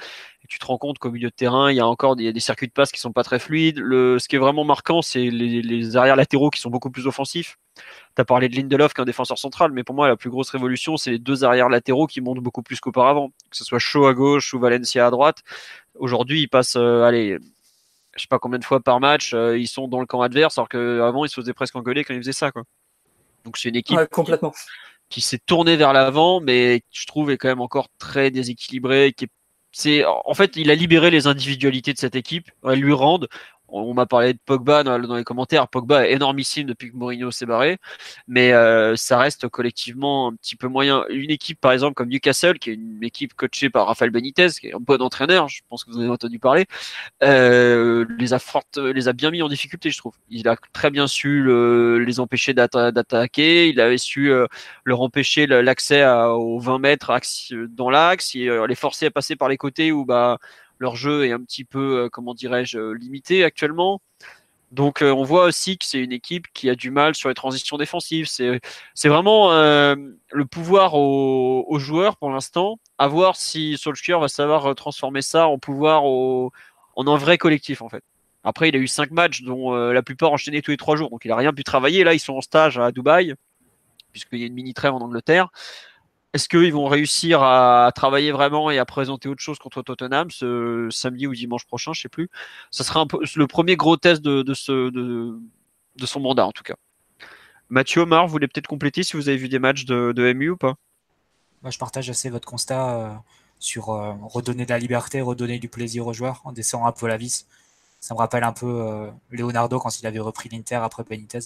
Tu 0.49 0.59
te 0.59 0.67
rends 0.67 0.79
compte 0.79 0.99
qu'au 0.99 1.11
milieu 1.11 1.31
de 1.31 1.35
terrain, 1.35 1.71
il 1.71 1.77
y 1.77 1.81
a 1.81 1.87
encore 1.87 2.17
des, 2.17 2.39
circuits 2.41 2.69
de 2.69 2.73
passe 2.73 2.93
qui 2.93 3.01
sont 3.01 3.13
pas 3.13 3.25
très 3.25 3.39
fluides. 3.39 3.79
Ce 3.79 4.29
qui 4.29 4.37
est 4.37 4.41
vraiment 4.41 4.65
marquant, 4.65 5.01
c'est 5.01 5.31
les 5.31 5.97
arrières 5.97 6.17
latéraux 6.17 6.51
qui 6.51 6.61
sont 6.61 6.71
beaucoup 6.71 6.91
plus 6.91 7.07
offensifs. 7.07 7.57
Tu 8.17 8.21
as 8.21 8.25
parlé 8.25 8.49
de 8.49 8.57
Lindelof 8.57 8.95
qui 8.95 9.01
est 9.01 9.03
un 9.03 9.07
défenseur 9.07 9.39
central, 9.39 9.73
mais 9.73 9.85
pour 9.85 9.95
moi, 9.95 10.09
la 10.09 10.17
plus 10.17 10.31
grosse 10.31 10.51
révolution, 10.51 10.97
c'est 10.97 11.11
les 11.11 11.19
deux 11.19 11.45
arrières 11.45 11.69
latéraux 11.69 12.07
qui 12.07 12.21
montent 12.21 12.39
beaucoup 12.39 12.63
plus 12.63 12.81
qu'auparavant. 12.81 13.31
Que 13.51 13.57
ce 13.57 13.65
soit 13.65 13.79
Shaw 13.79 14.07
à 14.07 14.15
gauche 14.15 14.55
ou 14.55 14.59
Valencia 14.59 15.07
à 15.07 15.11
droite. 15.11 15.39
Aujourd'hui, 15.95 16.43
ils 16.43 16.49
passent, 16.49 16.77
euh, 16.77 17.03
allez, 17.03 17.39
je 18.17 18.23
sais 18.23 18.29
pas 18.29 18.39
combien 18.39 18.59
de 18.59 18.65
fois 18.65 18.81
par 18.81 19.01
match, 19.01 19.33
euh, 19.35 19.59
ils 19.59 19.69
sont 19.69 19.89
dans 19.89 20.01
le 20.01 20.07
camp 20.07 20.21
adverse, 20.21 20.59
alors 20.59 20.69
qu'avant, 20.69 21.25
ils 21.25 21.29
se 21.29 21.41
faisaient 21.41 21.55
presque 21.55 21.77
engueuler 21.77 22.05
quand 22.05 22.15
ils 22.15 22.21
faisaient 22.21 22.33
ça. 22.33 22.51
Quoi. 22.51 22.65
Donc 23.45 23.57
c'est 23.57 23.69
une 23.69 23.77
équipe 23.77 23.99
complètement. 24.11 24.53
qui, 25.09 25.21
s'est 25.21 25.39
tournée 25.39 25.77
vers 25.77 25.93
l'avant, 25.93 26.41
mais 26.41 26.83
je 26.93 27.07
trouve 27.07 27.31
est 27.31 27.39
quand 27.39 27.49
même 27.49 27.61
encore 27.61 27.89
très 27.99 28.31
déséquilibrée. 28.31 29.13
Qui 29.17 29.29
c'est 29.73 30.05
en 30.05 30.35
fait, 30.35 30.57
il 30.57 30.71
a 30.71 30.75
libéré 30.75 31.11
les 31.11 31.27
individualités 31.27 31.93
de 31.93 31.99
cette 31.99 32.17
équipe. 32.17 32.51
Elles 32.65 32.81
lui 32.81 32.93
rendent 32.93 33.29
on 33.69 33.95
m'a 33.95 34.07
parlé 34.07 34.33
de 34.33 34.39
Pogba 34.45 34.83
dans, 34.83 35.17
les 35.17 35.25
commentaires. 35.25 35.69
Pogba 35.69 36.07
est 36.07 36.13
énormissime 36.13 36.67
depuis 36.67 36.91
que 36.91 36.97
Mourinho 36.97 37.31
s'est 37.31 37.47
barré, 37.47 37.79
mais 38.27 38.53
euh, 38.53 38.97
ça 38.97 39.19
reste 39.19 39.49
collectivement 39.49 40.29
un 40.29 40.35
petit 40.35 40.57
peu 40.57 40.69
moyen. 40.69 41.05
Une 41.11 41.31
équipe, 41.31 41.61
par 41.61 41.73
exemple, 41.73 41.95
comme 41.95 42.09
Newcastle, 42.09 42.59
qui 42.59 42.71
est 42.71 42.75
une 42.75 43.03
équipe 43.03 43.35
coachée 43.35 43.71
par 43.71 43.87
Rafael 43.87 44.11
Benitez, 44.11 44.49
qui 44.61 44.69
est 44.69 44.75
un 44.75 44.81
bon 44.81 45.01
entraîneur, 45.03 45.49
je 45.49 45.61
pense 45.69 45.85
que 45.85 45.91
vous 45.91 45.99
en 45.99 46.01
avez 46.01 46.11
entendu 46.11 46.39
parler, 46.39 46.67
euh, 47.23 48.07
les 48.19 48.33
a 48.33 48.39
fortes, 48.39 48.79
les 48.79 49.09
a 49.09 49.13
bien 49.13 49.31
mis 49.31 49.43
en 49.43 49.49
difficulté, 49.49 49.91
je 49.91 49.99
trouve. 49.99 50.15
Il 50.31 50.49
a 50.49 50.57
très 50.73 50.91
bien 50.91 51.07
su 51.07 51.45
les 52.05 52.21
empêcher 52.21 52.55
d'attaquer, 52.55 53.69
il 53.69 53.81
avait 53.81 53.99
su 53.99 54.31
euh, 54.31 54.47
leur 54.85 55.03
empêcher 55.03 55.47
l'accès 55.47 56.07
aux 56.07 56.59
20 56.59 56.79
mètres 56.79 57.13
dans 57.71 57.91
l'axe, 57.91 58.35
les 58.35 58.75
forcer 58.75 59.07
à 59.07 59.11
passer 59.11 59.37
par 59.37 59.49
les 59.49 59.57
côtés 59.57 59.93
où 59.93 60.05
bah 60.05 60.39
leur 60.79 60.97
jeu 60.97 61.27
est 61.27 61.33
un 61.33 61.41
petit 61.41 61.65
peu, 61.65 62.05
euh, 62.05 62.09
comment 62.09 62.35
dirais-je, 62.35 62.79
euh, 62.79 62.93
limité 62.93 63.45
actuellement. 63.45 64.01
Donc 64.71 65.01
euh, 65.03 65.11
on 65.13 65.25
voit 65.25 65.45
aussi 65.45 65.79
que 65.79 65.85
c'est 65.85 65.99
une 65.99 66.13
équipe 66.13 66.47
qui 66.53 66.69
a 66.69 66.75
du 66.75 66.91
mal 66.91 67.15
sur 67.15 67.29
les 67.29 67.35
transitions 67.35 67.79
défensives. 67.79 68.27
C'est, 68.27 68.61
vraiment 69.09 69.51
le 69.51 70.45
pouvoir 70.45 70.95
aux, 70.95 71.79
joueurs 71.79 72.17
pour 72.19 72.31
l'instant, 72.31 72.79
à 72.99 73.09
voir 73.09 73.37
si 73.37 73.79
Solskjaer 73.79 74.21
va 74.21 74.29
savoir 74.29 74.75
transformer 74.75 75.23
ça 75.23 75.49
en 75.49 75.59
pouvoir 75.59 76.05
au, 76.05 76.53
en 76.97 77.07
un 77.07 77.17
vrai 77.17 77.39
collectif 77.39 77.81
en 77.81 77.89
fait. 77.89 78.05
Après 78.45 78.69
il 78.69 78.77
a 78.77 78.79
eu 78.79 78.87
cinq 78.89 79.11
matchs 79.11 79.43
dont 79.43 79.73
la 79.75 80.03
plupart 80.03 80.33
enchaînés 80.33 80.61
tous 80.61 80.71
les 80.71 80.77
trois 80.77 80.97
jours, 80.97 81.09
donc 81.09 81.25
il 81.25 81.31
a 81.33 81.37
rien 81.37 81.55
pu 81.55 81.65
travailler. 81.65 82.05
Là 82.05 82.13
ils 82.13 82.21
sont 82.21 82.35
en 82.35 82.43
stage 82.43 82.79
à 82.79 82.93
Dubaï 82.93 83.35
puisqu'il 84.13 84.41
y 84.41 84.43
a 84.43 84.47
une 84.47 84.55
mini 84.55 84.75
trêve 84.75 84.93
en 84.93 85.01
Angleterre. 85.01 85.49
Est-ce 86.35 86.49
qu'ils 86.49 86.75
vont 86.75 86.87
réussir 86.87 87.43
à 87.43 87.91
travailler 87.95 88.33
vraiment 88.33 88.71
et 88.71 88.79
à 88.79 88.85
présenter 88.85 89.29
autre 89.31 89.41
chose 89.41 89.59
contre 89.59 89.83
Tottenham 89.83 90.31
ce 90.31 90.89
samedi 90.91 91.27
ou 91.27 91.35
dimanche 91.35 91.65
prochain, 91.67 91.95
je 91.95 92.03
sais 92.03 92.11
plus. 92.11 92.29
Ça 92.71 92.85
sera 92.85 93.07
le 93.35 93.47
premier 93.47 93.77
gros 93.77 93.97
test 93.97 94.21
de, 94.21 94.53
son 96.05 96.21
mandat 96.21 96.47
en 96.47 96.53
tout 96.53 96.63
cas. 96.63 96.77
Mathieu 97.71 98.03
Omar, 98.03 98.27
vous 98.27 98.33
voulez 98.33 98.47
peut-être 98.47 98.67
compléter 98.67 99.03
si 99.03 99.17
vous 99.17 99.29
avez 99.29 99.39
vu 99.39 99.49
des 99.49 99.59
matchs 99.59 99.87
de, 99.87 100.33
MU 100.35 100.51
ou 100.51 100.57
pas? 100.57 100.75
Je 101.65 101.79
partage 101.79 102.09
assez 102.11 102.29
votre 102.31 102.47
constat 102.47 102.91
euh, 102.91 103.15
sur 103.59 103.91
euh, 103.91 104.13
redonner 104.23 104.65
de 104.65 104.71
la 104.71 104.79
liberté, 104.79 105.21
redonner 105.23 105.59
du 105.59 105.69
plaisir 105.69 106.07
aux 106.07 106.13
joueurs 106.13 106.41
en 106.45 106.53
descendant 106.53 106.87
un 106.87 106.93
peu 106.93 107.09
la 107.09 107.17
vis. 107.17 107.47
Ça 108.01 108.15
me 108.15 108.19
rappelle 108.19 108.45
un 108.45 108.53
peu 108.53 108.67
euh, 108.67 109.11
Leonardo 109.31 109.81
quand 109.81 109.99
il 109.99 110.07
avait 110.07 110.21
repris 110.21 110.49
l'Inter 110.51 110.77
après 110.77 111.05
Benitez. 111.05 111.41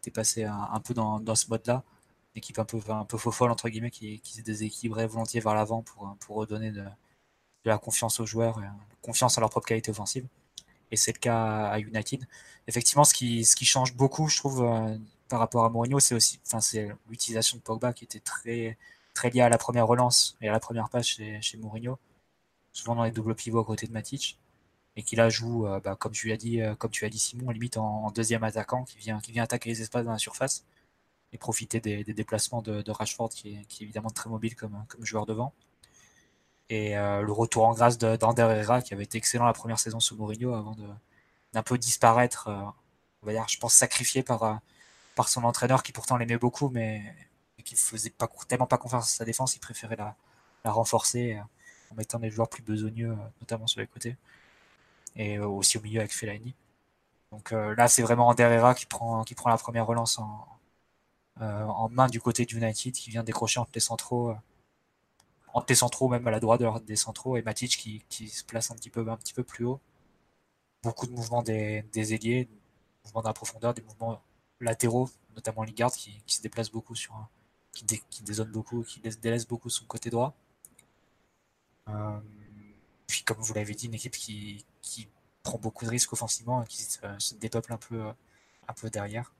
T'es 0.00 0.10
passé 0.10 0.44
un, 0.44 0.80
peu 0.80 0.94
dans 0.94 1.34
ce 1.34 1.50
mode-là 1.50 1.82
équipe 2.38 2.58
un 2.58 2.64
peu, 2.64 2.80
un 2.88 3.04
peu 3.04 3.18
faux 3.18 3.32
folle, 3.32 3.50
entre 3.50 3.68
guillemets, 3.68 3.90
qui, 3.90 4.20
qui 4.20 4.34
s'est 4.34 4.42
déséquilibrée 4.42 5.06
volontiers 5.06 5.40
vers 5.40 5.54
l'avant 5.54 5.82
pour, 5.82 6.16
pour 6.20 6.36
redonner 6.36 6.70
de, 6.70 6.84
la 7.64 7.78
confiance 7.78 8.20
aux 8.20 8.26
joueurs, 8.26 8.60
confiance 9.02 9.38
en 9.38 9.40
leur 9.42 9.50
propre 9.50 9.66
qualité 9.66 9.90
offensive. 9.90 10.26
Et 10.90 10.96
c'est 10.96 11.12
le 11.12 11.18
cas 11.18 11.66
à 11.66 11.78
United. 11.78 12.26
Effectivement, 12.66 13.04
ce 13.04 13.14
qui, 13.14 13.44
ce 13.44 13.56
qui 13.56 13.64
change 13.64 13.94
beaucoup, 13.94 14.28
je 14.28 14.38
trouve, 14.38 14.62
euh, 14.64 14.96
par 15.28 15.38
rapport 15.38 15.64
à 15.64 15.70
Mourinho, 15.70 16.00
c'est 16.00 16.14
aussi 16.14 16.40
l'utilisation 17.08 17.58
de 17.58 17.62
Pogba 17.62 17.92
qui 17.92 18.04
était 18.04 18.20
très, 18.20 18.78
très 19.14 19.30
liée 19.30 19.42
à 19.42 19.48
la 19.48 19.58
première 19.58 19.86
relance 19.86 20.36
et 20.40 20.48
à 20.48 20.52
la 20.52 20.60
première 20.60 20.88
passe 20.88 21.06
chez, 21.06 21.40
chez 21.42 21.58
Mourinho, 21.58 21.98
souvent 22.72 22.96
dans 22.96 23.04
les 23.04 23.10
doubles 23.10 23.34
pivots 23.34 23.60
à 23.60 23.64
côté 23.64 23.86
de 23.86 23.92
Matic, 23.92 24.38
et 24.96 25.02
qui 25.02 25.16
là 25.16 25.28
joue, 25.28 25.66
euh, 25.66 25.80
bah, 25.80 25.96
comme, 25.96 26.12
tu 26.12 26.32
as 26.32 26.36
dit, 26.36 26.60
euh, 26.60 26.74
comme 26.74 26.90
tu 26.90 27.04
as 27.04 27.08
dit 27.08 27.18
Simon, 27.18 27.50
limite 27.50 27.76
en, 27.76 28.10
deuxième 28.10 28.44
attaquant 28.44 28.84
qui 28.84 28.98
vient, 28.98 29.20
qui 29.20 29.32
vient 29.32 29.44
attaquer 29.44 29.70
les 29.70 29.82
espaces 29.82 30.04
dans 30.04 30.12
la 30.12 30.18
surface 30.18 30.64
et 31.32 31.38
profiter 31.38 31.80
des, 31.80 32.04
déplacements 32.04 32.62
de, 32.62 32.90
Rashford, 32.90 33.30
qui 33.30 33.54
est, 33.54 33.82
évidemment 33.82 34.10
très 34.10 34.30
mobile 34.30 34.56
comme, 34.56 34.84
joueur 35.00 35.26
devant. 35.26 35.52
Et 36.70 36.96
euh, 36.98 37.22
le 37.22 37.32
retour 37.32 37.66
en 37.66 37.72
grâce 37.74 37.98
d'Ander 37.98 38.42
Herrera, 38.42 38.82
qui 38.82 38.94
avait 38.94 39.04
été 39.04 39.18
excellent 39.18 39.46
la 39.46 39.52
première 39.52 39.78
saison 39.78 40.00
sous 40.00 40.16
Mourinho, 40.16 40.54
avant 40.54 40.76
d'un 41.52 41.62
peu 41.62 41.78
disparaître, 41.78 42.48
euh, 42.48 42.62
on 43.22 43.26
va 43.26 43.32
dire, 43.32 43.48
je 43.48 43.58
pense, 43.58 43.74
sacrifié 43.74 44.22
par, 44.22 44.42
euh, 44.42 44.54
par 45.14 45.28
son 45.28 45.44
entraîneur, 45.44 45.82
qui 45.82 45.92
pourtant 45.92 46.16
l'aimait 46.16 46.38
beaucoup, 46.38 46.68
mais, 46.70 47.02
qui 47.64 47.74
ne 47.74 47.78
faisait 47.78 48.10
pas, 48.10 48.28
tellement 48.48 48.66
pas 48.66 48.78
confiance 48.78 49.04
à 49.14 49.16
sa 49.18 49.24
défense, 49.24 49.56
il 49.56 49.60
préférait 49.60 49.96
la, 49.96 50.16
la 50.64 50.72
renforcer 50.72 51.38
en 51.90 51.94
mettant 51.94 52.18
des 52.18 52.30
joueurs 52.30 52.48
plus 52.48 52.62
besogneux, 52.62 53.16
notamment 53.40 53.66
sur 53.66 53.80
les 53.80 53.86
côtés, 53.86 54.16
et 55.16 55.38
aussi 55.38 55.78
au 55.78 55.82
milieu 55.82 56.00
avec 56.00 56.14
Fellaini. 56.14 56.54
Donc 57.32 57.50
là, 57.52 57.88
c'est 57.88 58.02
vraiment 58.02 58.28
Ander 58.28 58.44
Herrera 58.44 58.74
qui 58.74 58.86
prend, 58.86 59.24
qui 59.24 59.34
prend 59.34 59.50
la 59.50 59.58
première 59.58 59.86
relance 59.86 60.18
en, 60.18 60.57
en 61.40 61.88
main 61.90 62.08
du 62.08 62.20
côté 62.20 62.44
du 62.46 62.56
United 62.58 62.92
qui 62.94 63.10
vient 63.10 63.22
décrocher 63.22 63.60
entre 63.60 63.70
les 63.74 63.80
centraux, 63.80 64.30
euh, 64.30 64.34
entre 65.54 65.66
les 65.68 65.74
centraux 65.74 66.08
même 66.08 66.26
à 66.26 66.30
la 66.30 66.40
droite 66.40 66.62
des 66.84 66.96
centraux 66.96 67.36
et 67.36 67.42
Matic 67.42 68.02
qui, 68.08 68.28
se 68.28 68.44
place 68.44 68.70
un 68.70 68.76
petit 68.76 68.90
peu 68.90 69.08
un 69.08 69.18
peu 69.34 69.44
plus 69.44 69.64
haut. 69.64 69.80
Beaucoup 70.82 71.06
de 71.06 71.12
mouvements 71.12 71.42
des, 71.42 71.82
des 71.92 72.14
ailiers, 72.14 72.48
mouvements 73.04 73.22
dans 73.22 73.30
la 73.30 73.34
profondeur, 73.34 73.74
des 73.74 73.82
mouvements 73.82 74.22
latéraux, 74.60 75.10
notamment 75.34 75.64
Lingard 75.64 75.92
qui, 75.92 76.22
qui 76.26 76.36
se 76.36 76.42
déplace 76.42 76.70
beaucoup 76.70 76.94
sur 76.94 77.14
qui, 77.72 77.84
dé, 77.84 78.02
qui 78.10 78.22
beaucoup, 78.46 78.84
délaisse 79.22 79.46
beaucoup 79.46 79.70
son 79.70 79.84
côté 79.86 80.10
droit. 80.10 80.34
Euh, 81.88 82.18
puis 83.06 83.22
comme 83.24 83.38
vous 83.38 83.54
l'avez 83.54 83.74
dit, 83.74 83.86
une 83.86 83.94
équipe 83.94 84.16
qui, 84.16 84.64
prend 85.42 85.58
beaucoup 85.58 85.84
de 85.84 85.90
risques 85.90 86.12
offensivement 86.12 86.62
et 86.62 86.66
qui 86.66 86.82
se, 86.82 87.34
dépeuple 87.36 87.72
un 87.72 87.78
peu, 87.78 88.02
un 88.68 88.72
peu 88.74 88.90
derrière. 88.90 89.32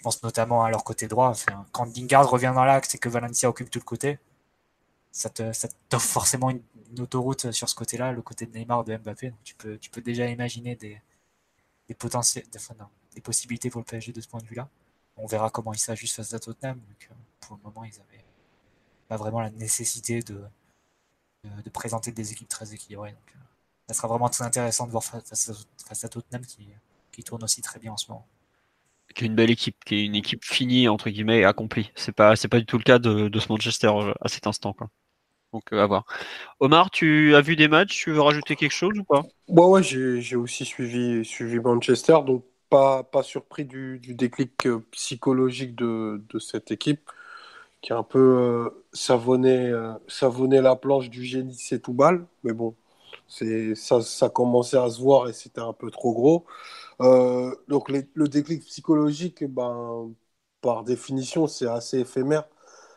Je 0.00 0.04
pense 0.04 0.22
notamment 0.22 0.64
à 0.64 0.70
leur 0.70 0.82
côté 0.82 1.08
droit. 1.08 1.34
quand 1.72 1.84
Dingard 1.84 2.30
revient 2.30 2.52
dans 2.54 2.64
l'axe 2.64 2.94
et 2.94 2.98
que 2.98 3.10
Valencia 3.10 3.50
occupe 3.50 3.68
tout 3.68 3.80
le 3.80 3.84
côté, 3.84 4.18
ça 5.12 5.28
t'offre 5.90 6.08
forcément 6.08 6.48
une, 6.48 6.62
autoroute 6.98 7.50
sur 7.50 7.68
ce 7.68 7.74
côté-là, 7.74 8.10
le 8.10 8.22
côté 8.22 8.46
de 8.46 8.56
Neymar, 8.56 8.82
de 8.84 8.96
Mbappé. 8.96 9.28
Donc 9.28 9.42
tu 9.44 9.90
peux, 9.90 10.00
déjà 10.00 10.26
imaginer 10.26 10.74
des, 10.74 11.02
potentiels, 11.98 12.46
des 13.14 13.20
possibilités 13.20 13.68
pour 13.68 13.82
le 13.82 13.84
PSG 13.84 14.12
de 14.14 14.22
ce 14.22 14.28
point 14.28 14.40
de 14.40 14.46
vue-là. 14.46 14.70
On 15.18 15.26
verra 15.26 15.50
comment 15.50 15.74
ils 15.74 15.78
s'ajustent 15.78 16.16
face 16.16 16.32
à 16.32 16.40
Tottenham. 16.40 16.78
Donc, 16.78 17.10
pour 17.40 17.58
le 17.58 17.62
moment, 17.62 17.84
ils 17.84 17.92
n'avaient 17.92 18.24
pas 19.06 19.18
vraiment 19.18 19.42
la 19.42 19.50
nécessité 19.50 20.22
de, 20.22 20.42
présenter 21.74 22.10
des 22.10 22.32
équipes 22.32 22.48
très 22.48 22.72
équilibrées. 22.72 23.12
Donc, 23.12 23.34
ça 23.86 23.92
sera 23.92 24.08
vraiment 24.08 24.30
très 24.30 24.44
intéressant 24.44 24.86
de 24.86 24.92
voir 24.92 25.04
face 25.04 26.02
à, 26.02 26.08
Tottenham 26.08 26.42
qui 27.12 27.22
tourne 27.22 27.44
aussi 27.44 27.60
très 27.60 27.78
bien 27.78 27.92
en 27.92 27.98
ce 27.98 28.10
moment 28.10 28.26
qui 29.14 29.24
est 29.24 29.26
une 29.26 29.34
belle 29.34 29.50
équipe, 29.50 29.76
qui 29.84 29.96
est 29.96 30.04
une 30.04 30.14
équipe 30.14 30.44
finie 30.44 30.88
entre 30.88 31.10
guillemets 31.10 31.40
et 31.40 31.44
accomplie. 31.44 31.90
C'est 31.94 32.14
pas 32.14 32.36
c'est 32.36 32.48
pas 32.48 32.58
du 32.58 32.66
tout 32.66 32.78
le 32.78 32.84
cas 32.84 32.98
de, 32.98 33.28
de 33.28 33.38
ce 33.38 33.48
Manchester 33.50 33.88
euh, 33.88 34.12
à 34.20 34.28
cet 34.28 34.46
instant 34.46 34.72
quoi. 34.72 34.88
Donc 35.52 35.72
euh, 35.72 35.82
à 35.82 35.86
voir. 35.86 36.04
Omar, 36.60 36.90
tu 36.90 37.34
as 37.34 37.40
vu 37.40 37.56
des 37.56 37.68
matchs, 37.68 38.04
tu 38.04 38.12
veux 38.12 38.20
rajouter 38.20 38.56
quelque 38.56 38.72
chose 38.72 38.96
ou 38.98 39.04
pas? 39.04 39.22
Ouais 39.48 39.64
ouais, 39.66 39.82
j'ai 39.82 40.36
aussi 40.36 40.64
suivi 40.64 41.24
suivi 41.24 41.58
Manchester, 41.58 42.18
donc 42.24 42.44
pas 42.68 43.02
pas 43.02 43.22
surpris 43.22 43.64
du, 43.64 43.98
du 43.98 44.14
déclic 44.14 44.66
euh, 44.66 44.80
psychologique 44.92 45.74
de, 45.74 46.22
de, 46.28 46.38
cette 46.38 46.70
équipe 46.70 47.10
qui 47.82 47.92
a 47.92 47.96
un 47.98 48.02
peu 48.04 48.70
savonné 48.92 49.72
savonné 50.06 50.60
la 50.60 50.76
planche 50.76 51.10
du 51.10 51.24
génie 51.24 51.54
c'est 51.54 51.80
tout 51.80 51.94
balle, 51.94 52.26
mais 52.44 52.52
bon, 52.52 52.76
c'est 53.26 53.74
ça 53.74 54.02
ça 54.02 54.28
commençait 54.28 54.76
à 54.76 54.90
se 54.90 55.00
voir 55.00 55.28
et 55.28 55.32
c'était 55.32 55.60
un 55.62 55.72
peu 55.72 55.90
trop 55.90 56.12
gros. 56.12 56.46
Euh, 57.00 57.54
donc 57.68 57.88
le 57.90 58.28
déclic 58.28 58.64
psychologique, 58.66 59.44
ben, 59.44 60.12
par 60.60 60.84
définition, 60.84 61.46
c'est 61.46 61.66
assez 61.66 62.00
éphémère. 62.00 62.48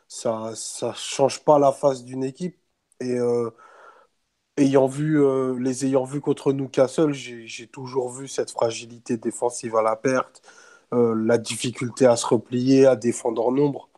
Ça 0.07 0.51
ne 0.51 0.93
change 0.95 1.43
pas 1.43 1.59
la 1.59 1.71
face 1.71 2.03
d'une 2.03 2.23
équipe. 2.23 2.57
Et 2.99 3.11
euh, 3.19 3.49
ayant 4.57 4.88
vu, 4.88 5.21
euh, 5.23 5.57
les 5.59 5.85
ayant 5.85 6.03
vus 6.05 6.21
contre 6.21 6.53
Newcastle, 6.53 7.11
j'ai 7.13 7.67
toujours 7.67 8.11
vu 8.11 8.27
cette 8.27 8.51
fragilité 8.51 9.17
défensive 9.17 9.75
à 9.75 9.81
la 9.81 9.95
perte, 9.95 10.41
la 10.91 11.39
difficulté 11.39 12.05
à 12.05 12.15
se 12.15 12.25
replier, 12.27 12.85
à 12.85 12.95
défendre 12.95 13.47
en 13.47 13.51
nombre. 13.51 13.89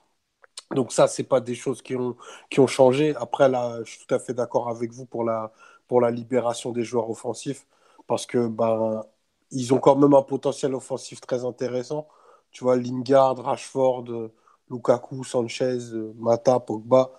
Donc 0.76 0.94
ça, 0.94 1.08
c'est 1.08 1.24
pas 1.24 1.42
des 1.42 1.56
choses 1.56 1.82
qui 1.82 1.96
ont, 1.96 2.16
qui 2.50 2.60
ont 2.62 2.68
changé. 2.68 3.16
Après, 3.18 3.50
là, 3.50 3.80
je 3.86 3.92
suis 3.92 4.06
tout 4.08 4.16
à 4.16 4.20
fait 4.20 4.34
d'accord 4.34 4.70
avec 4.70 4.92
vous 4.94 5.06
pour 5.06 5.24
la, 5.26 5.52
pour 5.88 6.02
la 6.02 6.12
libération 6.12 6.72
des 6.72 6.84
joueurs 6.86 7.10
offensifs, 7.10 7.68
parce 8.08 8.26
que 8.28 8.48
ben, 8.48 9.04
ils 9.52 9.74
ont 9.74 9.80
quand 9.80 9.96
même 9.96 10.14
un 10.14 10.22
potentiel 10.24 10.76
offensif 10.76 11.22
très 11.22 11.46
intéressant. 11.46 12.08
Tu 12.52 12.64
vois, 12.64 12.78
Lingard, 12.78 13.38
Rashford, 13.38 14.32
Lukaku, 14.70 15.24
Sanchez, 15.24 15.80
Mata, 16.18 16.60
Pogba, 16.60 17.12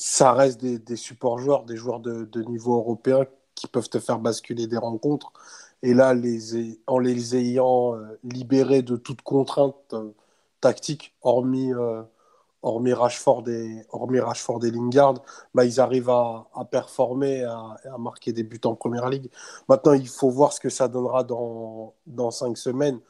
ça 0.00 0.32
reste 0.32 0.60
des, 0.60 0.78
des 0.78 0.96
support 0.96 1.38
joueurs, 1.38 1.64
des 1.64 1.76
joueurs 1.76 2.00
de, 2.00 2.42
niveau 2.44 2.76
européen 2.76 3.26
qui 3.54 3.66
peuvent 3.66 3.88
te 3.88 4.00
faire 4.00 4.18
basculer 4.18 4.66
des 4.66 4.78
rencontres. 4.78 5.32
Et 5.82 5.94
là, 5.94 6.14
en 6.86 6.98
les 6.98 7.36
ayant 7.36 7.96
euh, 7.96 8.18
libérés 8.24 8.82
de 8.82 8.96
toute 8.96 9.22
contrainte 9.22 9.76
euh, 9.92 10.12
tactique, 10.60 11.14
hormis, 11.22 11.72
euh, 11.74 12.02
hormis, 12.62 12.92
Rashford 12.92 13.48
et, 13.48 13.86
hormis 13.90 14.20
Rashford 14.20 14.64
et 14.64 14.70
Lingard, 14.70 15.22
bah, 15.54 15.64
ils 15.64 15.80
arrivent 15.80 16.10
à, 16.10 16.48
à 16.54 16.64
performer, 16.64 17.42
à, 17.44 17.76
à, 17.92 17.98
marquer 17.98 18.32
des 18.32 18.42
buts 18.42 18.60
en 18.64 18.74
première 18.74 19.08
ligue. 19.08 19.30
Maintenant, 19.68 19.92
il 19.94 20.08
faut 20.08 20.30
voir 20.30 20.52
ce 20.52 20.60
que 20.60 20.68
ça 20.70 20.88
donnera 20.88 21.24
dans, 21.24 21.94
dans 22.06 22.30
cinq 22.30 22.56
semaines, 22.58 23.00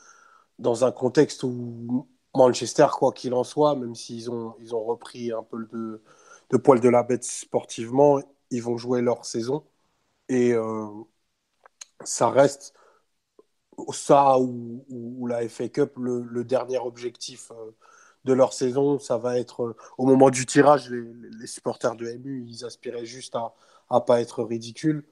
dans 0.59 0.85
un 0.85 0.93
contexte 0.93 1.43
où 1.45 2.07
Manchester, 2.35 2.87
quoi 2.93 3.13
qu'il 3.13 3.35
en 3.35 3.45
soit, 3.45 3.75
même 3.77 3.95
s'ils 3.95 4.31
ont, 4.31 4.55
ils 4.61 4.75
ont 4.75 4.85
repris 4.85 5.33
un 5.33 5.43
peu 5.43 5.67
de, 5.73 6.03
de 6.51 6.57
poil 6.57 6.81
de 6.81 6.89
la 6.89 7.03
bête 7.03 7.25
sportivement, 7.25 8.21
ils 8.51 8.63
vont 8.63 8.77
jouer 8.77 9.03
leur 9.03 9.25
saison. 9.25 9.65
Et 10.29 10.53
euh, 10.55 10.87
ça 12.05 12.31
reste 12.31 12.75
ça 13.93 14.39
ou, 14.39 14.85
ou, 14.89 15.27
la 15.27 15.49
FA 15.49 15.69
Cup, 15.69 15.93
le, 15.97 16.23
le 16.23 16.45
dernier 16.45 16.79
objectif 16.79 17.51
euh, 17.53 17.71
de 18.25 18.33
leur 18.33 18.53
saison. 18.53 18.99
Ça 18.99 19.19
va 19.19 19.39
être 19.39 19.63
euh, 19.65 19.77
au 19.99 20.07
moment 20.07 20.31
du 20.31 20.47
tirage, 20.47 20.91
les, 20.91 21.47
supporters 21.47 21.97
de 21.97 22.07
MU, 22.07 22.45
ils 22.49 22.65
aspiraient 22.65 23.07
juste 23.07 23.35
à 23.37 23.55
ne 23.91 23.99
pas 24.01 24.21
être 24.21 24.45
ridicules. 24.45 25.05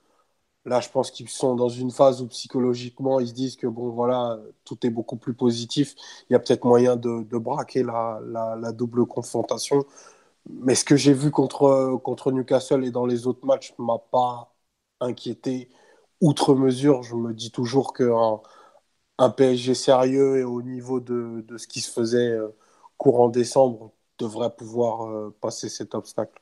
Là, 0.65 0.81
je 0.81 0.91
pense 0.91 1.11
qu'ils 1.11 1.29
sont 1.29 1.55
dans 1.57 1.69
une 1.71 1.91
phase 1.91 2.23
où 2.23 2.29
psychologiquement, 2.29 3.21
ils 3.21 3.29
se 3.29 3.35
disent 3.35 3.57
que 3.57 3.67
bon, 3.67 3.91
voilà, 3.91 4.39
tout 4.65 4.79
est 4.87 4.91
beaucoup 4.91 5.17
plus 5.17 5.35
positif. 5.35 5.95
Il 6.29 6.35
y 6.35 6.37
a 6.37 6.41
peut-être 6.41 6.65
moyen 6.65 6.97
de, 6.97 7.23
de 7.23 7.39
braquer 7.39 7.83
la, 7.83 8.21
la, 8.27 8.57
la, 8.57 8.73
double 8.73 9.07
confrontation. 9.07 9.87
Mais 10.51 10.75
ce 10.75 10.85
que 10.85 10.97
j'ai 10.97 11.13
vu 11.15 11.31
contre, 11.31 11.99
contre 12.05 12.33
Newcastle 12.33 12.85
et 12.85 12.91
dans 12.91 13.07
les 13.07 13.27
autres 13.27 13.47
matchs 13.47 13.75
ne 13.79 13.85
m'a 13.85 13.99
pas 13.99 14.55
inquiété 15.01 15.71
outre 16.21 16.55
mesure. 16.55 17.03
Je 17.03 17.15
me 17.17 17.35
dis 17.35 17.51
toujours 17.51 17.93
qu'un 17.95 18.41
un 19.19 19.31
PSG 19.31 19.75
sérieux 19.75 20.39
et 20.39 20.45
au 20.45 20.63
niveau 20.63 21.01
de, 21.01 21.45
de, 21.47 21.59
ce 21.59 21.67
qui 21.69 21.81
se 21.81 21.91
faisait 21.91 22.31
euh, 22.31 22.49
courant 22.99 23.29
décembre 23.29 23.93
devrait 24.19 24.51
pouvoir 24.51 25.09
euh, 25.09 25.35
passer 25.41 25.69
cet 25.69 25.95
obstacle. 25.95 26.41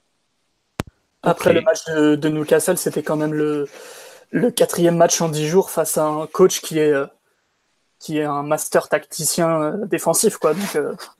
Après 1.22 1.50
okay. 1.50 1.58
le 1.60 1.64
match 1.64 1.84
de, 1.86 2.14
de 2.16 2.28
Newcastle, 2.28 2.78
c'était 2.78 3.02
quand 3.02 3.16
même 3.16 3.34
le, 3.34 3.68
le 4.30 4.50
quatrième 4.50 4.96
match 4.96 5.20
en 5.20 5.28
dix 5.28 5.46
jours 5.46 5.70
face 5.70 5.98
à 5.98 6.06
un 6.06 6.26
coach 6.26 6.60
qui 6.60 6.78
est, 6.78 6.92
euh, 6.92 7.06
qui 7.98 8.18
est 8.18 8.24
un 8.24 8.42
master 8.42 8.88
tacticien 8.88 9.72
défensif. 9.86 10.38
Quoi. 10.38 10.54
Donc 10.54 10.78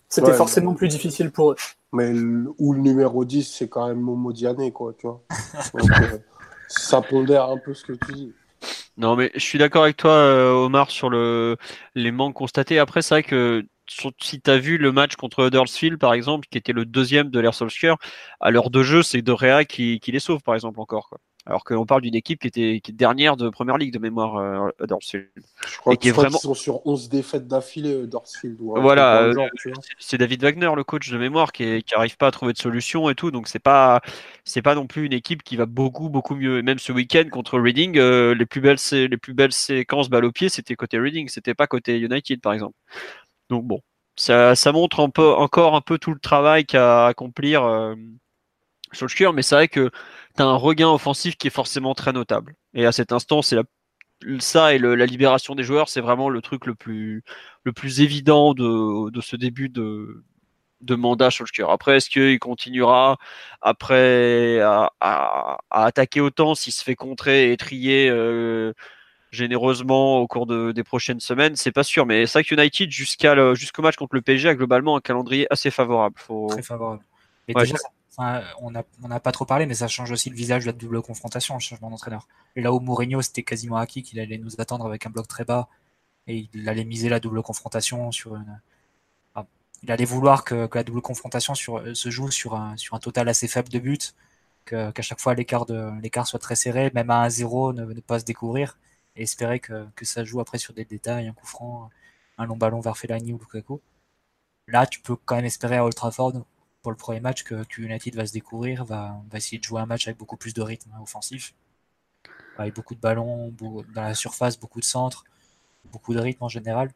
c'était 0.08 0.30
ouais, 0.30 0.36
forcément 0.36 0.72
mais... 0.72 0.76
plus 0.76 0.88
difficile 0.88 1.30
pour 1.30 1.52
eux. 1.52 1.56
Mais 1.92 2.12
le, 2.12 2.52
ou 2.58 2.72
le 2.72 2.80
numéro 2.80 3.24
10, 3.24 3.44
c'est 3.44 3.68
quand 3.68 3.88
même 3.88 4.00
Momo 4.00 4.32
Diané, 4.32 4.72
quoi, 4.72 4.92
tu 4.98 5.06
vois. 5.06 5.22
Donc, 5.74 5.90
euh, 5.90 6.18
ça 6.68 7.00
pondère 7.00 7.44
un 7.44 7.58
peu 7.58 7.74
ce 7.74 7.84
que 7.84 7.92
tu 7.92 8.12
dis. 8.12 8.32
Non, 8.96 9.16
mais 9.16 9.30
je 9.34 9.40
suis 9.40 9.58
d'accord 9.58 9.84
avec 9.84 9.96
toi, 9.96 10.12
euh, 10.12 10.50
Omar, 10.52 10.90
sur 10.90 11.10
le, 11.10 11.56
les 11.94 12.12
manques 12.12 12.34
constatés. 12.34 12.78
Après, 12.78 13.02
c'est 13.02 13.14
vrai 13.14 13.22
que 13.22 13.64
si 13.88 14.40
tu 14.40 14.50
as 14.50 14.58
vu 14.58 14.78
le 14.78 14.92
match 14.92 15.16
contre 15.16 15.46
Huddersfield, 15.46 15.98
par 15.98 16.14
exemple, 16.14 16.46
qui 16.50 16.58
était 16.58 16.72
le 16.72 16.84
deuxième 16.84 17.30
de 17.30 17.40
l'Air 17.40 17.54
Solskjaer, 17.54 17.96
à 18.40 18.50
l'heure 18.50 18.70
de 18.70 18.82
jeu, 18.82 19.02
c'est 19.02 19.22
De 19.22 19.32
Rea 19.32 19.64
qui, 19.64 20.00
qui, 20.00 20.12
les 20.12 20.20
sauve, 20.20 20.42
par 20.42 20.54
exemple, 20.54 20.80
encore. 20.80 21.08
Quoi. 21.08 21.18
Alors 21.48 21.62
qu'on 21.62 21.86
parle 21.86 22.02
d'une 22.02 22.16
équipe 22.16 22.40
qui 22.40 22.48
était 22.48 22.80
qui 22.82 22.90
est 22.90 22.94
dernière 22.94 23.36
de 23.36 23.48
première 23.50 23.78
ligue 23.78 23.92
de 23.92 24.00
mémoire, 24.00 24.36
euh, 24.36 24.68
Huddersfield. 24.80 25.28
Je 25.68 25.78
crois, 25.78 25.94
et 25.94 25.96
qui 25.96 26.08
est 26.08 26.12
vraiment... 26.12 26.38
sont 26.38 26.54
sur 26.54 26.84
11 26.84 27.08
défaites 27.08 27.46
d'affilée, 27.46 28.02
Huddersfield. 28.02 28.56
Voilà, 28.58 29.22
euh, 29.22 29.48
c'est 30.00 30.18
David 30.18 30.42
Wagner, 30.42 30.70
le 30.74 30.82
coach 30.82 31.08
de 31.08 31.16
mémoire, 31.16 31.52
qui, 31.52 31.62
est, 31.62 31.82
qui 31.82 31.94
arrive 31.94 32.16
pas 32.16 32.26
à 32.26 32.30
trouver 32.32 32.52
de 32.52 32.58
solution 32.58 33.08
et 33.10 33.14
tout. 33.14 33.30
Donc 33.30 33.46
c'est 33.46 33.60
pas 33.60 34.00
c'est 34.44 34.62
pas 34.62 34.74
non 34.74 34.88
plus 34.88 35.06
une 35.06 35.12
équipe 35.12 35.44
qui 35.44 35.54
va 35.54 35.66
beaucoup 35.66 36.08
beaucoup 36.08 36.34
mieux. 36.34 36.58
Et 36.58 36.62
même 36.62 36.80
ce 36.80 36.90
week-end 36.90 37.28
contre 37.30 37.60
Reading, 37.60 37.96
euh, 37.96 38.34
les 38.34 38.46
plus 38.46 38.60
belles 38.60 38.78
les 38.90 39.16
plus 39.16 39.32
belles 39.32 39.52
séquences 39.52 40.10
balle 40.10 40.24
au 40.24 40.32
pied, 40.32 40.48
c'était 40.48 40.74
côté 40.74 40.98
Reading, 40.98 41.28
c'était 41.28 41.54
pas 41.54 41.68
côté 41.68 41.96
United 41.96 42.40
par 42.40 42.54
exemple. 42.54 42.74
Donc 43.51 43.64
bon, 43.64 43.81
ça, 44.16 44.55
ça 44.55 44.73
montre 44.73 45.01
un 45.01 45.10
peu, 45.10 45.32
encore 45.35 45.74
un 45.77 45.81
peu 45.81 45.98
tout 45.98 46.12
le 46.12 46.20
travail 46.20 46.64
qu'a 46.66 47.06
accomplir 47.06 47.64
euh, 47.64 47.94
mais 49.35 49.43
c'est 49.43 49.55
vrai 49.55 49.68
que 49.68 49.90
tu 50.36 50.43
un 50.43 50.55
regain 50.55 50.89
offensif 50.89 51.36
qui 51.36 51.48
est 51.48 51.51
forcément 51.51 51.94
très 51.94 52.12
notable. 52.12 52.55
Et 52.74 52.86
à 52.86 52.93
cet 52.93 53.12
instant, 53.12 53.43
c'est 53.43 53.56
la, 53.56 53.62
ça 54.40 54.74
et 54.74 54.78
la 54.78 55.06
libération 55.06 55.55
des 55.55 55.62
joueurs, 55.62 55.89
c'est 55.89 56.01
vraiment 56.01 56.28
le 56.28 56.40
truc 56.43 56.66
le 56.66 56.74
plus, 56.74 57.23
évident 58.01 58.55
de, 58.55 59.20
ce 59.20 59.36
début 59.36 59.68
de, 59.68 60.24
de 60.81 60.94
mandat 60.94 61.31
Solskjaer. 61.31 61.70
Après, 61.70 61.97
est-ce 61.97 62.10
qu'il 62.10 62.39
continuera 62.39 63.18
après 63.60 64.60
à, 64.60 65.59
attaquer 65.70 66.20
autant 66.20 66.55
s'il 66.55 66.73
se 66.73 66.85
fait 66.85 66.97
contrer 66.97 67.52
et 67.52 67.56
trier 67.56 68.09
euh, 68.10 68.73
généreusement 69.36 70.18
au 70.18 70.26
cours 70.26 70.46
de, 70.46 70.72
des 70.72 70.82
prochaines 70.82 71.20
semaines, 71.20 71.54
c'est 71.56 71.72
pas 71.72 71.84
sûr. 71.84 72.06
Mais 72.06 72.26
c'est 72.26 72.40
vrai 72.40 72.44
que 72.44 72.54
United, 72.54 72.90
jusqu'à 72.90 73.54
jusqu'au 73.54 73.82
match 73.82 73.96
contre 73.96 74.14
le 74.14 74.22
PSG, 74.22 74.48
a 74.48 74.54
globalement 74.54 74.96
un 74.96 75.00
calendrier 75.00 75.46
assez 75.50 75.70
favorable. 75.70 76.16
Faut... 76.18 76.48
Très 76.48 76.62
favorable. 76.62 77.04
Et 77.48 77.54
ouais, 77.54 77.62
déjà, 77.62 77.76
on 78.18 78.70
n'a 78.70 78.84
on 79.02 79.10
a 79.10 79.20
pas 79.20 79.32
trop 79.32 79.44
parlé, 79.44 79.66
mais 79.66 79.74
ça 79.74 79.88
change 79.88 80.10
aussi 80.10 80.30
le 80.30 80.36
visage 80.36 80.64
de 80.64 80.70
la 80.70 80.72
double 80.72 81.02
confrontation, 81.02 81.54
le 81.54 81.60
changement 81.60 81.90
d'entraîneur. 81.90 82.26
Là 82.56 82.72
où 82.72 82.80
Mourinho, 82.80 83.22
c'était 83.22 83.42
quasiment 83.42 83.76
acquis 83.76 84.02
qu'il 84.02 84.18
allait 84.20 84.38
nous 84.38 84.60
attendre 84.60 84.86
avec 84.86 85.06
un 85.06 85.10
bloc 85.10 85.28
très 85.28 85.44
bas 85.44 85.68
et 86.26 86.48
il 86.52 86.68
allait 86.68 86.84
miser 86.84 87.08
la 87.08 87.20
double 87.20 87.42
confrontation 87.42 88.10
sur 88.12 88.36
une. 88.36 88.60
Enfin, 89.34 89.46
il 89.82 89.92
allait 89.92 90.04
vouloir 90.04 90.44
que, 90.44 90.66
que, 90.66 90.78
la 90.78 90.84
double 90.84 91.02
confrontation 91.02 91.54
sur, 91.54 91.82
se 91.96 92.10
joue 92.10 92.30
sur 92.30 92.54
un, 92.54 92.76
sur 92.76 92.94
un 92.94 92.98
total 93.00 93.28
assez 93.28 93.48
faible 93.48 93.68
de 93.68 93.78
buts, 93.78 93.98
qu'à 94.64 94.92
qu 94.92 95.02
chaque 95.02 95.20
fois 95.20 95.34
l'écart 95.34 96.26
soit 96.26 96.38
très 96.38 96.56
serré, 96.56 96.90
même 96.94 97.10
à 97.10 97.28
1-0, 97.28 97.74
ne, 97.74 97.84
ne 97.84 98.00
pas 98.00 98.18
se 98.18 98.24
découvrir 98.24 98.78
espérer 99.16 99.60
que, 99.60 99.86
que, 99.97 100.05
ça 100.05 100.24
joue 100.24 100.40
après 100.40 100.59
sur 100.59 100.74
des 100.74 100.84
détails, 100.84 101.28
un 101.28 101.32
coup 101.32 101.47
franc, 101.47 101.90
un 102.38 102.47
long 102.47 102.56
ballon 102.56 102.80
vers 102.80 102.97
Fellaini 102.97 103.32
ou 103.32 103.38
Lukaku. 103.38 103.80
Là, 104.68 104.86
tu 104.86 105.01
peux 105.01 105.16
quand 105.16 105.36
même 105.36 105.44
espérer 105.44 105.76
à 105.76 105.84
Old 105.84 105.94
Trafford 105.94 106.32
pour 106.82 106.90
le 106.93 106.97
premier 106.97 107.20
match 107.20 107.43
que, 107.44 107.64
que 107.64 107.82
United 107.82 108.14
va 108.14 108.26
se 108.26 108.32
découvrir, 108.32 108.84
va, 108.84 109.20
va, 109.30 109.38
essayer 109.38 109.59
de 109.59 109.64
jouer 109.64 109.80
un 109.80 109.86
match 109.86 110.06
avec 110.06 110.18
beaucoup 110.18 110.36
plus 110.36 110.55
de 110.55 110.62
rythme 110.62 110.90
offensif, 111.02 111.55
avec 112.59 112.74
beaucoup 112.74 112.94
de 112.94 113.01
ballons 113.01 113.52
dans 113.60 114.02
la 114.02 114.14
surface, 114.14 114.59
beaucoup 114.59 114.80
de 114.80 114.84
centres, 114.84 115.24
beaucoup 115.93 116.14
de 116.14 116.20
rythme 116.20 116.44
en 116.44 116.48
général. 116.48 116.93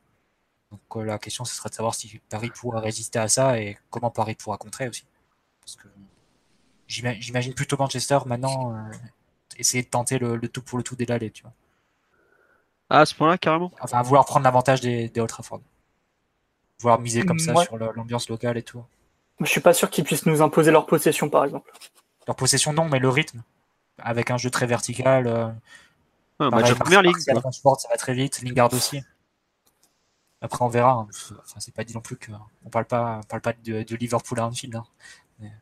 Donc 0.71 0.81
euh, 0.97 1.05
la 1.05 1.19
question, 1.19 1.45
ce 1.45 1.55
serait 1.55 1.71
de 1.71 1.75
savoir 1.75 1.95
si 1.95 2.21
Paris 2.29 2.51
pourra 2.55 2.81
résister 2.81 3.19
à 3.19 3.29
ça 3.29 3.59
et 3.59 3.79
comment 3.91 4.11
Paris 4.11 4.37
pourra 4.37 4.57
contrer 4.59 4.89
aussi. 4.89 5.05
Parce 5.61 5.77
que 5.77 5.89
j'imagine 6.87 7.55
plutôt 7.55 7.77
Manchester 7.77 8.19
maintenant 8.27 8.75
euh, 8.75 8.91
essayer 9.57 9.83
de 9.83 9.89
tenter 9.89 10.19
le, 10.19 10.37
le, 10.37 10.49
tout 10.49 10.63
pour 10.63 10.79
le 10.79 10.85
tout 10.85 10.97
dès 10.97 11.07
l'aller, 11.07 11.31
tu 11.31 11.43
vois. 11.43 11.53
Ah, 12.91 13.01
à 13.01 13.07
ce 13.07 13.15
point-là, 13.15 13.39
carrément 13.39 13.71
Enfin, 13.81 14.03
vouloir 14.03 14.25
prendre 14.25 14.45
l'avantage 14.45 14.81
des, 14.81 15.09
des 15.09 15.21
Old 15.21 15.31
Trafford. 15.31 15.61
Vouloir 16.81 16.99
miser 16.99 17.23
comme 17.25 17.39
ça 17.39 17.55
ouais. 17.55 17.65
sur 17.65 17.79
l'ambiance 17.79 18.29
locale 18.29 18.59
et 18.59 18.63
tout. 18.63 18.83
Je 19.41 19.47
suis 19.47 19.61
pas 19.61 19.73
sûr 19.73 19.89
qu'ils 19.89 20.05
puissent 20.05 20.27
nous 20.27 20.43
imposer 20.43 20.71
leur 20.71 20.87
possession, 20.87 21.31
par 21.31 21.45
exemple. 21.45 21.73
Leur 22.27 22.37
possession, 22.37 22.73
non, 22.73 22.89
mais 22.89 22.99
le 22.99 23.09
rythme. 23.09 23.43
Avec 23.99 24.31
un 24.31 24.37
jeu 24.37 24.51
très 24.51 24.67
vertical. 24.67 25.27
Euh, 25.27 25.47
ouais, 26.41 26.51
match 26.51 26.69
de 26.69 26.75
première 26.75 27.03
ligue. 27.03 27.17
Ça 27.19 27.33
va 27.35 27.97
très 27.97 28.15
vite. 28.15 28.43
Lingard 28.43 28.73
aussi. 28.75 29.03
Après, 30.41 30.65
on 30.65 30.69
verra. 30.69 30.93
Hein. 30.93 31.09
Enfin, 31.31 31.61
c'est 31.61 31.75
pas 31.75 31.85
dit 31.85 31.95
non 31.95 32.01
plus 32.01 32.17
qu'on 32.17 32.71
parle 32.71 32.87
pas, 32.87 33.21
on 33.23 33.27
parle 33.27 33.43
pas 33.43 33.53
de, 33.53 33.83
de 33.83 33.97
Liverpool 33.97 34.41
à 34.41 34.47
Anfield. 34.47 34.75
Hein. 34.75 34.85
Mais... 35.39 35.53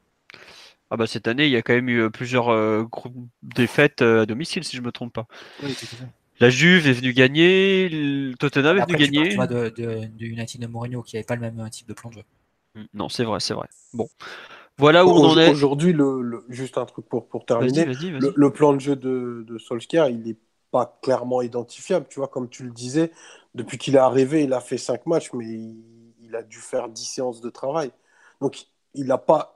Ah 0.91 0.97
bah 0.97 1.07
cette 1.07 1.29
année, 1.29 1.47
il 1.47 1.51
y 1.51 1.57
a 1.57 1.63
quand 1.63 1.75
même 1.75 1.89
eu 1.89 2.11
plusieurs 2.11 2.49
euh, 2.49 2.85
groupes 2.85 3.15
défaites 3.43 4.03
euh, 4.03 4.23
à 4.23 4.27
domicile, 4.27 4.65
si 4.65 4.77
je 4.77 4.83
me 4.83 4.93
trompe 4.93 5.13
pas. 5.13 5.27
Oui, 5.63 5.75
tout 5.75 5.85
à 5.85 5.97
fait. 5.97 6.09
La 6.41 6.51
Juve 6.51 6.87
est 6.87 6.93
venue 6.93 7.13
gagner, 7.13 7.89
le 7.89 8.35
Tottenham 8.35 8.79
est 8.79 8.87
venu 8.87 8.97
gagner. 8.97 9.29
Tu 9.31 9.37
vois, 9.37 9.47
de, 9.47 9.71
de, 9.71 10.07
de, 10.07 10.25
United 10.25 10.61
de 10.61 10.67
Mourinho 10.67 11.03
qui 11.03 11.17
n'avait 11.17 11.25
pas 11.25 11.35
le 11.35 11.41
même 11.41 11.69
type 11.71 11.89
de 11.89 11.95
plan 11.95 12.11
de 12.11 12.15
jeu. 12.17 12.25
Non, 12.95 13.09
c'est 13.09 13.25
vrai, 13.25 13.41
c'est 13.41 13.55
vrai. 13.55 13.69
Bon. 13.93 14.09
Voilà 14.77 15.05
où 15.05 15.11
on 15.11 15.31
en 15.31 15.39
est. 15.39 15.51
Aujourd'hui, 15.51 15.93
le, 15.93 16.23
le, 16.23 16.45
juste 16.49 16.79
un 16.79 16.87
truc 16.87 17.09
pour, 17.09 17.27
pour 17.27 17.45
terminer. 17.45 17.85
Vas 17.85 17.93
-y, 17.93 17.95
vas 17.95 18.01
-y, 18.01 18.13
vas 18.13 18.19
-y. 18.19 18.21
Le, 18.21 18.33
le, 18.37 18.53
plan 18.53 18.73
de 18.73 18.81
jeu 18.81 18.95
de, 18.95 19.45
de 19.47 19.59
Solskjaer, 19.59 20.09
il 20.09 20.23
n'est 20.23 20.37
pas 20.71 20.99
clairement 21.03 21.43
identifiable. 21.43 22.07
Tu 22.09 22.21
vois, 22.21 22.29
comme 22.29 22.49
tu 22.49 22.63
le 22.63 22.71
disais, 22.71 23.11
depuis 23.57 23.79
qu'il 23.79 23.97
est 23.97 23.99
arrivé, 23.99 24.45
il 24.45 24.53
a 24.53 24.61
fait 24.61 24.79
5 24.79 25.07
matchs, 25.07 25.33
mais 25.33 25.47
il, 25.47 25.83
il, 26.21 26.37
a 26.37 26.43
dû 26.43 26.59
faire 26.59 26.89
10 26.89 27.05
séances 27.05 27.41
de 27.41 27.51
travail. 27.51 27.91
Donc, 28.41 28.67
il 28.95 29.07
n'a 29.07 29.19
pas. 29.19 29.55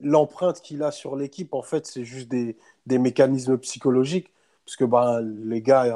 L'empreinte 0.00 0.60
qu'il 0.60 0.82
a 0.82 0.90
sur 0.90 1.16
l'équipe, 1.16 1.54
en 1.54 1.62
fait, 1.62 1.86
c'est 1.86 2.04
juste 2.04 2.28
des, 2.28 2.56
des 2.86 2.98
mécanismes 2.98 3.58
psychologiques 3.58 4.30
parce 4.68 4.76
que 4.76 4.84
ben, 4.84 5.22
les 5.46 5.62
gars 5.62 5.86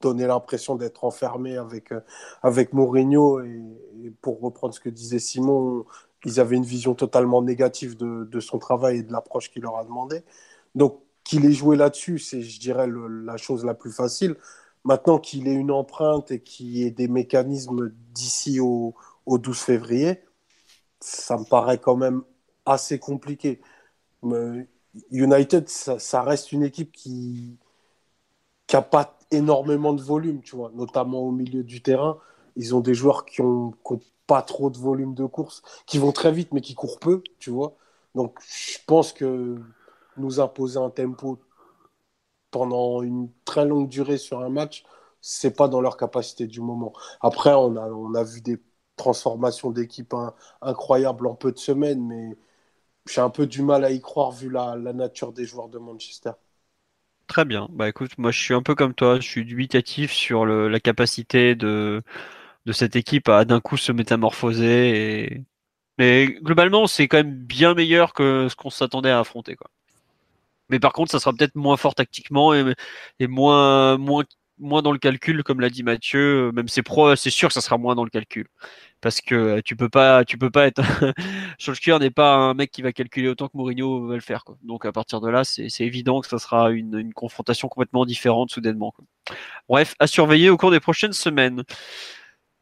donné 0.00 0.26
l'impression 0.26 0.74
d'être 0.74 1.04
enfermés 1.04 1.56
avec, 1.56 1.92
euh, 1.92 2.00
avec 2.42 2.72
Mourinho 2.72 3.40
et, 3.40 4.12
pour 4.20 4.40
reprendre 4.40 4.74
ce 4.74 4.80
que 4.80 4.88
disait 4.88 5.20
Simon, 5.20 5.84
ils 6.24 6.40
avaient 6.40 6.56
une 6.56 6.64
vision 6.64 6.96
totalement 6.96 7.40
négative 7.40 7.96
de, 7.96 8.40
son 8.40 8.58
travail 8.58 8.98
et 8.98 9.02
de 9.04 9.12
l'approche 9.12 9.48
qu'il 9.52 9.62
leur 9.62 9.76
a 9.76 9.84
demandé. 9.84 10.24
Donc, 10.74 11.00
qu'il 11.22 11.46
ait 11.46 11.52
joué 11.52 11.76
là-dessus, 11.76 12.18
c'est, 12.18 12.42
je 12.42 12.58
dirais, 12.58 12.88
la 12.88 13.36
chose 13.36 13.64
la 13.64 13.74
plus 13.74 13.92
facile. 13.92 14.34
Maintenant 14.82 15.20
qu'il 15.20 15.46
ait 15.46 15.54
une 15.54 15.70
empreinte 15.70 16.32
et 16.32 16.40
qu'il 16.40 16.82
ait 16.82 16.90
des 16.90 17.06
mécanismes 17.06 17.92
d'ici 18.12 18.58
au, 18.58 18.96
12 19.28 19.56
février, 19.56 20.20
ça 20.98 21.38
me 21.38 21.44
paraît 21.44 21.78
quand 21.78 21.96
même 21.96 22.22
assez 22.66 22.98
compliqué. 22.98 23.60
United, 25.12 25.68
ça, 25.68 26.22
reste 26.22 26.50
une 26.50 26.64
équipe 26.64 26.90
qui 26.90 27.56
n'a 28.76 28.82
pas 28.82 29.18
énormément 29.30 29.92
de 29.92 30.02
volume, 30.02 30.42
tu 30.42 30.56
vois, 30.56 30.70
notamment 30.74 31.20
au 31.20 31.30
milieu 31.32 31.62
du 31.64 31.82
terrain. 31.82 32.18
Ils 32.56 32.74
ont 32.74 32.80
des 32.80 32.94
joueurs 32.94 33.24
qui 33.26 33.42
ont, 33.42 33.74
pas 34.26 34.42
trop 34.42 34.70
de 34.70 34.78
volume 34.78 35.14
de 35.14 35.26
course, 35.26 35.62
qui 35.86 35.98
vont 35.98 36.12
très 36.12 36.32
vite 36.32 36.52
mais 36.52 36.60
qui 36.60 36.74
courent 36.74 37.00
peu, 37.00 37.22
tu 37.40 37.50
vois. 37.50 37.76
Donc 38.14 38.38
je 38.46 38.78
pense 38.86 39.12
que 39.12 39.56
nous 40.16 40.40
imposer 40.40 40.78
un 40.78 40.90
tempo 40.90 41.38
pendant 42.50 43.02
une 43.02 43.30
très 43.44 43.64
longue 43.64 43.88
durée 43.88 44.18
sur 44.18 44.40
un 44.40 44.48
match, 44.48 44.84
c'est 45.20 45.56
pas 45.56 45.68
dans 45.68 45.80
leur 45.80 45.96
capacité 45.96 46.46
du 46.46 46.60
moment. 46.60 46.92
Après, 47.20 47.54
on 47.54 47.76
a, 47.76 47.88
on 47.90 48.14
a 48.14 48.24
vu 48.24 48.40
des 48.40 48.60
transformations 48.96 49.70
d'équipe 49.70 50.14
incroyables 50.62 51.26
en 51.26 51.34
peu 51.34 51.52
de 51.52 51.58
semaines, 51.58 52.06
mais 52.06 52.36
j'ai 53.06 53.20
un 53.20 53.30
peu 53.30 53.46
du 53.46 53.62
mal 53.62 53.84
à 53.84 53.90
y 53.90 54.00
croire 54.00 54.32
vu 54.32 54.50
la 54.50 54.76
nature 54.76 55.32
des 55.32 55.46
joueurs 55.46 55.68
de 55.68 55.78
Manchester. 55.78 56.32
Très 57.30 57.44
bien. 57.44 57.68
Bah 57.70 57.88
écoute, 57.88 58.18
moi 58.18 58.32
je 58.32 58.40
suis 58.42 58.54
un 58.54 58.62
peu 58.62 58.74
comme 58.74 58.92
toi, 58.94 59.20
je 59.20 59.28
suis 59.28 59.44
dubitatif 59.44 60.12
sur 60.12 60.46
la 60.46 60.80
capacité 60.80 61.54
de, 61.54 62.02
de 62.66 62.72
cette 62.72 62.96
équipe 62.96 63.28
à 63.28 63.44
d'un 63.44 63.60
coup 63.60 63.76
se 63.78 63.92
métamorphoser. 63.92 65.44
Mais 65.98 66.28
globalement, 66.42 66.86
c'est 66.88 67.08
quand 67.08 67.18
même 67.18 67.34
bien 67.34 67.74
meilleur 67.74 68.14
que 68.14 68.48
ce 68.50 68.56
qu'on 68.56 68.70
s'attendait 68.70 69.10
à 69.10 69.20
affronter. 69.20 69.56
Quoi. 69.56 69.70
Mais 70.70 70.80
par 70.80 70.92
contre, 70.92 71.10
ça 71.12 71.20
sera 71.20 71.32
peut-être 71.32 71.56
moins 71.56 71.76
fort 71.76 71.94
tactiquement 71.94 72.54
et, 72.54 72.74
et 73.20 73.26
moins, 73.26 73.98
moins, 73.98 74.24
moins 74.60 74.82
dans 74.82 74.92
le 74.92 74.98
calcul, 74.98 75.42
comme 75.42 75.60
l'a 75.60 75.70
dit 75.70 75.82
Mathieu. 75.82 76.52
Même 76.52 76.68
c'est 76.68 76.82
pro, 76.82 77.16
c'est 77.16 77.30
sûr 77.30 77.48
que 77.48 77.54
ça 77.54 77.60
sera 77.60 77.78
moins 77.78 77.94
dans 77.94 78.04
le 78.04 78.10
calcul. 78.10 78.46
Parce 79.00 79.20
que 79.20 79.60
tu 79.60 79.76
peux 79.76 79.88
pas, 79.88 80.24
tu 80.24 80.38
peux 80.38 80.50
pas 80.50 80.66
être. 80.66 80.82
Solskjaer 81.58 81.98
n'est 81.98 82.10
pas 82.10 82.34
un 82.34 82.54
mec 82.54 82.70
qui 82.70 82.82
va 82.82 82.92
calculer 82.92 83.28
autant 83.28 83.48
que 83.48 83.56
Mourinho 83.56 84.06
va 84.06 84.14
le 84.14 84.20
faire. 84.20 84.44
Quoi. 84.44 84.56
Donc 84.62 84.84
à 84.84 84.92
partir 84.92 85.20
de 85.20 85.28
là, 85.28 85.44
c'est 85.44 85.70
évident 85.80 86.20
que 86.20 86.28
ça 86.28 86.38
sera 86.38 86.70
une, 86.70 87.12
confrontation 87.14 87.68
complètement 87.68 88.04
différente 88.04 88.50
soudainement. 88.50 88.94
Bref, 89.68 89.94
à 89.98 90.06
surveiller 90.06 90.50
au 90.50 90.56
cours 90.56 90.70
des 90.70 90.80
prochaines 90.80 91.12
semaines. 91.12 91.64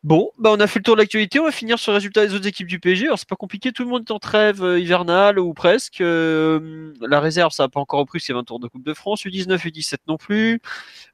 Bon, 0.05 0.31
bah 0.39 0.51
on 0.53 0.61
a 0.61 0.69
fait 0.69 0.79
le 0.79 0.85
tour 0.85 0.95
de 0.95 1.01
l'actualité, 1.01 1.41
on 1.41 1.45
va 1.45 1.51
finir 1.51 1.77
sur 1.77 1.91
le 1.91 1.97
résultat 1.97 2.25
des 2.25 2.33
autres 2.33 2.47
équipes 2.47 2.69
du 2.69 2.79
PSG. 2.79 3.07
Alors 3.07 3.19
c'est 3.19 3.29
pas 3.29 3.35
compliqué, 3.35 3.73
tout 3.73 3.83
le 3.83 3.89
monde 3.89 4.05
est 4.09 4.13
en 4.13 4.21
trêve 4.21 4.63
euh, 4.63 4.79
hivernale 4.79 5.41
ou 5.41 5.53
presque. 5.55 6.01
Euh, 6.01 6.95
la 7.01 7.19
réserve, 7.19 7.51
ça 7.53 7.65
n'a 7.65 7.69
pas 7.69 7.81
encore 7.81 7.99
repris, 8.01 8.21
c'est 8.21 8.33
20 8.33 8.45
tours 8.45 8.61
de 8.61 8.69
Coupe 8.69 8.85
de 8.85 8.95
France, 8.95 9.25
U19, 9.25 9.59
U17 9.59 9.97
non 10.07 10.17
plus. 10.17 10.61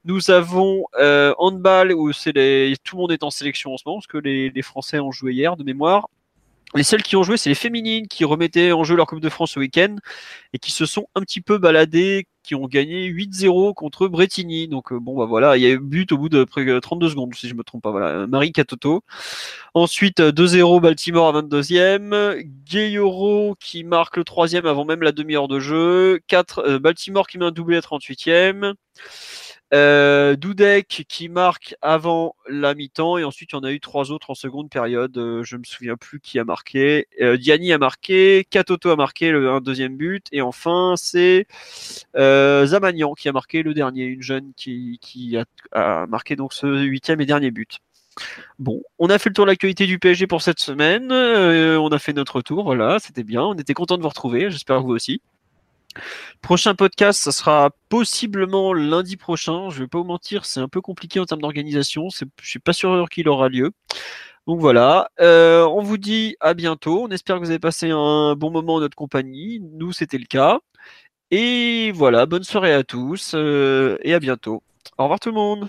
Nous 0.04 0.30
avons 0.30 0.84
euh, 1.00 1.34
handball 1.38 1.92
où 1.94 2.12
c'est 2.12 2.32
les... 2.32 2.74
tout 2.84 2.96
le 2.96 3.00
monde 3.02 3.12
est 3.12 3.22
en 3.22 3.30
sélection 3.30 3.72
en 3.72 3.78
ce 3.78 3.84
moment 3.86 3.98
parce 3.98 4.06
que 4.06 4.18
les, 4.18 4.50
les 4.50 4.62
Français 4.62 5.00
ont 5.00 5.12
joué 5.12 5.32
hier 5.32 5.56
de 5.56 5.64
mémoire. 5.64 6.08
Les 6.76 6.82
seules 6.82 7.02
qui 7.04 7.14
ont 7.14 7.22
joué, 7.22 7.36
c'est 7.36 7.50
les 7.50 7.54
féminines 7.54 8.08
qui 8.08 8.24
remettaient 8.24 8.72
en 8.72 8.82
jeu 8.82 8.96
leur 8.96 9.06
Coupe 9.06 9.20
de 9.20 9.28
France 9.28 9.52
ce 9.52 9.60
week-end 9.60 9.94
et 10.52 10.58
qui 10.58 10.72
se 10.72 10.86
sont 10.86 11.06
un 11.14 11.20
petit 11.20 11.40
peu 11.40 11.58
baladées, 11.58 12.26
qui 12.42 12.56
ont 12.56 12.66
gagné 12.66 13.08
8-0 13.08 13.74
contre 13.74 14.08
Bretigny. 14.08 14.66
Donc 14.66 14.92
euh, 14.92 14.98
bon 14.98 15.16
bah 15.16 15.24
voilà, 15.24 15.56
il 15.56 15.62
y 15.62 15.66
a 15.66 15.70
eu 15.70 15.78
but 15.78 16.10
au 16.10 16.18
bout 16.18 16.28
de 16.28 16.42
près 16.42 16.80
32 16.80 17.10
secondes 17.10 17.34
si 17.36 17.48
je 17.48 17.54
me 17.54 17.62
trompe 17.62 17.82
pas. 17.82 17.92
Voilà, 17.92 18.26
Marie 18.26 18.50
Catoto. 18.50 19.02
Ensuite 19.74 20.20
2-0 20.20 20.80
Baltimore 20.80 21.36
à 21.36 21.42
22e, 21.42 22.42
Gayoro 22.68 23.54
qui 23.60 23.84
marque 23.84 24.16
le 24.16 24.24
troisième 24.24 24.66
avant 24.66 24.84
même 24.84 25.02
la 25.02 25.12
demi-heure 25.12 25.48
de 25.48 25.60
jeu, 25.60 26.20
4 26.26 26.58
euh, 26.58 26.78
Baltimore 26.80 27.28
qui 27.28 27.38
met 27.38 27.46
un 27.46 27.52
doublé 27.52 27.76
à 27.76 27.80
38e. 27.80 28.74
Euh, 29.74 30.36
Dudek 30.36 31.04
qui 31.08 31.28
marque 31.28 31.74
avant 31.82 32.36
la 32.48 32.74
mi-temps 32.74 33.18
et 33.18 33.24
ensuite 33.24 33.50
il 33.52 33.56
y 33.56 33.58
en 33.58 33.64
a 33.64 33.72
eu 33.72 33.80
trois 33.80 34.12
autres 34.12 34.30
en 34.30 34.34
seconde 34.34 34.70
période. 34.70 35.16
Euh, 35.18 35.42
je 35.42 35.56
me 35.56 35.64
souviens 35.64 35.96
plus 35.96 36.20
qui 36.20 36.38
a 36.38 36.44
marqué. 36.44 37.08
Euh, 37.20 37.36
Diani 37.36 37.72
a 37.72 37.78
marqué, 37.78 38.46
Katoto 38.48 38.90
a 38.90 38.96
marqué 38.96 39.32
le, 39.32 39.50
un 39.50 39.60
deuxième 39.60 39.96
but 39.96 40.28
et 40.30 40.42
enfin 40.42 40.94
c'est 40.96 41.46
euh, 42.14 42.66
Zamagnan 42.66 43.14
qui 43.14 43.28
a 43.28 43.32
marqué 43.32 43.64
le 43.64 43.74
dernier, 43.74 44.04
une 44.04 44.22
jeune 44.22 44.52
qui, 44.56 45.36
a, 45.72 46.06
marqué 46.06 46.36
donc 46.36 46.52
ce 46.52 46.66
huitième 46.84 47.20
et 47.20 47.26
dernier 47.26 47.50
but. 47.50 47.80
Bon, 48.58 48.82
on 48.98 49.08
a 49.08 49.18
fait 49.18 49.30
le 49.30 49.34
tour 49.34 49.44
de 49.44 49.50
l'actualité 49.50 49.86
du 49.86 49.98
PSG 49.98 50.26
pour 50.26 50.42
cette 50.42 50.60
semaine. 50.60 51.10
Euh, 51.10 51.78
on 51.78 51.88
a 51.88 51.98
fait 51.98 52.12
notre 52.12 52.42
tour, 52.42 52.64
voilà, 52.64 52.98
c'était 53.00 53.24
bien. 53.24 53.42
On 53.42 53.54
était 53.54 53.74
content 53.74 53.96
de 53.96 54.02
vous 54.02 54.08
retrouver. 54.08 54.50
J'espère 54.50 54.82
vous 54.82 54.90
aussi. 54.90 55.20
Prochain 56.42 56.74
podcast, 56.74 57.20
ça 57.20 57.32
sera 57.32 57.70
possiblement 57.88 58.72
lundi 58.72 59.16
prochain. 59.16 59.70
Je 59.70 59.80
vais 59.80 59.88
pas 59.88 59.98
vous 59.98 60.04
mentir, 60.04 60.44
c'est 60.44 60.60
un 60.60 60.68
peu 60.68 60.80
compliqué 60.80 61.20
en 61.20 61.26
termes 61.26 61.40
d'organisation. 61.40 62.08
Je 62.10 62.48
suis 62.48 62.58
pas 62.58 62.72
sûr 62.72 63.08
qu'il 63.10 63.28
aura 63.28 63.48
lieu. 63.48 63.72
Donc 64.46 64.60
voilà, 64.60 65.10
euh, 65.20 65.64
on 65.64 65.82
vous 65.82 65.96
dit 65.96 66.36
à 66.40 66.54
bientôt. 66.54 67.04
On 67.04 67.08
espère 67.08 67.36
que 67.36 67.40
vous 67.40 67.50
avez 67.50 67.58
passé 67.58 67.90
un 67.90 68.34
bon 68.36 68.50
moment 68.50 68.74
en 68.74 68.80
notre 68.80 68.96
compagnie. 68.96 69.60
Nous, 69.60 69.92
c'était 69.92 70.18
le 70.18 70.26
cas. 70.26 70.60
Et 71.30 71.92
voilà, 71.92 72.26
bonne 72.26 72.44
soirée 72.44 72.74
à 72.74 72.84
tous 72.84 73.32
euh, 73.34 73.96
et 74.02 74.14
à 74.14 74.20
bientôt. 74.20 74.62
Au 74.98 75.04
revoir 75.04 75.20
tout 75.20 75.30
le 75.30 75.34
monde. 75.36 75.68